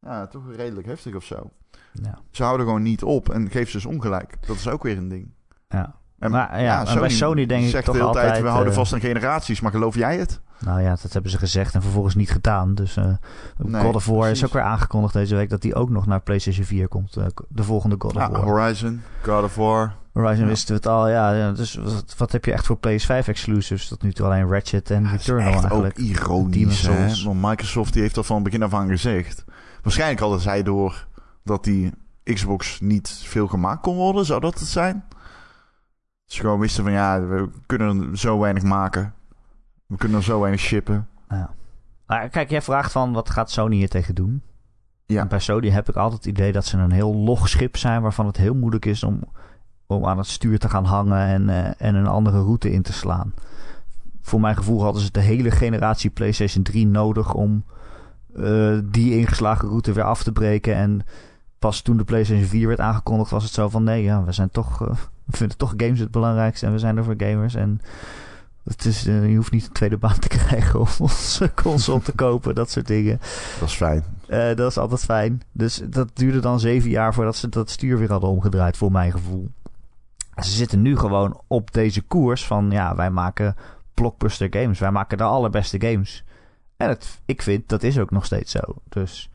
ja, 0.00 0.26
toch 0.26 0.42
redelijk 0.56 0.86
heftig 0.86 1.14
of 1.14 1.24
zo. 1.24 1.50
ja. 1.92 2.18
Ze 2.30 2.42
houden 2.42 2.66
gewoon 2.66 2.82
niet 2.82 3.02
op 3.02 3.30
en 3.30 3.50
geef 3.50 3.70
ze 3.70 3.76
dus 3.76 3.86
ongelijk. 3.86 4.36
Dat 4.46 4.56
is 4.56 4.68
ook 4.68 4.82
weer 4.82 4.96
een 4.96 5.08
ding. 5.08 5.34
Ja. 5.68 5.94
En, 6.18 6.30
Maar 6.30 6.62
ja, 6.62 6.86
en 6.86 6.98
bij 6.98 7.08
Sony 7.08 7.46
denk 7.46 7.64
ik 7.64 7.70
zegt 7.70 7.84
toch 7.84 7.94
de 7.94 8.00
hele 8.00 8.12
tijd, 8.12 8.24
altijd, 8.24 8.42
we 8.42 8.48
houden 8.48 8.72
eh, 8.72 8.78
vast 8.78 8.92
aan 8.92 9.00
generaties. 9.00 9.60
Maar 9.60 9.70
geloof 9.70 9.94
jij 9.94 10.18
het? 10.18 10.40
Nou 10.58 10.80
ja, 10.82 10.96
dat 11.02 11.12
hebben 11.12 11.30
ze 11.30 11.38
gezegd 11.38 11.74
en 11.74 11.82
vervolgens 11.82 12.14
niet 12.14 12.30
gedaan. 12.30 12.74
Dus 12.74 12.96
eh 12.96 13.04
Nee, 13.58 13.82
God 13.82 13.94
of 13.94 14.06
War 14.06 14.30
is 14.30 14.44
ook 14.44 14.52
weer 14.52 14.62
aangekondigd 14.62 15.12
deze 15.12 15.34
week 15.34 15.50
dat 15.50 15.62
die 15.62 15.74
ook 15.74 15.90
nog 15.90 16.06
naar 16.06 16.20
PlayStation 16.20 16.64
4 16.64 16.88
komt. 16.88 17.16
eh, 17.16 17.26
de 17.48 17.62
volgende 17.62 17.96
God 17.98 18.14
of 18.16 18.20
Ja, 18.22 18.30
War. 18.30 18.42
Horizon, 18.42 19.02
God 19.22 19.44
of 19.44 19.54
War. 19.54 19.94
Horizon 20.12 20.42
Ja. 20.44 20.46
wisten 20.50 20.68
we 20.68 20.74
het 20.74 20.86
al. 20.86 21.08
Ja, 21.08 21.52
dus 21.52 21.74
wat, 21.74 22.14
wat 22.16 22.32
heb 22.32 22.44
je 22.44 22.52
echt 22.52 22.66
voor 22.66 22.76
PS5 22.78 23.28
exclusives? 23.28 23.88
Tot 23.88 24.02
nu 24.02 24.12
toe 24.12 24.26
alleen 24.26 24.48
Ratchet 24.48 24.90
en 24.90 25.02
Ja, 25.02 25.10
Returnal 25.10 25.46
echt 25.52 25.60
eigenlijk. 25.64 25.98
ook 25.98 26.04
ironisch, 26.04 26.86
hè? 26.86 27.24
Want 27.24 27.42
Microsoft 27.42 27.92
die 27.92 28.02
heeft 28.02 28.14
dat 28.14 28.26
van 28.26 28.42
begin 28.42 28.62
af 28.62 28.74
aan 28.74 28.88
gezegd. 28.88 29.44
Waarschijnlijk 29.82 30.20
hadden 30.20 30.40
zij 30.40 30.62
door 30.62 31.06
dat 31.44 31.64
die 31.64 31.92
Xbox 32.24 32.80
niet 32.80 33.08
veel 33.24 33.46
gemaakt 33.46 33.80
kon 33.82 33.96
worden. 33.96 34.24
Zou 34.24 34.40
dat 34.40 34.58
het 34.58 34.68
zijn? 34.68 35.04
Ze 36.24 36.40
gewoon 36.40 36.58
wisten 36.60 36.82
van 36.84 36.92
ja, 36.92 37.20
we 37.26 37.48
kunnen 37.66 38.10
er 38.10 38.18
zo 38.18 38.38
weinig 38.38 38.62
maken. 38.62 39.14
We 39.86 39.96
kunnen 39.96 40.18
er 40.18 40.24
zo 40.24 40.40
weinig 40.40 40.60
shippen. 40.60 41.08
Ja. 41.28 41.50
Maar 42.06 42.28
kijk, 42.28 42.50
jij 42.50 42.62
vraagt 42.62 42.92
van 42.92 43.12
wat 43.12 43.30
gaat 43.30 43.50
Sony 43.50 43.76
hier 43.76 43.88
tegen 43.88 44.14
doen? 44.14 44.42
Ja. 45.06 45.20
En 45.20 45.28
bij 45.28 45.38
Sony 45.38 45.70
heb 45.70 45.88
ik 45.88 45.96
altijd 45.96 46.24
het 46.24 46.32
idee 46.36 46.52
dat 46.52 46.64
ze 46.64 46.76
een 46.78 46.90
heel 46.90 47.14
log 47.14 47.48
schip 47.48 47.76
zijn 47.76 48.02
waarvan 48.02 48.26
het 48.26 48.36
heel 48.36 48.54
moeilijk 48.54 48.84
is 48.84 49.02
om, 49.02 49.20
om 49.86 50.06
aan 50.06 50.18
het 50.18 50.26
stuur 50.26 50.58
te 50.58 50.68
gaan 50.68 50.84
hangen 50.84 51.26
en, 51.26 51.48
eh, 51.48 51.86
en 51.86 51.94
een 51.94 52.06
andere 52.06 52.38
route 52.42 52.72
in 52.72 52.82
te 52.82 52.92
slaan. 52.92 53.34
Voor 54.22 54.40
mijn 54.40 54.56
gevoel 54.56 54.82
hadden 54.82 55.02
ze 55.02 55.10
de 55.10 55.20
hele 55.20 55.50
generatie 55.50 56.10
PlayStation 56.10 56.62
3 56.62 56.86
nodig 56.86 57.34
om 57.34 57.64
eh, 58.36 58.78
die 58.84 59.18
ingeslagen 59.18 59.68
route 59.68 59.92
weer 59.92 60.04
af 60.04 60.22
te 60.22 60.32
breken. 60.32 60.74
En 60.74 61.00
pas 61.58 61.80
toen 61.80 61.96
de 61.96 62.04
PlayStation 62.04 62.46
4 62.46 62.66
werd 62.66 62.80
aangekondigd, 62.80 63.30
was 63.30 63.44
het 63.44 63.52
zo 63.52 63.68
van: 63.68 63.84
nee, 63.84 64.02
ja, 64.02 64.24
we 64.24 64.32
zijn 64.32 64.50
toch. 64.50 64.82
eh, 64.82 64.96
we 65.26 65.36
vinden 65.36 65.56
toch 65.56 65.74
games 65.76 65.98
het 65.98 66.10
belangrijkste 66.10 66.66
en 66.66 66.72
we 66.72 66.78
zijn 66.78 66.96
er 66.96 67.04
voor 67.04 67.14
gamers. 67.16 67.54
En 67.54 67.80
het 68.66 68.84
is, 68.84 69.06
eh, 69.06 69.30
je 69.30 69.36
hoeft 69.36 69.52
niet 69.52 69.66
een 69.66 69.72
tweede 69.72 69.96
baan 69.96 70.18
te 70.18 70.28
krijgen 70.38 70.80
om 70.80 70.86
onze 70.98 71.52
console 71.54 72.00
te 72.00 72.12
kopen, 72.12 72.54
dat 72.54 72.70
soort 72.70 72.86
dingen. 72.86 73.20
Dat 73.60 73.68
is 73.68 73.74
fijn. 73.74 74.04
Eh, 74.26 74.54
dat 74.54 74.70
is 74.70 74.78
altijd 74.78 75.00
fijn. 75.00 75.42
Dus 75.52 75.82
dat 75.84 76.10
duurde 76.14 76.40
dan 76.40 76.60
zeven 76.60 76.90
jaar 76.90 77.14
voordat 77.14 77.36
ze 77.36 77.48
dat 77.48 77.70
stuur 77.70 77.98
weer 77.98 78.10
hadden 78.10 78.30
omgedraaid, 78.30 78.76
voor 78.76 78.92
mijn 78.92 79.12
gevoel. 79.12 79.48
Ze 80.36 80.50
zitten 80.50 80.82
nu 80.82 80.96
gewoon 80.96 81.40
op 81.46 81.72
deze 81.72 82.02
koers 82.02 82.46
van, 82.46 82.70
ja, 82.70 82.94
wij 82.94 83.10
maken 83.10 83.56
blockbuster 83.94 84.48
games. 84.50 84.78
Wij 84.78 84.90
maken 84.90 85.18
de 85.18 85.24
allerbeste 85.24 85.80
games. 85.80 86.24
En 86.76 86.88
het, 86.88 87.20
ik 87.24 87.42
vind, 87.42 87.68
dat 87.68 87.82
is 87.82 87.98
ook 87.98 88.10
nog 88.10 88.24
steeds 88.24 88.50
zo. 88.50 88.60
Dus 88.88 89.30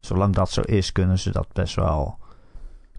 zolang 0.00 0.34
dat 0.34 0.50
zo 0.50 0.60
is, 0.60 0.92
kunnen 0.92 1.18
ze 1.18 1.30
dat 1.30 1.52
best 1.52 1.74
wel... 1.74 2.20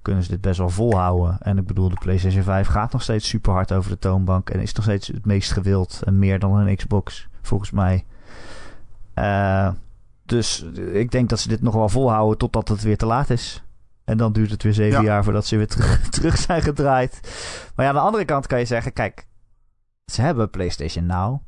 Kunnen 0.04 0.24
ze 0.24 0.30
dit 0.30 0.42
best 0.42 0.58
wel 0.58 0.70
volhouden. 0.70 1.38
En 1.42 1.58
ik 1.58 1.66
bedoel, 1.68 1.90
de 1.90 1.98
PlayStation 2.00 2.44
5 2.44 2.68
gaat 2.68 2.92
nog 2.92 3.02
steeds 3.02 3.28
super 3.28 3.52
hard 3.54 3.72
over 3.74 3.90
de 3.92 4.00
toonbank. 4.00 4.50
En 4.50 4.60
is 4.60 4.74
nog 4.74 4.84
steeds 4.84 5.08
het 5.08 5.26
meest 5.26 5.52
gewild. 5.52 6.02
En 6.06 6.20
meer 6.20 6.40
dan 6.40 6.56
een 6.58 6.76
Xbox, 6.76 7.28
volgens 7.42 7.72
mij. 7.72 8.06
Eh, 9.14 9.70
dus 10.26 10.62
ik 10.94 11.12
denk 11.12 11.30
dat 11.30 11.40
ze 11.40 11.48
dit 11.48 11.62
nog 11.62 11.74
wel 11.74 11.90
volhouden 11.90 12.38
totdat 12.38 12.68
het 12.68 12.82
weer 12.82 12.98
te 12.98 13.06
laat 13.06 13.30
is. 13.30 13.64
En 14.04 14.18
dan 14.18 14.34
duurt 14.34 14.52
het 14.52 14.64
weer 14.64 14.74
zeven 14.74 15.00
Ja. 15.00 15.06
jaar 15.06 15.24
voordat 15.24 15.46
ze 15.46 15.58
weer 15.58 15.68
terug, 15.68 16.02
terug 16.10 16.38
zijn 16.38 16.62
gedraaid. 16.62 17.20
Maar 17.76 17.86
ja, 17.86 17.92
aan 17.92 17.98
de 17.98 18.02
andere 18.06 18.26
kant 18.26 18.48
kan 18.48 18.60
je 18.60 18.66
zeggen: 18.66 18.94
kijk, 18.94 19.26
ze 20.06 20.22
hebben 20.22 20.50
PlayStation 20.50 21.06
Now. 21.06 21.42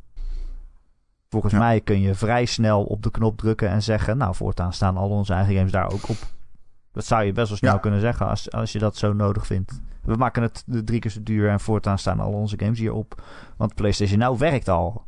Volgens 1.30 1.54
Ja. 1.54 1.60
mij 1.60 1.82
kun 1.82 2.02
je 2.02 2.14
vrij 2.16 2.46
snel 2.46 2.84
op 2.84 3.04
de 3.04 3.12
knop 3.12 3.38
drukken 3.38 3.70
en 3.70 3.84
zeggen: 3.84 4.18
Nou, 4.18 4.36
voortaan 4.36 4.74
staan 4.74 4.98
al 4.98 5.10
onze 5.10 5.34
eigen 5.34 5.56
games 5.56 5.72
daar 5.72 5.92
ook 5.92 6.10
op. 6.10 6.18
Dat 6.96 7.06
zou 7.06 7.24
je 7.24 7.32
best 7.32 7.48
wel 7.48 7.58
snel 7.58 7.74
Ja. 7.74 7.80
kunnen 7.80 8.00
zeggen 8.00 8.28
als, 8.28 8.52
als 8.52 8.72
je 8.72 8.80
dat 8.80 8.98
zo 8.98 9.14
nodig 9.14 9.46
vindt. 9.46 9.82
We 10.02 10.16
maken 10.16 10.42
het 10.42 10.64
de 10.66 10.84
drie 10.84 11.00
keer 11.00 11.12
zo 11.12 11.24
duur 11.24 11.50
en 11.50 11.60
voortaan 11.60 11.98
staan 12.00 12.20
al 12.20 12.32
onze 12.34 12.60
games 12.60 12.80
hierop. 12.80 13.24
Want 13.58 13.76
PlayStation 13.76 14.20
Now 14.20 14.38
werkt 14.38 14.70
al. 14.70 15.06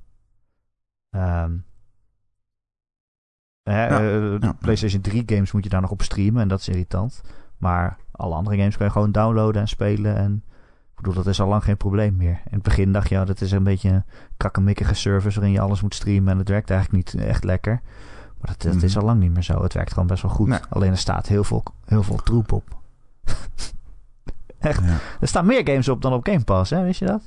Hè, 3.63 3.87
Ja, 3.87 3.99
ja. 4.39 4.53
PlayStation 4.59 5.01
3 5.01 5.23
games 5.25 5.51
moet 5.51 5.63
je 5.63 5.69
daar 5.69 5.81
nog 5.81 5.91
op 5.91 6.01
streamen 6.01 6.41
en 6.41 6.47
dat 6.47 6.59
is 6.59 6.67
irritant. 6.67 7.21
Maar 7.57 7.97
alle 8.11 8.35
andere 8.35 8.57
games 8.57 8.77
kan 8.77 8.85
je 8.85 8.91
gewoon 8.91 9.11
downloaden 9.11 9.61
en 9.61 9.67
spelen. 9.67 10.15
En 10.15 10.43
ik 10.89 10.95
bedoel, 10.95 11.13
dat 11.13 11.27
is 11.27 11.41
al 11.41 11.47
lang 11.47 11.63
geen 11.63 11.77
probleem 11.77 12.15
meer. 12.15 12.41
In 12.45 12.53
het 12.53 12.61
begin 12.63 12.91
dacht 12.91 13.09
je, 13.09 13.15
ja, 13.15 13.25
dat 13.25 13.41
is 13.41 13.51
een 13.51 13.63
beetje 13.63 13.89
een 13.89 14.03
kakkemikkige 14.37 14.93
service 14.93 15.35
waarin 15.39 15.55
je 15.55 15.61
alles 15.61 15.81
moet 15.81 15.95
streamen. 15.95 16.31
En 16.31 16.37
het 16.37 16.49
werkt 16.49 16.69
eigenlijk 16.69 17.13
niet 17.13 17.23
echt 17.23 17.43
lekker. 17.43 17.81
Maar 18.39 18.51
dat, 18.51 18.61
dat 18.61 18.73
Mhm. 18.75 18.85
is 18.85 18.97
al 18.97 19.03
lang 19.03 19.19
niet 19.19 19.33
meer 19.33 19.43
zo. 19.43 19.63
Het 19.63 19.73
werkt 19.73 19.93
gewoon 19.93 20.07
best 20.07 20.21
wel 20.21 20.31
goed. 20.31 20.47
Nee. 20.47 20.59
Alleen 20.69 20.91
er 20.91 20.97
staat 20.97 21.27
heel 21.27 21.43
veel, 21.43 21.63
heel 21.85 22.03
veel 22.03 22.15
troep 22.23 22.51
op. 22.51 22.63
Echt. 24.59 24.83
Ja. 24.83 24.97
Er 25.19 25.27
staan 25.27 25.45
meer 25.45 25.61
games 25.67 25.89
op 25.89 26.01
dan 26.01 26.13
op 26.13 26.25
Game 26.27 26.43
Pass, 26.43 26.69
hè? 26.71 26.83
Wist 26.83 26.99
je 26.99 27.05
dat? 27.05 27.21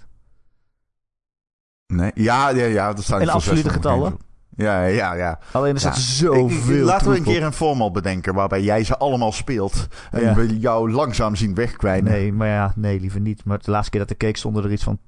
Nee. 1.87 2.11
Ja, 2.15 2.49
ja, 2.49 2.65
ja. 2.65 2.93
Dat 2.93 3.05
staan 3.05 3.21
In 3.21 3.29
absolute 3.29 3.63
600 3.63 3.75
getallen? 3.85 4.19
Ja, 4.57 4.85
ja, 4.85 5.13
ja. 5.15 5.39
Alleen 5.53 5.69
er 5.69 5.75
Ja. 5.75 5.79
staat 5.81 5.97
zoveel 5.99 6.77
Ik- 6.79 6.85
laten 6.85 7.11
we 7.11 7.17
een 7.17 7.23
keer 7.23 7.43
een 7.43 7.53
format 7.53 7.93
bedenken 7.93 8.35
waarbij 8.35 8.63
jij 8.63 8.85
ze 8.85 8.97
allemaal 8.99 9.33
speelt. 9.33 9.87
En 10.11 10.21
Ja. 10.23 10.35
we 10.35 10.59
jou 10.59 10.91
langzaam 10.93 11.37
zien 11.37 11.55
wegkwijnen. 11.55 12.13
Nee, 12.13 12.33
maar 12.33 12.49
ja, 12.49 12.73
nee, 12.77 13.01
liever 13.01 13.21
niet. 13.21 13.45
Maar 13.45 13.59
de 13.59 13.71
laatste 13.71 13.91
keer 13.91 14.01
dat 14.01 14.11
ik 14.11 14.19
keek 14.19 14.37
stonden 14.37 14.65
er 14.65 14.73
iets 14.73 14.83
van 14.83 14.99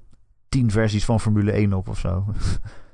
tien 0.49 0.71
versies 0.71 1.05
van 1.05 1.19
Formule 1.19 1.51
1 1.51 1.73
op 1.73 1.87
of 1.89 1.99
zo. 1.99 2.23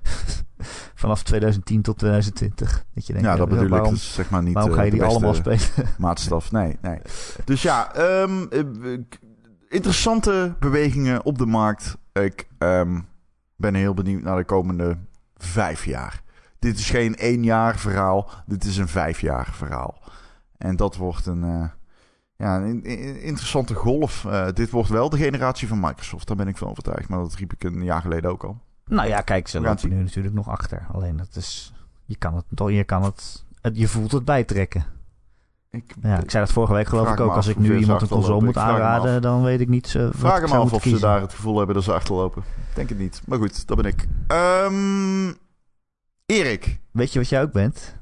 Vanaf 0.95 1.23
2010 1.23 1.81
tot 1.81 1.97
2020. 1.97 2.85
Dat 2.93 3.05
je 3.07 3.13
denkt, 3.13 3.27
ja, 3.27 3.33
ja, 3.33 3.39
dat 3.39 3.49
bedoel 3.49 3.63
ik. 3.63 3.69
waarom, 3.69 3.93
Dus 3.93 4.13
zeg 4.13 4.29
maar 4.29 4.43
niet 4.43 4.53
waarom 4.53 4.71
eh, 4.71 4.77
ga 4.77 4.83
je 4.83 4.91
de 4.91 4.97
die 4.97 5.05
allemaal 5.05 5.33
spelen? 5.33 5.59
maatstaf. 5.97 6.51
Nee, 6.51 6.77
nee. 6.81 6.99
Dus 7.45 7.61
ja, 7.61 7.93
ehm, 7.95 8.45
eh, 8.49 8.91
ik- 8.91 9.19
interessante 9.69 10.55
bewegingen 10.59 11.25
op 11.25 11.37
de 11.37 11.45
markt. 11.45 11.97
Ik 12.13 12.47
ehm, 12.57 12.99
ben 13.55 13.75
heel 13.75 13.93
benieuwd 13.93 14.21
naar 14.23 14.37
de 14.37 14.43
komende 14.43 14.97
vijf 15.37 15.85
jaar. 15.85 16.21
Dit 16.59 16.77
is 16.77 16.89
geen 16.89 17.15
één 17.15 17.43
jaar 17.43 17.77
verhaal. 17.77 18.29
Dit 18.45 18.63
is 18.63 18.77
een 18.77 18.87
vijf 18.87 19.21
jaar 19.21 19.47
verhaal. 19.53 19.97
En 20.57 20.75
dat 20.75 20.95
wordt 20.95 21.25
een, 21.25 21.43
eh, 21.43 21.69
ja, 22.35 22.55
een 22.57 22.83
interessante 23.21 23.73
golf. 23.73 24.25
Eh, 24.25 24.47
dit 24.53 24.69
wordt 24.69 24.89
wel 24.89 25.09
de 25.09 25.17
generatie 25.17 25.67
van 25.67 25.79
Microsoft. 25.79 26.27
Daar 26.27 26.35
ben 26.37 26.47
ik 26.47 26.57
van 26.57 26.69
overtuigd. 26.69 27.09
Maar 27.09 27.19
dat 27.19 27.33
riep 27.35 27.53
ik 27.53 27.63
een 27.63 27.83
jaar 27.83 28.01
geleden 28.01 28.29
ook 28.31 28.43
al. 28.43 28.59
Nou 28.89 29.07
ja, 29.07 29.21
kijk, 29.21 29.47
ze 29.47 29.59
lopen 29.61 29.89
nu 29.89 29.95
natuurlijk 30.03 30.35
nog 30.35 30.47
achter. 30.49 30.85
Alleen 30.93 31.17
dat 31.17 31.35
is... 31.35 31.73
Je 32.05 32.15
kan 32.15 32.35
het, 32.35 32.45
toch- 32.55 32.71
je 32.71 32.83
kan 32.83 33.03
het, 33.03 33.43
het... 33.61 33.77
Je 33.77 33.87
voelt 33.87 34.11
het 34.11 34.25
bijtrekken. 34.25 34.85
Ik, 35.71 35.93
Ja, 36.01 36.17
ik 36.19 36.31
zei 36.31 36.43
dat 36.45 36.53
vorige 36.53 36.73
week 36.73 36.87
geloof 36.87 37.11
ik 37.11 37.19
ook. 37.19 37.35
Als 37.35 37.47
ik 37.47 37.57
nu 37.57 37.77
iemand 37.77 38.01
een 38.01 38.07
console 38.07 38.43
moet 38.45 38.57
aanraden, 38.57 39.21
dan 39.21 39.43
weet 39.43 39.59
ik 39.59 39.67
niet... 39.67 39.93
wat 39.93 40.11
Vraag 40.15 40.41
me 40.41 40.57
af 40.57 40.73
of 40.73 40.83
ze 40.83 40.99
daar 40.99 41.21
het 41.21 41.33
gevoel 41.33 41.57
hebben 41.57 41.75
dat 41.75 41.83
ze 41.83 41.93
achterlopen. 41.93 42.41
Ik 42.69 42.75
denk 42.75 42.89
het 42.89 42.97
niet. 42.97 43.21
Maar 43.25 43.37
goed, 43.37 43.67
dat 43.67 43.77
ben 43.77 43.85
ik. 43.85 44.07
Ehm 44.27 45.31
Erik. 46.25 46.79
Weet 46.91 47.13
je 47.13 47.19
wat 47.19 47.29
jij 47.29 47.41
ook 47.41 47.51
bent? 47.51 47.95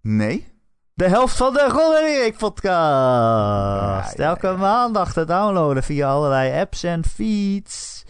Nee? 0.00 0.50
De 0.94 1.08
helft 1.08 1.36
van 1.36 1.52
de 1.52 1.68
Ron 1.72 1.94
Erik 1.94 2.36
podcast. 2.36 2.72
Ja, 2.72 4.12
ja, 4.16 4.28
Elke 4.28 4.54
maandag 4.58 5.12
te 5.12 5.24
downloaden 5.24 5.82
via 5.82 6.08
allerlei 6.10 6.60
apps 6.60 6.82
en 6.82 7.04
feeds. 7.04 8.01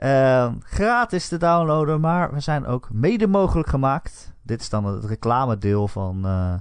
Ehm, 0.00 0.54
gratis 0.60 1.28
te 1.28 1.36
downloaden, 1.36 2.00
maar 2.00 2.32
we 2.32 2.40
zijn 2.40 2.66
ook 2.66 2.88
mede 2.92 3.26
mogelijk 3.26 3.68
gemaakt. 3.68 4.32
Dit 4.42 4.60
is 4.60 4.68
dan 4.68 4.84
het 4.84 5.04
reclamedeel 5.04 5.88
van, 5.88 6.26
eh, 6.26 6.54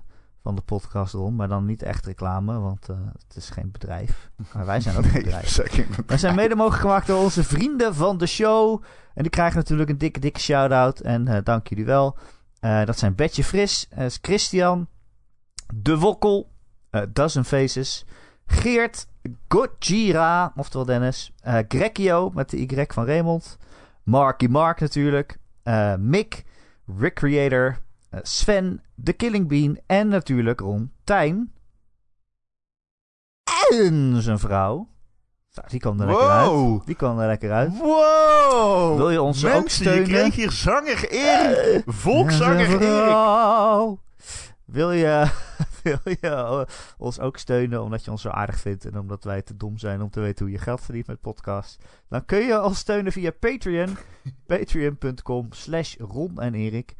van 0.43 0.55
de 0.55 0.61
podcast 0.61 1.13
Ron. 1.13 1.35
Maar 1.35 1.47
dan 1.47 1.65
niet 1.65 1.81
echt 1.81 2.05
reclame, 2.05 2.59
want 2.59 2.89
eh, 2.89 2.95
het 3.27 3.35
is 3.35 3.49
geen 3.49 3.71
bedrijf. 3.71 4.29
Maar 4.53 4.65
wij 4.65 4.81
zijn 4.81 4.97
ook 4.97 5.03
een 5.03 5.11
Nee, 5.11 5.23
bedrijf. 5.23 5.59
Wij 6.07 6.17
zijn 6.17 6.35
mede 6.35 6.55
mogelijk 6.55 6.81
gemaakt 6.81 7.07
door 7.07 7.23
onze 7.23 7.43
vrienden 7.43 7.95
van 7.95 8.17
de 8.17 8.25
show. 8.27 8.83
En 9.13 9.21
die 9.21 9.31
krijgen 9.31 9.57
natuurlijk 9.57 9.89
een 9.89 9.97
dikke, 9.97 10.19
dikke 10.19 10.39
shout-out. 10.39 10.99
En 10.99 11.27
eh, 11.27 11.43
dank 11.43 11.67
jullie 11.67 11.85
wel. 11.85 12.17
Dat 12.59 12.99
zijn 12.99 13.15
Betje 13.15 13.43
Fris, 13.43 13.87
is 13.95 14.17
Christian, 14.21 14.87
De 15.73 15.97
Wokkel, 15.97 16.51
Dozen 17.09 17.45
Faces, 17.45 18.05
Geert, 18.45 19.07
Gojira, 19.47 20.53
oftewel 20.55 20.85
Dennis, 20.85 21.33
eh 21.41 21.57
Grekio 21.67 22.29
met 22.33 22.49
de 22.49 22.57
Y 22.57 22.85
van 22.87 23.05
Raymond, 23.05 23.57
Marky 24.03 24.47
Mark 24.47 24.79
natuurlijk, 24.79 25.37
eh, 25.63 25.95
Mick, 25.95 26.43
Recreator, 26.97 27.77
eh, 28.09 28.19
Sven, 28.23 28.81
The 29.03 29.13
Killing 29.13 29.47
Bean 29.47 29.79
en 29.85 30.07
natuurlijk 30.07 30.59
Ron 30.59 30.91
Tijn. 31.03 31.53
En 33.71 34.21
zijn 34.21 34.39
vrouw. 34.39 34.87
Nou, 35.53 35.67
die 35.69 35.79
kwam 35.79 35.99
er 35.99 36.05
lekker 36.07 36.29
uit. 36.29 36.85
Die 36.85 36.95
kwam 36.95 37.19
er 37.19 37.27
lekker 37.27 37.51
uit. 37.51 37.77
Wow! 37.77 38.97
Wil 38.97 39.09
je 39.09 39.21
ons 39.21 39.45
ook 39.45 39.51
Mensen, 39.51 39.83
je 39.83 39.89
steunen? 39.89 40.07
kreeg 40.09 40.35
hier 40.35 40.51
zanger 40.51 41.09
Erik. 41.09 41.83
Volkszanger 41.85 42.81
Erik. 42.81 43.97
Wil 44.71 44.91
je, 44.91 45.31
wil 45.83 45.99
je 46.03 46.67
ons 46.97 47.19
ook 47.19 47.37
steunen 47.37 47.83
omdat 47.83 48.05
je 48.05 48.11
ons 48.11 48.21
zo 48.21 48.29
aardig 48.29 48.59
vindt 48.59 48.85
en 48.85 48.99
omdat 48.99 49.23
wij 49.23 49.41
te 49.41 49.57
dom 49.57 49.77
zijn 49.77 50.01
om 50.01 50.09
te 50.09 50.19
weten 50.19 50.45
hoe 50.45 50.53
je 50.53 50.61
geld 50.61 50.81
verdient 50.81 51.07
met 51.07 51.21
podcast? 51.21 51.83
Dan 52.07 52.25
kun 52.25 52.39
je 52.39 52.63
ons 52.63 52.77
steunen 52.79 53.11
via 53.11 53.31
Patreon. 53.31 53.97
Patreon.com 54.47 55.51
slash 55.51 55.95
Ron 55.97 56.39
en 56.39 56.53
Erik. 56.53 56.95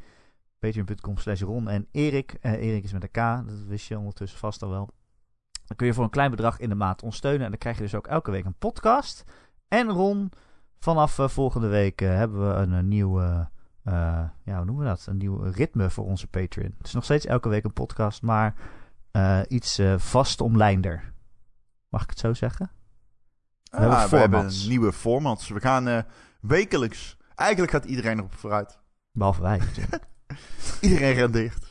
Patreon.com 0.58 1.16
slash 1.16 1.40
Ron 1.40 1.68
en 1.68 1.86
Erik. 1.90 2.36
Eh, 2.40 2.52
Erik 2.52 2.84
is 2.84 2.92
met 2.92 3.02
een 3.02 3.10
K, 3.10 3.46
dat 3.48 3.66
wist 3.66 3.88
je 3.88 3.98
ondertussen 3.98 4.38
vast 4.38 4.62
al 4.62 4.70
wel. 4.70 4.88
Dan 5.66 5.76
kun 5.76 5.86
je 5.86 5.94
voor 5.94 6.04
een 6.04 6.10
klein 6.10 6.30
bedrag 6.30 6.58
in 6.58 6.68
de 6.68 6.74
maand 6.74 7.02
ons 7.02 7.16
steunen. 7.16 7.42
En 7.44 7.50
dan 7.50 7.58
krijg 7.58 7.76
je 7.76 7.82
dus 7.82 7.94
ook 7.94 8.06
elke 8.06 8.30
week 8.30 8.44
een 8.44 8.58
podcast. 8.58 9.24
En 9.68 9.88
Ron, 9.88 10.32
vanaf 10.78 11.18
eh, 11.18 11.28
volgende 11.28 11.68
week 11.68 12.00
eh, 12.00 12.08
hebben 12.08 12.48
we 12.48 12.54
een, 12.54 12.72
eh, 12.72 12.82
nieuw... 12.82 13.20
eh, 13.20 13.40
ja, 13.84 14.32
hoe 14.56 14.64
noemen 14.64 14.78
we 14.78 14.84
dat? 14.84 15.06
Een 15.06 15.16
nieuw 15.16 15.36
ritme 15.42 15.90
voor 15.90 16.04
onze 16.04 16.26
Patreon. 16.26 16.74
Het 16.78 16.86
is 16.86 16.92
nog 16.92 17.04
steeds 17.04 17.26
elke 17.26 17.48
week 17.48 17.64
een 17.64 17.72
podcast, 17.72 18.22
maar 18.22 18.54
eh, 19.10 19.40
iets 19.48 19.78
eh 19.78 19.98
vast 19.98 20.40
omlijnder. 20.40 21.12
Mag 21.88 22.02
ik 22.02 22.10
het 22.10 22.18
zo 22.18 22.34
zeggen? 22.34 22.70
We 23.70 23.76
hebben 23.78 23.96
Ah, 23.98 24.08
we 24.10 24.16
hebben 24.16 24.38
formats. 24.38 24.66
nieuwe 24.66 24.92
formats. 24.92 25.48
We 25.48 25.60
gaan 25.60 25.88
eh, 25.88 26.02
wekelijks. 26.40 27.16
Eigenlijk 27.34 27.70
gaat 27.72 27.84
iedereen 27.84 28.18
erop 28.18 28.34
vooruit. 28.34 28.78
Behalve 29.12 29.42
wij. 29.42 29.60
Iedereen 30.80 31.14
rendeert. 31.14 31.66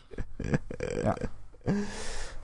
ja. 1.03 1.17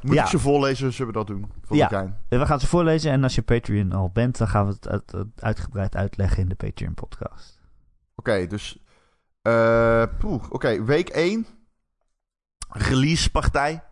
Moet 0.01 0.13
Ja. 0.15 0.23
ik 0.23 0.29
ze 0.29 0.39
voorlezen? 0.39 0.93
Zullen 0.93 1.11
we 1.13 1.17
dat 1.17 1.27
doen? 1.27 1.51
Voor 1.61 1.75
Ja. 1.77 1.91
Eh, 2.29 2.39
we 2.39 2.45
gaan 2.45 2.59
ze 2.59 2.67
voorlezen 2.67 3.11
en 3.11 3.23
als 3.23 3.35
je 3.35 3.41
Patreon 3.41 3.91
al 3.91 4.09
bent, 4.09 4.37
dan 4.37 4.47
gaan 4.47 4.65
we 4.67 4.71
het 4.73 4.87
uit- 4.87 5.13
uit- 5.15 5.27
uitgebreid 5.43 5.95
uitleggen 5.95 6.37
in 6.43 6.49
de 6.49 6.55
Patreon 6.55 6.93
podcast. 6.93 7.61
Oké, 8.15 8.47
dus... 8.47 8.79
poeh, 10.17 10.43
Oké, 10.49 10.83
week 10.83 11.09
1. 11.09 11.45
Release 12.67 13.31
partij. 13.31 13.83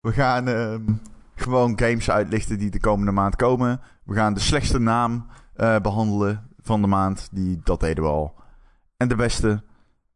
We 0.00 0.12
gaan 0.12 0.48
ehm, 0.48 0.92
gewoon 1.34 1.78
games 1.78 2.10
uitlichten 2.10 2.58
die 2.58 2.70
de 2.70 2.80
komende 2.80 3.12
maand 3.12 3.36
komen. 3.36 3.80
We 4.04 4.14
gaan 4.14 4.34
de 4.34 4.40
slechtste 4.40 4.78
naam 4.78 5.26
eh, 5.54 5.78
behandelen 5.78 6.50
van 6.58 6.80
de 6.80 6.86
maand. 6.86 7.28
Die, 7.32 7.60
dat 7.64 7.80
deden 7.80 8.04
we 8.04 8.10
al. 8.10 8.34
En 8.96 9.08
de 9.08 9.16
beste. 9.16 9.62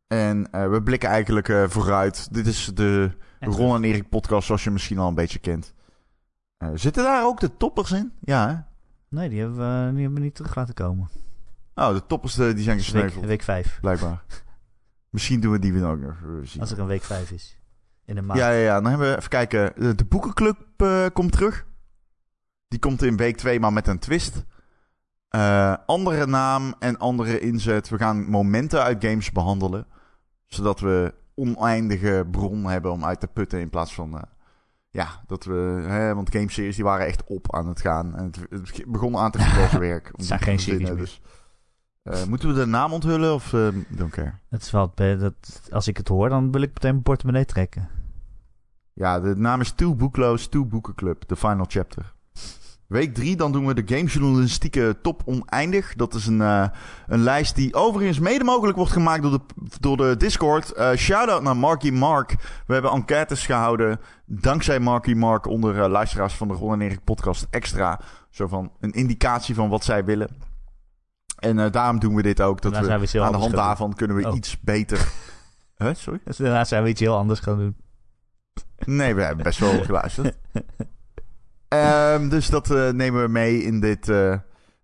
En 0.06 0.52
eh, 0.52 0.70
we 0.70 0.82
blikken 0.82 1.08
eigenlijk 1.08 1.66
vooruit. 1.68 2.34
Dit 2.34 2.46
is 2.46 2.70
de 2.74 3.10
En 3.38 3.50
Ron 3.50 3.74
en 3.74 3.84
Erik 3.84 4.08
podcast, 4.08 4.46
zoals 4.46 4.64
je 4.64 4.70
misschien 4.70 4.98
al 4.98 5.08
een 5.08 5.14
beetje 5.14 5.38
kent. 5.38 5.74
Zitten 6.74 7.04
daar 7.04 7.24
ook 7.24 7.40
de 7.40 7.56
toppers 7.56 7.92
in? 7.92 8.12
Ja, 8.20 8.48
hè? 8.48 8.56
Nee, 9.08 9.28
die 9.28 9.40
hebben, 9.40 9.56
we, 9.56 9.92
die 9.92 10.02
hebben 10.02 10.18
we 10.18 10.24
niet 10.24 10.34
terug 10.34 10.54
laten 10.54 10.74
komen. 10.74 11.08
Oh, 11.74 11.92
de 11.92 12.06
toppers 12.06 12.38
eh, 12.38 12.54
die 12.54 12.62
zijn 12.62 12.78
gesneuveld, 12.78 13.24
week 13.24 13.42
5. 13.42 13.78
blijkbaar. 13.80 14.24
misschien 15.10 15.40
doen 15.40 15.52
we 15.52 15.58
die 15.58 15.72
weer 15.72 15.86
ook 15.86 16.00
nog 16.00 16.16
eh, 16.22 16.28
zien. 16.42 16.60
Als 16.60 16.70
er 16.70 16.78
een 16.78 16.86
week 16.86 17.02
5 17.02 17.30
is. 17.30 17.58
In 18.04 18.14
de 18.14 18.22
maand. 18.22 18.38
Ja, 18.38 18.50
ja, 18.50 18.58
ja. 18.58 18.80
Dan 18.80 18.90
hebben 18.90 19.10
we 19.10 19.16
even 19.16 19.28
kijken. 19.28 19.72
De, 19.76 19.94
de 19.94 20.04
boekenclub 20.04 20.56
eh, 20.76 21.06
komt 21.12 21.32
terug. 21.32 21.66
Die 22.68 22.78
komt 22.78 23.02
in 23.02 23.16
week 23.16 23.36
2, 23.36 23.60
maar 23.60 23.72
met 23.72 23.86
een 23.86 23.98
twist. 23.98 24.44
Eh, 25.28 25.74
andere 25.86 26.26
naam 26.26 26.74
en 26.78 26.98
andere 26.98 27.40
inzet. 27.40 27.88
We 27.88 27.98
gaan 27.98 28.30
momenten 28.30 28.82
uit 28.82 29.04
games 29.04 29.32
behandelen. 29.32 29.86
Zodat 30.46 30.80
we 30.80 31.14
oneindige 31.34 32.26
bron 32.30 32.64
hebben 32.64 32.92
om 32.92 33.04
uit 33.04 33.20
te 33.20 33.26
putten. 33.26 33.60
In 33.60 33.70
plaats 33.70 33.94
van. 33.94 34.16
eh, 34.16 34.22
ja, 34.90 35.22
dat 35.26 35.44
we. 35.44 35.84
Hè, 35.86 36.14
want 36.14 36.32
gameseries 36.32 36.74
die 36.76 36.84
waren 36.84 37.06
echt 37.06 37.24
op 37.24 37.54
aan 37.54 37.68
het 37.68 37.80
gaan. 37.80 38.16
En 38.16 38.24
het, 38.24 38.36
het 38.50 38.84
begon 38.86 39.16
aan 39.16 39.30
te 39.30 39.38
als 39.62 39.72
werk. 39.72 40.10
Het 40.16 40.24
zijn 40.26 40.40
geen 40.40 40.58
series 40.58 40.88
Dus, 40.88 41.20
eh, 42.02 42.24
moeten 42.24 42.48
we 42.48 42.54
de 42.54 42.66
naam 42.66 42.92
onthullen 42.92 43.34
of 43.34 43.52
eh, 43.52 43.68
don't 43.88 44.10
care? 44.10 44.32
Het 44.48 44.62
is 44.62 44.70
wel, 44.70 44.92
dat, 44.94 45.68
als 45.70 45.88
ik 45.88 45.96
het 45.96 46.08
hoor, 46.08 46.28
dan 46.28 46.52
wil 46.52 46.62
ik 46.62 46.72
meteen 46.72 46.90
mijn 46.90 47.02
portemonnee 47.02 47.44
trekken. 47.44 47.88
Ja, 48.92 49.20
de 49.20 49.36
naam 49.36 49.60
is 49.60 49.70
Two 49.70 49.94
Bookloos, 49.94 50.46
Two 50.46 50.64
Boekenclub, 50.66 51.28
de 51.28 51.36
final 51.36 51.64
chapter. 51.68 52.14
Week 52.86 53.14
3, 53.14 53.36
dan 53.36 53.52
doen 53.52 53.66
we 53.66 53.74
de 53.74 53.94
gamejournalistieke 53.96 54.96
top 55.02 55.22
oneindig. 55.24 55.94
Dat 55.94 56.14
is 56.14 56.26
een, 56.26 56.40
eh, 56.40 56.68
een 57.06 57.22
lijst 57.22 57.54
die 57.54 57.74
overigens 57.74 58.18
mede 58.18 58.44
mogelijk 58.44 58.76
wordt 58.76 58.92
gemaakt 58.92 59.22
door 59.22 59.30
de, 59.30 59.40
door 59.80 59.96
de 59.96 60.16
Discord. 60.16 60.72
Eh 60.72 60.96
Shout-out 60.96 61.42
naar 61.42 61.56
Marky 61.56 61.90
Mark. 61.90 62.36
We 62.66 62.72
hebben 62.72 62.90
enquêtes 62.90 63.46
gehouden, 63.46 64.00
dankzij 64.26 64.80
Marky 64.80 65.12
Mark, 65.12 65.46
onder 65.46 65.88
luisteraars 65.88 66.34
van 66.34 66.48
de 66.48 66.54
Ron 66.54 66.72
en 66.72 66.80
Erik 66.80 67.04
podcast 67.04 67.46
extra. 67.50 68.00
Zo 68.30 68.46
van 68.46 68.72
een 68.80 68.92
indicatie 68.92 69.54
van 69.54 69.68
wat 69.68 69.84
zij 69.84 70.04
willen. 70.04 70.49
En 71.40 71.58
eh, 71.58 71.70
daarom 71.70 71.98
doen 71.98 72.14
we 72.14 72.22
dit 72.22 72.40
ook. 72.40 72.60
Dat 72.62 72.74
zijn 72.74 73.00
we 73.00 73.20
aan 73.20 73.32
de 73.32 73.38
hand 73.38 73.52
daarvan 73.54 73.94
kunnen 73.94 74.16
we 74.16 74.28
Oh. 74.28 74.36
iets 74.36 74.60
beter... 74.60 75.08
Huh, 75.76 75.94
sorry? 75.94 76.20
Dus 76.24 76.36
daarna 76.46 76.64
zijn 76.64 76.82
we 76.82 76.88
iets 76.88 77.00
heel 77.00 77.16
anders 77.16 77.40
gaan 77.40 77.58
doen. 77.58 77.76
Nee, 78.84 79.14
we 79.14 79.22
hebben 79.22 79.44
best 79.44 79.58
wel 79.58 79.82
geluisterd. 79.84 80.38
Ehm, 81.68 82.28
dus 82.28 82.48
dat 82.48 82.70
eh, 82.70 82.88
nemen 82.90 83.22
we 83.22 83.28
mee 83.28 83.62
in 83.62 83.80
dit 83.80 84.08
eh, 84.08 84.36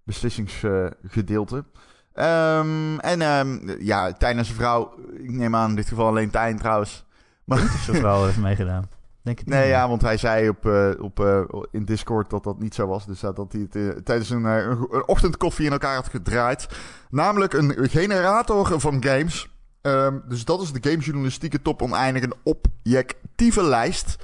beslissingsgedeelte. 0.05 1.65
Ehm, 2.13 2.99
en 2.99 3.21
ehm, 3.23 3.83
ja, 3.83 4.13
Tijn 4.13 4.39
en 4.39 4.45
zijn 4.45 4.57
vrouw, 4.57 4.95
ik 5.23 5.31
neem 5.31 5.55
aan 5.57 5.71
in 5.71 5.77
dit 5.77 5.89
geval 5.89 6.07
alleen 6.07 6.31
Tijn 6.31 6.59
trouwens. 6.59 7.05
Maar, 7.45 7.59
Zoals 7.85 8.01
wel 8.01 8.25
heeft 8.25 8.39
meegedaan. 8.39 8.89
Denk 9.27 9.39
het 9.39 9.49
niet. 9.49 9.57
nee, 9.57 9.69
ja, 9.69 9.89
want 9.89 10.03
hij 10.03 10.17
zei 10.17 10.49
op, 10.49 10.67
eh, 10.67 10.91
op, 10.99 11.21
eh, 11.21 11.41
in 11.71 11.85
Discord 11.85 12.31
dat 12.31 12.45
dat 12.45 12.59
niet 12.59 12.75
zo 12.75 12.87
was. 12.87 13.07
Dus 13.07 13.21
dat 13.21 13.47
hij 13.53 13.61
het 13.61 13.77
eh, 13.77 13.89
tijdens 13.89 14.31
een, 14.31 14.45
een, 14.45 15.07
ochtendkoffie 15.07 15.67
in 15.67 15.73
elkaar 15.73 15.95
had 15.95 16.09
gedraaid. 16.09 16.69
Namelijk 17.11 17.53
een 17.53 17.89
generator 17.91 18.81
van 18.81 19.05
games. 19.05 19.49
Ehm, 19.81 20.19
dus 20.29 20.45
dat 20.45 20.63
is 20.63 20.73
de 20.73 20.91
gamejournalistieke 20.91 21.63
top 21.63 21.83
oneindig. 21.83 22.23
Een 22.23 22.35
objectieve 22.43 23.63
lijst 23.63 24.17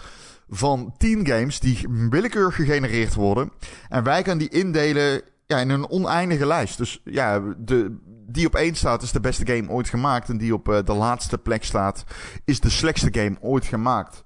van 0.48 0.94
10 0.96 1.26
games 1.26 1.60
die 1.60 1.86
willekeurig 2.10 2.54
gegenereerd 2.54 3.14
worden. 3.14 3.52
En 3.88 4.02
wij 4.02 4.24
gaan 4.24 4.38
die 4.38 4.48
indelen 4.48 5.20
ja, 5.46 5.58
in 5.58 5.70
een 5.70 5.90
oneindige 5.90 6.46
lijst. 6.46 6.78
Dus 6.78 7.00
ja, 7.04 7.42
de, 7.56 7.96
die 8.26 8.46
op 8.46 8.54
één 8.54 8.74
staat 8.74 9.02
is 9.02 9.12
de 9.12 9.20
beste 9.20 9.46
game 9.46 9.68
ooit 9.68 9.88
gemaakt. 9.88 10.28
En 10.28 10.38
die 10.38 10.54
op 10.54 10.82
de 10.84 10.94
laatste 10.94 11.38
plek 11.38 11.64
staat 11.64 12.04
is 12.44 12.60
de 12.60 12.70
slechtste 12.70 13.08
game 13.12 13.36
ooit 13.40 13.64
gemaakt. 13.64 14.24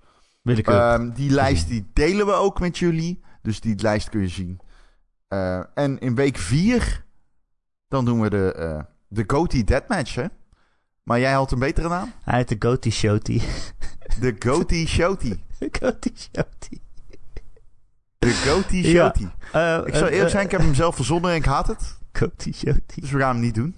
Ehm, 0.93 1.11
die 1.11 1.31
lijst 1.31 1.69
die 1.69 1.91
delen 1.93 2.27
we 2.27 2.33
ook 2.33 2.61
met 2.61 2.79
jullie. 2.79 3.21
Dus 3.43 3.61
die 3.61 3.81
lijst 3.81 4.09
kun 4.09 4.21
je 4.21 4.29
zien. 4.29 4.61
Eh, 5.29 5.61
en 5.75 5.99
in 5.99 6.15
week 6.15 6.37
4 6.39 7.05
dan 7.89 8.05
doen 8.05 8.21
we 8.21 8.31
de, 8.31 8.53
eh 8.53 8.81
de 9.09 9.25
Goatee 9.27 9.65
Deathmatch, 9.65 10.15
hè? 10.15 10.25
Maar 11.03 11.21
jij 11.21 11.33
had 11.33 11.53
een 11.53 11.59
betere 11.59 11.89
naam? 11.89 12.13
Hij 12.23 12.37
heet 12.39 12.49
de 12.49 12.57
Goatee 12.59 12.93
Shoti. 12.93 13.43
De 14.21 14.37
Goatee 14.39 14.87
Shoti. 14.87 15.43
Goatee 15.81 16.13
Shoti. 16.35 16.81
De 18.19 18.31
Goatee 18.33 18.91
Ja. 18.91 19.05
Shoti. 19.07 19.31
Eh, 19.53 19.81
Ik 19.85 19.95
zou 19.95 20.11
eerlijk 20.11 20.31
zijn, 20.31 20.45
ik 20.45 20.51
heb 20.51 20.61
hem 20.61 20.75
zelf 20.75 20.95
verzonnen 20.97 21.31
en 21.31 21.37
ik 21.37 21.45
haat 21.45 21.67
het. 21.67 21.99
Goatee 22.13 22.53
Shoti. 22.53 23.01
Dus 23.01 23.11
we 23.11 23.19
gaan 23.19 23.35
hem 23.35 23.45
niet 23.45 23.55
doen. 23.55 23.77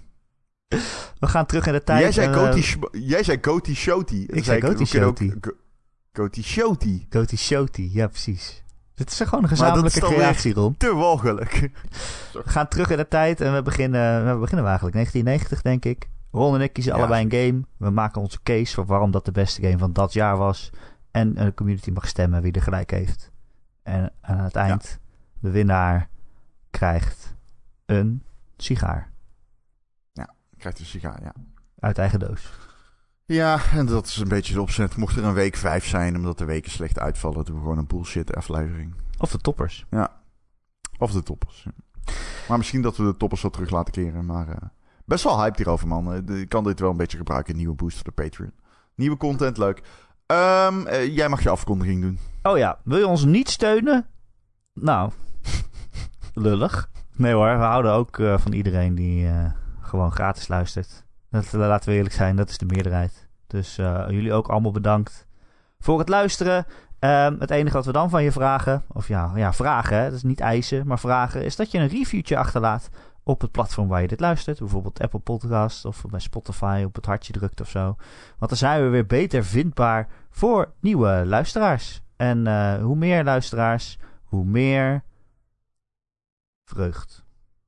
We 1.18 1.26
gaan 1.26 1.46
terug 1.46 1.66
in 1.66 1.72
de 1.72 1.82
tijd. 1.84 2.00
Jij 2.00 2.12
zei 2.12 2.26
en, 2.26 2.34
Goatee, 2.34 2.62
Sh- 2.62 2.76
jij 2.92 3.22
zei 3.22 3.38
Goatee 3.40 3.74
Shoti. 3.74 4.24
Ik 4.26 4.44
zei 4.44 4.60
Goatee 4.60 4.86
we 5.40 5.54
ook 6.18 6.34
Shoti. 6.34 7.06
Goatee 7.10 7.38
Shoti. 7.38 7.90
Ja 7.92 8.06
precies. 8.06 8.62
Dit 8.94 9.10
is 9.10 9.20
gewoon 9.20 9.42
een 9.42 9.48
gezamenlijke 9.48 10.00
creatie, 10.00 10.54
Ron. 10.54 10.76
Te 10.76 10.94
walgelijk. 10.94 11.52
We 12.32 12.42
gaan 12.44 12.68
terug 12.68 12.90
in 12.90 12.96
de 12.96 13.08
tijd 13.08 13.40
en 13.40 13.54
we 13.54 13.62
beginnen, 13.62 14.32
we 14.32 14.38
beginnen 14.40 14.66
eigenlijk 14.66 14.94
1990, 14.94 15.62
denk 15.62 15.84
ik. 15.84 16.08
Ron 16.30 16.54
en 16.54 16.60
ik 16.60 16.72
kiezen 16.72 16.92
Ja. 16.92 16.98
allebei 16.98 17.24
een 17.24 17.30
game. 17.30 17.64
We 17.76 17.90
maken 17.90 18.20
onze 18.20 18.42
case 18.42 18.74
voor 18.74 18.86
waarom 18.86 19.10
dat 19.10 19.24
de 19.24 19.32
beste 19.32 19.62
game 19.62 19.78
van 19.78 19.92
dat 19.92 20.12
jaar 20.12 20.36
was. 20.36 20.70
En 21.10 21.34
de 21.34 21.54
community 21.54 21.90
mag 21.90 22.08
stemmen 22.08 22.42
wie 22.42 22.52
er 22.52 22.62
gelijk 22.62 22.90
heeft. 22.90 23.30
En 23.82 24.12
aan 24.20 24.38
het 24.38 24.56
eind, 24.56 24.98
de 25.40 25.50
winnaar 25.50 26.08
krijgt 26.70 27.34
een 27.86 28.22
sigaar 28.56 29.10
Krijgt 30.58 30.78
een 30.78 30.84
sigaar, 30.86 31.22
ja. 31.22 31.32
uit 31.78 31.98
eigen 31.98 32.18
doos. 32.18 32.52
Ja, 33.30 33.60
en 33.72 33.86
dat 33.86 34.06
is 34.06 34.16
een 34.16 34.28
beetje 34.28 34.54
de 34.54 34.60
opzet. 34.60 34.96
Mocht 34.96 35.16
er 35.16 35.24
een 35.24 35.32
week 35.34 35.56
vijf 35.56 35.86
zijn, 35.86 36.16
omdat 36.16 36.38
de 36.38 36.44
weken 36.44 36.70
slecht 36.70 36.98
uitvallen, 36.98 37.44
doen 37.44 37.54
we 37.54 37.60
gewoon 37.60 37.78
een 37.78 37.86
bullshit 37.86 38.34
aflevering. 38.34 38.94
Of 39.18 39.30
de 39.30 39.38
toppers. 39.38 39.86
Of 40.98 41.10
de 41.12 41.22
toppers. 41.22 41.62
ja. 41.64 41.72
Maar 42.48 42.58
misschien 42.58 42.82
dat 42.82 42.96
we 42.96 43.04
de 43.04 43.16
toppers 43.16 43.42
wel 43.42 43.50
terug 43.50 43.70
laten 43.70 43.92
keren. 43.92 44.26
Maar 44.26 44.48
eh, 44.48 44.56
best 45.04 45.24
wel 45.24 45.40
hype 45.42 45.56
hierover, 45.56 45.88
man. 45.88 46.12
Eh, 46.12 46.40
Ik 46.40 46.48
kan 46.48 46.64
dit 46.64 46.80
wel 46.80 46.90
een 46.90 46.96
beetje 46.96 47.16
gebruiken. 47.16 47.56
Nieuwe 47.56 47.74
boost 47.74 47.96
voor 47.96 48.04
de 48.14 48.22
Patreon. 48.22 48.52
Nieuwe 48.94 49.16
content, 49.16 49.56
leuk. 49.58 49.82
Ehm, 50.26 50.86
eh, 50.86 51.16
jij 51.16 51.28
mag 51.28 51.42
je 51.42 51.48
afkondiging 51.48 52.02
doen. 52.02 52.18
Oh 52.42 52.58
ja, 52.58 52.78
wil 52.84 52.98
je 52.98 53.06
ons 53.06 53.24
niet 53.24 53.48
steunen? 53.50 54.06
Nou, 54.74 55.12
lullig. 56.34 56.90
Nee 57.16 57.32
hoor, 57.32 57.58
we 57.58 57.64
houden 57.64 57.92
ook 57.92 58.16
van 58.36 58.52
iedereen 58.52 58.94
die 58.94 59.28
gewoon 59.80 60.12
gratis 60.12 60.48
luistert. 60.48 61.06
Dat, 61.30 61.44
eh, 61.44 61.52
laten 61.52 61.90
we 61.90 61.96
eerlijk 61.96 62.14
zijn, 62.14 62.36
dat 62.36 62.48
is 62.48 62.58
de 62.58 62.66
meerderheid. 62.66 63.28
Dus 63.46 63.78
eh, 63.78 64.04
jullie 64.08 64.32
ook 64.32 64.48
allemaal 64.48 64.72
bedankt 64.72 65.26
voor 65.78 65.98
het 65.98 66.08
luisteren. 66.08 66.66
Ehm, 66.98 67.36
het 67.38 67.50
enige 67.50 67.76
wat 67.76 67.86
we 67.86 67.92
dan 67.92 68.10
van 68.10 68.22
je 68.22 68.32
vragen, 68.32 68.84
of 68.88 69.08
ja, 69.08 69.32
ja 69.34 69.52
vragen, 69.52 69.96
hè, 69.96 70.04
dat 70.04 70.12
is 70.12 70.22
niet 70.22 70.40
eisen, 70.40 70.86
maar 70.86 70.98
vragen, 70.98 71.44
is 71.44 71.56
dat 71.56 71.70
je 71.70 71.78
een 71.78 71.88
reviewtje 71.88 72.36
achterlaat 72.36 72.90
op 73.22 73.40
het 73.40 73.50
platform 73.50 73.88
waar 73.88 74.02
je 74.02 74.08
dit 74.08 74.20
luistert. 74.20 74.58
Bijvoorbeeld 74.58 75.00
Apple 75.00 75.20
Podcast 75.20 75.84
of 75.84 76.04
bij 76.10 76.20
Spotify 76.20 76.82
op 76.86 76.94
het 76.94 77.06
hartje 77.06 77.32
drukt 77.32 77.60
of 77.60 77.68
zo. 77.68 77.96
Want 78.38 78.50
dan 78.50 78.56
zijn 78.56 78.82
we 78.82 78.88
weer 78.88 79.06
beter 79.06 79.44
vindbaar 79.44 80.08
voor 80.30 80.72
nieuwe 80.80 81.22
luisteraars. 81.26 82.02
En 82.16 82.46
eh, 82.46 82.82
hoe 82.82 82.96
meer 82.96 83.24
luisteraars, 83.24 83.98
hoe 84.24 84.44
meer 84.44 85.02
vreugd. 86.64 87.24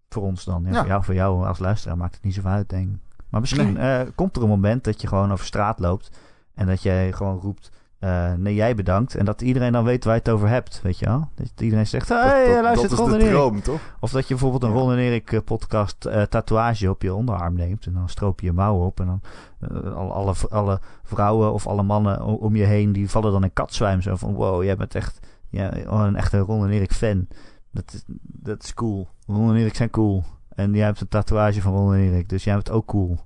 Voor 0.08 0.22
ons 0.22 0.44
dan. 0.44 0.62
Ja, 0.62 0.70
Ja. 0.70 0.78
Voor, 0.78 0.88
jou, 0.88 1.04
voor 1.04 1.14
jou 1.14 1.46
als 1.46 1.58
luisteraar 1.58 1.96
maakt 1.96 2.14
het 2.14 2.22
niet 2.22 2.34
zoveel 2.34 2.50
uit, 2.50 2.68
denk 2.68 2.94
ik. 2.94 3.09
Maar 3.30 3.40
misschien 3.40 3.76
eh, 3.76 4.00
komt 4.14 4.36
er 4.36 4.42
een 4.42 4.48
moment 4.48 4.84
dat 4.84 5.00
je 5.00 5.08
gewoon 5.08 5.32
over 5.32 5.46
straat 5.46 5.78
loopt. 5.78 6.10
En 6.54 6.66
dat 6.66 6.82
jij 6.82 7.12
gewoon 7.12 7.38
roept. 7.38 7.70
eh, 7.98 8.32
nee, 8.32 8.54
jij 8.54 8.74
bedankt. 8.74 9.14
En 9.14 9.24
dat 9.24 9.40
iedereen 9.42 9.72
dan 9.72 9.84
weet 9.84 10.04
waar 10.04 10.14
je 10.14 10.20
het 10.20 10.30
over 10.30 10.48
hebt. 10.48 10.80
Weet 10.82 10.98
je 10.98 11.04
wel? 11.04 11.28
Dat 11.34 11.60
iedereen 11.60 11.86
zegt. 11.86 12.08
Hé, 12.08 12.14
hey, 12.14 12.46
dat, 12.54 12.62
luister 12.62 12.88
dat 12.88 12.98
Ron 12.98 13.14
is 13.14 13.24
de 13.24 13.30
droom, 13.30 13.62
toch? 13.62 13.80
Of 14.00 14.10
dat 14.10 14.22
je 14.22 14.34
bijvoorbeeld 14.34 14.62
een 14.62 14.70
Ja. 14.70 14.74
Ron 14.76 14.92
en 14.92 14.98
Erik 14.98 15.32
eh, 15.32 15.40
podcast 15.44 16.08
tatoeage 16.28 16.90
op 16.90 17.02
je 17.02 17.14
onderarm 17.14 17.54
neemt. 17.54 17.86
En 17.86 17.92
dan 17.92 18.08
stroop 18.08 18.40
je 18.40 18.46
je 18.46 18.52
mouwen 18.52 18.86
op. 18.86 19.00
En 19.00 19.06
dan 19.06 19.20
eh, 19.60 19.94
alle, 19.94 20.34
alle, 20.48 20.80
vrouwen 21.02 21.52
of 21.52 21.66
alle 21.66 21.82
mannen 21.82 22.22
om 22.24 22.56
je 22.56 22.64
heen. 22.64 22.92
Die 22.92 23.10
vallen 23.10 23.32
dan 23.32 23.44
in 23.44 23.52
katzwijm. 23.52 24.02
Zo 24.02 24.16
van 24.16 24.34
wow, 24.34 24.62
jij 24.62 24.76
bent 24.76 24.94
echt 24.94 25.18
ja, 25.48 25.72
oh, 25.88 26.04
een 26.04 26.16
echte 26.16 26.38
Ron 26.38 26.64
en 26.64 26.70
Erik 26.70 26.92
fan. 26.92 27.26
Dat 27.70 27.92
is, 27.94 28.04
dat 28.22 28.62
is 28.62 28.74
cool. 28.74 29.08
Ron 29.26 29.50
en 29.50 29.56
Erik 29.56 29.74
zijn 29.74 29.90
cool. 29.90 30.24
En 30.54 30.72
jij 30.72 30.84
hebt 30.84 31.00
een 31.00 31.08
tatoeage 31.08 31.60
van 31.60 31.72
Ron 31.72 31.94
en 31.94 32.00
Erik. 32.00 32.28
Dus 32.28 32.44
jij 32.44 32.54
bent 32.54 32.70
ook 32.70 32.86
cool. 32.86 33.18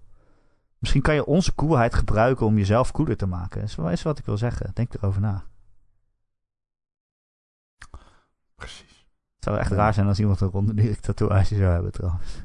Misschien 0.79 1.03
kan 1.03 1.15
je 1.15 1.27
onze 1.27 1.55
coolheid 1.55 1.95
gebruiken 1.95 2.47
om 2.47 2.59
jezelf 2.59 2.93
cooler 2.93 3.17
te 3.17 3.27
maken. 3.27 3.61
Dat 3.61 3.69
is 3.69 3.77
wel 3.77 3.95
wat 4.03 4.19
ik 4.19 4.25
wil 4.25 4.37
zeggen. 4.37 4.71
Denk 4.75 4.95
erover 4.95 5.21
na. 5.21 5.45
Precies. 8.55 9.07
Het 9.35 9.45
zou 9.45 9.59
echt 9.59 9.71
raar 9.71 9.95
zijn 9.95 10.07
als 10.07 10.19
iemand 10.19 10.41
een 10.41 10.51
Ron 10.51 10.69
en 10.71 10.79
Erik 10.79 11.01
tatoeage 11.01 11.55
zou 11.55 11.73
hebben 11.73 11.93
trouwens. 11.93 12.43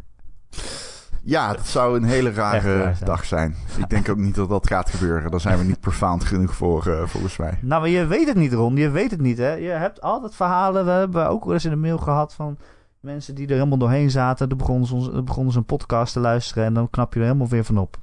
Ja, 1.22 1.54
dat 1.54 1.68
zou 1.68 1.98
een 1.98 2.04
hele 2.04 2.32
rare 2.32 2.84
raar 2.84 2.96
zijn. 2.96 3.10
dag 3.10 3.26
zijn. 3.26 3.56
Ik 3.78 3.90
denk 3.90 4.10
ook 4.10 4.18
niet 4.18 4.36
dat 4.36 4.50
dat 4.50 4.68
gaat 4.68 4.90
gebeuren. 4.90 5.32
Daar 5.32 5.40
zijn 5.40 5.58
we 5.58 5.64
niet 5.64 5.80
profound 5.80 6.24
genoeg 6.24 6.56
voor, 6.56 6.88
eh, 6.88 7.08
volgens 7.08 7.38
mij. 7.38 7.58
Nou, 7.62 7.82
maar 7.82 7.90
je 7.90 8.06
weet 8.06 8.28
het 8.28 8.38
niet, 8.38 8.54
Ron. 8.54 8.76
Je 8.76 8.90
weet 8.90 9.12
het 9.12 9.22
niet, 9.22 9.38
hè. 9.38 9.54
Je 9.54 9.70
hebt 9.70 10.02
altijd 10.02 10.36
verhalen. 10.36 10.86
We 10.86 10.92
hebben 10.92 11.30
ook 11.30 11.44
wel 11.44 11.54
eens 11.54 11.66
in 11.66 11.70
de 11.70 11.76
mail 11.76 11.98
gehad 11.98 12.34
van 12.34 12.58
mensen 13.00 13.36
die 13.36 13.48
er 13.48 13.54
helemaal 13.54 13.78
doorheen 13.78 14.12
zaten. 14.12 14.50
Dan 14.50 14.58
begonnen 14.58 14.88
ze, 14.88 14.96
ons, 14.96 15.24
begonnen 15.24 15.54
ze 15.54 15.60
een 15.60 15.66
podcast 15.66 16.14
te 16.14 16.20
luisteren 16.20 16.66
en 16.66 16.74
dan 16.74 16.90
knap 16.90 17.14
je 17.14 17.20
er 17.20 17.26
helemaal 17.26 17.48
weer 17.48 17.64
van 17.66 17.78
op. 17.78 17.98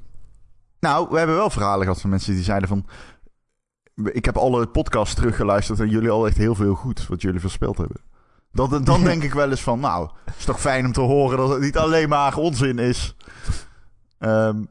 Nou, 0.80 1.08
we 1.10 1.18
hebben 1.18 1.36
wel 1.36 1.50
verhalen 1.50 1.82
gehad 1.82 2.00
van 2.00 2.10
mensen 2.10 2.34
die 2.34 2.44
zeiden 2.44 2.68
van... 2.68 2.86
Ik 4.04 4.24
heb 4.24 4.36
alle 4.36 4.66
podcasts 4.66 5.14
teruggeluisterd 5.14 5.80
en 5.80 5.88
jullie 5.88 6.10
al 6.10 6.26
echt 6.26 6.36
heel 6.36 6.54
veel 6.54 6.74
goed 6.74 7.06
wat 7.06 7.22
jullie 7.22 7.40
verspeeld 7.40 7.78
hebben. 7.78 8.00
Dan, 8.52 8.84
dan 8.84 9.04
denk 9.04 9.22
ik 9.22 9.34
wel 9.34 9.50
eens 9.50 9.62
van, 9.62 9.80
nou, 9.80 10.10
het 10.24 10.34
is 10.38 10.44
toch 10.44 10.60
fijn 10.60 10.86
om 10.86 10.92
te 10.92 11.00
horen 11.00 11.38
dat 11.38 11.48
het 11.48 11.60
niet 11.60 11.78
alleen 11.78 12.08
maar 12.08 12.36
onzin 12.36 12.78
is. 12.78 13.16
Ehm, 14.18 14.64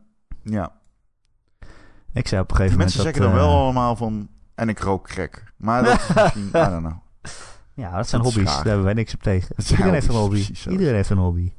ja. 0.44 0.72
Ik 2.14 2.28
zei 2.28 2.42
op 2.42 2.50
een 2.50 2.56
gegeven 2.56 2.78
Mensen 2.78 2.98
moment 2.98 3.16
zeggen 3.16 3.34
dan 3.34 3.46
wel 3.46 3.56
eh, 3.56 3.62
allemaal 3.62 3.96
van, 3.96 4.30
en 4.56 4.70
ik 4.70 4.80
rook 4.80 5.08
crack. 5.08 5.44
Maar 5.58 5.84
dat 5.84 6.00
is 6.00 6.14
misschien, 6.14 6.48
I 6.66 6.70
don't 6.70 6.80
know. 6.80 6.98
Ja, 7.76 7.96
dat 7.96 8.08
zijn 8.10 8.22
dat 8.22 8.34
hobby's. 8.34 8.54
Daar 8.56 8.66
hebben 8.66 8.84
wij 8.84 8.94
niks 8.94 9.14
op 9.14 9.24
tegen. 9.24 9.56
Iedereen 9.70 9.94
heeft 9.94 10.08
een 10.08 10.16
hobby's, 10.16 10.48
hobby. 10.48 10.72
Iedereen 10.72 10.96
heeft 10.96 11.10
een 11.10 11.18
hobby. 11.18 11.52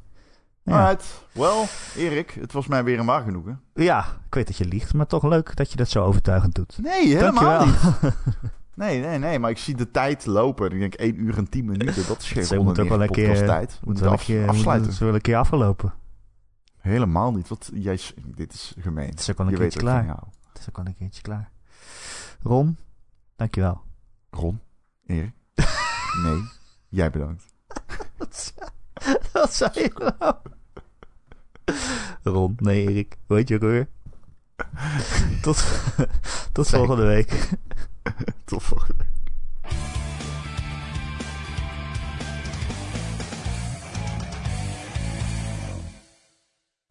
Ja. 0.63 0.81
Alright. 0.81 1.25
Wel, 1.33 1.65
Erik, 1.97 2.31
het 2.41 2.53
was 2.53 2.67
mij 2.67 2.85
weer 2.85 2.99
een 2.99 3.07
waar 3.07 3.23
genoegen. 3.23 3.61
ja, 3.75 4.07
ik 4.27 4.35
weet 4.35 4.47
dat 4.47 4.57
je 4.57 4.65
liegt, 4.65 4.95
maar 4.95 5.07
toch 5.07 5.23
leuk 5.23 5.57
dat 5.57 5.71
je 5.71 5.77
dat 5.77 5.89
zo 5.89 6.05
overtuigend 6.05 6.55
doet. 6.55 6.79
Nee, 6.83 7.07
helemaal 7.17 7.59
Dankjewel. 7.59 7.67
niet. 8.03 8.15
Nee, 8.77 9.01
nee, 9.01 9.19
nee, 9.19 9.39
maar 9.39 9.51
ik 9.51 9.59
zie 9.59 9.77
de 9.77 9.91
tijd 9.91 10.27
lopen. 10.27 10.71
Ik 10.71 10.79
denk 10.79 10.95
1 10.95 11.21
uur 11.21 11.37
en 11.37 11.49
10 11.49 11.65
minuten. 11.65 12.07
Dat 12.07 12.23
is 12.23 12.31
geen 12.33 12.45
Ze 12.45 12.59
moet 12.59 12.79
ook 12.79 12.89
wel 12.89 13.03
een 13.03 13.11
keer, 13.11 13.47
tijd. 13.47 13.81
Moet 13.85 13.99
wel 13.99 14.13
een 14.13 14.19
keer, 14.19 14.49
afsluiten. 14.49 14.89
moet 14.91 14.99
wel 14.99 15.15
een 15.15 15.21
keer 15.21 15.37
afgelopen. 15.37 15.95
Helemaal 16.79 17.33
niet. 17.33 17.49
Wat, 17.49 17.71
jij, 17.75 18.01
dit 18.25 18.53
is 18.53 18.75
gemeen. 18.79 19.09
Het 19.09 19.21
is 19.21 19.31
ook 19.31 19.37
wel 19.39 19.47
een 19.47 19.53
Je 19.53 19.59
keertje 19.59 19.79
klaar. 19.79 20.07
Het 20.53 20.59
is 20.61 20.69
ook 20.69 20.77
wel 20.77 20.87
een 20.87 20.97
keertje 20.97 21.23
klaar. 21.23 21.51
Ron, 22.43 22.77
dankjewel. 23.37 23.83
Ron, 24.31 24.61
Erik. 25.07 25.33
Nee, 26.23 26.43
jij 26.89 27.11
bedankt. 27.11 27.45
Wat 29.33 29.55
zei 29.55 29.71
je 29.75 30.15
nou? 30.19 30.35
Ron, 32.23 32.57
nee 32.59 32.89
Erik. 32.89 33.17
Heet 33.29 33.49
je 33.49 33.55
ook 33.55 33.61
weer? 33.61 33.89
Tot, 35.43 35.65
tot 36.53 36.69
volgende 36.69 37.05
week. 37.05 37.49
Tot 38.45 38.63
volgende 38.63 38.95
week. 38.99 39.15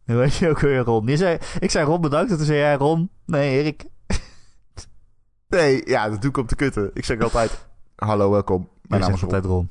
Hoe 0.04 0.22
heet 0.22 0.36
je 0.36 0.48
ook 0.48 0.60
weer 0.60 0.78
Ron? 0.78 1.06
Je 1.06 1.16
zei, 1.16 1.38
ik 1.58 1.70
zei 1.70 1.84
Ron 1.84 2.00
bedankt 2.00 2.30
en 2.30 2.36
toen 2.36 2.46
zei 2.46 2.58
jij 2.58 2.74
Ron. 2.74 3.10
Nee 3.24 3.58
Erik. 3.58 3.84
Nee, 5.48 5.88
ja, 5.88 6.08
dat 6.08 6.20
doe 6.20 6.30
ik 6.30 6.36
om 6.36 6.46
te 6.46 6.56
kutten. 6.56 6.90
Ik 6.94 7.04
zeg 7.04 7.20
altijd, 7.20 7.66
hallo, 7.96 8.30
welkom. 8.30 8.68
Mijn 8.88 9.00
naam 9.00 9.12
is 9.12 9.22
altijd 9.22 9.44
Ron. 9.44 9.70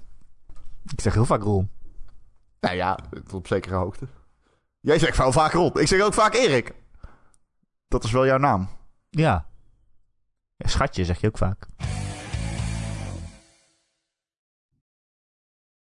Ik 0.91 1.01
zeg 1.01 1.13
heel 1.13 1.25
vaak 1.25 1.43
Ron. 1.43 1.69
Nou 2.59 2.75
ja, 2.75 2.99
tot 3.11 3.33
op 3.33 3.47
zekere 3.47 3.75
hoogte. 3.75 4.07
Jij 4.79 4.99
zegt 4.99 5.17
wel 5.17 5.31
vaak 5.31 5.51
Ron. 5.51 5.79
Ik 5.79 5.87
zeg 5.87 6.01
ook 6.01 6.13
vaak 6.13 6.33
Erik. 6.33 6.73
Dat 7.87 8.03
is 8.03 8.11
wel 8.11 8.25
jouw 8.25 8.37
naam. 8.37 8.69
Ja. 9.09 9.45
ja. 10.55 10.67
Schatje 10.67 11.05
zeg 11.05 11.21
je 11.21 11.27
ook 11.27 11.37
vaak. 11.37 11.67